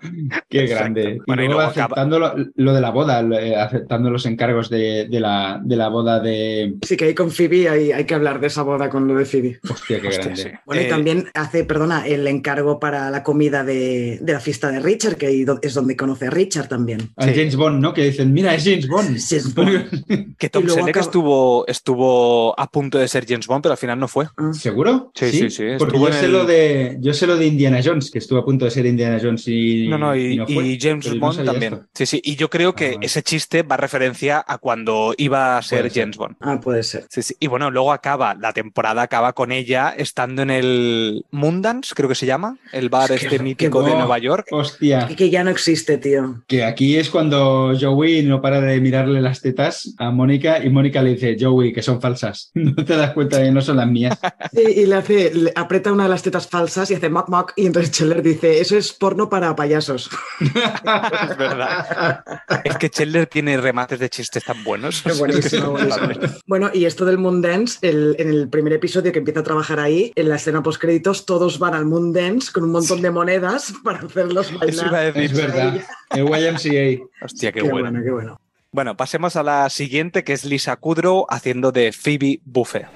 Qué 0.49 0.61
Exacto. 0.61 0.79
grande. 0.83 1.01
Y 1.17 1.19
Bueno, 1.27 1.43
y 1.43 1.45
luego 1.45 1.59
luego 1.61 1.71
acaba- 1.71 1.85
aceptando 1.85 2.19
lo, 2.19 2.33
lo 2.55 2.73
de 2.73 2.81
la 2.81 2.89
boda, 2.91 3.21
eh, 3.39 3.55
aceptando 3.55 4.09
los 4.09 4.25
encargos 4.25 4.69
de, 4.69 5.07
de 5.09 5.19
la, 5.19 5.59
de 5.63 5.75
la 5.75 5.89
boda 5.89 6.19
de. 6.19 6.75
Sí, 6.91 6.97
que 6.97 7.05
ahí 7.05 7.13
con 7.15 7.31
Phoebe 7.31 7.69
hay, 7.69 7.91
hay 7.93 8.03
que 8.03 8.13
hablar 8.13 8.41
de 8.41 8.47
esa 8.47 8.63
boda 8.63 8.89
con 8.89 9.07
lo 9.07 9.15
de 9.15 9.23
Phoebe. 9.23 9.59
Hostia, 9.69 10.01
qué 10.01 10.09
Hostia, 10.09 10.23
grande. 10.25 10.43
sí. 10.43 10.49
Bueno, 10.65 10.81
y 10.81 10.85
Eh, 10.85 10.89
también 10.89 11.29
hace, 11.33 11.63
perdona, 11.63 12.05
el 12.05 12.27
encargo 12.27 12.81
para 12.81 13.09
la 13.09 13.23
comida 13.23 13.63
de, 13.63 14.17
de 14.21 14.33
la 14.33 14.41
fiesta 14.41 14.69
de 14.71 14.81
Richard, 14.81 15.15
que 15.15 15.27
ahí 15.27 15.45
es 15.61 15.73
donde 15.73 15.95
conoce 15.95 16.27
a 16.27 16.29
Richard 16.31 16.67
también. 16.67 16.99
Sí. 16.99 17.31
James 17.33 17.55
Bond, 17.55 17.81
¿no? 17.81 17.93
Que 17.93 18.03
dicen, 18.03 18.33
mira, 18.33 18.53
es 18.53 18.65
James 18.65 18.89
Bond. 18.89 19.17
James 19.29 19.55
Bond. 19.55 20.35
Que 20.37 20.49
Tom 20.49 20.67
Selleck 20.67 20.89
acaba- 20.89 21.05
estuvo, 21.05 21.65
estuvo 21.67 22.59
a 22.59 22.67
punto 22.69 22.97
de 22.97 23.07
ser 23.07 23.25
James 23.27 23.47
Bond, 23.47 23.61
pero 23.63 23.71
al 23.73 23.77
final 23.77 23.97
no 23.99 24.07
fue. 24.09 24.25
¿Seguro? 24.53 25.11
Sí, 25.15 25.29
sí, 25.31 25.49
sí, 25.49 25.63
Porque 25.77 25.95
estuvo 25.95 26.07
yo 26.09 26.13
en 26.13 26.19
sé, 26.19 26.25
el- 26.25 26.31
lo 26.33 26.45
de, 26.45 26.97
yo 26.99 27.13
sé 27.13 27.25
lo 27.27 27.37
de 27.37 27.45
Indiana 27.47 27.79
Jones, 27.83 28.11
que 28.11 28.19
estuvo 28.19 28.39
a 28.39 28.43
punto 28.45 28.65
de 28.65 28.71
ser 28.71 28.85
Indiana 28.85 29.17
Jones 29.21 29.47
y. 29.47 29.87
No, 29.87 29.97
no, 29.97 30.15
y, 30.15 30.35
no 30.35 30.45
fue. 30.47 30.65
y 30.67 30.79
James 30.79 31.07
no 31.13 31.19
Bond 31.19 31.45
también. 31.45 31.73
esto. 31.75 31.85
Sí, 31.93 32.05
sí. 32.05 32.21
Y 32.23 32.35
yo 32.35 32.49
creo 32.49 32.73
que 32.75 32.85
Ah, 32.87 32.91
vale. 32.95 33.05
ese 33.05 33.23
chiste 33.23 33.63
va 33.63 33.75
a 33.75 33.77
referencia 33.77 34.43
a 34.45 34.57
cuando 34.57 35.13
iba 35.17 35.57
a 35.57 35.61
ser. 35.61 35.89
James 35.93 36.17
Bond. 36.17 36.35
Ah, 36.39 36.59
puede 36.59 36.80
ser. 36.83 37.05
Sí, 37.09 37.21
sí. 37.21 37.35
Y 37.39 37.47
bueno, 37.47 37.71
luego 37.71 37.91
acaba, 37.93 38.35
la 38.35 38.53
temporada 38.53 39.01
acaba 39.03 39.33
con 39.33 39.51
ella 39.51 39.93
estando 39.97 40.41
en 40.41 40.49
el 40.49 41.25
Mundance, 41.31 41.93
creo 41.95 42.09
que 42.09 42.15
se 42.15 42.25
llama, 42.25 42.57
el 42.71 42.89
bar 42.89 43.11
Es 43.11 43.21
que- 43.21 43.25
este 43.27 43.39
mítico 43.39 43.83
de 43.83 43.91
Nueva 43.95 44.17
York. 44.17 44.47
Hostia. 44.51 45.07
Y 45.09 45.15
que 45.15 45.29
ya 45.29 45.43
no 45.43 45.49
existe, 45.49 45.97
tío. 45.97 46.43
Que 46.47 46.63
aquí 46.63 46.97
es 46.97 47.09
cuando 47.09 47.73
Joey 47.79 48.23
no 48.23 48.41
para 48.41 48.61
de 48.61 48.79
mirarle 48.81 49.21
las 49.21 49.41
tetas 49.41 49.93
a 49.97 50.11
Mónica 50.11 50.63
y 50.63 50.69
Mónica 50.69 51.01
le 51.01 51.11
dice, 51.11 51.37
Joey, 51.39 51.73
que 51.73 51.81
son 51.81 52.01
falsas. 52.01 52.51
No 52.61 52.85
te 52.85 52.95
das 52.95 53.11
cuenta 53.13 53.37
de 53.37 53.45
que 53.45 53.51
no 53.51 53.61
son 53.61 53.77
las 53.77 53.87
mías. 53.87 54.17
Sí, 54.53 54.61
y 54.81 54.85
le 54.85 54.95
hace, 54.95 55.33
le 55.33 55.51
aprieta 55.55 55.91
una 55.93 56.03
de 56.03 56.09
las 56.09 56.23
tetas 56.23 56.47
falsas 56.47 56.91
y 56.91 56.95
hace 56.95 57.09
mock 57.09 57.29
mock. 57.29 57.53
Y 57.55 57.67
entonces 57.67 57.91
Scheller 57.93 58.21
dice, 58.21 58.59
eso 58.59 58.77
es 58.77 58.91
porno 58.91 59.29
para 59.29 59.55
payasos. 59.55 60.09
Es 60.41 61.37
verdad. 61.37 62.23
Es 62.63 62.77
que 62.77 62.89
Chandler 62.89 63.27
tiene 63.27 63.57
remates 63.57 63.99
de 63.99 64.09
chistes 64.09 64.43
tan 64.43 64.63
buenos. 64.63 65.01
Qué 65.01 65.09
Es 65.09 65.15
que 65.15 65.19
buenísimo, 65.19 65.71
buenísimo. 65.71 66.07
Bueno, 66.47 66.69
y 66.73 66.85
esto 66.85 67.05
del 67.05 67.17
Moondance, 67.17 67.79
el, 67.81 68.15
en 68.19 68.29
el 68.29 68.49
primer 68.49 68.73
episodio 68.73 69.11
que 69.11 69.19
empieza 69.19 69.41
a 69.41 69.43
trabajar 69.43 69.79
ahí, 69.79 70.11
en 70.15 70.29
la 70.29 70.35
escena 70.35 70.63
post 70.63 70.81
créditos, 70.81 71.25
todos 71.25 71.59
van 71.59 71.73
al 71.73 71.85
Moondance 71.85 72.51
con 72.51 72.63
un 72.63 72.71
montón 72.71 73.01
de 73.01 73.11
monedas 73.11 73.73
para 73.83 73.99
hacerlos 73.99 74.51
Eso 74.61 74.85
iba 74.85 74.99
a 74.99 75.11
bailar. 75.11 75.17
Es 75.17 75.31
decir. 75.31 75.51
verdad. 75.51 75.81
El 76.11 76.25
YMCA. 76.25 77.03
Hostia, 77.25 77.51
qué, 77.51 77.61
Qué 77.61 77.69
bueno. 77.69 77.89
bueno, 77.89 78.03
qué 78.03 78.11
bueno. 78.11 78.41
Bueno, 78.73 78.95
pasemos 78.95 79.35
a 79.35 79.43
la 79.43 79.69
siguiente, 79.69 80.23
que 80.23 80.31
es 80.33 80.45
Lisa 80.45 80.75
Kudrow 80.77 81.25
haciendo 81.29 81.71
de 81.71 81.91
Phoebe 81.91 82.39
Buffet. 82.45 82.87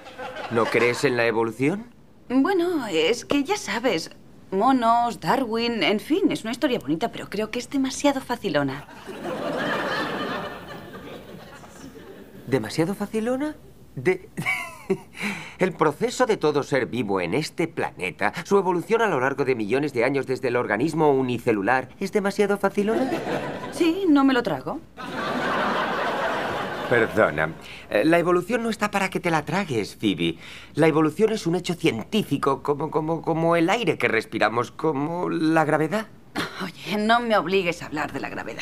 ¿No 0.51 0.65
crees 0.65 1.03
en 1.03 1.17
la 1.17 1.25
evolución? 1.27 1.87
Bueno, 2.29 2.87
es 2.87 3.25
que 3.25 3.43
ya 3.43 3.57
sabes, 3.57 4.09
monos, 4.51 5.19
Darwin, 5.19 5.83
en 5.83 5.99
fin, 5.99 6.31
es 6.31 6.43
una 6.43 6.51
historia 6.51 6.79
bonita, 6.79 7.11
pero 7.11 7.29
creo 7.29 7.51
que 7.51 7.59
es 7.59 7.69
demasiado 7.69 8.21
facilona. 8.21 8.87
¿Demasiado 12.47 12.95
facilona? 12.95 13.55
De... 13.95 14.29
El 15.57 15.73
proceso 15.73 16.25
de 16.25 16.37
todo 16.37 16.61
ser 16.61 16.85
vivo 16.85 17.19
en 17.19 17.33
este 17.33 17.67
planeta, 17.67 18.33
su 18.43 18.57
evolución 18.57 19.01
a 19.01 19.07
lo 19.07 19.19
largo 19.19 19.43
de 19.45 19.55
millones 19.55 19.93
de 19.93 20.03
años 20.03 20.27
desde 20.27 20.49
el 20.49 20.57
organismo 20.57 21.11
unicelular, 21.11 21.89
¿es 21.99 22.11
demasiado 22.11 22.57
facilona? 22.57 23.09
Sí, 23.71 24.05
no 24.07 24.23
me 24.23 24.33
lo 24.33 24.43
trago. 24.43 24.79
Perdona. 26.89 27.51
eh, 27.89 28.03
La 28.05 28.19
evolución 28.19 28.61
no 28.61 28.69
está 28.69 28.91
para 28.91 29.09
que 29.09 29.19
te 29.19 29.31
la 29.31 29.43
tragues, 29.43 29.95
Phoebe. 29.95 30.37
La 30.75 30.87
evolución 30.87 31.31
es 31.31 31.47
un 31.47 31.55
hecho 31.55 31.73
científico, 31.73 32.61
como, 32.61 32.91
como, 32.91 33.23
como 33.23 33.55
el 33.55 33.71
aire 33.71 33.97
que 33.97 34.07
respiramos, 34.07 34.69
como 34.71 35.29
la 35.29 35.65
gravedad. 35.65 36.05
Oye, 36.63 36.97
no 36.97 37.21
me 37.21 37.35
obligues 37.37 37.81
a 37.81 37.87
hablar 37.87 38.13
de 38.13 38.19
la 38.19 38.29
gravedad. 38.29 38.61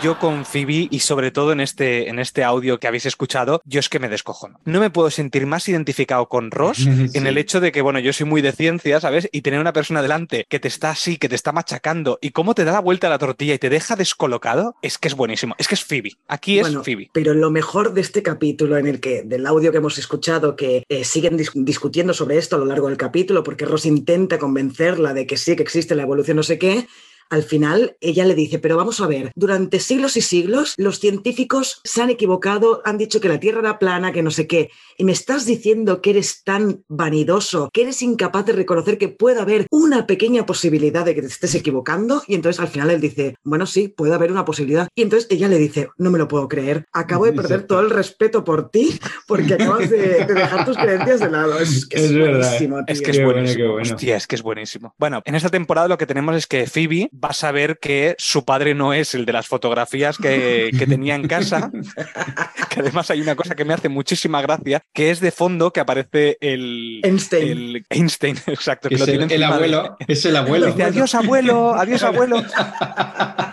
Yo 0.00 0.16
con 0.16 0.44
Phoebe 0.44 0.86
y 0.92 1.00
sobre 1.00 1.32
todo 1.32 1.50
en 1.50 1.58
este, 1.58 2.08
en 2.08 2.20
este 2.20 2.44
audio 2.44 2.78
que 2.78 2.86
habéis 2.86 3.04
escuchado, 3.04 3.60
yo 3.64 3.80
es 3.80 3.88
que 3.88 3.98
me 3.98 4.08
descojono. 4.08 4.60
No 4.64 4.78
me 4.78 4.90
puedo 4.90 5.10
sentir 5.10 5.44
más 5.44 5.68
identificado 5.68 6.28
con 6.28 6.52
Ross 6.52 6.86
en 7.14 7.26
el 7.26 7.36
hecho 7.36 7.58
de 7.60 7.72
que, 7.72 7.82
bueno, 7.82 7.98
yo 7.98 8.12
soy 8.12 8.24
muy 8.26 8.40
de 8.40 8.52
ciencia, 8.52 9.00
¿sabes? 9.00 9.28
Y 9.32 9.42
tener 9.42 9.58
una 9.58 9.72
persona 9.72 10.00
delante 10.00 10.46
que 10.48 10.60
te 10.60 10.68
está 10.68 10.90
así, 10.90 11.16
que 11.16 11.28
te 11.28 11.34
está 11.34 11.50
machacando 11.50 12.18
y 12.22 12.30
cómo 12.30 12.54
te 12.54 12.64
da 12.64 12.72
la 12.74 12.80
vuelta 12.80 13.08
a 13.08 13.10
la 13.10 13.18
tortilla 13.18 13.54
y 13.54 13.58
te 13.58 13.70
deja 13.70 13.96
descolocado, 13.96 14.76
es 14.82 14.98
que 14.98 15.08
es 15.08 15.14
buenísimo. 15.14 15.56
Es 15.58 15.66
que 15.66 15.74
es 15.74 15.84
Phoebe. 15.84 16.12
Aquí 16.28 16.60
es 16.60 16.62
Bueno, 16.68 16.84
Phoebe. 16.84 17.10
Pero 17.12 17.34
lo 17.34 17.50
mejor 17.50 17.92
de 17.92 18.00
este 18.00 18.22
capítulo, 18.22 18.76
en 18.78 18.86
el 18.86 19.00
que, 19.00 19.22
del 19.24 19.46
audio 19.46 19.72
que 19.72 19.78
hemos 19.78 19.98
escuchado, 19.98 20.54
que 20.54 20.84
eh, 20.88 21.02
siguen 21.04 21.36
dis- 21.36 21.50
discutiendo 21.54 22.14
sobre 22.14 22.38
esto 22.38 22.54
a 22.54 22.60
lo 22.60 22.66
largo 22.66 22.86
del 22.86 22.98
capítulo, 22.98 23.42
porque 23.42 23.64
Ross 23.64 23.84
intenta 23.84 24.38
convencerla 24.38 25.12
de 25.12 25.26
que 25.26 25.36
sí, 25.36 25.56
que 25.56 25.64
existe 25.64 25.96
la 25.96 26.02
evolución, 26.04 26.36
no 26.36 26.44
sé 26.44 26.56
qué. 26.56 26.86
Al 27.30 27.42
final, 27.42 27.96
ella 28.00 28.24
le 28.24 28.34
dice, 28.34 28.58
pero 28.58 28.76
vamos 28.76 29.00
a 29.00 29.06
ver, 29.06 29.32
durante 29.34 29.80
siglos 29.80 30.16
y 30.16 30.20
siglos 30.20 30.74
los 30.76 30.98
científicos 31.00 31.80
se 31.84 32.02
han 32.02 32.10
equivocado, 32.10 32.82
han 32.84 32.98
dicho 32.98 33.20
que 33.20 33.28
la 33.28 33.40
Tierra 33.40 33.60
era 33.60 33.78
plana, 33.78 34.12
que 34.12 34.22
no 34.22 34.30
sé 34.30 34.46
qué, 34.46 34.70
y 34.96 35.04
me 35.04 35.12
estás 35.12 35.46
diciendo 35.46 36.00
que 36.00 36.10
eres 36.10 36.42
tan 36.44 36.84
vanidoso, 36.88 37.70
que 37.72 37.82
eres 37.82 38.02
incapaz 38.02 38.46
de 38.46 38.52
reconocer 38.52 38.98
que 38.98 39.08
puede 39.08 39.40
haber 39.40 39.66
una 39.70 40.06
pequeña 40.06 40.46
posibilidad 40.46 41.04
de 41.04 41.14
que 41.14 41.22
te 41.22 41.28
estés 41.28 41.54
equivocando, 41.54 42.22
y 42.26 42.34
entonces 42.34 42.60
al 42.60 42.68
final 42.68 42.90
él 42.90 43.00
dice, 43.00 43.36
bueno, 43.44 43.66
sí, 43.66 43.88
puede 43.88 44.14
haber 44.14 44.32
una 44.32 44.44
posibilidad. 44.44 44.88
Y 44.94 45.02
entonces 45.02 45.28
ella 45.30 45.48
le 45.48 45.58
dice, 45.58 45.88
no 45.98 46.10
me 46.10 46.18
lo 46.18 46.28
puedo 46.28 46.48
creer, 46.48 46.86
acabo 46.92 47.26
de 47.26 47.32
perder 47.32 47.64
todo 47.64 47.80
el 47.80 47.90
respeto 47.90 48.44
por 48.44 48.70
ti 48.70 48.98
porque 49.26 49.54
acabas 49.54 49.90
de, 49.90 50.24
de 50.24 50.34
dejar 50.34 50.64
tus 50.64 50.76
creencias 50.76 51.20
de 51.20 51.30
lado. 51.30 51.58
Es, 51.58 51.86
que 51.86 51.96
es, 51.98 52.04
Es 52.04 52.14
verdad, 52.14 52.40
buenísimo, 52.40 52.78
Es 52.86 53.02
que 53.02 53.10
es 53.10 53.16
bueno, 53.18 53.32
buenísimo. 53.32 53.64
qué 53.64 53.68
bueno. 53.70 53.94
Hostia, 53.94 54.16
es 54.16 54.26
que 54.26 54.36
es 54.36 54.42
buenísimo. 54.42 54.94
Bueno, 54.98 55.22
en 55.24 55.34
esta 55.34 55.48
temporada 55.48 55.88
lo 55.88 55.98
que 55.98 56.06
tenemos 56.06 56.36
es 56.36 56.46
que 56.46 56.66
Phoebe 56.66 57.08
va 57.22 57.30
a 57.30 57.32
saber 57.34 57.78
que 57.80 58.14
su 58.18 58.44
padre 58.44 58.74
no 58.74 58.92
es 58.92 59.14
el 59.14 59.24
de 59.26 59.32
las 59.32 59.46
fotografías 59.46 60.16
que, 60.18 60.70
que 60.78 60.86
tenía 60.86 61.14
en 61.14 61.26
casa. 61.26 61.70
que 62.70 62.80
además 62.80 63.10
hay 63.10 63.20
una 63.20 63.34
cosa 63.34 63.54
que 63.54 63.64
me 63.64 63.74
hace 63.74 63.88
muchísima 63.88 64.40
gracia, 64.42 64.82
que 64.94 65.10
es 65.10 65.20
de 65.20 65.30
fondo 65.32 65.72
que 65.72 65.80
aparece 65.80 66.36
el 66.40 67.00
Einstein. 67.02 67.48
el 67.48 67.86
Einstein, 67.90 68.36
exacto, 68.46 68.88
que 68.88 68.94
Es 68.96 69.00
lo 69.00 69.06
tiene 69.06 69.24
el, 69.24 69.30
el 69.32 69.42
encima 69.42 69.48
de- 69.48 69.54
abuelo, 69.76 69.96
es 70.06 70.24
el 70.24 70.36
abuelo. 70.36 70.66
Dice, 70.66 70.82
adiós 70.84 71.14
abuelo, 71.14 71.74
adiós 71.74 72.02
abuelo. 72.02 72.42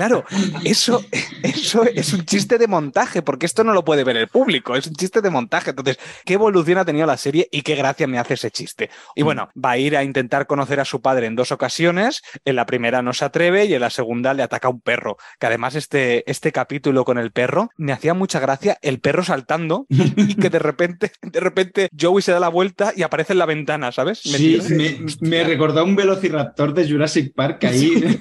Claro, 0.00 0.24
eso, 0.64 1.04
eso 1.42 1.84
es 1.84 2.14
un 2.14 2.24
chiste 2.24 2.56
de 2.56 2.66
montaje, 2.66 3.20
porque 3.20 3.44
esto 3.44 3.64
no 3.64 3.74
lo 3.74 3.84
puede 3.84 4.02
ver 4.02 4.16
el 4.16 4.28
público, 4.28 4.74
es 4.74 4.86
un 4.86 4.94
chiste 4.94 5.20
de 5.20 5.28
montaje. 5.28 5.70
Entonces, 5.70 5.98
¿qué 6.24 6.34
evolución 6.34 6.78
ha 6.78 6.86
tenido 6.86 7.06
la 7.06 7.18
serie 7.18 7.50
y 7.52 7.60
qué 7.60 7.74
gracia 7.74 8.06
me 8.06 8.18
hace 8.18 8.32
ese 8.32 8.50
chiste? 8.50 8.88
Y 9.14 9.20
bueno, 9.20 9.50
va 9.62 9.72
a 9.72 9.76
ir 9.76 9.98
a 9.98 10.02
intentar 10.02 10.46
conocer 10.46 10.80
a 10.80 10.86
su 10.86 11.02
padre 11.02 11.26
en 11.26 11.36
dos 11.36 11.52
ocasiones, 11.52 12.22
en 12.46 12.56
la 12.56 12.64
primera 12.64 13.02
no 13.02 13.12
se 13.12 13.26
atreve 13.26 13.66
y 13.66 13.74
en 13.74 13.80
la 13.82 13.90
segunda 13.90 14.32
le 14.32 14.42
ataca 14.42 14.70
un 14.70 14.80
perro, 14.80 15.18
que 15.38 15.48
además 15.48 15.74
este, 15.74 16.24
este 16.30 16.50
capítulo 16.50 17.04
con 17.04 17.18
el 17.18 17.30
perro 17.30 17.68
me 17.76 17.92
hacía 17.92 18.14
mucha 18.14 18.40
gracia 18.40 18.78
el 18.80 19.00
perro 19.00 19.22
saltando 19.22 19.84
y 19.90 20.34
que 20.36 20.48
de 20.48 20.60
repente, 20.60 21.12
de 21.20 21.40
repente 21.40 21.90
Joey 22.00 22.22
se 22.22 22.32
da 22.32 22.40
la 22.40 22.48
vuelta 22.48 22.94
y 22.96 23.02
aparece 23.02 23.34
en 23.34 23.38
la 23.38 23.44
ventana, 23.44 23.92
¿sabes? 23.92 24.20
Sí, 24.20 24.62
me, 24.70 25.28
me 25.28 25.44
recordó 25.44 25.80
a 25.80 25.84
un 25.84 25.94
velociraptor 25.94 26.72
de 26.72 26.90
Jurassic 26.90 27.34
Park 27.34 27.64
ahí. 27.64 28.18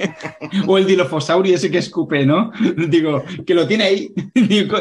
o 0.66 0.78
el 0.78 0.86
dilofosaurio 1.10 1.54
ese 1.56 1.70
que 1.70 1.78
escupe, 1.78 2.24
¿no? 2.24 2.52
Digo, 2.88 3.22
que 3.46 3.54
lo 3.54 3.66
tiene 3.66 3.84
ahí. 3.84 4.10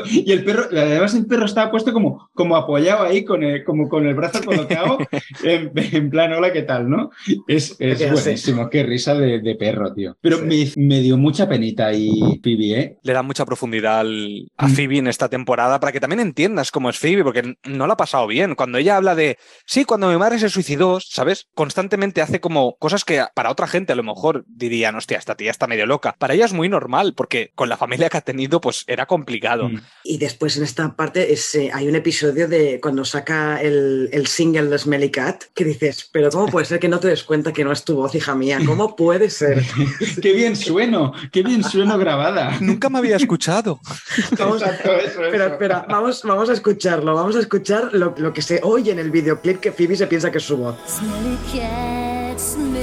Y 0.09 0.31
el 0.31 0.43
perro, 0.43 0.65
además 0.71 1.13
el 1.15 1.25
perro 1.25 1.45
estaba 1.45 1.71
puesto 1.71 1.91
como, 1.93 2.29
como 2.33 2.55
apoyado 2.55 3.03
ahí, 3.03 3.23
con 3.23 3.43
el, 3.43 3.63
como 3.63 3.87
con 3.89 4.05
el 4.07 4.13
brazo 4.15 4.43
colocado, 4.43 4.97
en, 5.43 5.71
en 5.75 6.09
plan, 6.09 6.31
hola, 6.33 6.51
¿qué 6.53 6.61
tal, 6.63 6.89
no? 6.89 7.09
Es, 7.47 7.77
buenísimo, 7.77 8.69
qué 8.69 8.83
risa 8.83 9.13
de, 9.15 9.39
de 9.39 9.55
perro, 9.55 9.93
tío. 9.93 10.17
Pero 10.21 10.37
Sí. 10.39 10.73
me, 10.75 10.85
me 10.87 11.01
dio 11.01 11.17
mucha 11.17 11.47
penita 11.49 11.87
ahí, 11.87 12.09
Phoebe, 12.43 12.79
¿eh? 12.79 12.97
le 13.03 13.13
da 13.13 13.21
mucha 13.23 13.45
profundidad 13.45 13.99
al- 14.01 14.47
a 14.57 14.67
Mm. 14.67 14.71
Phoebe 14.71 14.97
en 14.97 15.07
esta 15.07 15.29
temporada 15.29 15.79
para 15.79 15.91
que 15.91 15.99
también 15.99 16.19
entiendas 16.19 16.71
cómo 16.71 16.89
es 16.89 16.97
Phoebe, 16.99 17.23
porque 17.23 17.55
no 17.65 17.87
la 17.87 17.93
ha 17.93 17.97
pasado 17.97 18.27
bien. 18.27 18.55
Cuando 18.55 18.77
ella 18.77 18.97
habla 18.97 19.15
de, 19.15 19.37
sí, 19.65 19.85
cuando 19.85 20.09
mi 20.09 20.17
madre 20.17 20.39
se 20.39 20.49
suicidó, 20.49 20.99
¿sabes? 21.01 21.47
Constantemente 21.55 22.21
hace 22.21 22.39
como 22.39 22.75
cosas 22.77 23.03
que 23.05 23.23
para 23.35 23.51
otra 23.51 23.67
gente 23.67 23.93
a 23.93 23.95
lo 23.95 24.03
mejor 24.03 24.43
dirían, 24.47 24.95
hostia, 24.95 25.17
esta 25.17 25.35
tía 25.35 25.51
está 25.51 25.67
medio 25.67 25.85
loca. 25.85 26.15
Para 26.19 26.33
ella 26.33 26.45
es 26.45 26.53
muy 26.53 26.69
normal, 26.69 27.13
porque 27.15 27.51
con 27.55 27.69
la 27.69 27.77
familia 27.77 28.09
que 28.09 28.17
ha 28.17 28.21
tenido, 28.21 28.59
pues 28.61 28.83
era 28.87 29.05
complicado. 29.05 29.69
Mm. 29.69 29.81
Y 30.03 30.17
después 30.17 30.57
en 30.57 30.63
esta 30.63 30.95
parte 30.95 31.33
es, 31.33 31.55
eh, 31.55 31.71
hay 31.73 31.87
un 31.87 31.95
episodio 31.95 32.47
de 32.47 32.79
cuando 32.81 33.05
saca 33.05 33.61
el, 33.61 34.09
el 34.11 34.27
single 34.27 34.67
de 34.67 34.77
Smelly 34.77 35.09
Cat 35.09 35.45
que 35.55 35.63
dices, 35.63 36.09
pero 36.11 36.29
¿cómo 36.29 36.47
puede 36.47 36.65
ser 36.65 36.79
que 36.79 36.89
no 36.89 36.99
te 36.99 37.07
des 37.07 37.23
cuenta 37.23 37.53
que 37.53 37.63
no 37.63 37.71
es 37.71 37.85
tu 37.85 37.95
voz, 37.95 38.13
hija 38.15 38.35
mía? 38.35 38.59
¿Cómo 38.65 38.95
puede 38.95 39.29
ser? 39.29 39.63
¡Qué 40.21 40.33
bien 40.33 40.55
sueno! 40.55 41.13
¡Qué 41.31 41.41
bien 41.41 41.63
sueno 41.63 41.97
grabada! 41.97 42.57
Nunca 42.59 42.89
me 42.89 42.99
había 42.99 43.15
escuchado. 43.15 43.79
Vamos, 44.37 44.61
Exacto, 44.61 44.91
eso, 44.97 45.23
espera, 45.23 45.45
eso. 45.45 45.53
espera, 45.53 45.85
vamos, 45.87 46.23
vamos 46.23 46.49
a 46.49 46.53
escucharlo, 46.53 47.15
vamos 47.15 47.35
a 47.35 47.39
escuchar 47.39 47.93
lo, 47.93 48.13
lo 48.17 48.33
que 48.33 48.41
se 48.41 48.59
oye 48.63 48.91
en 48.91 48.99
el 48.99 49.09
videoclip 49.09 49.59
que 49.59 49.71
Phoebe 49.71 49.95
se 49.95 50.07
piensa 50.07 50.31
que 50.31 50.39
es 50.39 50.43
su 50.43 50.57
voz. 50.57 50.75
Smelly 50.87 51.37
cat, 51.53 52.37
smelly 52.37 52.78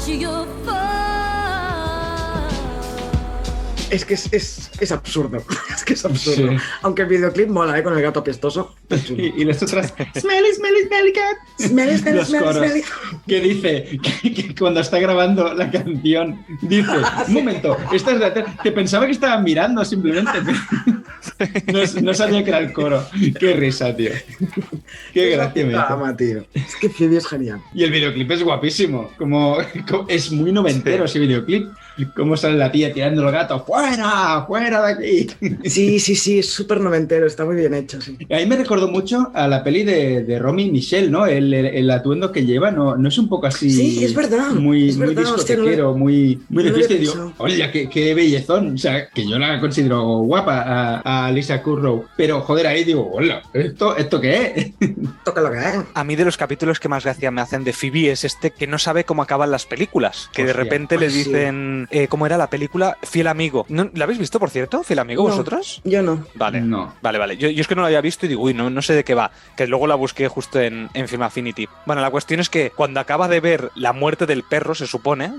not 0.00 0.08
your 0.08 0.46
fault. 0.64 0.99
Es 3.90 4.04
que 4.04 4.14
es, 4.14 4.32
es, 4.32 4.70
es 4.80 4.92
absurdo, 4.92 5.42
es 5.74 5.84
que 5.84 5.94
es 5.94 6.04
absurdo. 6.04 6.52
Sí. 6.52 6.56
Aunque 6.82 7.02
el 7.02 7.08
videoclip 7.08 7.48
mola, 7.48 7.78
¿eh? 7.78 7.82
Con 7.82 7.94
el 7.96 8.02
gato 8.02 8.20
apestoso. 8.20 8.74
Y, 9.10 9.42
y 9.42 9.44
las 9.44 9.62
otras, 9.62 9.88
smelly, 10.18 10.52
smelly, 10.54 10.84
smelly 10.86 11.12
cat. 11.12 11.36
Smelly, 11.58 11.96
smelly, 11.98 12.16
Los 12.18 12.28
smelly, 12.28 12.44
coros. 12.44 12.56
smelly. 12.66 12.82
Que 13.26 13.40
dice 13.40 13.98
que, 14.22 14.32
que 14.34 14.54
cuando 14.54 14.80
está 14.80 14.98
grabando 14.98 15.54
la 15.54 15.70
canción, 15.70 16.44
dice: 16.62 16.90
Un 17.28 17.34
momento, 17.34 17.76
esta 17.92 18.12
es 18.12 18.18
la 18.20 18.32
te, 18.34 18.72
pensaba 18.72 19.06
que 19.06 19.12
estaban 19.12 19.44
mirando 19.44 19.84
simplemente. 19.84 20.30
No, 21.72 22.02
no 22.02 22.14
sabía 22.14 22.42
que 22.44 22.50
era 22.50 22.58
el 22.58 22.72
coro. 22.72 23.04
Qué 23.38 23.52
risa, 23.54 23.94
tío. 23.94 24.10
Qué 25.12 25.30
gracia 25.30 25.64
me 25.66 25.76
ama, 25.76 26.16
tío. 26.16 26.44
Es 26.54 26.76
que 26.80 26.88
Phoebe 26.88 27.16
es 27.18 27.26
genial. 27.26 27.60
Y 27.74 27.84
el 27.84 27.90
videoclip 27.90 28.30
es 28.32 28.42
guapísimo. 28.42 29.10
Como, 29.18 29.58
como- 29.88 30.06
es 30.08 30.30
muy 30.32 30.52
noventero 30.52 31.04
ese 31.04 31.18
videoclip. 31.18 31.68
Cómo 32.06 32.36
sale 32.36 32.56
la 32.56 32.70
tía 32.72 32.92
tirando 32.92 33.26
el 33.26 33.32
gato. 33.32 33.64
¡Fuera! 33.64 34.44
¡Fuera 34.46 34.86
de 34.86 34.92
aquí! 34.92 35.26
Sí, 35.70 35.98
sí, 36.00 36.16
sí, 36.16 36.38
es 36.40 36.48
súper 36.50 36.80
noventero, 36.80 37.26
está 37.26 37.44
muy 37.44 37.56
bien 37.56 37.74
hecho, 37.74 38.00
sí. 38.00 38.16
A 38.30 38.36
mí 38.36 38.46
me 38.46 38.56
recordó 38.56 38.88
mucho 38.88 39.30
a 39.34 39.46
la 39.48 39.62
peli 39.62 39.84
de, 39.84 40.24
de 40.24 40.38
Romy 40.38 40.64
y 40.64 40.70
Michelle, 40.70 41.10
¿no? 41.10 41.26
El, 41.26 41.52
el- 41.54 41.66
el 41.66 41.90
atuendo 41.90 42.32
que 42.32 42.44
lleva, 42.44 42.70
¿no? 42.70 42.96
No 42.96 43.08
es 43.08 43.18
un 43.18 43.28
poco 43.28 43.46
así. 43.46 43.70
Sí, 43.70 44.04
es 44.04 44.14
verdad, 44.14 44.50
Muy, 44.52 44.88
es 44.90 44.96
muy 44.96 45.08
verdad, 45.14 45.34
hostia, 45.34 45.56
no 45.56 45.62
lo- 45.62 45.68
discotequero, 45.68 45.96
muy, 45.96 46.40
muy 46.48 46.64
de 46.64 46.70
no 46.70 46.76
digo, 46.78 47.34
oye, 47.38 47.70
qué, 47.72 47.88
qué 47.88 48.14
bellezón. 48.14 48.74
O 48.74 48.78
sea, 48.78 49.08
que 49.08 49.26
yo 49.28 49.38
la 49.38 49.60
considero 49.60 50.02
guapa 50.18 50.62
a, 50.62 51.26
a 51.26 51.32
Lisa 51.32 51.62
Kudrow. 51.62 52.04
Pero 52.16 52.40
joder, 52.40 52.66
ahí 52.66 52.84
digo, 52.84 53.08
hola, 53.12 53.42
¿esto, 53.54 53.96
¿esto 53.96 54.20
qué 54.20 54.74
es? 54.80 54.90
Toca 55.24 55.40
lo 55.40 55.50
que 55.50 55.58
es. 55.58 55.64
A 55.94 56.04
mí 56.04 56.16
de 56.16 56.24
los 56.24 56.36
capítulos 56.36 56.80
que 56.80 56.88
más 56.88 57.04
gracia 57.04 57.30
me 57.30 57.40
hacen 57.40 57.64
de 57.64 57.72
Phoebe 57.72 58.10
es 58.10 58.24
este 58.24 58.50
que 58.50 58.66
no 58.66 58.78
sabe 58.78 59.04
cómo 59.04 59.22
acaban 59.22 59.50
las 59.50 59.66
películas. 59.66 60.28
Que 60.32 60.44
de 60.44 60.52
repente 60.52 60.96
le 60.98 61.06
pues 61.06 61.14
sí. 61.14 61.30
Eh, 61.90 62.08
¿cómo 62.08 62.26
era 62.26 62.36
la 62.38 62.48
película? 62.50 62.96
Fiel 63.02 63.26
Amigo. 63.26 63.66
¿No, 63.68 63.90
¿La 63.94 64.04
habéis 64.04 64.18
visto, 64.18 64.38
por 64.38 64.50
cierto? 64.50 64.82
Fiel 64.82 64.98
Amigo, 65.00 65.22
No. 65.24 65.30
vosotros? 65.30 65.80
Yo 65.84 66.02
no. 66.02 66.26
Vale. 66.34 66.60
No. 66.60 66.94
Vale, 67.02 67.18
vale. 67.18 67.36
Yo, 67.36 67.48
yo 67.50 67.60
es 67.60 67.66
que 67.68 67.74
no 67.74 67.82
lo 67.82 67.86
había 67.86 68.00
visto 68.00 68.26
y 68.26 68.28
digo, 68.30 68.42
uy, 68.42 68.54
no, 68.54 68.70
no 68.70 68.82
sé 68.82 68.94
de 68.94 69.04
qué 69.04 69.14
va. 69.14 69.30
Que 69.56 69.66
luego 69.66 69.86
la 69.86 69.94
busqué 69.94 70.28
justo 70.28 70.60
en, 70.60 70.88
en 70.94 71.08
Film 71.08 71.22
Affinity. 71.22 71.68
Bueno, 71.86 72.02
la 72.02 72.10
cuestión 72.10 72.40
es 72.40 72.48
que 72.48 72.70
cuando 72.70 73.00
acaba 73.00 73.28
de 73.28 73.40
ver 73.40 73.70
la 73.74 73.92
muerte 73.92 74.26
del 74.26 74.42
perro, 74.42 74.74
se 74.74 74.86
supone, 74.86 75.32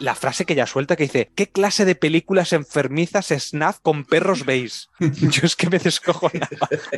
la 0.00 0.14
frase 0.14 0.44
que 0.44 0.52
ella 0.54 0.66
suelta 0.66 0.96
que 0.96 1.04
dice, 1.04 1.30
¿qué 1.34 1.48
clase 1.48 1.84
de 1.84 1.94
películas 1.94 2.52
enfermizas 2.52 3.28
snaf 3.28 3.78
con 3.82 4.04
perros 4.04 4.44
veis? 4.44 4.88
Yo 5.00 5.40
es 5.44 5.56
que 5.56 5.68
me 5.70 5.78
descojonaba. 5.78 6.68
es 6.70 6.88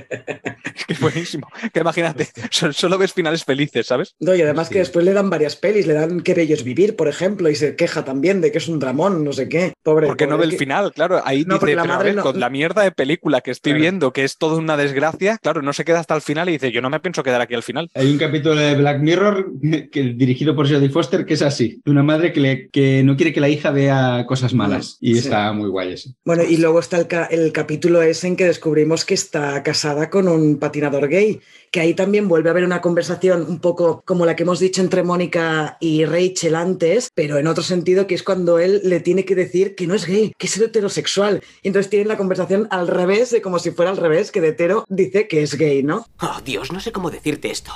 que 0.86 0.92
es 0.92 1.00
buenísimo. 1.00 1.48
Que 1.72 1.80
imagínate, 1.80 2.28
so- 2.50 2.72
solo 2.72 2.98
ves 2.98 3.12
finales 3.12 3.44
felices, 3.44 3.86
¿sabes? 3.86 4.14
No, 4.20 4.34
y 4.34 4.42
además 4.42 4.68
Sí. 4.68 4.74
que 4.74 4.78
después 4.80 5.04
le 5.04 5.12
dan 5.12 5.30
varias 5.30 5.56
pelis, 5.56 5.86
le 5.86 5.94
dan 5.94 6.20
Qué 6.20 6.34
bello 6.34 6.54
es 6.54 6.64
vivir, 6.64 6.96
por 6.96 7.08
ejemplo, 7.08 7.48
y 7.48 7.54
se 7.54 7.76
queja 7.76 8.04
también 8.04 8.40
de 8.40 8.50
que 8.52 8.58
es 8.58 8.68
un 8.68 8.80
no 9.08 9.32
sé 9.32 9.48
qué. 9.48 9.72
Pobre. 9.82 10.06
Porque 10.06 10.26
no 10.26 10.32
ve 10.32 10.36
pobre, 10.38 10.44
el 10.46 10.50
que- 10.52 10.58
final, 10.58 10.92
claro. 10.92 11.20
Ahí 11.24 11.44
No, 11.46 11.54
dice, 11.54 11.66
la 11.74 11.82
pero 11.82 11.92
a 11.92 11.96
madre 11.96 12.08
ver, 12.10 12.16
no- 12.16 12.22
con 12.22 12.40
la 12.40 12.50
mierda 12.50 12.82
de 12.82 12.90
película 12.92 13.40
que 13.40 13.50
estoy 13.50 13.72
Claro. 13.72 13.82
viendo, 13.82 14.12
que 14.12 14.24
es 14.24 14.36
toda 14.38 14.56
una 14.56 14.76
desgracia, 14.76 15.38
claro, 15.42 15.62
no 15.62 15.72
se 15.72 15.84
queda 15.84 16.00
hasta 16.00 16.14
el 16.14 16.20
final 16.22 16.48
y 16.48 16.52
dice, 16.52 16.72
yo 16.72 16.80
no 16.82 16.90
me 16.90 17.00
pienso 17.00 17.22
quedar 17.22 17.40
aquí 17.40 17.54
al 17.54 17.62
final. 17.62 17.88
Hay 17.94 18.10
un 18.10 18.18
capítulo 18.18 18.56
de 18.56 18.74
Black 18.74 19.00
Mirror 19.00 19.52
que, 19.92 20.02
dirigido 20.14 20.54
por 20.56 20.68
Jodie 20.68 20.88
Foster 20.90 21.24
que 21.26 21.34
es 21.34 21.42
así: 21.42 21.80
de 21.84 21.90
una 21.90 22.02
madre 22.02 22.32
que, 22.32 22.40
le- 22.40 22.68
que 22.70 23.02
no 23.02 23.16
quiere 23.16 23.32
que 23.32 23.40
la 23.40 23.48
hija 23.48 23.70
vea 23.70 24.24
cosas 24.26 24.54
malas. 24.54 24.96
Y 25.00 25.12
Sí. 25.14 25.18
está 25.20 25.52
muy 25.52 25.68
guay 25.68 25.92
ese. 25.92 26.14
Bueno, 26.24 26.42
y 26.42 26.56
luego 26.56 26.80
está 26.80 26.98
el, 26.98 27.06
ca- 27.06 27.26
el 27.26 27.52
capítulo 27.52 28.02
ese 28.02 28.26
en 28.26 28.36
que 28.36 28.44
descubrimos 28.46 29.04
que 29.04 29.14
está 29.14 29.62
casada 29.62 30.10
con 30.10 30.28
un 30.28 30.58
patinador 30.58 31.08
gay, 31.08 31.40
que 31.70 31.80
ahí 31.80 31.94
también 31.94 32.28
vuelve 32.28 32.48
a 32.48 32.52
haber 32.52 32.64
una 32.64 32.80
conversación 32.80 33.44
un 33.48 33.60
poco 33.60 34.02
como 34.06 34.24
la 34.26 34.34
que 34.36 34.42
hemos 34.44 34.58
dicho 34.60 34.80
entre 34.80 35.02
Mónica 35.02 35.76
y 35.80 36.04
Rachel 36.04 36.54
antes, 36.54 37.10
pero 37.14 37.38
en 37.38 37.46
otro 37.46 37.62
sentido, 37.62 38.06
que 38.06 38.14
es 38.14 38.22
cuando 38.22 38.58
él 38.58 38.77
le 38.82 39.00
tiene 39.00 39.24
que 39.24 39.34
decir 39.34 39.74
que 39.76 39.86
no 39.86 39.94
es 39.94 40.06
gay, 40.06 40.32
que 40.36 40.46
es 40.46 40.58
heterosexual. 40.58 41.42
Y 41.62 41.68
entonces 41.68 41.90
tienen 41.90 42.08
la 42.08 42.16
conversación 42.16 42.66
al 42.70 42.88
revés, 42.88 43.30
de 43.30 43.40
como 43.40 43.58
si 43.58 43.70
fuera 43.70 43.90
al 43.90 43.96
revés, 43.96 44.32
que 44.32 44.40
de 44.40 44.48
hetero 44.48 44.84
dice 44.88 45.28
que 45.28 45.42
es 45.42 45.54
gay 45.56 45.68
gay, 45.68 45.82
¿no? 45.82 46.06
Oh, 46.20 46.40
Dios, 46.44 46.72
no 46.72 46.80
sé 46.80 46.92
cómo 46.92 47.10
decirte 47.10 47.50
esto. 47.50 47.72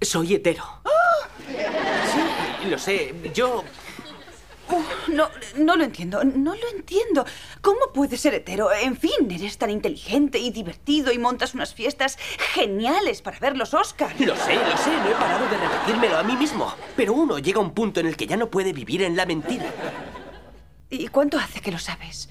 Soy 0.00 0.34
hetero. 0.34 0.64
Sí, 2.62 2.68
lo 2.70 2.78
sé. 2.78 3.14
Yo... 3.34 3.64
Uh, 4.70 5.12
no, 5.12 5.28
no 5.56 5.76
lo 5.76 5.84
entiendo, 5.84 6.22
no 6.24 6.54
lo 6.54 6.68
entiendo. 6.74 7.24
¿Cómo 7.60 7.92
puedes 7.92 8.20
ser 8.20 8.34
hetero? 8.34 8.72
En 8.72 8.96
fin, 8.96 9.30
eres 9.30 9.58
tan 9.58 9.70
inteligente 9.70 10.38
y 10.38 10.50
divertido 10.50 11.12
y 11.12 11.18
montas 11.18 11.54
unas 11.54 11.74
fiestas 11.74 12.18
geniales 12.54 13.22
para 13.22 13.38
ver 13.38 13.56
los 13.56 13.74
Oscars. 13.74 14.18
Lo 14.20 14.36
sé, 14.36 14.54
lo 14.54 14.76
sé, 14.76 14.90
no 14.90 15.10
he 15.10 15.14
parado 15.14 15.48
de 15.48 15.56
repetírmelo 15.56 16.18
a 16.18 16.22
mí 16.22 16.36
mismo. 16.36 16.72
Pero 16.96 17.14
uno 17.14 17.38
llega 17.38 17.58
a 17.58 17.62
un 17.62 17.72
punto 17.72 18.00
en 18.00 18.06
el 18.06 18.16
que 18.16 18.26
ya 18.26 18.36
no 18.36 18.50
puede 18.50 18.72
vivir 18.72 19.02
en 19.02 19.16
la 19.16 19.26
mentira. 19.26 19.66
¿Y 20.88 21.08
cuánto 21.08 21.38
hace 21.38 21.60
que 21.60 21.72
lo 21.72 21.78
sabes? 21.78 22.28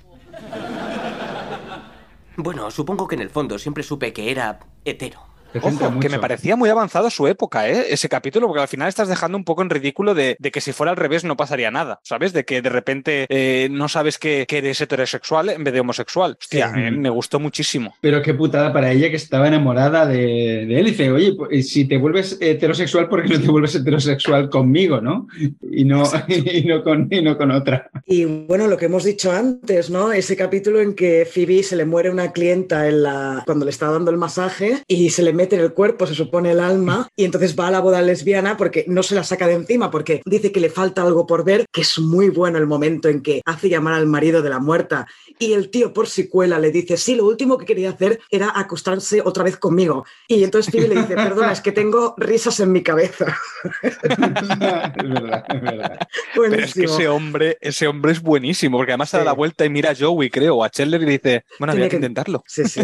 Bueno, 2.35 2.71
supongo 2.71 3.07
que 3.07 3.15
en 3.15 3.21
el 3.21 3.29
fondo 3.29 3.59
siempre 3.59 3.83
supe 3.83 4.13
que 4.13 4.31
era 4.31 4.59
hetero. 4.85 5.25
Ojo, 5.61 5.99
que 5.99 6.09
me 6.09 6.19
parecía 6.19 6.55
muy 6.55 6.69
avanzado 6.69 7.07
a 7.07 7.11
su 7.11 7.27
época, 7.27 7.67
¿eh? 7.69 7.87
ese 7.89 8.07
capítulo, 8.07 8.47
porque 8.47 8.61
al 8.61 8.67
final 8.67 8.87
estás 8.87 9.07
dejando 9.07 9.37
un 9.37 9.43
poco 9.43 9.61
en 9.61 9.69
ridículo 9.69 10.13
de, 10.13 10.37
de 10.39 10.51
que 10.51 10.61
si 10.61 10.73
fuera 10.73 10.91
al 10.91 10.97
revés 10.97 11.23
no 11.23 11.37
pasaría 11.37 11.71
nada, 11.71 11.99
¿sabes? 12.03 12.33
De 12.33 12.45
que 12.45 12.61
de 12.61 12.69
repente 12.69 13.25
eh, 13.29 13.67
no 13.71 13.89
sabes 13.89 14.17
que, 14.17 14.45
que, 14.47 14.59
eres 14.59 14.79
heterosexual 14.81 15.49
en 15.49 15.63
vez 15.63 15.73
de 15.73 15.79
homosexual. 15.79 16.37
Hostia, 16.39 16.71
sí. 16.73 16.79
eh, 16.79 16.91
me 16.91 17.09
gustó 17.09 17.39
muchísimo. 17.39 17.95
Pero 18.01 18.21
qué 18.21 18.33
putada 18.33 18.71
para 18.73 18.91
ella 18.91 19.09
que 19.09 19.15
estaba 19.15 19.47
enamorada 19.47 20.05
de, 20.05 20.65
de 20.67 20.79
él. 20.79 20.87
Y 20.87 20.91
dice, 20.91 21.11
oye, 21.11 21.33
pues, 21.33 21.69
si 21.69 21.85
te 21.85 21.97
vuelves 21.97 22.37
heterosexual, 22.39 23.09
¿por 23.09 23.23
qué 23.23 23.33
no 23.33 23.41
te 23.41 23.49
vuelves 23.49 23.75
heterosexual 23.75 24.49
conmigo, 24.49 25.01
no? 25.01 25.27
Y 25.71 25.85
no, 25.85 26.03
y 26.27 26.65
no, 26.65 26.83
con, 26.83 27.07
y 27.09 27.21
no 27.21 27.37
con 27.37 27.51
otra. 27.51 27.89
Y 28.05 28.25
bueno, 28.25 28.67
lo 28.67 28.77
que 28.77 28.85
hemos 28.85 29.03
dicho 29.03 29.31
antes, 29.31 29.89
¿no? 29.89 30.11
Ese 30.11 30.35
capítulo 30.35 30.81
en 30.81 30.93
que 30.93 31.25
Phoebe 31.25 31.63
se 31.63 31.75
le 31.75 31.85
muere 31.85 32.11
una 32.11 32.31
clienta 32.31 32.87
en 32.87 33.03
la, 33.03 33.43
cuando 33.45 33.65
le 33.65 33.71
está 33.71 33.89
dando 33.89 34.11
el 34.11 34.17
masaje 34.17 34.83
y 34.87 35.09
se 35.09 35.23
le 35.23 35.38
mete 35.39 35.55
en 35.55 35.61
el 35.61 35.71
cuerpo, 35.71 36.05
se 36.05 36.15
supone 36.15 36.51
el 36.51 36.59
alma, 36.59 37.07
y 37.15 37.23
entonces 37.23 37.57
va 37.57 37.67
a 37.67 37.71
la 37.71 37.79
boda 37.79 38.01
lesbiana 38.01 38.57
porque 38.57 38.83
no 38.89 39.03
se 39.03 39.15
la 39.15 39.23
saca 39.23 39.47
de 39.47 39.53
encima, 39.53 39.89
porque 39.89 40.21
dice 40.25 40.51
que 40.51 40.59
le 40.59 40.69
falta 40.69 41.01
algo 41.01 41.25
por 41.25 41.45
ver, 41.45 41.65
que 41.71 41.79
es 41.79 41.97
muy 41.97 42.27
bueno 42.27 42.57
el 42.57 42.67
momento 42.67 43.07
en 43.07 43.21
que 43.21 43.41
hace 43.45 43.69
llamar 43.69 43.93
al 43.93 44.05
marido 44.05 44.41
de 44.41 44.49
la 44.49 44.59
muerta 44.59 45.07
y 45.39 45.53
el 45.53 45.69
tío 45.69 45.93
por 45.93 46.07
secuela 46.07 46.59
le 46.59 46.71
dice, 46.71 46.97
sí, 46.97 47.15
lo 47.15 47.25
último 47.25 47.57
que 47.57 47.65
quería 47.65 47.91
hacer 47.91 48.19
era 48.29 48.51
acostarse 48.53 49.21
otra 49.23 49.45
vez 49.45 49.55
conmigo. 49.55 50.05
Y 50.27 50.43
entonces 50.43 50.69
Phoebe 50.69 50.89
le 50.89 51.01
dice, 51.01 51.15
perdona, 51.15 51.53
es 51.53 51.61
que 51.61 51.71
tengo 51.71 52.13
risas 52.17 52.59
en 52.59 52.73
mi 52.73 52.83
cabeza. 52.83 53.37
es 53.81 53.97
verdad, 54.01 55.45
es 55.47 55.61
verdad. 55.61 55.99
Pero 56.35 56.55
es 56.55 56.73
que 56.73 56.83
ese 56.83 57.07
hombre, 57.07 57.57
ese 57.61 57.87
hombre 57.87 58.11
es 58.11 58.21
buenísimo, 58.21 58.77
porque 58.77 58.91
además 58.91 59.11
se 59.11 59.17
da 59.17 59.23
la 59.23 59.33
vuelta 59.33 59.63
y 59.63 59.69
mira 59.69 59.91
a 59.91 59.95
Joey, 59.95 60.29
creo, 60.29 60.57
o 60.57 60.63
a 60.65 60.69
Chandler 60.69 61.01
y 61.03 61.05
le 61.05 61.11
dice, 61.13 61.45
bueno, 61.57 61.71
había 61.71 61.85
que, 61.85 61.91
que 61.91 61.95
intentarlo. 61.95 62.43
Sí, 62.45 62.63
sí, 62.67 62.81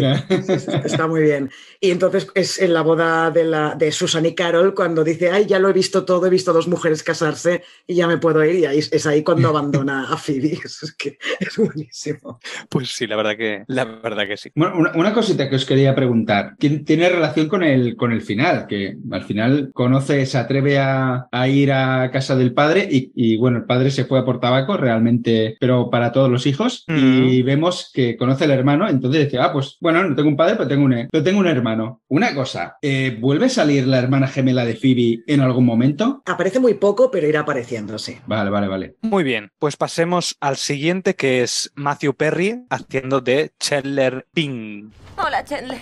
está 0.84 1.06
muy 1.06 1.20
bien. 1.20 1.50
Y 1.80 1.90
entonces 1.90 2.28
es 2.46 2.60
en 2.60 2.72
la 2.72 2.82
boda 2.82 3.30
de, 3.30 3.44
la, 3.44 3.74
de 3.74 3.90
Susan 3.90 4.24
y 4.24 4.34
Carol 4.34 4.74
cuando 4.74 5.02
dice, 5.02 5.30
ay, 5.30 5.46
ya 5.46 5.58
lo 5.58 5.68
he 5.68 5.72
visto 5.72 6.04
todo, 6.04 6.26
he 6.26 6.30
visto 6.30 6.52
dos 6.52 6.68
mujeres 6.68 7.02
casarse 7.02 7.62
y 7.86 7.94
ya 7.94 8.06
me 8.06 8.18
puedo 8.18 8.44
ir. 8.44 8.56
Y 8.56 8.66
ahí, 8.66 8.78
es 8.78 9.06
ahí 9.06 9.22
cuando 9.22 9.48
abandona 9.48 10.10
a 10.10 10.16
Phoebe. 10.16 10.58
Es 10.66 10.92
que 10.92 11.18
es 11.40 11.56
buenísimo. 11.56 12.38
Pues 12.68 12.90
sí, 12.90 13.06
la 13.06 13.16
verdad 13.16 13.36
que, 13.36 13.64
la 13.66 13.84
verdad 13.84 14.26
que 14.26 14.36
sí. 14.36 14.50
Bueno, 14.54 14.76
una, 14.76 14.92
una, 14.94 15.12
cosita 15.12 15.48
que 15.48 15.56
os 15.56 15.64
quería 15.64 15.94
preguntar. 15.94 16.54
Tiene 16.58 17.08
relación 17.08 17.48
con 17.48 17.62
el, 17.62 17.96
con 17.96 18.12
el 18.12 18.20
final, 18.20 18.66
que 18.68 18.96
al 19.10 19.24
final 19.24 19.70
conoce, 19.72 20.26
se 20.26 20.38
atreve 20.38 20.78
a, 20.78 21.28
a 21.32 21.48
ir 21.48 21.72
a 21.72 22.10
casa 22.12 22.36
del 22.36 22.52
padre 22.52 22.86
y, 22.90 23.10
y, 23.14 23.36
bueno, 23.36 23.58
el 23.58 23.64
padre 23.64 23.90
se 23.90 24.04
fue 24.04 24.18
a 24.18 24.24
por 24.24 24.38
tabaco 24.38 24.76
realmente, 24.76 25.56
pero 25.58 25.90
para 25.90 26.12
todos 26.12 26.30
los 26.30 26.46
hijos. 26.46 26.84
Mm. 26.88 27.24
Y 27.24 27.42
vemos 27.42 27.90
que 27.92 28.16
conoce 28.16 28.44
al 28.44 28.50
hermano, 28.50 28.88
entonces 28.88 29.24
dice, 29.24 29.38
ah, 29.38 29.52
pues 29.52 29.78
bueno, 29.80 30.04
no 30.04 30.14
tengo 30.14 30.28
un 30.28 30.36
padre, 30.36 30.56
pero 30.56 30.68
tengo 30.68 30.84
un, 30.84 31.08
pero 31.10 31.24
tengo 31.24 31.40
un 31.40 31.46
hermano. 31.46 32.02
Una 32.08 32.34
cosa, 32.36 32.76
eh, 32.82 33.16
¿vuelve 33.20 33.46
a 33.46 33.48
salir 33.48 33.86
la 33.88 33.98
hermana 33.98 34.28
gemela 34.28 34.64
de 34.64 34.76
Phoebe 34.76 35.24
en 35.26 35.40
algún 35.40 35.64
momento? 35.64 36.22
Aparece 36.26 36.60
muy 36.60 36.74
poco, 36.74 37.10
pero 37.10 37.26
irá 37.26 37.40
apareciendo, 37.40 37.98
sí. 37.98 38.18
Vale, 38.26 38.50
vale, 38.50 38.68
vale. 38.68 38.96
Muy 39.02 39.24
bien, 39.24 39.50
pues 39.58 39.76
pasemos 39.76 40.36
al 40.40 40.56
siguiente 40.56 41.16
que 41.16 41.42
es 41.42 41.72
Matthew 41.74 42.14
Perry 42.14 42.64
haciendo 42.70 43.20
de 43.20 43.52
Chandler 43.58 44.28
Ping. 44.32 44.90
Hola, 45.16 45.44
Chandler. 45.44 45.80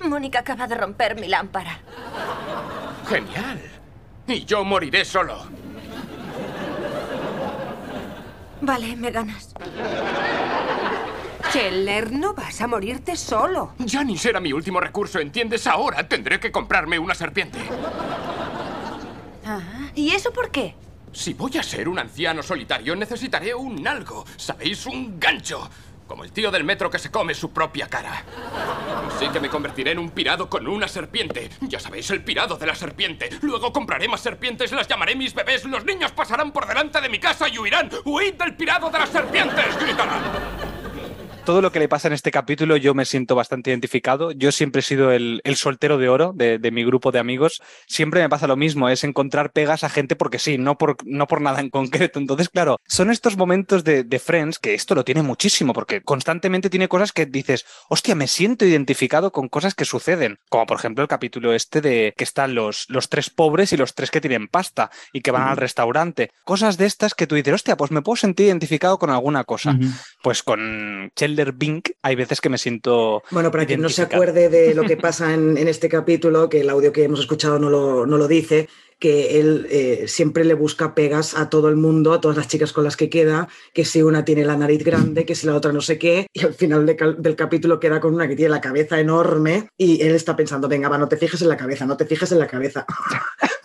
Mónica 0.00 0.40
acaba 0.40 0.66
de 0.66 0.74
romper 0.74 1.18
mi 1.18 1.28
lámpara. 1.28 1.78
Genial. 3.08 3.60
Y 4.26 4.44
yo 4.44 4.64
moriré 4.64 5.04
solo. 5.04 5.46
Vale, 8.60 8.96
me 8.96 9.10
ganas. 9.10 9.54
Chandler, 11.54 12.10
no 12.10 12.34
vas 12.34 12.60
a 12.60 12.66
morirte 12.66 13.14
solo. 13.14 13.74
Janice 13.86 14.30
era 14.30 14.40
mi 14.40 14.52
último 14.52 14.80
recurso, 14.80 15.20
¿entiendes? 15.20 15.68
Ahora 15.68 16.08
tendré 16.08 16.40
que 16.40 16.50
comprarme 16.50 16.98
una 16.98 17.14
serpiente. 17.14 17.60
Ah, 19.46 19.60
¿Y 19.94 20.10
eso 20.10 20.32
por 20.32 20.50
qué? 20.50 20.74
Si 21.12 21.32
voy 21.32 21.56
a 21.56 21.62
ser 21.62 21.88
un 21.88 22.00
anciano 22.00 22.42
solitario, 22.42 22.96
necesitaré 22.96 23.54
un 23.54 23.86
algo. 23.86 24.24
¿Sabéis? 24.36 24.84
Un 24.86 25.20
gancho. 25.20 25.70
Como 26.08 26.24
el 26.24 26.32
tío 26.32 26.50
del 26.50 26.64
metro 26.64 26.90
que 26.90 26.98
se 26.98 27.12
come 27.12 27.34
su 27.34 27.52
propia 27.52 27.86
cara. 27.86 28.24
Así 29.14 29.28
que 29.28 29.38
me 29.38 29.48
convertiré 29.48 29.92
en 29.92 30.00
un 30.00 30.10
pirado 30.10 30.50
con 30.50 30.66
una 30.66 30.88
serpiente. 30.88 31.50
Ya 31.60 31.78
sabéis, 31.78 32.10
el 32.10 32.24
pirado 32.24 32.56
de 32.56 32.66
la 32.66 32.74
serpiente. 32.74 33.30
Luego 33.42 33.72
compraré 33.72 34.08
más 34.08 34.22
serpientes, 34.22 34.72
las 34.72 34.88
llamaré 34.88 35.14
mis 35.14 35.32
bebés. 35.32 35.64
Los 35.66 35.84
niños 35.84 36.10
pasarán 36.10 36.50
por 36.50 36.66
delante 36.66 37.00
de 37.00 37.08
mi 37.08 37.20
casa 37.20 37.48
y 37.48 37.60
huirán. 37.60 37.90
¡Huid 38.04 38.34
del 38.34 38.56
pirado 38.56 38.90
de 38.90 38.98
las 38.98 39.10
serpientes! 39.10 39.78
¡Gritarán! 39.80 40.83
Todo 41.44 41.60
lo 41.60 41.72
que 41.72 41.78
le 41.78 41.88
pasa 41.88 42.08
en 42.08 42.14
este 42.14 42.30
capítulo 42.30 42.76
yo 42.76 42.94
me 42.94 43.04
siento 43.04 43.34
bastante 43.34 43.70
identificado. 43.70 44.32
Yo 44.32 44.50
siempre 44.50 44.80
he 44.80 44.82
sido 44.82 45.12
el, 45.12 45.42
el 45.44 45.56
soltero 45.56 45.98
de 45.98 46.08
oro 46.08 46.32
de, 46.34 46.58
de, 46.58 46.70
mi 46.70 46.84
grupo 46.84 47.12
de 47.12 47.18
amigos. 47.18 47.60
Siempre 47.86 48.22
me 48.22 48.28
pasa 48.28 48.46
lo 48.46 48.56
mismo, 48.56 48.88
es 48.88 49.04
encontrar 49.04 49.52
pegas 49.52 49.84
a 49.84 49.90
gente 49.90 50.16
porque 50.16 50.38
sí, 50.38 50.56
no 50.56 50.78
por, 50.78 50.96
no 51.04 51.26
por 51.26 51.42
nada 51.42 51.60
en 51.60 51.68
concreto. 51.70 52.18
Entonces, 52.18 52.48
claro, 52.48 52.78
son 52.86 53.10
estos 53.10 53.36
momentos 53.36 53.84
de, 53.84 54.04
de 54.04 54.18
Friends 54.18 54.58
que 54.58 54.74
esto 54.74 54.94
lo 54.94 55.04
tiene 55.04 55.22
muchísimo 55.22 55.74
porque 55.74 56.00
constantemente 56.00 56.70
tiene 56.70 56.88
cosas 56.88 57.12
que 57.12 57.26
dices, 57.26 57.66
hostia, 57.88 58.14
me 58.14 58.26
siento 58.26 58.64
identificado 58.64 59.30
con 59.30 59.48
cosas 59.48 59.74
que 59.74 59.84
suceden. 59.84 60.38
Como 60.48 60.64
por 60.64 60.78
ejemplo 60.78 61.02
el 61.02 61.08
capítulo 61.08 61.52
este 61.52 61.82
de 61.82 62.14
que 62.16 62.24
están 62.24 62.54
los, 62.54 62.86
los 62.88 63.10
tres 63.10 63.28
pobres 63.28 63.72
y 63.72 63.76
los 63.76 63.94
tres 63.94 64.10
que 64.10 64.22
tienen 64.22 64.48
pasta 64.48 64.90
y 65.12 65.20
que 65.20 65.30
van 65.30 65.42
uh 65.42 65.46
-huh. 65.46 65.50
al 65.50 65.56
restaurante. 65.58 66.30
Cosas 66.44 66.78
de 66.78 66.86
estas 66.86 67.14
que 67.14 67.26
tú 67.26 67.34
dices, 67.34 67.52
hostia, 67.52 67.76
pues 67.76 67.90
me 67.90 68.00
puedo 68.00 68.16
sentir 68.16 68.46
identificado 68.46 68.98
con 68.98 69.10
alguna 69.10 69.44
cosa. 69.44 69.72
Uh 69.72 69.74
-huh. 69.74 69.92
Pues 70.22 70.42
con 70.42 71.12
Bink, 71.54 71.90
hay 72.02 72.14
veces 72.14 72.40
que 72.40 72.48
me 72.48 72.58
siento. 72.58 73.22
Bueno, 73.30 73.50
para 73.50 73.66
quien 73.66 73.80
no 73.80 73.88
se 73.88 74.02
acuerde 74.02 74.48
de 74.48 74.74
lo 74.74 74.84
que 74.84 74.96
pasa 74.96 75.34
en, 75.34 75.56
en, 75.56 75.68
este 75.68 75.88
capítulo, 75.88 76.48
que 76.48 76.60
el 76.60 76.70
audio 76.70 76.92
que 76.92 77.04
hemos 77.04 77.20
escuchado 77.20 77.58
no 77.58 77.70
lo, 77.70 78.06
no 78.06 78.16
lo 78.16 78.28
dice, 78.28 78.68
que 78.98 79.40
él 79.40 79.66
eh, 79.70 80.04
siempre 80.08 80.44
le 80.44 80.54
busca 80.54 80.94
pegas 80.94 81.36
a 81.36 81.50
todo 81.50 81.68
el 81.68 81.76
mundo, 81.76 82.12
a 82.12 82.20
todas 82.20 82.36
las 82.36 82.48
chicas 82.48 82.72
con 82.72 82.84
las 82.84 82.96
que 82.96 83.10
queda, 83.10 83.48
que 83.72 83.84
si 83.84 84.02
una 84.02 84.24
tiene 84.24 84.44
la 84.44 84.56
nariz 84.56 84.82
grande, 84.82 85.26
que 85.26 85.34
si 85.34 85.46
la 85.46 85.54
otra 85.54 85.72
no 85.72 85.80
sé 85.80 85.98
qué, 85.98 86.26
y 86.32 86.44
al 86.44 86.54
final 86.54 86.86
de, 86.86 86.96
del 87.18 87.36
capítulo 87.36 87.80
queda 87.80 88.00
con 88.00 88.14
una 88.14 88.28
que 88.28 88.36
tiene 88.36 88.50
la 88.50 88.60
cabeza 88.60 88.98
enorme 88.98 89.68
y 89.76 90.00
él 90.02 90.14
está 90.14 90.36
pensando, 90.36 90.68
venga, 90.68 90.88
va, 90.88 90.98
no 90.98 91.08
te 91.08 91.16
fijes 91.16 91.42
en 91.42 91.48
la 91.48 91.56
cabeza, 91.56 91.86
no 91.86 91.96
te 91.96 92.06
fijes 92.06 92.32
en 92.32 92.38
la 92.38 92.46
cabeza. 92.46 92.86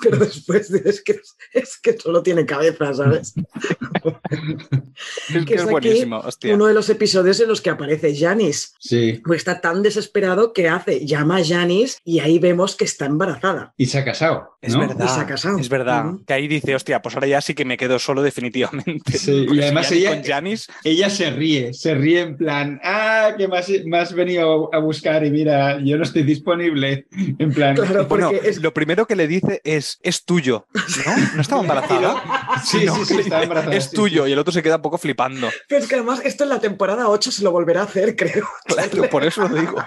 Pero 0.02 0.18
después 0.18 0.72
es 0.72 1.02
que, 1.02 1.20
es 1.54 1.78
que 1.78 1.98
solo 1.98 2.24
tiene 2.24 2.46
cabeza, 2.46 2.94
¿sabes? 2.94 3.34
es 5.36 5.46
que 5.46 5.56
es 5.56 5.66
buenísimo, 5.66 6.20
hostia. 6.20 6.54
Uno 6.54 6.68
de 6.68 6.74
los 6.74 6.90
episodios 6.90 7.40
en 7.40 7.50
los 7.50 7.62
que 7.62 7.70
aparece 7.70 8.16
Janis. 8.16 8.74
Sí. 8.80 9.22
Pues 9.26 9.40
está 9.40 9.62
tan 9.62 9.84
desesperado 9.84 10.54
que 10.54 10.70
hace, 10.70 11.06
llama 11.06 11.38
a 11.38 11.44
Janis 11.44 12.00
y 12.04 12.20
ahí 12.20 12.40
vemos 12.40 12.76
que 12.76 12.86
está 12.86 13.06
embarazada. 13.06 13.74
Y 13.78 13.88
se 13.88 14.00
ha 14.00 14.06
casado. 14.06 14.58
Es 14.62 14.78
verdad. 14.78 15.06
Y 15.06 15.08
se 15.08 15.20
ha 15.20 15.26
casado. 15.26 15.58
Es 15.58 15.70
verdad. 15.70 16.06
Uh 16.06 16.10
-huh. 16.10 16.26
Que 16.26 16.34
ahí 16.34 16.48
dice, 16.48 16.76
hostia, 16.76 17.02
pues 17.02 17.16
ahora 17.16 17.28
ya 17.28 17.42
sí 17.42 17.54
que 17.54 17.66
me 17.66 17.78
quedo 17.78 18.00
solo 18.00 18.22
definitivamente. 18.22 19.18
Sí, 19.18 19.48
y 19.52 19.60
además 19.62 19.88
si 19.88 20.00
ella, 20.00 20.16
con 20.16 20.24
Janis... 20.24 20.68
ella 20.84 21.10
se 21.10 21.30
ríe, 21.30 21.74
se 21.74 21.96
ríe 21.96 22.22
en 22.22 22.38
plan, 22.38 22.80
ah, 22.84 23.34
que 23.38 23.48
me 23.48 23.58
has, 23.58 23.70
me 23.86 23.98
has 23.98 24.14
venido 24.14 24.74
a 24.74 24.80
buscar 24.80 25.26
y 25.26 25.32
mira, 25.32 25.80
yo 25.82 25.98
no 25.98 26.04
estoy 26.04 26.24
disponible. 26.24 27.08
En 27.38 27.54
plan. 27.54 27.76
Claro, 27.76 28.06
bueno, 28.08 28.32
es... 28.32 28.62
lo 28.62 28.74
primero 28.74 29.08
que 29.08 29.16
le 29.16 29.28
dice 29.28 29.62
es, 29.64 29.89
es 30.02 30.26
tuyo. 30.26 30.68
¿No? 30.74 31.36
¿No 31.36 31.42
estaba 31.42 31.62
embarazada? 31.62 32.62
sí, 32.66 32.88
sí, 32.88 33.06
sí, 33.06 33.20
estaba 33.20 33.44
embarazada. 33.44 33.76
Es 33.76 33.92
tuyo, 33.92 34.28
y 34.28 34.34
el 34.34 34.40
otro 34.40 34.52
se 34.52 34.62
queda 34.62 34.78
un 34.78 34.82
poco 34.82 34.98
flipando. 34.98 35.50
Pero 35.68 35.82
es 35.82 35.88
que 35.90 35.96
además 35.96 36.22
esto 36.24 36.44
en 36.44 36.50
la 36.50 36.60
temporada 36.60 37.10
8 37.10 37.32
se 37.32 37.44
lo 37.44 37.52
volverá 37.52 37.82
a 37.82 37.84
hacer, 37.86 38.16
creo. 38.16 38.48
Claro, 38.66 39.10
por 39.10 39.24
eso 39.24 39.48
lo 39.48 39.56
digo. 39.56 39.78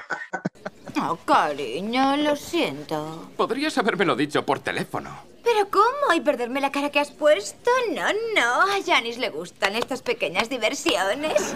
Oh, 1.01 1.17
cariño, 1.25 2.17
lo 2.19 2.37
siento. 2.37 3.31
Podrías 3.37 3.77
habérmelo 3.79 4.15
dicho 4.17 4.45
por 4.45 4.61
teléfono. 4.61 5.11
¿Pero 5.45 5.69
cómo? 5.71 6.15
¿Y 6.15 6.21
perderme 6.21 6.61
la 6.61 6.71
cara 6.71 6.91
que 6.91 7.01
has 7.01 7.11
puesto? 7.11 7.71
No, 7.95 8.03
no. 8.37 8.63
A 8.63 8.77
Janis 8.85 9.19
le 9.19 9.31
gustan 9.31 9.75
estas 9.75 10.01
pequeñas 10.03 10.49
diversiones. 10.49 11.55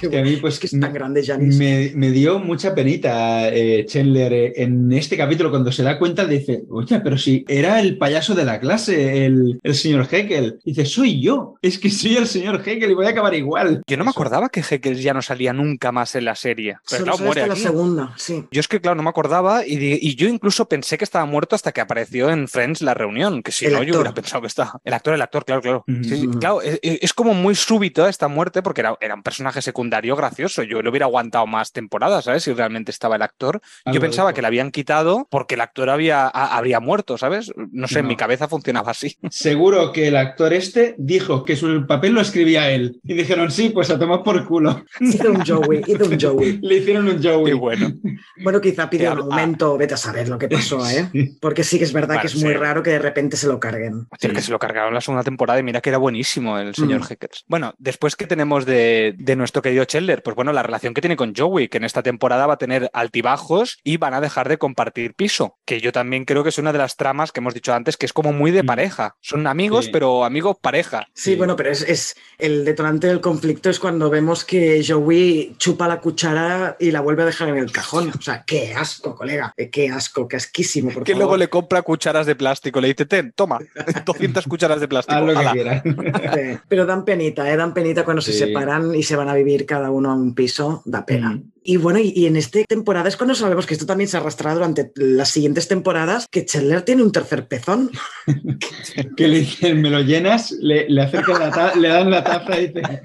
Qué 0.00 0.08
Que 0.08 0.18
a 0.18 0.22
mí, 0.22 0.36
pues, 0.36 0.54
es 0.54 0.60
que 0.60 0.66
es 0.66 0.80
tan 0.80 0.92
grande, 0.92 1.24
Janis. 1.24 1.56
Me, 1.56 1.90
me 1.94 2.10
dio 2.10 2.38
mucha 2.38 2.74
penita 2.74 3.48
eh, 3.48 3.84
Chandler 3.86 4.32
eh, 4.32 4.52
en 4.56 4.92
este 4.92 5.16
capítulo 5.16 5.50
cuando 5.50 5.72
se 5.72 5.82
da 5.82 5.98
cuenta, 5.98 6.24
dice, 6.26 6.64
oye, 6.70 7.00
pero 7.00 7.16
si 7.18 7.44
era 7.48 7.80
el 7.80 7.96
payaso 7.98 8.34
de 8.34 8.44
la 8.44 8.60
clase, 8.60 9.24
el, 9.24 9.58
el 9.62 9.74
señor 9.74 10.06
Heckel. 10.10 10.60
Dice, 10.64 10.84
soy 10.84 11.20
yo, 11.20 11.54
es 11.62 11.78
que 11.78 11.90
soy 11.90 12.16
el 12.16 12.26
señor 12.26 12.62
Heckel 12.64 12.90
y 12.90 12.94
voy 12.94 13.06
a 13.06 13.10
acabar 13.10 13.34
igual. 13.34 13.82
Yo 13.86 13.96
no 13.96 14.04
me 14.04 14.10
acordaba 14.10 14.50
que 14.50 14.60
Heckles 14.60 15.02
ya 15.02 15.14
no 15.14 15.22
salía 15.22 15.52
nunca 15.52 15.90
más 15.92 16.14
en 16.14 16.26
la 16.26 16.34
serie. 16.34 16.76
Pero 16.88 17.04
Solo 17.04 17.12
claro, 17.16 17.24
muere 17.24 17.46
la 17.46 17.54
aquí. 17.54 17.62
Segunda, 17.86 18.14
sí. 18.16 18.44
Yo 18.50 18.60
es 18.60 18.68
que, 18.68 18.80
claro, 18.80 18.94
no 18.96 19.02
me 19.02 19.10
acordaba 19.10 19.66
y, 19.66 20.14
yo 20.16 20.28
incluso 20.28 20.68
pensé 20.68 20.98
que 20.98 21.04
estaba 21.04 21.24
muerto 21.26 21.54
hasta 21.56 21.72
que 21.72 21.80
apareció 21.80 22.30
en 22.30 22.48
Friends 22.48 22.82
la 22.82 22.94
reunión, 22.94 23.42
que 23.42 23.52
si 23.52 23.66
El 23.66 23.72
no, 23.74 23.78
yo 23.78 23.84
actor. 23.84 24.00
hubiera 24.00 24.14
pensado 24.14 24.40
que 24.40 24.46
estaba. 24.48 24.80
El 24.84 24.94
actor, 24.94 25.14
el 25.14 25.22
actor, 25.22 25.44
claro, 25.44 25.62
claro. 25.62 25.84
Ujú. 25.88 26.04
Sí, 26.04 26.16
sí, 26.16 26.26
Ujú. 26.26 26.38
claro, 26.38 26.62
es, 26.62 26.78
es 26.82 27.12
como 27.12 27.34
muy 27.34 27.54
súbito 27.54 28.06
esta 28.08 28.28
muerte 28.28 28.62
porque 28.62 28.80
era, 28.80 28.96
era 29.00 29.14
un 29.14 29.22
personaje 29.22 29.60
secundario 29.62 30.16
gracioso. 30.16 30.62
Yo 30.62 30.82
lo 30.82 30.90
hubiera 30.90 31.06
aguantado 31.06 31.46
más 31.46 31.72
temporadas, 31.72 32.24
¿sabes? 32.24 32.42
Si 32.44 32.52
realmente 32.52 32.90
estaba 32.90 33.16
el 33.16 33.22
actor. 33.22 33.60
Algo 33.84 33.94
Yo 33.94 34.00
pensaba 34.00 34.32
que 34.32 34.40
le 34.40 34.46
habían 34.46 34.70
quitado 34.70 35.26
porque 35.30 35.54
el 35.54 35.60
actor 35.60 35.90
había, 35.90 36.24
a- 36.26 36.56
habría 36.56 36.80
muerto, 36.80 37.18
¿sabes? 37.18 37.52
No 37.72 37.88
sé, 37.88 38.00
en 38.00 38.06
mi 38.06 38.16
cabeza 38.16 38.48
funcionaba 38.48 38.90
así. 38.92 39.16
Seguro 39.30 39.92
que 39.92 40.08
el 40.08 40.16
actor 40.16 40.52
este 40.52 40.94
dijo 40.98 41.44
que 41.44 41.56
su 41.56 41.86
papel 41.86 42.12
lo 42.12 42.20
escribía 42.20 42.70
él. 42.70 43.00
Y 43.04 43.14
dijeron, 43.14 43.50
sí, 43.50 43.70
pues 43.70 43.90
a 43.90 43.98
tomar 43.98 44.22
por 44.22 44.44
culo. 44.46 44.84
Hizo 45.00 45.30
un 45.30 45.44
Joey, 45.44 45.82
hizo 45.86 46.04
un 46.06 46.18
Joey. 46.20 46.58
Le 46.62 46.76
hicieron 46.76 47.08
un 47.08 47.22
Joey. 47.22 47.52
Y 47.52 47.54
bueno. 47.54 47.75
Bueno, 48.42 48.60
quizá 48.60 48.88
pidió 48.90 49.10
Eh, 49.10 49.12
un 49.12 49.18
ah. 49.18 49.22
aumento, 49.22 49.76
vete 49.78 49.94
a 49.94 49.96
saber 49.96 50.28
lo 50.28 50.38
que 50.38 50.48
pasó, 50.48 50.86
¿eh? 50.88 51.08
Sí. 51.12 51.38
Porque 51.40 51.64
sí 51.64 51.78
que 51.78 51.84
es 51.84 51.92
verdad 51.92 52.16
Vale, 52.16 52.20
que 52.22 52.26
es 52.28 52.36
muy 52.36 52.52
sí. 52.52 52.58
raro 52.58 52.82
que 52.82 52.90
de 52.90 52.98
repente 52.98 53.36
se 53.36 53.46
lo 53.46 53.58
carguen. 53.58 54.06
Es 54.12 54.20
decir, 54.20 54.34
que 54.34 54.42
se 54.42 54.50
lo 54.50 54.58
cargaron 54.58 54.92
la 54.94 55.00
segunda 55.00 55.22
temporada 55.24 55.58
y 55.58 55.62
mira 55.62 55.80
que 55.80 55.88
era 55.90 55.98
buenísimo 55.98 56.58
el 56.58 56.74
señor 56.74 57.00
Mm. 57.00 57.04
Heckers. 57.12 57.44
Bueno, 57.48 57.74
después 57.78 58.16
que 58.16 58.26
tenemos 58.26 58.66
de, 58.66 59.14
de 59.18 59.36
nuestro 59.36 59.62
querido 59.62 59.84
Chandler, 59.84 60.22
pues 60.22 60.36
bueno, 60.36 60.52
la 60.52 60.62
relación 60.62 60.94
que 60.94 61.00
tiene 61.00 61.16
con 61.16 61.34
Joey, 61.34 61.68
que 61.68 61.78
en 61.78 61.84
esta 61.84 62.02
temporada 62.02 62.46
va 62.46 62.54
a 62.54 62.58
tener 62.58 62.90
altibajos 62.92 63.78
y 63.82 63.96
van 63.96 64.14
a 64.14 64.20
dejar 64.20 64.48
de 64.48 64.58
compartir 64.58 65.14
piso, 65.14 65.56
que 65.64 65.80
yo 65.80 65.92
también 65.92 66.24
creo 66.24 66.42
que 66.42 66.50
es 66.50 66.58
una 66.58 66.72
de 66.72 66.78
las 66.78 66.96
tramas 66.96 67.32
que 67.32 67.40
hemos 67.40 67.54
dicho 67.54 67.72
antes, 67.74 67.96
que 67.96 68.06
es 68.06 68.12
como 68.12 68.32
muy 68.32 68.50
de 68.50 68.62
Mm. 68.62 68.66
pareja. 68.66 69.14
Son 69.20 69.46
amigos, 69.46 69.86
Sí. 69.86 69.90
pero 69.92 70.24
amigos 70.24 70.56
pareja. 70.60 71.06
Sí, 71.14 71.32
Sí. 71.32 71.36
bueno, 71.36 71.56
pero 71.56 71.70
es, 71.70 71.82
es 71.82 72.14
el 72.38 72.64
detonante 72.64 73.06
del 73.08 73.20
conflicto 73.20 73.70
es 73.70 73.78
cuando 73.80 74.10
vemos 74.10 74.44
que 74.44 74.84
Joey 74.86 75.54
chupa 75.58 75.88
la 75.88 76.00
cuchara 76.00 76.76
y 76.78 76.90
la 76.90 77.00
vuelve 77.00 77.22
a 77.22 77.26
dejar 77.26 77.48
en 77.48 77.56
el 77.56 77.65
cajón. 77.72 78.12
O 78.18 78.22
sea, 78.22 78.44
qué 78.46 78.74
asco, 78.74 79.14
colega. 79.14 79.52
Eh, 79.56 79.70
Qué 79.70 79.88
asco, 79.88 80.26
qué 80.28 80.36
asquísimo, 80.36 80.90
por 80.90 81.04
Que 81.04 81.12
favor. 81.12 81.24
luego 81.24 81.36
le 81.36 81.48
compra 81.48 81.82
cucharas 81.82 82.26
de 82.26 82.34
plástico, 82.36 82.80
le 82.80 82.88
dice, 82.88 83.06
ten, 83.06 83.32
toma, 83.34 83.58
200 84.06 84.46
cucharas 84.46 84.80
de 84.80 84.88
plástico. 84.88 85.18
Haz 85.18 85.24
lo 85.26 85.32
que 85.32 85.38
ala". 85.38 85.52
quieras. 85.52 85.82
Sí, 85.84 86.58
Pero 86.68 86.86
dan 86.86 87.04
penita, 87.04 87.50
¿eh? 87.50 87.56
Dan 87.56 87.74
penita 87.74 88.04
cuando 88.04 88.22
se 88.22 88.32
separan 88.32 88.94
y 88.94 89.02
se 89.02 89.16
van 89.16 89.28
a 89.28 89.34
vivir 89.34 89.66
cada 89.66 89.90
uno 89.90 90.10
a 90.10 90.14
un 90.14 90.34
piso. 90.34 90.82
Da 90.84 91.04
pena. 91.04 91.30
Mm. 91.32 91.52
Y 91.66 91.76
bueno, 91.78 91.98
y, 91.98 92.12
y 92.14 92.26
en 92.26 92.36
esta 92.36 92.60
temporada 92.64 93.08
es 93.08 93.16
cuando 93.16 93.34
sabemos 93.34 93.66
que 93.66 93.74
esto 93.74 93.86
también 93.86 94.08
se 94.08 94.16
arrastrará 94.16 94.54
durante 94.54 94.92
las 94.94 95.28
siguientes 95.30 95.66
temporadas, 95.68 96.26
que 96.30 96.44
Chandler 96.44 96.82
tiene 96.82 97.02
un 97.02 97.10
tercer 97.12 97.48
pezón. 97.48 97.90
que 99.16 99.28
le 99.28 99.40
dicen, 99.40 99.80
me 99.82 99.90
lo 99.90 100.00
llenas, 100.00 100.52
le, 100.52 100.88
le 100.88 101.02
acercan 101.02 101.38
la 101.40 101.50
ta- 101.50 101.74
le 101.74 101.88
dan 101.88 102.10
la 102.10 102.22
taza 102.24 102.60
y 102.60 102.68
dice, 102.68 103.02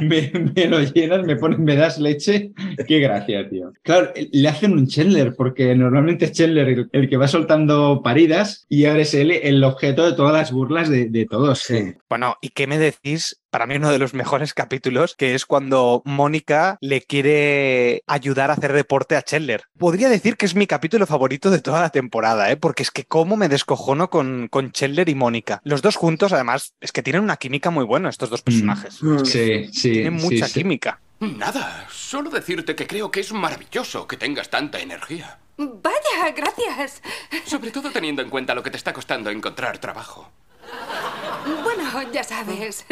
me, 0.00 0.32
me 0.54 0.66
lo 0.66 0.80
llenas, 0.82 1.24
me 1.24 1.36
pones, 1.36 1.58
me 1.58 1.76
das 1.76 1.98
leche. 1.98 2.52
Qué 2.86 2.98
gracia, 3.00 3.48
tío. 3.48 3.72
Claro, 3.82 4.12
le 4.32 4.48
hacen 4.48 4.72
un 4.72 4.86
Chandler, 4.88 5.34
porque 5.36 5.74
normalmente 5.74 6.26
es 6.26 6.32
Chandler 6.32 6.68
el, 6.68 6.88
el 6.92 7.08
que 7.08 7.16
va 7.16 7.28
soltando 7.28 8.00
paridas 8.02 8.66
y 8.68 8.86
ahora 8.86 9.02
es 9.02 9.14
él 9.14 9.30
el 9.32 9.62
objeto 9.64 10.06
de 10.08 10.16
todas 10.16 10.32
las 10.32 10.52
burlas 10.52 10.88
de, 10.88 11.08
de 11.08 11.26
todos. 11.26 11.58
Sí. 11.60 11.94
Bueno, 12.08 12.36
¿y 12.40 12.50
qué 12.50 12.66
me 12.66 12.78
decís? 12.78 13.40
Para 13.50 13.66
mí 13.66 13.76
uno 13.76 13.90
de 13.90 13.98
los 13.98 14.14
mejores 14.14 14.52
capítulos, 14.52 15.14
que 15.16 15.34
es 15.34 15.46
cuando 15.46 16.02
Mónica 16.04 16.76
le 16.80 17.00
quiere 17.00 18.02
ayudar 18.06 18.50
a 18.50 18.54
hacer 18.54 18.72
deporte 18.72 19.16
a 19.16 19.22
Chandler. 19.22 19.64
Podría 19.78 20.08
decir 20.08 20.36
que 20.36 20.46
es 20.46 20.54
mi 20.54 20.66
capítulo 20.66 21.06
favorito 21.06 21.50
de 21.50 21.60
toda 21.60 21.80
la 21.80 21.90
temporada, 21.90 22.50
¿eh? 22.50 22.56
porque 22.56 22.82
es 22.82 22.90
que 22.90 23.04
cómo 23.04 23.36
me 23.36 23.48
descojono 23.48 24.10
con, 24.10 24.48
con 24.48 24.72
Chandler 24.72 25.08
y 25.08 25.14
Mónica. 25.14 25.60
Los 25.64 25.82
dos 25.82 25.96
juntos, 25.96 26.32
además, 26.32 26.74
es 26.80 26.92
que 26.92 27.02
tienen 27.02 27.22
una 27.22 27.36
química 27.36 27.70
muy 27.70 27.84
buena 27.84 28.10
estos 28.10 28.30
dos 28.30 28.42
personajes. 28.42 29.02
Mm. 29.02 29.24
Sí, 29.24 29.68
sí. 29.72 29.92
Tienen 29.92 30.20
sí, 30.20 30.26
mucha 30.26 30.46
sí. 30.46 30.60
química. 30.60 31.00
Nada, 31.20 31.86
solo 31.90 32.30
decirte 32.30 32.76
que 32.76 32.86
creo 32.86 33.10
que 33.10 33.20
es 33.20 33.32
maravilloso 33.32 34.06
que 34.06 34.16
tengas 34.16 34.50
tanta 34.50 34.78
energía. 34.78 35.38
Vaya, 35.56 36.30
gracias. 36.36 37.02
Sobre 37.44 37.72
todo 37.72 37.90
teniendo 37.90 38.22
en 38.22 38.30
cuenta 38.30 38.54
lo 38.54 38.62
que 38.62 38.70
te 38.70 38.76
está 38.76 38.92
costando 38.92 39.30
encontrar 39.30 39.78
trabajo. 39.78 40.30
Ya 42.12 42.24
sabes. 42.24 42.86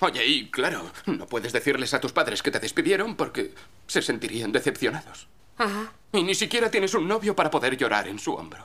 Oye, 0.00 0.26
y 0.26 0.50
claro, 0.50 0.90
no 1.06 1.26
puedes 1.26 1.52
decirles 1.52 1.94
a 1.94 2.00
tus 2.00 2.12
padres 2.12 2.42
que 2.42 2.50
te 2.50 2.60
despidieron 2.60 3.16
porque 3.16 3.54
se 3.86 4.02
sentirían 4.02 4.52
decepcionados. 4.52 5.28
Ajá. 5.58 5.92
Y 6.12 6.22
ni 6.22 6.34
siquiera 6.34 6.70
tienes 6.70 6.94
un 6.94 7.06
novio 7.06 7.34
para 7.34 7.50
poder 7.50 7.76
llorar 7.76 8.08
en 8.08 8.18
su 8.18 8.34
hombro. 8.34 8.64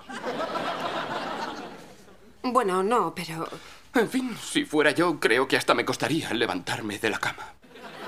Bueno, 2.41 2.83
no, 2.83 3.13
pero... 3.13 3.47
En 3.93 4.09
fin, 4.09 4.35
si 4.41 4.65
fuera 4.65 4.91
yo, 4.91 5.19
creo 5.19 5.47
que 5.47 5.57
hasta 5.57 5.73
me 5.73 5.85
costaría 5.85 6.31
levantarme 6.33 6.99
de 6.99 7.09
la 7.09 7.19
cama. 7.19 7.53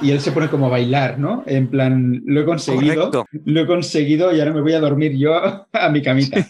Y 0.01 0.11
él 0.11 0.21
se 0.21 0.31
pone 0.31 0.49
como 0.49 0.67
a 0.67 0.69
bailar, 0.69 1.19
¿no? 1.19 1.43
En 1.45 1.69
plan, 1.69 2.21
lo 2.25 2.41
he 2.41 2.45
conseguido, 2.45 3.11
Correcto. 3.11 3.25
lo 3.45 3.61
he 3.61 3.67
conseguido 3.67 4.33
y 4.35 4.39
ahora 4.39 4.53
me 4.53 4.61
voy 4.61 4.73
a 4.73 4.79
dormir 4.79 5.17
yo 5.17 5.33
a 5.35 5.89
mi 5.89 6.01
camita. 6.01 6.45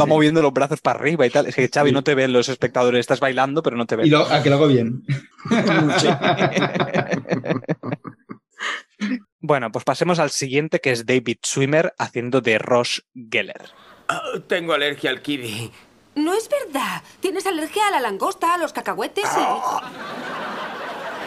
Va 0.00 0.06
moviendo 0.06 0.42
los 0.42 0.52
brazos 0.52 0.80
para 0.80 0.98
arriba 1.00 1.26
y 1.26 1.30
tal. 1.30 1.46
Es 1.46 1.54
que 1.54 1.68
Xavi 1.68 1.90
Sí. 1.90 1.94
no 1.94 2.04
te 2.04 2.14
ven 2.14 2.32
los 2.32 2.48
espectadores, 2.48 3.00
estás 3.00 3.20
bailando, 3.20 3.62
pero 3.62 3.76
no 3.76 3.86
te 3.86 3.96
ven. 3.96 4.06
Y 4.06 4.10
lo, 4.10 4.20
a 4.30 4.42
que 4.42 4.50
lo 4.50 4.56
hago 4.56 4.68
bien. 4.68 5.02
Bueno, 9.42 9.72
pues 9.72 9.84
pasemos 9.84 10.18
al 10.18 10.30
siguiente, 10.30 10.80
que 10.80 10.90
es 10.92 11.06
David 11.06 11.38
Swimmer 11.42 11.94
haciendo 11.98 12.40
de 12.42 12.58
Ross 12.58 13.06
Geller. 13.14 13.70
Ah, 14.08 14.20
tengo 14.46 14.74
alergia 14.74 15.08
al 15.10 15.22
kiwi. 15.22 15.70
No 16.16 16.34
es 16.34 16.46
verdad. 16.48 17.02
Tienes 17.20 17.46
alergia 17.46 17.88
a 17.88 17.92
la 17.92 18.00
langosta, 18.00 18.52
a 18.54 18.58
los 18.58 18.72
cacahuetes 18.74 19.24
y... 19.24 19.40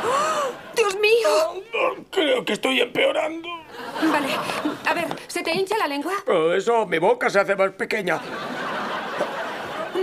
¡Dios 0.75 0.97
mío! 0.99 1.63
Creo 2.11 2.45
que 2.45 2.53
estoy 2.53 2.81
empeorando. 2.81 3.49
Vale. 4.11 4.27
A 4.85 4.93
ver, 4.93 5.07
¿se 5.27 5.41
te 5.43 5.51
hincha 5.51 5.77
la 5.77 5.87
lengua? 5.87 6.13
Oh, 6.27 6.51
eso, 6.53 6.85
mi 6.85 6.99
boca 6.99 7.29
se 7.29 7.39
hace 7.39 7.55
más 7.55 7.71
pequeña. 7.71 8.19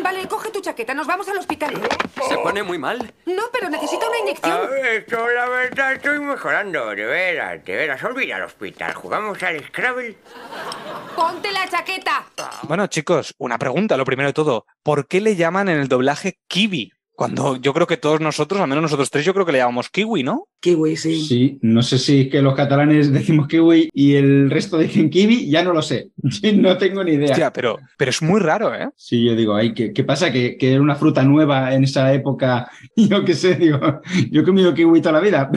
Vale, 0.03 0.26
coge 0.28 0.51
tu 0.51 0.61
chaqueta, 0.61 0.94
nos 0.94 1.07
vamos 1.07 1.28
al 1.28 1.38
hospital. 1.38 1.74
¿Se 2.28 2.38
pone 2.38 2.62
muy 2.62 2.78
mal? 2.78 3.12
No, 3.26 3.42
pero 3.53 3.68
necesita 3.68 4.09
una 4.09 4.18
inyección. 4.18 4.53
A 4.53 4.61
ver, 4.61 5.05
yo 5.07 5.28
la 5.28 5.48
verdad 5.48 5.92
estoy 5.94 6.20
mejorando, 6.20 6.90
de 6.90 7.05
veras, 7.05 7.64
de 7.64 7.76
veras. 7.76 8.03
Olvida 8.05 8.36
el 8.36 8.44
hospital, 8.44 8.94
jugamos 8.94 9.42
al 9.42 9.64
Scrabble. 9.66 10.16
¡Ponte 11.14 11.51
la 11.51 11.68
chaqueta! 11.68 12.24
Bueno, 12.62 12.86
chicos, 12.86 13.34
una 13.38 13.59
pregunta, 13.59 13.96
lo 13.96 14.05
primero 14.05 14.28
de 14.28 14.32
todo. 14.32 14.64
¿Por 14.82 15.07
qué 15.07 15.20
le 15.20 15.36
llaman 15.36 15.68
en 15.68 15.80
el 15.80 15.88
doblaje 15.88 16.38
kiwi? 16.48 16.92
Cuando 17.20 17.56
yo 17.56 17.74
creo 17.74 17.86
que 17.86 17.98
todos 17.98 18.18
nosotros, 18.18 18.62
al 18.62 18.68
menos 18.68 18.80
nosotros 18.80 19.10
tres, 19.10 19.26
yo 19.26 19.34
creo 19.34 19.44
que 19.44 19.52
le 19.52 19.58
llamamos 19.58 19.90
kiwi, 19.90 20.22
¿no? 20.22 20.48
Kiwi, 20.61 20.96
sí. 20.96 21.20
Sí, 21.24 21.58
no 21.62 21.82
sé 21.82 21.98
si 21.98 22.20
es 22.22 22.28
que 22.28 22.42
los 22.42 22.54
catalanes 22.54 23.11
decimos 23.12 23.48
kiwi 23.48 23.88
y 23.94 24.14
el 24.14 24.50
resto 24.50 24.78
dicen 24.78 25.08
kiwi, 25.11 25.48
ya 25.50 25.62
no 25.62 25.72
lo 25.72 25.82
sé. 25.82 26.11
No 26.54 26.76
tengo 26.76 27.02
ni 27.02 27.12
idea. 27.12 27.30
Hostia, 27.30 27.52
pero, 27.52 27.78
pero 27.96 28.11
es 28.11 28.20
muy 28.22 28.40
raro, 28.40 28.74
¿eh? 28.74 28.88
Sí, 28.96 29.24
yo 29.24 29.34
digo, 29.34 29.54
ay, 29.54 29.72
¿qué, 29.72 29.92
qué 29.92 30.04
pasa? 30.04 30.30
¿Que, 30.32 30.56
que 30.58 30.72
era 30.72 30.82
una 30.82 30.94
fruta 30.96 31.22
nueva 31.22 31.74
en 31.74 31.84
esa 31.84 32.12
época. 32.12 32.70
Yo 32.96 33.24
qué 33.24 33.34
sé, 33.34 33.54
digo, 33.54 33.78
yo 34.30 34.42
he 34.42 34.44
comido 34.44 34.74
kiwi 34.74 35.00
toda 35.00 35.12
la 35.14 35.20
vida. 35.20 35.50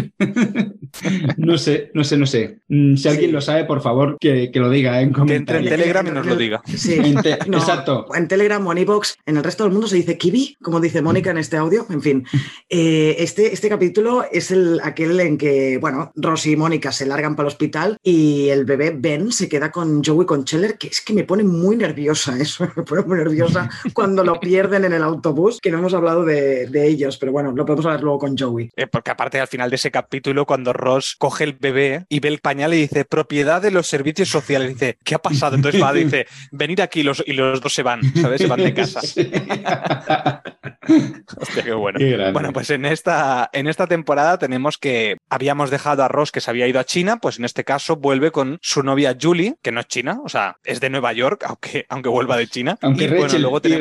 no 1.38 1.58
sé, 1.58 1.92
no 1.94 2.04
sé, 2.04 2.18
no 2.18 2.26
sé. 2.26 2.60
Mm, 2.70 2.96
Si 2.96 3.08
alguien 3.08 3.30
Sí. 3.30 3.32
lo 3.34 3.42
sabe, 3.42 3.66
por 3.66 3.82
favor, 3.82 4.18
que, 4.20 4.52
que 4.52 4.60
lo 4.60 4.70
diga 4.70 5.02
en 5.02 5.14
Que 5.14 5.36
entre 5.36 5.60
en. 5.60 5.66
Telegram 5.66 6.06
y 6.08 6.12
nos 6.12 6.26
lo 6.26 6.36
diga. 6.36 6.62
Sí. 6.66 6.94
En 6.94 7.22
te- 7.22 7.38
No, 7.48 7.58
Exacto. 7.58 8.06
En 8.16 8.28
Telegram 8.28 8.66
o 8.66 8.72
en 8.72 8.78
iVoox, 8.80 9.16
en 9.26 9.38
el 9.38 9.44
resto 9.44 9.64
del 9.64 9.74
mundo 9.74 9.88
se 9.88 9.96
dice 9.98 10.18
kiwi, 10.18 10.56
como 10.62 10.80
dice 10.80 11.02
Mónica 11.02 11.32
en 11.32 11.38
este 11.38 11.58
audio. 11.58 11.86
En 11.90 12.02
fin, 12.02 12.24
Eh, 12.70 13.16
este, 13.20 13.54
este 13.54 13.70
capítulo 13.70 14.24
es 14.32 14.52
el, 14.52 14.80
aquel 14.94 15.20
en 15.20 15.38
que, 15.38 15.78
bueno, 15.80 16.12
Rosy 16.16 16.52
y 16.52 16.56
Mónica 16.56 16.92
se 16.92 17.06
largan 17.06 17.36
para 17.36 17.48
el 17.48 17.54
hospital 17.54 17.98
y 18.02 18.50
el 18.50 18.66
bebé 18.66 18.94
Ben 18.96 19.32
se 19.32 19.50
queda 19.50 19.72
con 19.72 20.04
Joey 20.04 20.26
con 20.26 20.46
Scheller, 20.46 20.78
que 20.78 20.88
es 20.88 21.02
que 21.02 21.14
me 21.14 21.24
pone 21.24 21.44
muy 21.44 21.76
nerviosa 21.76 22.38
eso, 22.40 22.68
me 22.76 22.84
pone 22.84 23.04
muy 23.04 23.18
nerviosa 23.18 23.70
cuando 23.94 24.24
lo 24.24 24.40
pierden 24.40 24.86
en 24.86 24.94
el 24.94 25.04
autobús, 25.04 25.60
que 25.62 25.72
no 25.72 25.80
hemos 25.80 25.94
hablado 25.94 26.24
de, 26.24 26.68
de 26.68 26.88
ellos, 26.88 27.18
pero 27.18 27.32
bueno, 27.32 27.52
lo 27.52 27.66
podemos 27.66 27.86
hablar 27.86 28.02
luego 28.02 28.20
con 28.20 28.38
Joey. 28.38 28.72
Eh, 28.76 28.88
porque 28.88 29.12
aparte 29.12 29.40
al 29.40 29.48
final 29.48 29.70
de 29.70 29.76
ese 29.76 29.92
capítulo, 29.92 30.46
cuando 30.46 30.74
Ross 30.74 31.16
coge 31.18 31.44
el 31.44 31.54
bebé 31.54 32.06
y 32.10 32.20
ve 32.20 32.30
el 32.30 32.40
pañal 32.40 32.74
y 32.74 32.82
dice, 32.82 33.06
propiedad 33.06 33.62
de 33.62 33.72
los 33.72 33.88
servicios 33.88 34.30
sociales, 34.30 34.70
dice, 34.70 34.98
¿qué 35.04 35.16
ha 35.16 35.20
pasado? 35.20 35.56
Entonces 35.56 35.82
va, 35.82 35.94
dice, 35.94 36.28
venid 36.52 36.80
aquí 36.80 37.04
los, 37.04 37.24
y 37.26 37.34
los 37.34 37.60
dos 37.62 37.74
se 37.74 37.84
van, 37.84 38.02
¿sabes? 38.16 38.42
Se 38.42 38.48
van 38.48 38.64
de 38.64 38.74
casa. 38.74 39.02
Hostia, 41.38 41.64
qué 41.64 41.74
bueno. 41.74 42.00
Qué. 42.00 42.32
Bueno, 42.32 42.52
pues 42.54 42.70
en 42.70 42.86
esta, 42.86 43.50
en 43.54 43.68
esta 43.68 43.88
temporada 43.88 44.38
tenemos 44.38 44.78
que 44.78 45.18
habíamos 45.34 45.72
dejado 45.72 46.04
a 46.04 46.08
Ross 46.08 46.32
que 46.32 46.42
se 46.42 46.52
había 46.52 46.68
ido 46.68 46.80
a 46.80 46.84
China, 46.84 47.18
pues 47.18 47.40
en 47.40 47.46
este 47.46 47.64
caso 47.64 47.96
vuelve 47.96 48.32
con 48.32 48.60
su 48.62 48.84
novia 48.84 49.18
Julie, 49.20 49.56
que 49.62 49.72
no 49.72 49.80
es 49.80 49.88
china, 49.88 50.20
o 50.24 50.30
sea, 50.30 50.58
es 50.64 50.80
de 50.80 50.90
Nueva 50.90 51.12
York, 51.14 51.44
aunque, 51.48 51.86
aunque 51.90 52.10
vuelva 52.10 52.38
de 52.38 52.48
China. 52.48 52.78
Aunque 52.82 53.06
Y, 53.06 53.08
bueno, 53.08 53.24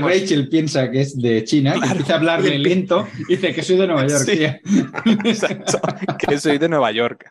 Rachel, 0.09 0.41
y 0.41 0.47
piensa 0.47 0.91
que 0.91 1.03
es 1.03 1.17
de 1.21 1.45
China, 1.45 1.75
y 1.77 1.85
empieza 1.85 2.15
a 2.15 2.17
hablarle 2.17 2.59
lento 2.59 3.07
y 3.29 3.37
dice 3.37 3.53
que 3.53 3.63
soy 3.63 3.77
de 3.77 3.87
Nueva 3.87 4.07
York. 4.07 4.25
Sí. 4.25 4.37
tía. 4.37 4.61
Exacto, 5.25 5.79
que 6.19 6.39
soy 6.39 6.59
de 6.59 6.69
Nueva 6.69 6.91
York. 6.91 7.31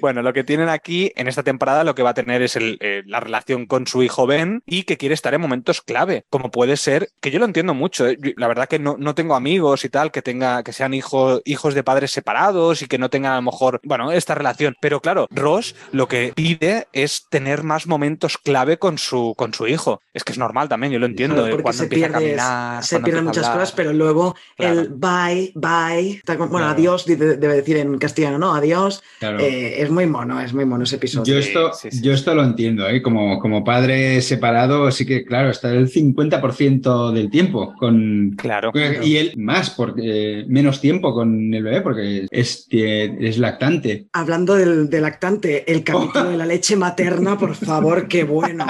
Bueno, 0.00 0.22
lo 0.22 0.32
que 0.32 0.44
tienen 0.44 0.68
aquí 0.68 1.12
en 1.16 1.26
esta 1.26 1.42
temporada 1.42 1.84
lo 1.84 1.94
que 1.94 2.02
va 2.02 2.10
a 2.10 2.14
tener 2.14 2.42
es 2.42 2.56
el, 2.56 2.78
eh, 2.80 3.02
la 3.06 3.20
relación 3.20 3.66
con 3.66 3.86
su 3.86 4.02
hijo 4.02 4.26
Ben 4.26 4.62
y 4.66 4.84
que 4.84 4.96
quiere 4.96 5.14
estar 5.14 5.34
en 5.34 5.40
momentos 5.40 5.80
clave, 5.80 6.26
como 6.30 6.50
puede 6.50 6.76
ser, 6.76 7.10
que 7.20 7.30
yo 7.30 7.38
lo 7.38 7.44
entiendo 7.44 7.74
mucho, 7.74 8.06
¿eh? 8.06 8.18
La 8.36 8.46
verdad 8.46 8.68
que 8.68 8.78
no, 8.78 8.96
no 8.98 9.14
tengo 9.14 9.34
amigos 9.34 9.84
y 9.84 9.88
tal 9.88 10.12
que 10.12 10.22
tenga 10.22 10.62
que 10.62 10.72
sean 10.72 10.94
hijos 10.94 11.42
hijos 11.44 11.74
de 11.74 11.82
padres 11.82 12.10
separados 12.10 12.82
y 12.84 12.88
que 12.88 12.98
no 12.98 13.10
tengan 13.10 13.32
a 13.32 13.36
lo 13.36 13.42
mejor, 13.42 13.80
bueno, 13.84 14.12
esta 14.12 14.34
relación, 14.34 14.76
pero 14.80 15.00
claro, 15.00 15.26
Ross 15.30 15.74
lo 15.92 16.06
que 16.08 16.32
pide 16.34 16.86
es 16.92 17.26
tener 17.30 17.62
más 17.62 17.86
momentos 17.86 18.38
clave 18.38 18.78
con 18.78 18.98
su 18.98 19.34
con 19.36 19.52
su 19.54 19.66
hijo. 19.66 20.00
Es 20.12 20.22
que 20.24 20.32
es 20.32 20.38
normal 20.38 20.68
también, 20.68 20.92
yo 20.92 20.98
lo 20.98 21.06
entiendo, 21.06 21.34
Claro, 21.36 21.48
eh, 21.48 21.50
porque 21.50 21.62
cuando 21.64 21.78
se 21.78 21.84
empieza 21.84 22.06
a 22.06 22.08
pierde, 22.18 22.24
caminar, 22.36 22.84
se 22.84 22.94
cuando 22.96 23.04
pierden 23.06 23.24
muchas 23.24 23.44
hablar. 23.46 23.60
cosas, 23.60 23.74
pero 23.74 23.92
luego 23.92 24.34
Claro. 24.56 24.80
el 24.80 24.88
bye, 24.90 25.52
bye, 25.54 26.22
bueno, 26.26 26.48
Claro. 26.50 26.64
adiós 26.66 27.04
di- 27.06 27.16
debe 27.16 27.54
decir 27.56 27.76
en 27.78 27.98
castellano, 27.98 28.38
¿no? 28.38 28.54
Adiós. 28.54 29.02
Claro. 29.18 29.38
Eh, 29.40 29.82
es 29.82 29.90
muy 29.90 30.06
mono, 30.06 30.40
es 30.40 30.52
muy 30.54 30.64
mono 30.64 30.84
ese 30.84 30.96
episodio. 30.96 31.34
Yo 31.34 31.38
esto, 31.40 31.72
yo 32.02 32.12
esto 32.12 32.34
lo 32.34 32.44
entiendo, 32.44 32.88
¿eh? 32.88 33.02
como, 33.02 33.38
como 33.40 33.64
padre 33.64 34.20
separado, 34.22 34.90
sí 34.90 35.04
que, 35.06 35.24
claro, 35.24 35.50
está 35.50 35.70
el 35.72 35.88
50% 35.88 37.12
del 37.12 37.30
tiempo 37.30 37.74
con... 37.78 38.34
Claro. 38.36 38.70
Y 39.02 39.16
él 39.16 39.32
más, 39.36 39.70
porque 39.70 40.44
menos 40.48 40.80
tiempo 40.80 41.12
con 41.14 41.52
el 41.52 41.62
bebé, 41.62 41.80
porque 41.80 42.26
es, 42.30 42.63
tie- 42.68 43.16
es 43.20 43.38
lactante. 43.38 44.06
Hablando 44.12 44.54
del, 44.54 44.88
del 44.90 45.02
lactante, 45.02 45.70
el 45.70 45.82
capítulo 45.84 46.30
de 46.30 46.36
la 46.36 46.46
leche 46.46 46.76
materna, 46.76 47.38
por 47.38 47.54
favor, 47.54 48.08
qué 48.08 48.24
bueno. 48.24 48.66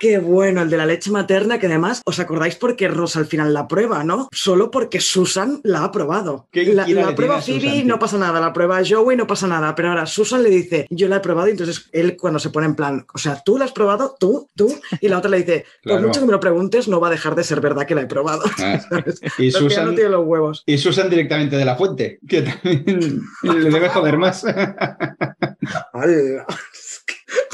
Qué 0.00 0.18
bueno, 0.18 0.62
el 0.62 0.70
de 0.70 0.76
la 0.76 0.86
leche 0.86 1.10
materna, 1.10 1.58
que 1.58 1.66
además, 1.66 2.02
¿os 2.04 2.20
acordáis 2.20 2.54
por 2.54 2.76
qué 2.76 2.86
Ross 2.86 3.16
al 3.16 3.26
final 3.26 3.52
la 3.52 3.66
prueba, 3.66 4.04
no? 4.04 4.28
Solo 4.30 4.70
porque 4.70 5.00
Susan 5.00 5.58
la 5.64 5.80
ha 5.80 5.84
aprobado. 5.86 6.46
¿Qué 6.52 6.72
La, 6.72 6.86
la 6.86 7.16
prueba 7.16 7.40
Phoebe, 7.42 7.60
Susan, 7.68 7.86
no 7.88 7.98
pasa 7.98 8.16
nada, 8.16 8.38
la 8.38 8.52
prueba 8.52 8.80
Joey, 8.88 9.16
no 9.16 9.26
pasa 9.26 9.48
nada, 9.48 9.74
pero 9.74 9.88
ahora 9.88 10.06
Susan 10.06 10.44
le 10.44 10.50
dice, 10.50 10.86
yo 10.90 11.08
la 11.08 11.16
he 11.16 11.20
probado, 11.20 11.48
y 11.48 11.50
entonces 11.50 11.88
él 11.90 12.16
cuando 12.16 12.38
se 12.38 12.50
pone 12.50 12.66
en 12.66 12.76
plan, 12.76 13.04
o 13.12 13.18
sea, 13.18 13.42
tú 13.44 13.58
la 13.58 13.64
has 13.64 13.72
probado, 13.72 14.14
tú, 14.20 14.46
tú, 14.54 14.72
y 15.00 15.08
la 15.08 15.18
otra 15.18 15.32
le 15.32 15.38
dice, 15.38 15.64
Claro. 15.82 15.98
por 15.98 16.06
mucho 16.06 16.20
que 16.20 16.26
me 16.26 16.32
lo 16.32 16.38
preguntes, 16.38 16.86
no 16.86 17.00
va 17.00 17.08
a 17.08 17.10
dejar 17.10 17.34
de 17.34 17.42
ser 17.42 17.60
verdad 17.60 17.84
que 17.84 17.96
la 17.96 18.02
he 18.02 18.06
probado. 18.06 18.42
Ah, 18.60 18.80
y 19.38 19.50
Susan- 19.50 19.84
no 19.86 19.94
tiene 19.94 20.10
los 20.10 20.24
huevos. 20.24 20.62
Y 20.64 20.78
Susan 20.78 21.10
directamente 21.10 21.56
de 21.56 21.64
la 21.64 21.74
fuente, 21.74 22.20
que 22.28 22.42
también 22.42 23.07
le 23.42 23.70
debe 23.70 23.88
joder 23.88 24.16
más. 24.18 24.44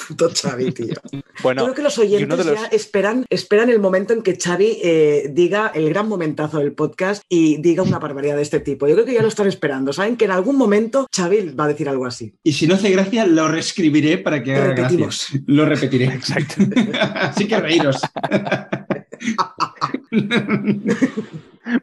Puto 0.07 0.29
Xavi, 0.31 0.71
tío. 0.73 0.95
Bueno, 1.43 1.63
Creo 1.65 1.75
que 1.75 1.83
los 1.83 1.99
oyentes 1.99 2.45
los- 2.45 2.47
ya 2.61 2.67
esperan, 2.67 3.25
esperan 3.31 3.71
el 3.71 3.81
momento 3.81 4.13
en 4.13 4.23
que 4.23 4.37
Xavi 4.37 4.79
eh, 4.83 5.31
diga 5.33 5.73
el 5.75 5.89
gran 5.89 6.07
momentazo 6.09 6.59
del 6.59 6.73
podcast 6.75 7.23
y 7.29 7.57
diga 7.63 7.83
una 7.83 7.99
barbaridad 7.99 8.37
de 8.37 8.43
este 8.43 8.61
tipo. 8.61 8.87
Yo 8.87 8.95
creo 8.95 9.07
que 9.07 9.15
ya 9.15 9.23
lo 9.23 9.29
están 9.29 9.47
esperando. 9.49 9.93
Saben 9.95 10.17
que 10.19 10.27
en 10.27 10.31
algún 10.33 10.57
momento 10.57 11.07
Xavi 11.15 11.51
va 11.59 11.65
a 11.65 11.69
decir 11.69 11.89
algo 11.89 12.05
así. 12.07 12.35
Y 12.45 12.53
si 12.53 12.67
no 12.67 12.75
hace 12.75 12.91
gracia, 12.91 13.27
lo 13.27 13.49
reescribiré 13.49 14.19
para 14.19 14.43
que 14.43 14.55
haga 14.55 14.67
Repetimos. 14.75 15.27
gracia. 15.31 15.41
Lo 15.47 15.65
repetiré. 15.65 16.05
Exacto. 16.07 16.55
Así 17.15 17.49
que 17.49 17.59
reíros. 17.59 18.01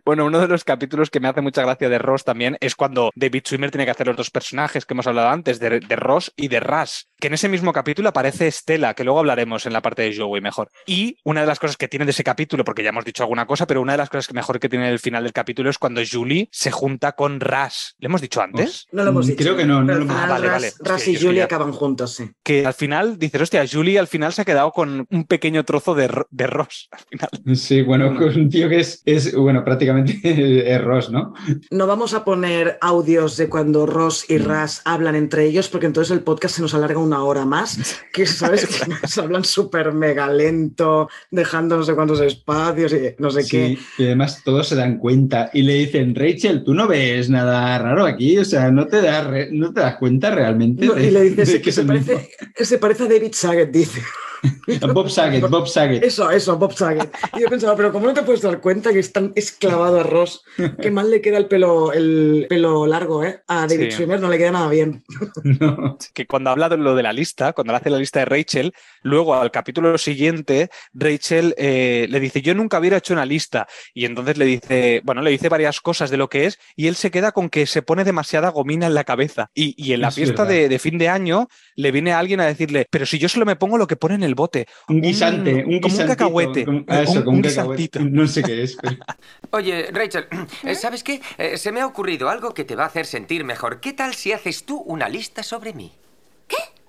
Bueno, 0.06 0.26
uno 0.26 0.40
de 0.40 0.48
los 0.48 0.64
capítulos 0.64 1.10
que 1.10 1.20
me 1.20 1.28
hace 1.28 1.42
mucha 1.42 1.64
gracia 1.64 1.90
de 1.90 1.98
Ross 1.98 2.24
también 2.24 2.58
es 2.60 2.76
cuando 2.76 3.10
David 3.16 3.44
Swimmer 3.46 3.72
tiene 3.72 3.86
que 3.86 3.92
hacer 3.92 4.08
los 4.08 4.16
dos 4.16 4.30
personajes 4.30 4.86
que 4.86 4.94
hemos 4.94 5.08
hablado 5.08 5.30
antes, 5.30 5.60
de, 5.60 5.80
de 5.80 5.96
Ross 5.96 6.32
y 6.36 6.48
de 6.50 6.60
Rush, 6.60 7.04
que 7.22 7.28
en 7.28 7.34
ese 7.36 7.48
mismo 7.48 7.72
capítulo 7.72 8.10
aparece 8.10 8.48
Estela, 8.48 8.94
que 8.96 9.04
luego 9.06 9.20
hablaremos 9.20 9.66
en 9.66 9.74
la 9.74 9.82
parte 9.82 10.02
de 10.02 10.18
Joey 10.18 10.42
mejor. 10.42 10.70
Y 10.86 11.18
una 11.24 11.42
de 11.42 11.48
las 11.48 11.60
cosas 11.60 11.78
que 11.78 11.88
tiene 11.88 12.04
de 12.06 12.12
ese 12.12 12.24
capítulo, 12.24 12.66
porque 12.66 12.84
ya 12.84 12.90
hemos 12.90 13.06
dicho 13.06 13.24
alguna 13.24 13.46
cosa, 13.46 13.68
pero 13.68 13.80
una 13.82 13.94
de 13.94 14.00
las 14.00 14.10
cosas 14.10 14.28
que 14.28 14.34
mejor 14.34 14.60
que 14.60 14.68
tiene 14.68 14.90
el 14.90 15.00
final 15.00 15.24
del 15.24 15.32
capítulo 15.32 15.70
es 15.70 15.78
cuando 15.78 16.02
Julie 16.10 16.50
se 16.52 16.72
junta 16.72 17.14
con 17.14 17.40
Rush. 17.40 17.92
¿Le 18.00 18.08
hemos 18.08 18.22
dicho 18.22 18.42
antes? 18.42 18.88
No 18.92 19.04
lo 19.04 19.12
hemos 19.12 19.28
dicho. 19.28 19.38
Creo 19.44 19.56
que 19.56 19.66
no, 19.66 19.82
lo 19.84 19.94
hemos- 19.94 20.16
Ah, 20.18 20.26
vale, 20.28 20.48
Ras- 20.48 20.54
vale. 20.54 20.72
Ras 20.80 21.08
y 21.08 21.16
Julie 21.16 21.38
ya- 21.38 21.46
acaban 21.46 21.72
juntos, 21.72 22.16
sí. 22.16 22.30
Que 22.44 22.66
al 22.66 22.74
final 22.74 23.18
dices, 23.20 23.40
hostia, 23.42 23.64
Julie 23.72 24.00
al 24.00 24.08
final 24.08 24.34
se 24.34 24.42
ha 24.42 24.46
quedado 24.46 24.72
con 24.72 25.06
un 25.10 25.24
pequeño 25.26 25.64
trozo 25.64 25.94
de, 25.94 26.10
de 26.32 26.48
Ross. 26.48 26.90
Al 26.92 27.00
final. 27.02 27.56
Sí, 27.56 27.82
bueno, 27.84 28.16
con 28.18 28.30
un 28.36 28.50
tío 28.50 28.68
que 28.68 28.80
es, 28.80 29.04
es 29.06 29.36
bueno, 29.36 29.64
prácticamente 29.64 30.20
es 30.74 30.82
Ross, 30.82 31.12
¿no? 31.12 31.34
No 31.70 31.86
vamos 31.86 32.16
a 32.16 32.26
poner 32.26 32.80
audios 32.82 33.38
de 33.38 33.48
cuando 33.48 33.86
Ross 33.86 34.26
y 34.30 34.40
Ras 34.40 34.82
hablan 34.86 35.14
entre 35.16 35.46
ellos, 35.46 35.68
porque 35.70 35.86
entonces 35.86 36.12
el 36.12 36.24
podcast 36.24 36.56
se 36.56 36.62
nos 36.64 36.74
alarga 36.74 37.00
una 37.12 37.24
hora 37.24 37.46
más. 37.46 37.78
Que 38.12 38.26
sabes 38.26 38.66
que 38.68 38.90
nos 39.02 39.18
hablan 39.18 39.46
súper 39.46 39.94
mega 39.94 40.28
lento, 40.30 41.08
dejando 41.30 41.78
no 41.78 41.84
sé 41.84 41.94
cuántos 41.96 42.20
espacios 42.20 42.92
y 42.92 43.16
no 43.20 43.32
sé 43.32 43.46
qué. 43.50 43.78
Y 43.98 44.04
además 44.04 44.42
todos 44.44 44.68
se 44.68 44.76
dan 44.76 44.98
cuenta 44.98 45.50
y 45.54 45.62
le 45.62 45.76
dicen, 45.76 46.14
Rachel, 46.14 46.64
tú 46.66 46.74
no 46.74 46.88
ves 46.90 47.30
nada 47.30 47.78
raro 47.78 48.06
aquí, 48.06 48.38
o 48.38 48.44
sea, 48.44 48.70
no 48.70 48.88
te 48.88 49.02
das, 49.02 49.26
re- 49.28 49.50
no 49.52 49.74
te 49.74 49.80
das 49.80 49.96
cuenta 49.96 50.30
realmente. 50.32 50.86
No, 50.86 50.94
de- 50.94 51.08
y 51.08 51.12
le 51.12 51.22
dice 51.22 51.36
de 51.38 51.46
sí, 51.46 51.62
que 51.62 51.72
se 51.72 51.84
parece, 51.86 52.30
se 52.56 52.78
parece 52.80 53.04
a 53.04 53.08
David 53.08 53.32
Saget, 53.34 53.72
dice. 53.72 54.02
Bob 54.94 55.10
Saget, 55.10 55.48
Bob 55.48 55.68
Saget. 55.68 56.04
Eso, 56.04 56.30
eso, 56.32 56.58
Bob 56.58 56.74
Saget. 56.74 57.14
Y 57.38 57.42
yo 57.42 57.48
pensaba, 57.48 57.76
pero 57.76 57.92
¿cómo 57.92 58.08
no 58.08 58.14
te 58.14 58.24
puedes 58.24 58.42
dar 58.42 58.60
cuenta 58.60 58.92
que 58.92 59.00
es 59.00 59.12
tan 59.12 59.32
esclavado 59.36 60.00
a 60.00 60.04
Ross? 60.04 60.44
Que 60.82 60.92
mal 60.92 61.10
le 61.12 61.22
queda 61.22 61.38
el 61.38 61.48
pelo, 61.48 61.94
el 61.94 62.46
pelo 62.50 62.86
largo, 62.88 63.24
¿eh? 63.24 63.42
A 63.48 63.68
David 63.68 63.90
Sí. 63.92 63.98
Swimmer 63.98 64.20
no 64.20 64.30
le 64.30 64.38
queda 64.38 64.52
nada 64.52 64.70
bien. 64.70 65.04
que 66.14 66.26
cuando 66.28 66.50
habla 66.50 66.70
de 66.70 66.78
lo 66.78 66.96
de 66.96 67.04
la 67.04 67.14
lista, 67.14 67.54
cuando 67.54 67.74
le 67.74 67.78
hace 67.78 67.90
la 67.90 67.98
lista 67.98 68.20
de 68.20 68.26
Rachel, 68.26 68.74
luego 69.04 69.36
al 69.36 69.52
capítulo 69.52 69.98
siguiente, 69.98 70.70
Rachel 70.94 71.54
eh, 71.58 72.08
le 72.10 72.20
dice, 72.20 72.42
yo 72.42 72.54
nunca 72.56 72.80
hubiera 72.80 72.98
hecho 72.98 73.14
una 73.14 73.26
lista. 73.26 73.68
Y 73.94 74.06
entonces 74.06 74.38
le 74.38 74.46
dice, 74.46 75.02
bueno, 75.04 75.22
le 75.22 75.32
dice 75.32 75.50
varias 75.50 75.82
cosas 75.82 76.10
de 76.10 76.18
lo 76.18 76.30
que 76.30 76.46
es 76.46 76.60
y 76.76 76.88
él 76.88 76.96
se 76.96 77.12
queda 77.12 77.32
con 77.32 77.50
que 77.50 77.66
se 77.66 77.82
pone 77.82 78.04
demasiada 78.04 78.50
gomina 78.50 78.88
en 78.88 78.94
la 78.94 79.04
cabeza. 79.04 79.50
Y, 79.54 79.74
y 79.78 79.94
en 79.94 80.02
la 80.02 80.10
Es 80.10 80.16
fiesta 80.16 80.46
de 80.46 80.80
fin 80.80 80.98
de 80.98 81.10
año 81.10 81.48
le 81.76 81.92
viene 81.92 82.14
alguien 82.14 82.40
a 82.40 82.46
decirle, 82.46 82.88
pero 82.90 83.06
si 83.06 83.20
yo 83.20 83.30
solo 83.30 83.46
me 83.46 83.56
pongo 83.56 83.78
lo 83.78 83.88
que 83.88 83.96
pone 83.96 84.16
en 84.16 84.24
el 84.24 84.31
bote. 84.36 84.68
Un 84.88 85.02
guisante, 85.02 85.54
un 85.54 85.62
como 85.64 85.68
un 85.76 85.80
guisantito, 85.82 86.08
cacahuete. 86.08 86.66
ah, 86.88 87.02
eso, 87.02 87.20
un, 87.22 87.28
un 87.36 87.42
cacahuete. 87.42 88.00
No 88.00 88.28
sé 88.28 88.44
qué 88.44 88.64
es, 88.64 88.78
pero... 88.82 88.98
Oye, 89.52 89.90
Rachel, 89.92 90.28
eh, 90.64 90.76
¿sabes 90.76 91.04
qué? 91.04 91.22
Eh, 91.38 91.58
Se 91.58 91.72
me 91.72 91.82
ha 91.82 91.86
ocurrido 91.86 92.30
algo 92.30 92.54
que 92.54 92.64
te 92.64 92.76
va 92.76 92.84
a 92.84 92.88
hacer 92.88 93.06
sentir 93.06 93.44
mejor. 93.44 93.80
¿Qué 93.80 93.94
tal 93.94 94.14
si 94.16 94.32
haces 94.32 94.66
tú 94.66 94.78
una 94.80 95.08
lista 95.10 95.44
sobre 95.44 95.74
mí? 95.74 95.92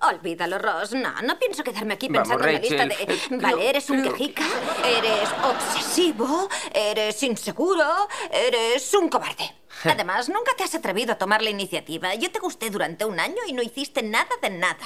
Olvídalo, 0.05 0.57
Ross. 0.59 0.91
No, 0.93 1.13
no 1.21 1.39
pienso 1.39 1.63
quedarme 1.63 1.93
aquí 1.93 2.09
Vamos, 2.09 2.27
pensando 2.27 2.45
en 2.49 2.53
la 2.55 2.59
lista 2.59 2.85
de... 2.87 3.37
Vale, 3.41 3.69
eres 3.69 3.89
un 3.89 4.01
creo- 4.01 4.11
quejica, 4.13 4.43
eres 4.85 5.29
obsesivo, 5.41 6.49
eres 6.73 7.23
inseguro, 7.23 7.85
eres 8.29 8.93
un 8.93 9.07
cobarde. 9.07 9.49
Además, 9.85 10.27
nunca 10.27 10.51
te 10.57 10.63
has 10.65 10.75
atrevido 10.75 11.13
a 11.13 11.17
tomar 11.17 11.41
la 11.41 11.51
iniciativa. 11.51 12.13
Yo 12.15 12.29
te 12.31 12.39
gusté 12.39 12.69
durante 12.69 13.05
un 13.05 13.17
año 13.17 13.37
y 13.47 13.53
no 13.53 13.61
hiciste 13.63 14.03
nada 14.03 14.27
de 14.41 14.49
nada. 14.49 14.85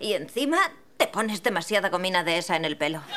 Y 0.00 0.14
encima 0.14 0.58
te 0.98 1.06
pones 1.06 1.42
demasiada 1.42 1.88
gomina 1.88 2.24
de 2.24 2.36
esa 2.36 2.56
en 2.56 2.66
el 2.66 2.76
pelo. 2.76 3.00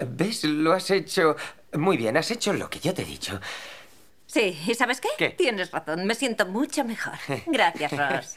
¿Ves? 0.00 0.42
Lo 0.44 0.72
has 0.72 0.90
hecho 0.90 1.36
muy 1.72 1.96
bien. 1.96 2.16
Has 2.16 2.32
hecho 2.32 2.52
lo 2.52 2.68
que 2.68 2.80
yo 2.80 2.92
te 2.92 3.02
he 3.02 3.04
dicho. 3.04 3.40
Sí, 4.26 4.58
¿y 4.66 4.74
sabes 4.74 5.00
qué? 5.00 5.08
¿Qué? 5.16 5.30
Tienes 5.30 5.70
razón, 5.70 6.04
me 6.04 6.14
siento 6.14 6.44
mucho 6.46 6.84
mejor. 6.84 7.14
Gracias, 7.46 7.92
Ross. 7.92 8.34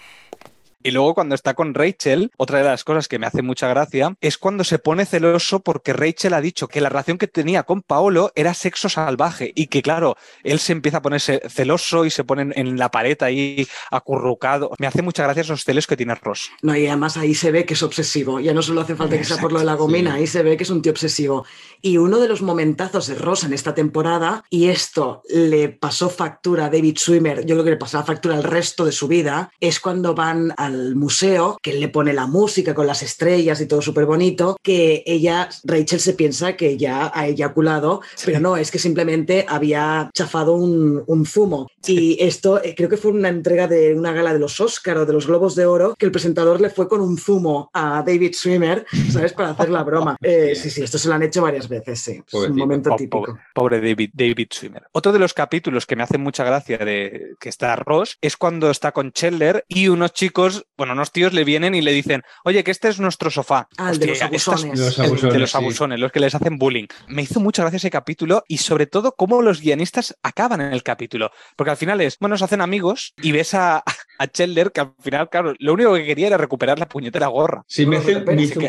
Y 0.81 0.91
luego 0.91 1.13
cuando 1.13 1.35
está 1.35 1.55
con 1.55 1.73
Rachel, 1.73 2.31
otra 2.37 2.59
de 2.59 2.63
las 2.63 2.85
cosas 2.85 3.09
que 3.09 3.19
me 3.19 3.27
hace 3.27 3.41
mucha 3.41 3.67
gracia 3.67 4.15
es 4.21 4.37
cuando 4.37 4.63
se 4.63 4.79
pone 4.79 5.05
celoso 5.05 5.59
porque 5.59 5.91
Rachel 5.91 6.33
ha 6.33 6.39
dicho 6.39 6.69
que 6.69 6.79
la 6.79 6.87
relación 6.87 7.17
que 7.17 7.27
tenía 7.27 7.63
con 7.63 7.81
Paolo 7.81 8.31
era 8.33 8.53
sexo 8.53 8.87
salvaje 8.87 9.51
y 9.55 9.67
que 9.67 9.81
claro, 9.81 10.15
él 10.41 10.57
se 10.59 10.71
empieza 10.71 10.99
a 10.99 11.01
ponerse 11.01 11.41
celoso 11.49 12.05
y 12.05 12.09
se 12.11 12.23
pone 12.23 12.53
en- 12.55 12.79
la 12.79 12.89
pared 12.91 13.21
ahí 13.23 13.67
acurrucado. 13.91 14.71
Me 14.79 14.87
hace 14.87 15.01
mucha 15.01 15.23
gracia 15.23 15.41
esos 15.41 15.65
celos 15.65 15.85
que 15.85 15.97
tiene 15.97 16.15
Ross. 16.15 16.49
No, 16.61 16.73
y 16.77 16.87
además 16.87 17.17
ahí 17.17 17.35
se 17.35 17.51
ve 17.51 17.65
que 17.65 17.73
es 17.73 17.83
obsesivo. 17.83 18.39
Ya 18.39 18.53
no 18.53 18.61
solo 18.61 18.79
hace 18.79 18.95
falta 18.95 19.17
que 19.17 19.25
sea 19.25 19.37
por 19.37 19.51
lo 19.51 19.59
de 19.59 19.65
la 19.65 19.73
gomina, 19.73 20.13
ahí 20.13 20.27
se 20.27 20.43
ve 20.43 20.55
que 20.55 20.63
es 20.63 20.69
un 20.69 20.81
tío 20.81 20.93
obsesivo. 20.93 21.45
Y 21.81 21.97
uno 21.97 22.19
de 22.19 22.29
los 22.29 22.41
momentazos 22.41 23.07
de 23.07 23.15
Ross 23.15 23.43
en 23.43 23.51
esta 23.51 23.73
temporada, 23.75 24.45
y 24.49 24.69
esto 24.69 25.23
le 25.29 25.67
pasó 25.67 26.09
factura 26.09 26.65
a 26.65 26.69
David 26.69 26.97
Swimmer, 26.97 27.45
yo 27.45 27.55
creo 27.55 27.63
que 27.65 27.71
le 27.71 27.77
pasará 27.77 28.05
factura 28.05 28.35
al 28.35 28.43
resto 28.43 28.85
de 28.85 28.93
su 28.93 29.09
vida, 29.09 29.51
es 29.59 29.81
cuando 29.81 30.15
van 30.15 30.53
a 30.55 30.68
al 30.69 30.95
museo, 30.95 31.57
que 31.61 31.71
él 31.71 31.79
le 31.79 31.89
pone 31.89 32.13
la 32.13 32.27
música 32.27 32.73
con 32.73 32.87
las 32.87 33.03
estrellas 33.03 33.59
y 33.61 33.67
todo 33.67 33.81
súper 33.81 34.05
bonito, 34.05 34.57
que 34.63 35.03
ella, 35.05 35.49
Rachel 35.63 35.99
se 35.99 36.13
piensa 36.13 36.55
que 36.55 36.77
ya 36.77 37.11
ha 37.13 37.27
eyaculado, 37.27 38.01
pero 38.25 38.39
no, 38.39 38.57
es 38.57 38.71
que 38.71 38.79
simplemente 38.79 39.45
había 39.47 40.09
chafado 40.13 40.53
un, 40.53 41.03
un 41.07 41.25
zumo. 41.25 41.67
Y 41.87 42.17
esto 42.23 42.61
eh, 42.63 42.73
creo 42.75 42.89
que 42.89 42.97
fue 42.97 43.11
una 43.11 43.29
entrega 43.29 43.67
de 43.67 43.93
una 43.95 44.11
gala 44.11 44.33
de 44.33 44.39
los 44.39 44.59
Oscar 44.59 44.97
o 44.97 45.05
de 45.05 45.13
los 45.13 45.27
Globos 45.27 45.55
de 45.55 45.65
Oro, 45.65 45.95
que 45.97 46.05
el 46.05 46.11
presentador 46.11 46.61
le 46.61 46.69
fue 46.69 46.87
con 46.87 47.01
un 47.01 47.17
zumo 47.17 47.69
a 47.73 48.03
David 48.05 48.33
Swimmer, 48.35 48.85
¿sabes? 49.11 49.33
Para 49.33 49.49
hacer 49.51 49.69
la 49.69 49.83
broma. 49.83 50.15
Eh, 50.31 50.53
sí, 50.53 50.69
sí, 50.69 50.83
esto 50.83 50.97
se 50.97 51.07
lo 51.07 51.15
han 51.15 51.23
hecho 51.23 51.41
varias 51.41 51.67
veces, 51.67 51.99
sí. 52.01 52.21
Es 52.27 52.33
un 52.33 52.55
momento 52.55 52.89
Po- 52.91 52.95
típico. 52.97 53.19
Pobre, 53.25 53.41
pobre 53.53 53.81
David, 53.81 54.11
David 54.13 54.47
Swimmer. 54.51 54.83
Otro 54.91 55.11
de 55.11 55.17
los 55.19 55.33
capítulos 55.33 55.85
que 55.85 55.95
me 55.95 56.03
hace 56.03 56.17
mucha 56.17 56.43
gracia 56.43 56.77
de 56.77 57.35
que 57.39 57.49
está 57.49 57.75
Ross 57.77 58.17
es 58.21 58.37
cuando 58.37 58.69
está 58.69 58.91
con 58.91 59.11
Chandler 59.11 59.65
y 59.67 59.87
unos 59.87 60.13
chicos, 60.13 60.58
bueno, 60.77 60.93
unos 60.93 61.11
tíos 61.11 61.33
le 61.33 61.43
vienen 61.43 61.75
y 61.75 61.81
le 61.81 61.91
dicen, 61.91 62.21
oye, 62.43 62.63
que 62.63 62.71
este 62.71 62.87
es 62.89 62.99
nuestro 62.99 63.29
sofá. 63.29 63.67
Ah, 63.77 63.91
el 63.91 63.99
de 63.99 64.07
los 64.07 64.21
Hostia, 64.21 64.35
estas- 64.37 64.47
abusones. 64.63 64.79
Los 64.79 64.89
el 64.99 65.03
de 65.03 65.07
abusones, 65.09 65.39
los 65.41 65.51
sí. 65.51 65.57
abusones, 65.57 65.99
los 65.99 66.11
que 66.11 66.19
les 66.19 66.35
hacen 66.35 66.57
bullying. 66.57 66.87
Me 67.07 67.21
hizo 67.23 67.39
mucha 67.39 67.61
gracia 67.63 67.77
ese 67.77 67.89
capítulo 67.89 68.43
y 68.47 68.57
sobre 68.57 68.85
todo 68.87 69.13
cómo 69.17 69.41
los 69.41 69.61
guionistas 69.61 70.15
acaban 70.23 70.61
en 70.61 70.73
el 70.73 70.83
capítulo. 70.83 71.31
Porque 71.55 71.71
al 71.71 71.77
final 71.77 72.01
es, 72.01 72.17
bueno, 72.19 72.37
se 72.37 72.45
hacen 72.45 72.61
amigos 72.61 73.13
y 73.21 73.31
ves 73.31 73.53
a, 73.53 73.83
a 74.19 74.27
Chandler 74.27 74.71
que 74.71 74.81
al 74.81 74.93
final, 75.01 75.29
claro, 75.29 75.53
lo 75.59 75.73
único 75.73 75.93
que 75.95 76.05
quería 76.05 76.27
era 76.27 76.37
recuperar 76.37 76.79
la 76.79 76.87
puñetera 76.87 77.27
gorra. 77.27 77.63
Sí, 77.67 77.85
me 77.85 77.97
hace- 77.97 78.23
hizo- 78.37 78.59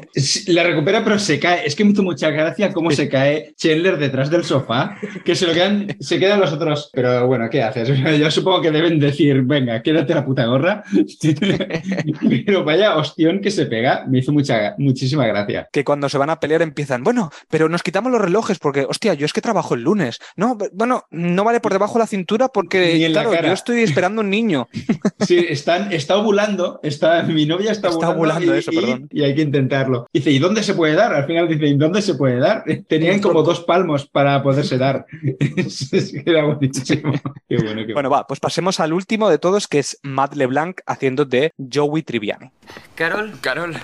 la 0.52 0.62
recupera, 0.64 1.02
pero 1.04 1.18
se 1.18 1.38
cae. 1.38 1.66
Es 1.66 1.74
que 1.74 1.84
me 1.84 1.92
hizo 1.92 2.02
mucha 2.02 2.30
gracia 2.30 2.72
cómo 2.72 2.90
se 2.90 3.08
cae 3.08 3.54
Chandler 3.56 3.98
detrás 3.98 4.30
del 4.30 4.44
sofá, 4.44 4.96
que 5.24 5.34
se 5.34 5.46
lo 5.46 5.52
quedan, 5.52 5.96
se 6.00 6.18
quedan 6.18 6.40
los 6.40 6.52
otros. 6.52 6.90
Pero 6.92 7.26
bueno, 7.26 7.48
¿qué 7.50 7.62
haces? 7.62 7.88
Yo 8.20 8.30
supongo 8.30 8.60
que 8.62 8.70
deben 8.70 8.98
decir, 8.98 9.42
venga, 9.42 9.82
quédate 9.82 10.14
la 10.14 10.24
puta 10.24 10.44
gorra. 10.46 10.84
pero 12.46 12.64
vaya 12.64 12.96
ostión 12.96 13.40
que 13.40 13.50
se 13.50 13.66
pega, 13.66 14.04
me 14.08 14.18
hizo 14.18 14.32
mucha, 14.32 14.74
muchísima 14.78 15.26
gracia. 15.26 15.68
que 15.72 15.84
cuando 15.84 16.08
se 16.08 16.18
van 16.18 16.30
a 16.30 16.40
pelear 16.40 16.62
empiezan, 16.62 17.02
bueno, 17.04 17.30
pero 17.48 17.68
nos 17.68 17.82
quitamos 17.82 18.10
los 18.12 18.20
relojes 18.20 18.58
porque, 18.58 18.86
hostia, 18.88 19.14
yo 19.14 19.26
es 19.26 19.32
que 19.32 19.40
trabajo 19.40 19.74
el 19.74 19.82
lunes. 19.82 20.18
No, 20.36 20.56
bueno, 20.72 21.04
no 21.10 21.44
vale 21.44 21.60
por 21.60 21.72
debajo 21.72 21.94
de 21.94 22.00
la 22.00 22.06
cintura 22.06 22.48
porque, 22.48 23.08
claro, 23.12 23.32
yo 23.42 23.52
estoy 23.52 23.82
esperando 23.82 24.20
un 24.22 24.30
niño. 24.30 24.68
Sí, 25.20 25.46
están, 25.48 25.92
está 25.92 26.16
ovulando, 26.16 26.80
está, 26.82 27.22
mi 27.24 27.44
novia 27.46 27.72
está, 27.72 27.88
Está 27.88 28.10
ovulando, 28.10 28.54
y, 28.54 28.58
eso, 28.58 28.72
y- 28.72 28.76
perdón. 28.76 29.08
y 29.12 29.22
hay 29.22 29.34
que 29.34 29.42
intentarlo. 29.42 30.06
Dice, 30.12 30.30
¿y 30.30 30.38
dónde 30.38 30.62
se 30.62 30.74
puede 30.74 30.94
dar? 30.94 31.12
Al 31.14 31.26
final 31.26 31.46
dice, 31.46 31.66
¿y 31.66 31.76
dónde 31.76 32.00
se 32.02 32.14
puede 32.14 32.38
dar? 32.38 32.64
Tenían 32.88 33.20
como 33.20 33.42
dos 33.42 33.60
palmos 33.60 34.06
para 34.08 34.42
poderse 34.42 34.78
dar. 34.78 35.04
Era 36.26 36.44
buenísimo. 36.44 37.12
Qué 37.48 37.56
bueno, 37.56 37.86
qué 37.86 37.92
Bueno, 37.92 38.10
va, 38.10 38.26
pues 38.26 38.40
pasemos 38.40 38.80
al 38.80 38.92
último 38.92 39.28
de 39.28 39.38
todos, 39.38 39.68
que 39.68 39.78
es 39.80 39.98
Matt 40.02 40.34
LeBlanc 40.34 40.80
haciendo 40.86 41.24
de 41.24 41.52
Joey 41.72 42.02
Triviani. 42.02 42.50
Carol, 42.94 43.38
Carol, 43.40 43.76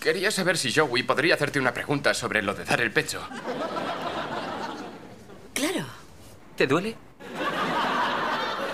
quería 0.00 0.30
saber 0.30 0.56
si 0.56 0.72
Joey 0.72 1.02
podría 1.02 1.34
hacerte 1.34 1.58
una 1.58 1.72
pregunta 1.74 2.14
sobre 2.14 2.42
lo 2.42 2.54
de 2.54 2.64
dar 2.64 2.80
el 2.80 2.90
pecho. 2.92 3.20
Claro. 5.52 5.86
¿te 6.56 6.66
duele? 6.66 6.96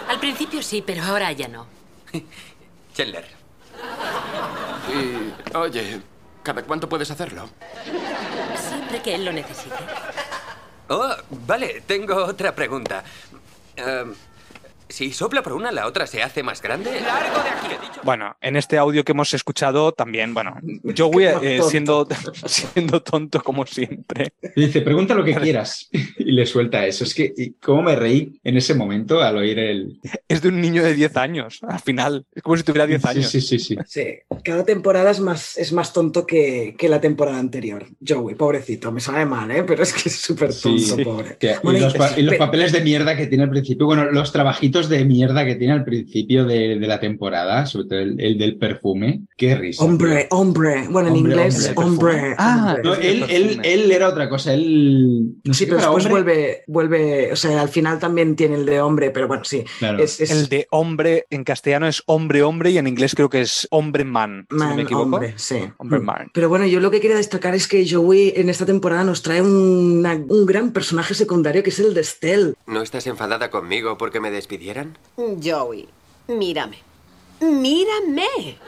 Al 0.09 0.19
principio 0.19 0.62
sí, 0.62 0.82
pero 0.85 1.03
ahora 1.03 1.32
ya 1.32 1.49
no. 1.49 1.66
Chandler, 2.95 3.27
Y, 4.93 5.57
oye, 5.57 6.01
¿cada 6.43 6.62
cuánto 6.62 6.89
puedes 6.89 7.11
hacerlo? 7.11 7.49
Siempre 8.57 9.01
que 9.01 9.15
él 9.15 9.24
lo 9.24 9.32
necesite. 9.32 9.77
Oh, 10.89 11.15
vale, 11.47 11.82
tengo 11.87 12.16
otra 12.24 12.55
pregunta. 12.55 13.05
Em, 13.77 14.12
si 14.91 15.12
sopla 15.12 15.43
por 15.43 15.53
una, 15.55 15.71
la 15.73 15.87
otra 15.87 16.07
se 16.07 16.23
hace 16.23 16.43
más 16.43 16.61
grande. 16.62 16.91
¡Largo 17.01 17.43
de 17.43 17.49
aquí! 17.51 17.67
he 17.69 17.81
dicho. 17.81 18.01
Bueno, 18.03 18.37
en 18.41 18.57
este 18.57 18.79
audio 18.79 19.05
que 19.05 19.12
hemos 19.12 19.33
escuchado 19.35 19.93
también, 19.93 20.33
bueno, 20.35 20.57
Joey 20.97 21.27
eh, 21.43 21.61
siendo, 21.69 22.07
siendo 22.47 23.03
tonto 23.03 23.43
como 23.43 23.67
siempre. 23.67 24.33
Dice, 24.57 24.81
pregunta 24.81 25.15
lo 25.15 25.25
que 25.25 25.35
quieras. 25.35 25.89
Y 26.21 26.33
le 26.33 26.45
suelta 26.47 26.87
eso. 26.87 27.03
Es 27.05 27.15
que, 27.15 27.33
y 27.37 27.53
cómo 27.55 27.83
me 27.83 27.97
reí 27.97 28.39
en 28.45 28.57
ese 28.57 28.75
momento 28.75 29.21
al 29.21 29.39
oír 29.39 29.59
el. 29.59 29.99
Es 30.29 30.43
de 30.43 30.49
un 30.49 30.61
niño 30.61 30.83
de 30.85 30.95
10 30.95 31.17
años, 31.17 31.61
al 31.67 31.81
final. 31.81 32.27
Es 32.35 32.43
como 32.43 32.57
si 32.57 32.62
tuviera 32.62 32.87
10 32.87 33.01
Sí, 33.03 33.09
años. 33.09 33.31
sí, 33.31 33.41
sí, 33.41 33.59
sí. 33.59 33.77
Sí, 33.87 34.05
cada 34.45 34.65
temporada 34.65 35.11
es 35.11 35.19
más, 35.21 35.57
es 35.57 35.73
más 35.73 35.93
tonto 35.93 36.27
que, 36.27 36.75
que 36.79 36.89
la 36.89 37.01
temporada 37.01 37.39
anterior. 37.39 37.87
Joey, 38.07 38.35
pobrecito, 38.35 38.93
me 38.93 39.01
sabe 39.01 39.25
mal, 39.25 39.51
¿eh? 39.51 39.65
pero 39.65 39.83
es 39.83 39.93
que 39.93 40.09
es 40.09 40.17
súper 40.21 40.51
tonto, 40.55 40.79
Sí, 40.97 41.03
pobre. 41.05 41.37
Que- 41.39 41.57
Bueno, 41.62 41.79
y, 41.79 41.83
los, 41.83 41.95
pa- 41.95 42.12
y 42.19 42.23
los 42.23 42.33
pero- 42.35 42.45
papeles 42.45 42.73
de 42.73 42.81
mierda 42.83 43.17
que 43.17 43.27
tiene 43.27 43.45
al 43.45 43.51
principio, 43.51 43.87
bueno, 43.87 44.05
los 44.11 44.31
trabajitos 44.31 44.80
de 44.89 45.05
mierda 45.05 45.44
que 45.44 45.55
tiene 45.57 45.73
al 45.74 45.85
principio 45.85 46.44
de, 46.44 46.78
de 46.78 46.86
la 46.86 46.98
temporada, 47.01 47.66
sobre 47.66 47.86
todo 47.89 47.98
el, 47.98 48.20
el 48.20 48.39
del 48.39 48.57
perfume, 48.57 49.23
qué 49.36 49.55
risa. 49.55 49.85
Hombre, 49.85 50.27
hombre. 50.31 50.86
Bueno, 50.89 51.09
en 51.09 51.15
Hombre, 51.16 51.32
inglés, 51.32 51.73
hombre, 51.77 51.85
hombre. 52.15 52.35
Ah, 52.39 52.74
hombre. 52.77 52.82
No, 52.85 52.94
él, 52.94 53.24
él, 53.28 53.61
él 53.65 53.90
era 53.93 54.09
otra 54.09 54.28
cosa, 54.28 54.55
él... 54.55 55.35
No 55.44 55.55
Sí, 55.55 55.65
sé 55.65 55.66
pero 55.66 55.78
después 55.82 56.09
vuelve, 56.09 56.62
vuelve, 56.66 57.32
o 57.32 57.36
sea, 57.36 57.61
al 57.61 57.69
final 57.69 57.98
también 57.98 58.36
tiene 58.36 58.57
el 58.57 58.66
de 58.66 58.81
hombre, 58.81 59.11
pero 59.11 59.28
bueno, 59.28 59.44
sí. 59.44 59.65
Claro. 59.78 59.98
Es, 60.02 60.20
es 60.20 60.31
El 60.31 60.48
de 60.48 60.66
hombre 60.70 61.27
en 61.31 61.44
castellano 61.44 61.86
es 61.86 62.02
hombre, 62.07 62.43
hombre 62.43 62.70
y 62.70 62.78
en 62.78 62.86
inglés 62.86 63.15
creo 63.15 63.28
que 63.28 63.40
es 63.43 63.66
hombre 63.70 64.05
man, 64.05 64.47
si 64.51 64.57
no 64.57 64.74
me 64.77 64.82
equivoco. 64.82 65.05
hombre, 65.16 65.35
sí. 65.36 65.59
Hombre 65.78 66.01
Mm. 66.01 66.05
man. 66.05 66.31
Pero 66.32 66.48
bueno, 66.48 66.66
yo 66.66 66.81
lo 66.81 66.90
que 66.90 67.01
quería 67.01 67.16
destacar 67.16 67.55
es 67.55 67.66
que 67.69 67.86
Joey 67.89 68.32
en 68.36 68.48
esta 68.48 68.66
temporada 68.66 69.05
nos 69.05 69.23
trae 69.23 69.43
una- 69.43 70.15
un 70.28 70.47
gran 70.47 70.73
personaje 70.73 71.15
secundario 71.15 71.62
que 71.62 71.70
es 71.70 71.78
el 71.81 71.94
de 71.94 72.01
Estelle. 72.01 72.55
¿No 72.66 72.82
estás 72.82 73.07
enfadada 73.07 73.51
conmigo 73.51 73.98
porque 73.98 74.20
me 74.20 74.31
Joey, 75.17 75.89
mírame. 76.29 76.79
¡Mírame! 77.41 78.59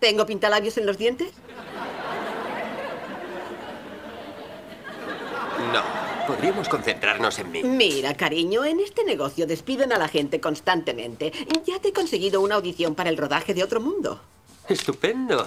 ¿Tengo 0.00 0.26
pintalabios 0.26 0.76
en 0.78 0.86
los 0.86 0.98
dientes? 0.98 1.32
No. 5.72 6.00
Podríamos 6.26 6.68
concentrarnos 6.68 7.38
en 7.38 7.50
mí. 7.50 7.62
Mira, 7.62 8.14
cariño, 8.14 8.64
en 8.64 8.80
este 8.80 9.04
negocio 9.04 9.46
despiden 9.46 9.92
a 9.92 9.98
la 9.98 10.08
gente 10.08 10.40
constantemente. 10.40 11.32
Ya 11.66 11.80
te 11.80 11.88
he 11.88 11.92
conseguido 11.92 12.40
una 12.40 12.54
audición 12.56 12.94
para 12.94 13.10
el 13.10 13.16
rodaje 13.16 13.52
de 13.52 13.64
Otro 13.64 13.80
Mundo. 13.80 14.20
Estupendo. 14.68 15.46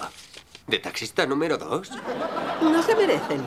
¿De 0.66 0.78
taxista 0.78 1.26
número 1.26 1.58
dos? 1.58 1.90
No 2.62 2.82
se 2.82 2.94
merecen. 2.94 3.42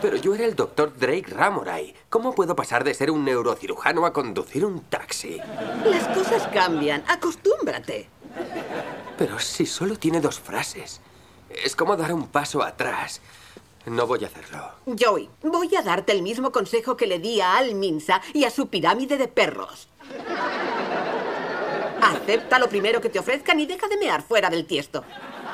Pero 0.00 0.16
yo 0.16 0.34
era 0.34 0.44
el 0.44 0.54
doctor 0.54 0.96
Drake 0.96 1.26
Ramoray. 1.28 1.94
¿Cómo 2.08 2.34
puedo 2.34 2.54
pasar 2.54 2.84
de 2.84 2.94
ser 2.94 3.10
un 3.10 3.24
neurocirujano 3.24 4.04
a 4.04 4.12
conducir 4.12 4.64
un 4.64 4.82
taxi? 4.82 5.40
Las 5.84 6.06
cosas 6.08 6.46
cambian. 6.52 7.02
Acostúmbrate. 7.08 8.08
Pero 9.16 9.38
si 9.38 9.66
solo 9.66 9.96
tiene 9.96 10.20
dos 10.20 10.38
frases. 10.38 11.00
Es 11.48 11.74
como 11.74 11.96
dar 11.96 12.12
un 12.12 12.28
paso 12.28 12.62
atrás. 12.62 13.20
No 13.86 14.06
voy 14.06 14.24
a 14.24 14.26
hacerlo. 14.26 14.72
Joey, 14.98 15.30
voy 15.42 15.74
a 15.76 15.82
darte 15.82 16.12
el 16.12 16.22
mismo 16.22 16.50
consejo 16.50 16.96
que 16.96 17.06
le 17.06 17.18
di 17.18 17.40
a 17.40 17.56
Al 17.56 17.74
Minsa 17.74 18.20
y 18.34 18.44
a 18.44 18.50
su 18.50 18.68
pirámide 18.68 19.16
de 19.16 19.28
perros. 19.28 19.88
Acepta 22.02 22.58
lo 22.58 22.68
primero 22.68 23.00
que 23.00 23.08
te 23.08 23.18
ofrezcan 23.18 23.58
y 23.60 23.66
deja 23.66 23.88
de 23.88 23.96
mear 23.96 24.22
fuera 24.22 24.50
del 24.50 24.66
tiesto. 24.66 25.04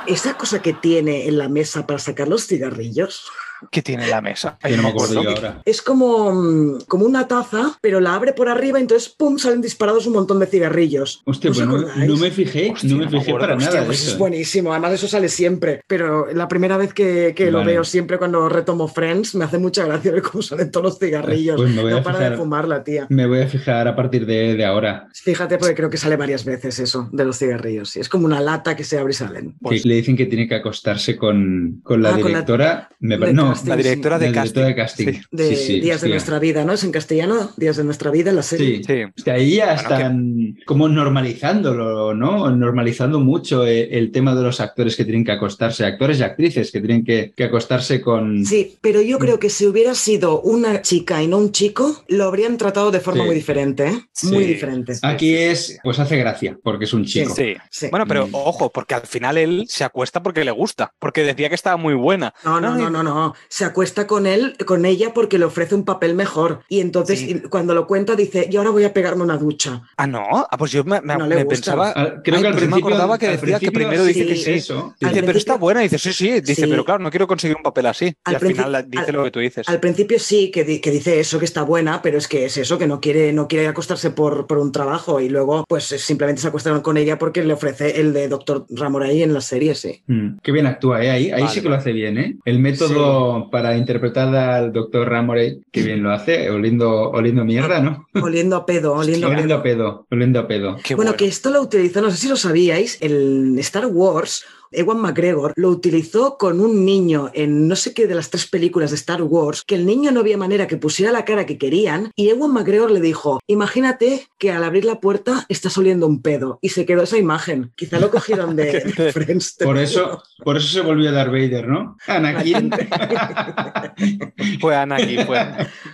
Esa 0.07 0.37
cosa 0.37 0.61
que 0.61 0.73
tiene 0.73 1.29
en 1.29 1.39
la 1.39 1.49
mesa 1.49 1.87
para 1.87 1.99
sacar 1.99 2.27
los 2.27 2.47
cigarrillos. 2.47 3.31
¿Qué 3.71 3.83
tiene 3.83 4.07
la 4.09 4.21
mesa? 4.21 4.59
Que 4.63 4.77
no 4.77 4.83
me 4.83 4.89
acuerdo 4.91 5.23
yo 5.23 5.31
ahora. 5.31 5.63
Es 5.65 5.83
como, 5.83 6.33
mm, 6.33 6.81
como 6.89 7.05
una 7.07 7.29
taza, 7.29 7.79
pero 7.81 8.01
la 8.01 8.15
abre 8.15 8.33
por 8.33 8.49
arriba, 8.49 8.79
entonces 8.81 9.09
¡pum! 9.09 9.39
salen 9.39 9.61
disparados 9.63 10.07
un 10.07 10.15
montón 10.15 10.39
de 10.41 10.47
cigarrillos. 10.47 11.23
Hostia, 11.25 11.51
¿No 11.51 11.57
pues 11.57 11.69
no, 12.09 12.17
me 12.17 12.31
fijé, 12.31 12.71
Hostia, 12.73 12.91
no 12.91 12.97
me 12.99 13.05
no 13.07 13.11
me 13.11 13.19
fijé 13.19 13.31
acuerdo. 13.31 13.39
para 13.47 13.55
Hostia, 13.57 13.69
nada 13.71 13.81
de 13.83 13.87
pues 13.87 14.03
eso. 14.03 14.11
es 14.13 14.19
buenísimo, 14.19 14.73
además 14.73 14.93
eso 14.93 15.09
sale 15.09 15.29
siempre, 15.29 15.83
pero 15.87 16.27
la 16.33 16.49
primera 16.49 16.77
vez 16.77 16.93
que, 16.93 17.33
que 17.37 17.51
lo 17.51 17.65
veo, 17.65 17.85
siempre 17.85 18.19
cuando 18.19 18.49
retomo 18.49 18.89
Friends, 18.89 19.35
me 19.35 19.45
hace 19.45 19.59
mucha 19.59 19.85
gracia 19.87 20.13
ver 20.13 20.23
cómo 20.23 20.43
salen 20.43 20.71
todos 20.71 20.85
los 20.85 20.99
cigarrillos. 20.99 21.57
Pues 21.57 21.75
me 21.75 21.83
voy 21.83 21.93
a 21.93 21.97
no 21.97 22.03
para 22.03 22.19
de 22.19 22.25
fijar. 22.27 22.39
fumar 22.39 22.69
la 22.69 22.83
tía. 22.85 23.07
Me 23.09 23.27
voy 23.27 23.41
a 23.41 23.47
fijar 23.49 23.89
a 23.89 23.95
partir 23.97 24.27
de, 24.27 24.55
de 24.55 24.65
ahora. 24.65 25.09
Fíjate, 25.15 25.59
porque 25.59 25.75
creo 25.75 25.91
que 25.91 25.97
sale 25.97 26.17
varias 26.17 26.45
veces 26.45 26.79
eso, 26.79 27.09
de 27.13 27.25
los 27.25 27.39
cigarrillos. 27.39 27.97
Es 27.97 28.09
como 28.09 28.27
una 28.27 28.41
lata 28.41 28.77
que 28.77 28.85
se 28.85 28.99
abre 28.99 29.13
y 29.13 29.15
salen. 29.15 29.55
que 29.69 29.81
le 29.85 29.95
dicen 29.97 30.17
que 30.17 30.27
tiene 30.27 30.47
que 30.49 30.55
acostarse 30.57 31.17
con, 31.17 31.81
con 31.83 32.03
la 32.03 32.11
Ah, 32.11 32.13
con 32.13 32.23
la- 32.23 32.29
directora. 32.29 32.89
me 33.01 33.17
de 33.17 33.33
no, 33.33 33.52
casting, 33.53 33.69
La 33.71 33.77
directora 33.77 34.15
la 34.17 34.19
de 34.21 34.27
directora 34.33 34.75
casting. 34.75 35.07
de 35.07 35.13
casting. 35.13 35.23
Sí. 35.23 35.29
De 35.31 35.49
Sí, 35.49 35.57
sí, 35.57 35.81
Días 35.81 36.01
de 36.01 36.09
nuestra 36.09 36.39
vida, 36.39 36.65
¿no? 36.65 36.73
Es 36.73 36.85
en 36.85 36.93
castellano, 36.93 37.51
Días 37.57 37.77
de 37.77 37.85
nuestra 37.85 38.11
vida, 38.11 38.33
la 38.33 38.43
serie. 38.43 38.83
Sí. 38.87 39.03
Sí. 39.23 39.31
Ahí 39.31 39.57
ya 39.57 39.67
Bueno, 39.75 39.81
están 39.83 40.57
como 40.67 40.89
normalizándolo, 40.89 42.15
¿no? 42.15 42.51
Normalizando 42.51 43.21
mucho 43.21 43.67
eh, 43.67 43.89
el 43.99 44.11
tema 44.13 44.35
de 44.35 44.43
los 44.43 44.61
actores 44.61 44.97
que 44.97 45.05
tienen 45.05 45.25
que 45.25 45.33
acostarse, 45.33 45.85
actores 45.85 46.19
y 46.21 46.23
actrices 46.23 46.71
que 46.71 46.81
tienen 46.81 47.05
que, 47.05 47.33
que 47.37 47.45
acostarse 47.45 48.01
con... 48.01 48.45
Sí, 48.45 48.77
pero 48.81 49.01
yo 49.01 49.19
creo 49.19 49.39
que 49.39 49.51
si 49.51 49.67
hubiera 49.67 49.95
sido 49.95 50.41
una 50.43 50.83
chica 50.83 51.23
y 51.23 51.27
no 51.29 51.39
un 51.39 51.53
chico, 51.53 52.05
lo 52.09 52.25
habrían 52.25 52.57
tratado 52.59 52.91
de 52.91 53.01
forma 53.01 53.23
Sí. 53.23 53.27
muy 53.27 53.35
diferente, 53.35 53.87
¿eh? 53.89 54.01
Sí. 54.13 54.27
Muy 54.29 54.45
diferente. 54.45 54.95
Aquí 55.03 55.35
es, 55.35 55.67
sí. 55.67 55.77
pues 55.83 55.99
hace 55.99 56.17
gracia, 56.17 56.59
porque 56.63 56.85
es 56.87 56.93
un 56.93 57.05
chico. 57.05 57.35
Sí. 57.35 57.55
Sí. 57.71 57.89
Bueno, 57.91 58.07
pero 58.07 58.27
Mm. 58.27 58.35
ojo, 58.35 58.71
porque 58.71 58.95
al 58.95 59.03
final 59.07 59.37
él 59.39 59.65
se 59.69 59.85
acuesta 59.85 60.23
porque 60.23 60.45
le 60.45 60.51
gusta, 60.51 60.93
porque 60.99 61.23
decía 61.23 61.49
que 61.49 61.55
estaba 61.55 61.77
muy 61.77 61.95
buena. 61.95 62.33
No, 62.45 62.61
no, 62.61 62.77
no, 62.77 62.91
no, 62.91 63.03
no. 63.03 63.35
Se 63.49 63.65
acuesta 63.65 64.07
con 64.07 64.27
él, 64.27 64.57
con 64.67 64.85
ella, 64.85 65.13
porque 65.15 65.39
le 65.39 65.45
ofrece 65.45 65.75
un 65.75 65.85
papel 65.85 66.15
mejor. 66.15 66.61
Y 66.69 66.81
entonces, 66.81 67.21
Sí. 67.21 67.41
cuando 67.51 67.75
lo 67.75 67.87
cuenta, 67.87 68.17
dice, 68.17 68.49
y 68.51 68.57
ahora 68.57 68.71
voy 68.71 68.85
a 68.85 68.93
pegarme 68.93 69.23
una 69.23 69.37
ducha. 69.37 69.83
Ah, 69.97 70.07
no. 70.07 70.23
Ah, 70.51 70.57
pues 70.59 70.73
yo 70.73 70.85
me, 70.85 71.01
me- 71.01 71.17
No 71.17 71.29
pensaba. 71.49 71.93
Ah, 71.95 72.15
creo 72.23 72.37
Ay, 72.37 72.43
que 72.43 72.49
al 72.49 72.53
pues 72.55 72.63
yo 72.65 72.69
me 72.69 72.73
principio- 72.73 72.87
acordaba 72.89 73.19
que 73.19 73.27
al 73.27 73.33
decía 73.33 73.59
que 73.59 73.67
principio 73.71 73.73
primero 73.73 74.05
dice 74.05 74.27
que 74.27 74.37
sí. 74.37 74.51
eso. 74.53 74.95
Dice, 75.01 75.13
pero 75.15 75.15
está 75.15 75.33
principio- 75.33 75.59
buena. 75.59 75.81
Dice, 75.81 75.99
sí, 75.99 76.13
sí. 76.13 76.41
Dice, 76.41 76.63
Sí. 76.63 76.67
pero 76.69 76.85
claro, 76.85 77.03
no 77.03 77.11
quiero 77.11 77.27
conseguir 77.27 77.57
un 77.57 77.63
papel 77.63 77.87
así. 77.87 78.15
Al 78.25 78.33
y 78.33 78.37
al 78.37 78.41
final 78.41 78.85
dice 78.89 79.05
al- 79.07 79.13
lo 79.17 79.25
que 79.25 79.31
tú 79.31 79.41
dices. 79.41 79.69
Al 79.69 79.81
principio 79.81 80.19
sí, 80.19 80.51
que, 80.51 80.65
di- 80.65 80.81
que 80.81 80.91
dice 80.91 81.21
eso, 81.21 81.39
que 81.39 81.45
está 81.45 81.63
buena, 81.63 82.03
pero 82.03 82.19
es 82.19 82.29
que 82.29 82.45
es 82.47 82.57
eso, 82.57 82.79
que 82.79 82.87
no 82.87 83.01
quiere, 83.01 83.33
no 83.33 83.49
quiere 83.49 83.67
acostarse 83.69 84.11
por, 84.11 84.47
por 84.47 84.59
un 84.59 84.73
trabajo. 84.73 85.21
Y 85.21 85.29
luego, 85.29 85.65
pues 85.69 85.85
simplemente 85.85 86.41
se 86.43 86.49
acuestaron 86.49 86.81
con 86.81 86.97
ella 86.97 87.19
porque 87.19 87.43
le 87.45 87.53
ofrece 87.55 88.01
el 88.01 88.13
de 88.13 88.29
Doctor 88.29 88.67
Ramoray 88.71 89.23
en 89.23 89.35
la 89.35 89.41
serie, 89.41 89.75
sí. 89.75 90.03
Mm, 90.07 90.39
Qué 90.43 90.53
bien 90.53 90.67
actúa, 90.67 91.03
¿eh? 91.05 91.11
Ahí, 91.11 91.31
ahí 91.31 91.43
Vale, 91.43 91.55
sí 91.55 91.61
que 91.61 91.69
lo 91.69 91.75
hace 91.75 91.93
bien, 91.93 92.19
¿eh? 92.19 92.37
El 92.45 92.59
método 92.59 93.32
para 93.51 93.77
interpretar 93.77 94.35
al 94.35 94.73
doctor 94.73 95.09
Ramorey, 95.09 95.61
qué 95.71 95.83
bien 95.83 96.03
lo 96.03 96.13
hace, 96.13 96.51
oliendo, 96.51 97.11
oliendo 97.11 97.45
mierda, 97.45 97.81
¿no? 97.81 98.07
Oliendo 98.23 98.57
a 98.57 98.67
pedo, 98.67 98.95
oliendo 98.95 99.27
a 99.27 99.31
pedo. 99.31 99.37
Oliendo 99.37 99.55
a 99.55 99.63
pedo, 99.63 100.07
oliendo 100.11 100.41
a 100.41 100.47
pedo. 100.47 100.77
Qué 100.83 100.95
bueno, 100.95 101.11
bueno. 101.11 101.17
que 101.17 101.27
esto 101.27 101.51
lo 101.51 101.61
utilizó, 101.61 102.01
no 102.01 102.11
sé 102.11 102.17
si 102.17 102.29
lo 102.29 102.37
sabíais, 102.37 102.99
en 103.01 103.59
Star 103.59 103.87
Wars, 103.87 104.45
Ewan 104.73 105.01
McGregor 105.01 105.53
lo 105.57 105.69
utilizó 105.69 106.37
con 106.39 106.61
un 106.61 106.85
niño 106.85 107.31
en 107.35 107.69
no 107.69 107.77
sé 107.77 107.95
qué 107.95 108.07
de 108.07 108.15
las 108.15 108.31
tres 108.31 108.47
películas 108.47 108.91
de 108.91 108.97
Star 108.97 109.23
Wars, 109.23 109.63
que 109.67 109.75
el 109.75 109.87
niño 109.87 110.11
no 110.11 110.21
había 110.21 110.37
manera 110.37 110.67
que 110.67 110.77
pusiera 110.77 111.13
la 111.13 111.25
cara 111.25 111.47
que 111.47 111.59
querían, 111.59 112.11
y 112.17 112.29
Ewan 112.29 112.53
McGregor 112.53 112.91
le 112.91 113.01
dijo, 113.01 113.41
imagínate 113.47 114.27
que 114.39 114.51
al 114.51 114.65
abrir 114.65 114.85
la 114.85 115.01
puerta 115.01 115.47
estás 115.49 115.77
oliendo 115.79 116.07
un 116.07 116.23
pedo, 116.23 116.59
y 116.63 116.71
se 116.71 116.87
quedó 116.87 117.03
esa 117.03 117.19
imagen. 117.19 117.73
Quizá 117.77 117.99
lo 118.01 118.11
cogieron 118.11 118.57
de, 118.57 118.81
de 118.97 119.13
Friends. 119.13 119.57
Por 119.63 119.79
eso, 119.79 120.23
por 120.45 120.57
eso 120.57 120.69
se 120.69 120.81
volvió 120.81 121.13
Darth 121.13 121.31
Vader, 121.31 121.69
¿no? 121.69 121.97
Anakin. 122.07 122.71
Fue 124.61 124.75
Anakin, 124.75 125.27
fue. 125.27 125.39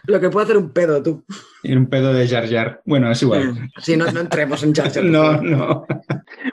Lo 0.06 0.20
que 0.20 0.30
puede 0.30 0.44
hacer 0.44 0.56
un 0.56 0.70
pedo, 0.70 1.02
tú. 1.02 1.24
y 1.62 1.74
un 1.74 1.86
pedo 1.86 2.12
de 2.12 2.26
Jar 2.28 2.48
Jar. 2.48 2.80
Bueno, 2.84 3.10
es 3.10 3.22
igual. 3.22 3.70
Sí, 3.78 3.96
no, 3.96 4.10
no 4.10 4.20
entremos 4.20 4.62
en 4.62 4.74
Jar 4.74 4.92
Jar, 4.92 5.05
No, 5.09 5.40
no. 5.42 5.86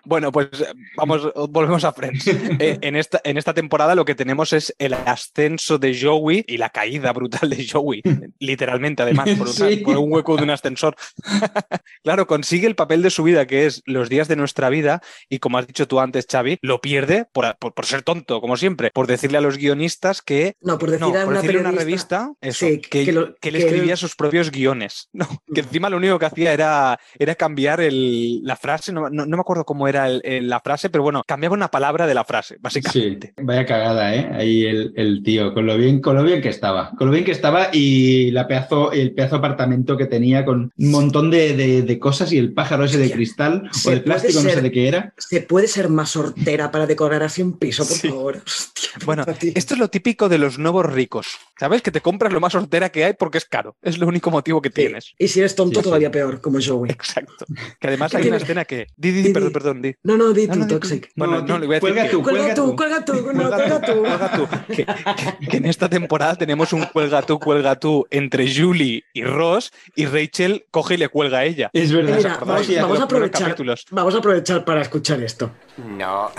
Bueno, 0.04 0.32
pues 0.32 0.48
eh, 0.62 0.74
vamos, 0.98 1.32
volvemos 1.50 1.84
a 1.84 1.94
Friends. 1.94 2.15
Eh, 2.60 2.78
en, 2.82 2.96
esta, 2.96 3.22
en 3.24 3.38
esta 3.38 3.54
temporada 3.54 3.96
lo 3.96 4.06
que 4.06 4.16
tenemos 4.16 4.54
es 4.54 4.74
el 4.80 4.94
ascenso 4.94 5.78
de 5.78 5.98
Joey 6.00 6.44
y 6.48 6.58
la 6.58 6.70
caída 6.70 7.12
brutal 7.14 7.50
de 7.50 7.68
Joey. 7.68 8.02
Literalmente, 8.40 9.04
además, 9.04 9.30
por, 9.38 9.48
una- 9.48 9.70
Sí. 9.70 9.78
por 9.78 9.98
un 9.98 10.12
hueco 10.12 10.38
de 10.38 10.44
un 10.44 10.50
ascensor. 10.52 10.96
claro, 12.04 12.28
consigue 12.28 12.68
el 12.68 12.76
papel 12.76 13.02
de 13.02 13.10
su 13.10 13.24
vida, 13.24 13.46
que 13.48 13.66
es 13.66 13.82
los 13.86 14.10
días 14.10 14.28
de 14.28 14.36
nuestra 14.36 14.70
vida, 14.70 15.02
y 15.30 15.40
como 15.40 15.58
has 15.58 15.68
dicho 15.68 15.88
tú 15.88 16.00
antes, 16.00 16.26
Xavi, 16.30 16.58
lo 16.62 16.82
pierde 16.82 17.26
por, 17.32 17.56
por- 17.58 17.74
por 17.74 17.86
ser 17.86 18.02
tonto, 18.04 18.42
como 18.42 18.58
siempre, 18.58 18.92
por 18.94 19.08
decirle 19.08 19.38
a 19.38 19.42
los 19.42 19.58
guionistas 19.58 20.22
que. 20.22 20.56
No, 20.62 20.78
por 20.78 20.92
decir 20.92 21.02
No, 21.02 21.10
a 21.10 21.24
por 21.24 21.28
una 21.30 21.42
decirle 21.42 21.60
a 21.60 21.62
una 21.62 21.72
periodista- 21.72 22.20
revista 22.20 22.32
eso, 22.42 22.66
Sí, 22.68 22.80
que, 22.82 23.06
que 23.06 23.12
lo- 23.12 23.36
que 23.36 23.50
él 23.50 23.56
que 23.58 23.64
escribía 23.64 23.94
él- 23.94 23.98
sus 23.98 24.16
propios 24.16 24.52
guiones. 24.52 25.10
No, 25.16 25.28
que 25.54 25.62
encima 25.62 25.90
lo 25.90 25.98
único 25.98 26.20
que 26.20 26.26
hacía 26.26 26.52
era, 26.54 27.00
era 27.18 27.36
cambiar 27.36 27.80
el- 27.82 28.44
la 28.44 28.56
frase, 28.56 28.92
no, 28.92 29.10
no- 29.10 29.26
no 29.26 29.38
me 29.38 29.42
acuerdo 29.42 29.64
cómo 29.66 29.88
era 29.88 30.08
el- 30.08 30.22
el- 30.24 30.50
la 30.50 30.60
frase, 30.60 30.90
pero 30.90 31.04
bueno, 31.04 31.24
cambiaba 31.26 31.54
una 31.56 31.70
palabra 31.72 32.05
de 32.08 32.14
la 32.14 32.24
frase, 32.24 32.56
Sí, 32.56 32.60
básicamente. 32.62 33.34
vaya 33.42 33.66
cagada, 33.66 34.16
¿eh? 34.16 34.30
Ahí 34.34 34.66
el, 34.66 34.94
el 34.96 35.24
tío, 35.24 35.54
con 35.54 35.66
lo 35.66 35.78
bien, 35.78 36.02
con 36.02 36.16
lo 36.16 36.24
bien 36.24 36.42
que 36.42 36.50
estaba. 36.50 36.92
Con 36.98 37.08
lo 37.08 37.14
bien 37.14 37.26
que 37.26 37.32
estaba 37.32 37.70
y 37.74 38.32
la 38.32 38.48
pedazo, 38.48 38.92
el 38.92 39.14
pedazo 39.14 39.38
apartamento 39.38 39.98
que 39.98 40.06
tenía 40.06 40.46
con 40.46 40.72
un 40.78 40.92
montón 40.92 41.32
de, 41.32 41.56
de- 41.56 41.82
de 41.82 42.00
cosas 42.00 42.32
y 42.32 42.38
el 42.38 42.54
pájaro 42.54 42.86
ese 42.86 42.98
de 42.98 43.12
cristal 43.12 43.70
o 43.86 43.90
de 43.90 43.98
plástico, 44.02 44.42
no 44.42 44.50
sé 44.50 44.62
de 44.62 44.72
qué 44.72 44.88
era. 44.88 45.14
Se 45.18 45.42
puede 45.42 45.68
ser 45.68 45.90
más 45.90 46.16
hortera 46.16 46.72
para 46.72 46.88
decorar 46.88 47.24
así 47.24 47.42
un 47.42 47.58
piso, 47.58 47.86
por 47.88 47.98
Sí. 47.98 48.10
favor. 48.10 48.42
Hostia, 48.46 48.90
Bueno, 49.06 49.26
tío. 49.26 49.52
esto 49.56 49.74
es 49.74 49.80
lo 49.80 49.88
típico 49.90 50.30
de 50.30 50.38
los 50.38 50.58
nuevos 50.60 50.86
ricos. 50.92 51.28
¿Sabes? 51.58 51.82
Que 51.82 51.92
te 51.92 52.02
compras 52.02 52.34
lo 52.34 52.40
más 52.42 52.54
hortera 52.56 52.90
que 52.90 53.06
hay 53.06 53.14
porque 53.14 53.38
es 53.38 53.46
caro. 53.46 53.78
Es 53.82 53.98
lo 53.98 54.08
único 54.08 54.30
motivo 54.30 54.62
que 54.62 54.70
Sí. 54.70 54.76
tienes. 54.76 55.14
Y 55.18 55.28
si 55.30 55.40
eres 55.40 55.56
tonto, 55.56 55.80
Sí, 55.80 55.84
sí. 55.84 55.84
todavía 55.86 56.12
peor, 56.12 56.42
como 56.42 56.60
Joey. 56.62 56.92
Exacto. 56.92 57.46
Que 57.80 57.88
además 57.88 58.12
¿Qué 58.12 58.18
hay 58.18 58.28
una 58.28 58.38
escena 58.38 58.66
que. 58.66 58.88
Di, 58.98 59.12
di, 59.12 59.22
Di, 59.24 59.30
perdón, 59.34 59.50
di. 59.50 59.54
perdón, 59.54 59.82
di. 59.82 59.96
No, 60.04 60.18
no, 60.18 60.34
di 60.34 60.48
No, 60.48 60.54
tú, 60.54 60.60
no. 60.60 60.68
Toxic. 60.68 61.10
Bueno, 61.16 61.42
No, 61.42 61.58
le 61.60 61.66
voy 61.66 61.76
a 61.76 61.80
decir 61.80 61.95
cuelga 61.96 62.10
tú, 62.12 62.24
Cuelga 62.24 62.56
tú, 62.56 62.76
cuelga 62.76 63.06
tú, 63.06 63.14
no, 63.14 63.50
Cuelga 63.50 63.82
tú. 63.82 64.00
Cuelga 64.02 64.32
tú. 64.32 64.48
Que, 64.68 64.86
que- 64.86 65.48
que 65.50 65.58
en 65.58 65.66
esta 65.66 65.90
temporada 65.90 66.36
tenemos 66.36 66.74
un 66.74 66.84
cuelga 66.86 67.22
tú, 67.22 67.40
cuelga 67.40 67.76
tú 67.80 68.06
entre 68.10 68.54
Julie 68.54 69.04
y 69.14 69.24
Ross 69.24 69.72
y 69.96 70.06
Rachel 70.06 70.66
coge 70.72 70.96
y 70.96 70.98
le 70.98 71.10
cuelga 71.10 71.40
a 71.40 71.44
ella. 71.46 71.70
Es 71.74 71.92
verdad. 71.92 72.38
Vamos, 72.42 72.68
vamos 72.76 72.90
los 72.90 73.00
a 73.00 73.04
aprovechar. 73.04 73.56
Vamos 73.92 74.16
a 74.16 74.18
aprovechar 74.20 74.66
para 74.66 74.82
escuchar 74.82 75.22
esto. 75.22 75.52
No. 75.78 76.32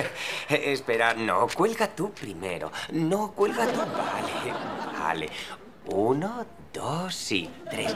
Espera, 0.48 1.14
no, 1.14 1.46
cuelga 1.54 1.88
tú 1.88 2.10
primero. 2.12 2.70
No, 2.92 3.32
cuelga 3.32 3.66
tú. 3.66 3.78
Vale, 3.80 4.54
vale. 4.98 5.28
Uno, 5.86 6.46
dos 6.72 7.32
y 7.32 7.48
tres. 7.70 7.94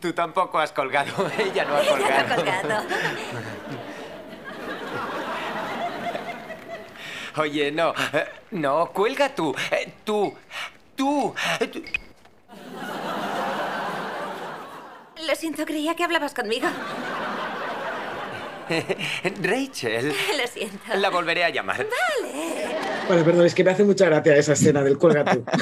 Tú 0.00 0.12
tampoco 0.12 0.58
has 0.58 0.72
colgado. 0.72 1.12
Ella 1.38 1.64
no 1.64 1.76
ha 1.76 1.80
Ella 1.82 2.26
no 2.28 2.34
ha 2.34 2.36
colgado. 2.36 2.84
Oye, 7.36 7.70
no. 7.72 7.92
eh, 8.12 8.26
No, 8.52 8.90
cuelga 8.92 9.34
tú. 9.34 9.54
Eh, 9.70 9.92
Tú. 10.04 10.34
Eh, 11.60 11.66
tú. 11.66 11.82
Lo 15.26 15.34
siento, 15.34 15.64
creía 15.66 15.94
que 15.94 16.04
hablabas 16.04 16.32
conmigo. 16.34 16.68
Rachel. 19.42 20.08
Lo 20.38 20.46
siento. 20.52 20.78
La 20.96 21.10
volveré 21.10 21.44
a 21.44 21.50
llamar. 21.50 21.78
Vale. 21.78 22.66
Vale, 23.08 23.22
perdón, 23.22 23.46
es 23.46 23.54
que 23.54 23.64
me 23.64 23.70
hace 23.70 23.84
mucha 23.84 24.06
gracia 24.06 24.36
esa 24.36 24.54
escena 24.54 24.82
del 24.82 24.98
cuelga 24.98 25.24
tú. 25.24 25.44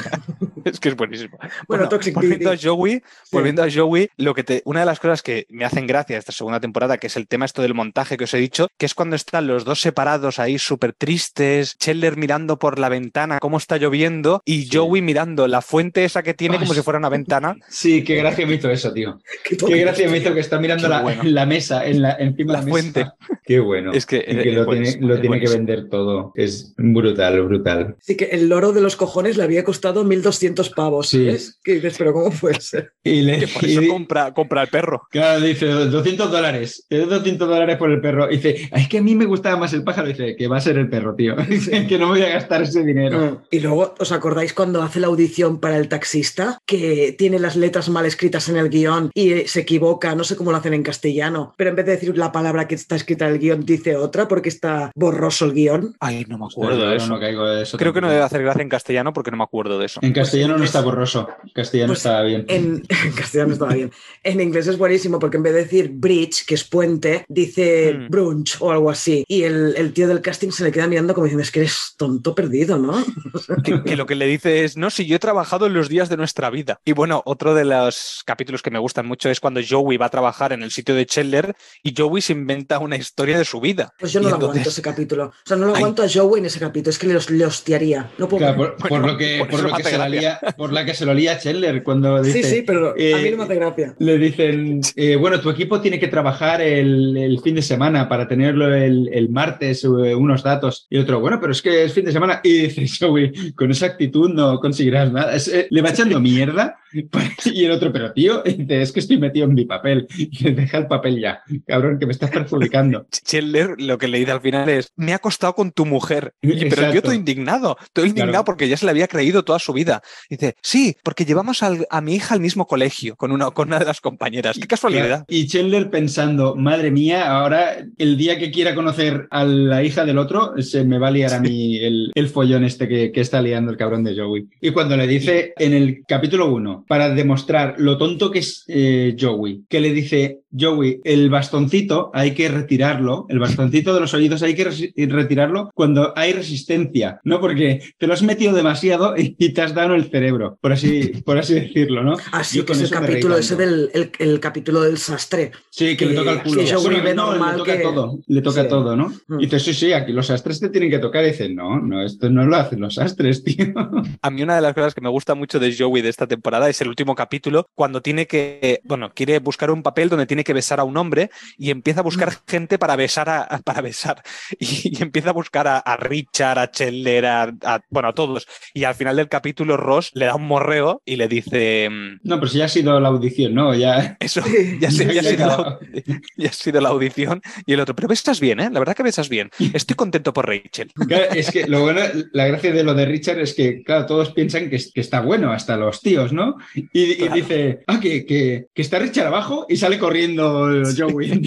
Es 0.65 0.79
que 0.79 0.89
es 0.89 0.95
buenísimo. 0.95 1.37
Bueno, 1.67 1.87
Toxic, 1.87 2.15
di, 2.15 2.27
volviendo 2.27 2.51
a. 2.51 2.57
Joey, 2.57 3.03
volviendo 3.31 3.63
a 3.63 3.67
Joey, 3.71 4.09
lo 4.17 4.33
que 4.33 4.43
te, 4.43 4.63
una 4.65 4.79
de 4.79 4.87
las 4.87 4.99
cosas 4.99 5.21
que 5.21 5.45
me 5.49 5.63
hacen 5.63 5.85
gracia 5.85 6.17
esta 6.17 6.31
segunda 6.31 6.59
temporada, 6.59 6.97
que 6.97 7.05
es 7.05 7.15
el 7.17 7.27
tema 7.27 7.45
esto 7.45 7.61
del 7.61 7.75
montaje 7.75 8.17
que 8.17 8.23
os 8.23 8.33
he 8.33 8.39
dicho, 8.39 8.67
que 8.79 8.87
es 8.87 8.95
cuando 8.95 9.15
están 9.15 9.45
los 9.45 9.63
dos 9.63 9.79
separados 9.79 10.39
ahí 10.39 10.57
súper 10.57 10.93
tristes, 10.93 11.77
Chandler 11.77 12.17
mirando 12.17 12.57
por 12.57 12.79
la 12.79 12.89
ventana 12.89 13.37
cómo 13.39 13.57
está 13.57 13.77
lloviendo 13.77 14.41
y 14.43 14.67
Joey 14.71 15.03
mirando 15.03 15.47
la 15.47 15.61
fuente 15.61 16.03
esa 16.03 16.23
que 16.23 16.33
tiene 16.33 16.57
como 16.57 16.73
si 16.73 16.81
fuera 16.81 16.97
una 16.97 17.09
ventana. 17.09 17.55
Sí, 17.69 18.03
qué 18.03 18.15
gracia 18.15 18.47
me 18.47 18.55
hizo 18.55 18.71
eso, 18.71 18.91
tío. 18.91 19.19
Qué 19.43 19.57
Qué 19.57 19.77
gracia 19.77 20.09
me 20.09 20.17
hizo 20.17 20.33
que 20.33 20.39
está 20.39 20.59
mirando 20.59 20.87
la, 20.87 21.01
bueno. 21.01 21.21
la 21.25 21.45
mesa, 21.45 21.85
en 21.85 22.01
la, 22.01 22.13
encima 22.13 22.53
La 22.53 22.59
de 22.61 22.65
la 22.65 22.71
fuente. 22.71 22.94
Qué 23.43 23.59
bueno. 23.59 23.91
Es 23.93 24.05
que, 24.05 24.17
Y 24.17 24.19
eh, 24.19 24.23
que 24.25 24.33
lo 24.33 24.39
es 24.41 24.43
tiene, 24.43 24.65
buenísimo, 24.65 25.07
lo 25.07 25.15
es 25.15 25.21
tiene 25.21 25.39
que 25.39 25.49
vender 25.49 25.89
todo. 25.89 26.31
Es 26.35 26.73
brutal, 26.77 27.41
brutal. 27.43 27.95
Así 27.99 28.15
que 28.17 28.25
el 28.25 28.47
loro 28.49 28.71
de 28.73 28.81
los 28.81 28.95
cojones 28.95 29.37
le 29.37 29.43
había 29.43 29.63
costado 29.63 30.03
1.200 30.03 30.73
pavos. 30.73 31.09
Sí. 31.09 31.25
¿sabes? 31.25 31.59
Que 31.63 31.75
dices, 31.75 31.95
pero 31.97 32.13
¿cómo 32.13 32.29
puede 32.31 32.59
ser? 32.61 32.91
Y 33.03 33.21
le, 33.21 33.39
Que 33.39 33.47
por 33.47 33.63
y 33.65 33.71
eso 33.73 33.81
di- 33.81 33.87
compra, 33.87 34.33
compra 34.33 34.63
el 34.63 34.67
perro. 34.69 35.03
Claro, 35.11 35.41
dice 35.41 35.65
200 35.67 36.31
dólares. 36.31 36.85
Te 36.89 36.97
doy 36.99 37.07
200 37.09 37.47
dólares 37.47 37.77
por 37.77 37.91
el 37.91 38.01
perro. 38.01 38.27
Dice, 38.27 38.69
"Ah, 38.71 38.79
es 38.79 38.87
que 38.89 38.97
a 38.97 39.01
mí 39.01 39.15
me 39.15 39.25
gustaba 39.25 39.57
más 39.57 39.73
el 39.73 39.83
pájaro. 39.83 40.07
Dice, 40.07 40.35
que 40.35 40.47
va 40.47 40.57
a 40.57 40.61
ser 40.61 40.77
el 40.77 40.89
perro, 40.89 41.15
tío. 41.15 41.35
Dice, 41.49 41.85
que 41.87 41.97
no 41.97 42.07
voy 42.07 42.21
a 42.21 42.29
gastar 42.29 42.61
ese 42.63 42.83
dinero. 42.83 43.19
Ah, 43.41 43.43
Y 43.51 43.59
luego, 43.59 43.93
¿os 43.99 44.11
acordáis 44.11 44.53
cuando 44.53 44.81
hace 44.81 44.99
la 44.99 45.07
audición 45.07 45.59
para 45.59 45.77
el 45.77 45.87
taxista? 45.89 46.57
Que 46.65 47.15
tiene 47.17 47.39
las 47.39 47.55
letras 47.55 47.89
mal 47.89 48.05
escritas 48.05 48.49
en 48.49 48.57
el 48.57 48.69
guion 48.69 49.11
y 49.13 49.31
eh, 49.31 49.47
se 49.47 49.61
equivoca, 49.61 50.15
no 50.15 50.23
sé 50.23 50.35
cómo 50.35 50.51
lo 50.51 50.57
hacen 50.57 50.73
en 50.73 50.83
castellano, 50.83 51.53
pero 51.57 51.69
en 51.69 51.75
vez 51.75 51.85
de 51.85 51.91
decir 51.93 52.17
la 52.17 52.31
palabra 52.31 52.67
que 52.67 52.75
está 52.85 52.95
escrita 52.95 53.27
el 53.27 53.39
guion, 53.39 53.65
dice 53.65 53.95
otra 53.97 54.27
porque 54.27 54.49
está 54.49 54.91
borroso 54.95 55.45
el 55.45 55.53
guion. 55.53 55.95
Ay, 55.99 56.23
no 56.29 56.37
me 56.37 56.45
Joder, 56.45 56.69
acuerdo 56.73 56.89
de 56.91 56.97
eso. 56.97 57.07
no 57.07 57.19
caigo 57.19 57.45
de 57.47 57.63
eso 57.63 57.77
Creo 57.77 57.93
que 57.93 58.01
no 58.01 58.09
debe 58.09 58.21
hacer 58.21 58.43
gracia 58.43 58.61
en 58.61 58.69
castellano 58.69 59.11
porque 59.11 59.31
no 59.31 59.37
me 59.37 59.43
acuerdo 59.43 59.79
de 59.79 59.87
eso. 59.87 59.99
En 60.03 60.13
castellano 60.13 60.53
no 60.53 60.57
Pues, 60.59 60.69
está 60.69 60.81
borroso. 60.81 61.27
En 61.43 61.49
castellano 61.49 61.89
pues, 61.93 61.99
está 61.99 62.21
bien. 62.21 62.45
En, 62.47 62.83
en 63.05 63.11
castellano 63.13 63.53
estaba 63.53 63.73
bien. 63.73 63.91
En 64.23 64.39
inglés 64.41 64.67
es 64.67 64.77
buenísimo 64.77 65.17
porque 65.19 65.37
en 65.37 65.43
vez 65.43 65.53
de 65.53 65.63
decir 65.63 65.89
bridge, 65.93 66.45
que 66.45 66.55
es 66.55 66.63
puente, 66.63 67.25
dice 67.27 67.93
Mm. 67.95 68.09
brunch 68.09 68.57
o 68.59 68.71
algo 68.71 68.89
así. 68.91 69.23
Y 69.27 69.43
el, 69.43 69.73
el 69.77 69.93
tío 69.93 70.07
del 70.07 70.21
casting 70.21 70.51
se 70.51 70.63
le 70.63 70.71
queda 70.71 70.87
mirando 70.87 71.13
como 71.13 71.25
diciendo, 71.25 71.41
es 71.43 71.51
que 71.51 71.59
eres 71.61 71.93
tonto 71.97 72.35
perdido, 72.35 72.77
¿no? 72.77 73.03
que, 73.63 73.83
que 73.83 73.95
lo 73.95 74.05
que 74.05 74.15
le 74.15 74.27
dice 74.27 74.63
es, 74.63 74.77
no, 74.77 74.89
si 74.89 75.05
yo 75.05 75.15
he 75.15 75.19
trabajado 75.19 75.65
en 75.65 75.73
los 75.73 75.89
días 75.89 76.09
de 76.09 76.17
nuestra 76.17 76.49
vida. 76.49 76.79
Y 76.85 76.91
bueno, 76.93 77.21
otro 77.25 77.53
de 77.55 77.65
los 77.65 78.21
capítulos 78.25 78.61
que 78.61 78.71
me 78.71 78.79
gustan 78.79 79.05
mucho 79.07 79.29
es 79.29 79.39
cuando 79.39 79.61
Joey 79.67 79.97
va 79.97 80.07
a 80.07 80.09
trabajar 80.09 80.51
en 80.53 80.61
el 80.63 80.71
sitio 80.71 80.93
de 80.95 81.05
Chandler 81.05 81.55
y 81.83 81.93
Joey 81.97 82.21
se 82.21 82.33
inventa 82.33 82.74
una 82.79 82.95
historia 82.97 83.37
de 83.37 83.45
su 83.45 83.59
vida. 83.59 83.93
Pues 83.99 84.11
yo 84.13 84.19
no 84.19 84.27
Y 84.27 84.29
lo 84.31 84.35
entonces- 84.35 84.51
aguanto 84.53 84.69
ese 84.69 84.81
capítulo. 84.81 85.25
O 85.25 85.33
sea, 85.45 85.57
no 85.57 85.65
lo 85.67 85.73
Ay. 85.73 85.77
aguanto 85.77 86.03
a 86.03 86.07
Joey 86.11 86.39
en 86.39 86.45
ese 86.45 86.59
capítulo, 86.59 86.89
es 86.91 86.99
que 86.99 87.07
le, 87.07 87.17
le 87.37 87.45
hostiaría. 87.45 88.09
No 88.17 88.27
puedo 88.27 88.39
Claro, 88.45 88.57
por, 88.57 88.75
por 88.77 88.89
Bueno, 88.89 89.07
lo 89.07 89.17
que, 89.17 89.45
por 89.49 89.61
lo 89.63 89.73
que 89.75 89.83
se 89.83 90.09
lía, 90.09 90.39
por 90.57 90.73
la 90.73 90.85
que 90.85 90.93
se 90.93 91.05
lo 91.05 91.13
lía 91.13 91.37
Chandler 91.39 91.83
cuando 91.83 92.21
dice. 92.21 92.43
Sí, 92.43 92.55
sí, 92.57 92.61
pero 92.65 92.89
a 92.91 92.93
mí 92.95 93.01
eh, 93.03 93.31
no 93.31 93.37
me 93.37 93.43
hace 93.43 93.55
gracia. 93.55 93.95
Le 93.99 94.17
dicen, 94.17 94.81
eh, 94.95 95.15
bueno, 95.15 95.39
tu 95.39 95.49
equipo 95.49 95.81
tiene 95.81 95.99
que 95.99 96.07
trabajar 96.07 96.61
el, 96.61 97.15
el 97.17 97.39
fin 97.41 97.55
de 97.55 97.61
semana 97.61 98.07
para 98.09 98.27
tenerlo 98.27 98.73
el, 98.73 99.09
el 99.13 99.29
martes, 99.29 99.83
eh, 99.83 99.87
unos 100.15 100.43
datos. 100.43 100.87
Y 100.89 100.97
otro, 100.97 101.19
bueno, 101.19 101.39
pero 101.39 101.51
es 101.51 101.61
que 101.61 101.83
es 101.85 101.93
fin 101.93 102.05
de 102.05 102.11
semana. 102.11 102.41
Y 102.43 102.67
dice 102.67 102.85
Joey, 103.05 103.53
con 103.53 103.71
esa 103.71 103.87
actitud 103.87 104.29
no 104.29 104.59
conseguirás 104.59 105.11
nada. 105.11 105.35
Es, 105.35 105.47
eh, 105.47 105.67
le 105.69 105.81
va 105.81 105.89
echando 105.89 106.19
mierda. 106.19 106.75
Y 107.45 107.65
el 107.65 107.71
otro, 107.71 107.91
pero 107.91 108.13
tío, 108.13 108.41
dice, 108.43 108.81
es 108.81 108.91
que 108.93 109.01
estoy 109.01 109.17
metido 109.17 109.45
en 109.47 109.53
mi 109.53 109.65
papel. 109.65 110.07
Y 110.17 110.51
deja 110.51 110.77
el 110.77 110.87
papel 110.87 111.19
ya. 111.19 111.41
Cabrón, 111.67 111.99
que 111.99 112.05
me 112.05 112.13
estás 112.13 112.29
perjudicando. 112.31 112.64
Publicando. 112.67 113.07
Chandler 113.25 113.75
lo 113.77 113.97
que 113.97 114.07
le 114.07 114.19
dice 114.19 114.31
al 114.31 114.41
final 114.41 114.67
es, 114.69 114.91
me 114.95 115.13
ha 115.13 115.17
acostado 115.17 115.53
con 115.55 115.71
tu 115.71 115.85
mujer. 115.85 116.33
Y- 116.41 116.65
pero 116.69 116.91
yo 116.91 116.97
estoy 116.99 117.15
indignado, 117.15 117.77
estoy 117.81 118.09
indignado 118.09 118.31
Claro. 118.31 118.45
porque 118.45 118.67
ya 118.67 118.77
se 118.77 118.85
le 118.85 118.91
había 118.91 119.07
creído 119.07 119.43
toda 119.43 119.59
su 119.59 119.73
vida. 119.73 120.01
Dice, 120.29 120.55
sí, 120.61 120.95
porque 121.03 121.25
llevamos 121.25 121.63
al- 121.63 121.87
a 121.89 122.01
mi 122.01 122.15
hija 122.15 122.33
al 122.35 122.41
mismo 122.41 122.65
colegio 122.67 123.15
con 123.15 123.31
una, 123.31 123.51
con 123.51 123.67
una 123.69 123.79
de 123.79 123.85
las 123.85 124.01
compañeras. 124.01 124.57
Qué 124.59 124.67
casualidad. 124.67 125.25
Y 125.27 125.47
Chandler 125.47 125.89
pensando, 125.89 126.55
madre 126.55 126.91
mía, 126.91 127.31
ahora 127.31 127.77
el 127.97 128.17
día 128.17 128.37
que 128.39 128.51
quiera 128.51 128.75
conocer 128.75 129.27
a 129.31 129.43
la 129.43 129.83
hija 129.83 130.05
del 130.05 130.17
otro, 130.17 130.53
se 130.61 130.83
me 130.83 130.97
va 130.99 131.07
a 131.09 131.11
liar 131.11 131.33
a 131.33 131.39
mí 131.39 131.77
el, 131.81 132.11
el 132.15 132.29
follón 132.29 132.63
este 132.63 132.87
que, 132.87 133.11
que 133.11 133.21
está 133.21 133.41
liando 133.41 133.71
el 133.71 133.77
cabrón 133.77 134.03
de 134.03 134.15
Joey. 134.15 134.47
Y 134.61 134.71
cuando 134.71 134.97
le 134.97 135.07
dice 135.07 135.53
en 135.57 135.73
el 135.73 136.03
capítulo 136.07 136.51
1, 136.53 136.85
para 136.87 137.09
demostrar 137.09 137.75
lo 137.77 137.97
tonto 137.97 138.31
que 138.31 138.39
es 138.39 138.63
eh, 138.67 139.15
Joey, 139.19 139.63
que 139.69 139.79
le 139.79 139.91
dice, 139.93 140.39
Joey, 140.57 140.99
el 141.03 141.29
bastoncito 141.29 142.11
hay 142.13 142.31
que 142.33 142.44
retirarlo, 142.47 143.25
el 143.29 143.39
bastoncito 143.39 143.93
de 143.93 143.99
los 144.01 144.13
oídos 144.13 144.41
hay 144.43 144.55
que 144.55 144.65
retirarlo 145.07 145.71
cuando 145.73 146.13
hay 146.17 146.33
resistencia, 146.33 147.19
¿no? 147.23 147.39
Porque 147.39 147.81
te 147.97 148.07
lo 148.07 148.13
has 148.13 148.23
metido 148.23 148.53
demasiado 148.53 149.15
y 149.17 149.53
te 149.53 149.61
has 149.61 149.73
dado 149.73 149.93
en 149.93 150.01
el 150.01 150.09
cerebro, 150.09 150.57
por 150.61 150.71
así, 150.73 151.21
por 151.25 151.37
así 151.37 151.53
decirlo, 151.55 152.03
¿no? 152.03 152.17
Así 152.31 152.57
Yo 152.57 152.65
que 152.65 152.73
con 152.73 152.81
es 152.81 152.91
el 152.91 152.97
capítulo 152.99 153.37
ese 153.37 153.55
del 153.55 153.89
el, 153.93 154.11
el 154.19 154.39
capítulo 154.39 154.81
del 154.81 154.97
sastre. 154.97 155.51
Sí, 155.69 155.95
que 155.97 156.05
le 156.05 156.15
toca 156.15 156.31
el 156.31 156.43
culo. 156.43 156.63
que 156.63 156.75
Bueno, 156.75 157.03
ve 157.03 157.15
no, 157.15 157.25
normal 157.31 157.51
le 157.53 157.57
toca 157.59 157.77
que- 157.77 157.83
todo. 157.83 158.19
Le 158.27 158.41
toca 158.41 158.63
Sí. 158.63 158.69
todo, 158.69 158.95
¿no? 158.95 159.13
Mm. 159.27 159.39
Y 159.39 159.45
dice, 159.45 159.59
sí, 159.59 159.73
sí, 159.73 159.93
aquí 159.93 160.11
los 160.13 160.29
astres 160.29 160.59
te 160.59 160.69
tienen 160.69 160.89
que 160.89 160.99
tocar. 160.99 161.23
Y 161.23 161.27
dice, 161.27 161.49
no, 161.49 161.79
no, 161.79 162.03
esto 162.03 162.29
no 162.29 162.45
lo 162.45 162.55
hacen 162.55 162.79
los 162.79 162.97
astres, 162.97 163.43
tío. 163.43 163.73
A 164.21 164.29
mí 164.31 164.43
una 164.43 164.55
de 164.55 164.61
las 164.61 164.73
cosas 164.73 164.93
que 164.93 165.01
me 165.01 165.09
gusta 165.09 165.35
mucho 165.35 165.59
de 165.59 165.75
Joey 165.77 166.01
de 166.01 166.09
esta 166.09 166.27
temporada 166.27 166.69
es 166.69 166.79
el 166.81 166.87
último 166.87 167.15
capítulo, 167.15 167.67
cuando 167.75 168.01
tiene 168.01 168.27
que, 168.27 168.81
bueno, 168.85 169.11
quiere 169.13 169.39
buscar 169.39 169.71
un 169.71 169.83
papel 169.83 170.09
donde 170.09 170.25
tiene 170.25 170.43
que 170.43 170.53
besar 170.53 170.79
a 170.79 170.83
un 170.83 170.97
hombre 170.97 171.29
y 171.57 171.69
empieza 171.71 171.99
a 171.99 172.03
buscar 172.03 172.34
gente 172.47 172.77
para 172.77 172.95
besar 172.95 173.29
a, 173.29 173.47
para 173.63 173.81
besar 173.81 174.21
y, 174.59 174.97
y 174.97 175.01
empieza 175.01 175.29
a 175.29 175.33
buscar 175.33 175.67
a, 175.67 175.77
a 175.79 175.97
Richard, 175.97 176.59
a 176.59 176.71
Chandler, 176.71 177.25
a, 177.25 177.43
a- 177.63 177.81
bueno, 177.89 178.09
a 178.09 178.13
todos. 178.13 178.47
Y 178.73 178.83
al 178.83 178.95
final 178.95 179.15
del 179.15 179.29
capítulo 179.29 179.77
Ross 179.77 180.11
le 180.13 180.25
da 180.25 180.35
un 180.35 180.47
morreo 180.47 181.01
y 181.05 181.15
le 181.15 181.27
dice, 181.27 181.89
mm, 181.89 182.19
No, 182.23 182.39
pero 182.39 182.47
si 182.51 182.57
ya 182.59 182.65
ha 182.65 182.69
sido 182.69 182.99
la 182.99 183.09
audición, 183.09 183.53
¿no? 183.53 183.73
Ya. 183.73 184.17
eso, 184.19 184.41
ya, 184.79 184.91
se- 184.91 185.13
ya 185.13 185.21
ha 185.21 185.23
sido 185.23 185.47
la, 185.47 185.79
ya 186.37 186.49
ha 186.49 186.53
sido 186.53 186.81
la 186.81 186.89
audición 186.89 187.41
y 187.65 187.73
el 187.73 187.79
otro, 187.79 187.95
pero 187.95 188.07
besas 188.07 188.39
bien, 188.39 188.59
¿eh? 188.59 188.69
La 188.71 188.79
verdad 188.79 188.95
que 188.95 189.03
besas 189.03 189.29
bien. 189.29 189.49
Estoy 189.73 189.95
contento 189.95 190.33
por 190.33 190.47
Rachel. 190.47 190.91
Claro, 191.07 191.25
es 191.33 191.51
que 191.51 191.67
lo 191.67 191.81
bueno, 191.81 192.01
la 192.33 192.47
gracia 192.47 192.71
de 192.71 192.83
lo 192.83 192.93
de 192.93 193.05
Richard 193.05 193.39
es 193.39 193.53
que, 193.53 193.83
claro, 193.83 194.05
todos 194.05 194.31
piensan 194.31 194.69
que, 194.69 194.77
es- 194.77 194.91
que 194.93 195.01
está 195.01 195.21
bueno, 195.21 195.51
hasta 195.51 195.77
los 195.77 196.01
tíos, 196.01 196.33
¿no? 196.33 196.55
Y, 196.73 197.23
y 197.23 197.27
dice, 197.29 197.79
ah, 197.87 197.99
que, 197.99 198.25
que, 198.25 198.67
que 198.73 198.81
está 198.81 198.99
Richard 198.99 199.27
abajo 199.27 199.65
y 199.69 199.77
sale 199.77 199.97
corriendo 199.99 200.83
Joey. 200.97 201.31
En 201.31 201.41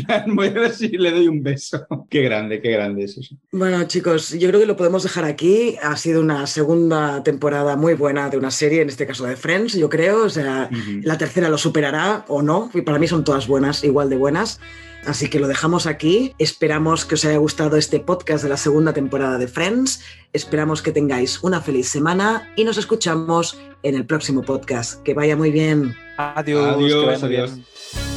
si 0.88 0.88
le 0.88 1.10
doy 1.10 1.28
un 1.28 1.42
beso. 1.42 1.86
Qué 2.10 2.22
grande, 2.22 2.60
qué 2.60 2.70
grande 2.70 3.05
es 3.05 3.18
eso. 3.18 3.36
Bueno, 3.52 3.84
chicos, 3.84 4.30
yo 4.30 4.48
creo 4.48 4.60
que 4.60 4.66
lo 4.66 4.76
podemos 4.76 5.02
dejar 5.02 5.24
aquí. 5.24 5.76
Ha 5.82 5.96
sido 5.96 6.20
una 6.20 6.46
segunda 6.46 7.22
temporada 7.22 7.76
muy 7.76 7.94
buena 7.94 8.30
de 8.30 8.38
una 8.38 8.50
serie, 8.50 8.82
en 8.82 8.88
este 8.88 9.06
caso 9.06 9.24
de 9.24 9.36
Friends, 9.36 9.74
yo 9.74 9.88
creo. 9.88 10.24
O 10.24 10.30
sea, 10.30 10.70
la 11.02 11.18
tercera 11.18 11.48
lo 11.48 11.59
superará 11.59 12.24
o 12.28 12.42
no. 12.42 12.70
Y 12.74 12.80
para 12.82 12.98
mí 12.98 13.06
son 13.09 13.24
todas 13.24 13.46
buenas, 13.46 13.84
igual 13.84 14.09
de 14.09 14.16
buenas. 14.16 14.60
Así 15.06 15.28
que 15.30 15.38
lo 15.38 15.48
dejamos 15.48 15.86
aquí. 15.86 16.34
Esperamos 16.38 17.05
que 17.05 17.14
os 17.14 17.24
haya 17.24 17.38
gustado 17.38 17.76
este 17.76 18.00
podcast 18.00 18.42
de 18.42 18.50
la 18.50 18.56
segunda 18.56 18.92
temporada 18.92 19.38
de 19.38 19.48
Friends. 19.48 20.02
Esperamos 20.32 20.82
que 20.82 20.92
tengáis 20.92 21.42
una 21.42 21.60
feliz 21.60 21.88
semana 21.88 22.52
y 22.56 22.64
nos 22.64 22.78
escuchamos 22.78 23.59
en 23.82 23.94
el 23.94 24.05
próximo 24.06 24.42
podcast. 24.42 25.02
Que 25.02 25.14
vaya 25.14 25.36
muy 25.36 25.50
bien. 25.50 25.94
Adiós. 26.18 26.76
que 26.76 26.84
Adiós, 26.84 27.06
vaya 27.06 27.18
muy 27.18 27.36
adiós. 27.36 27.55
bien. 27.55 28.07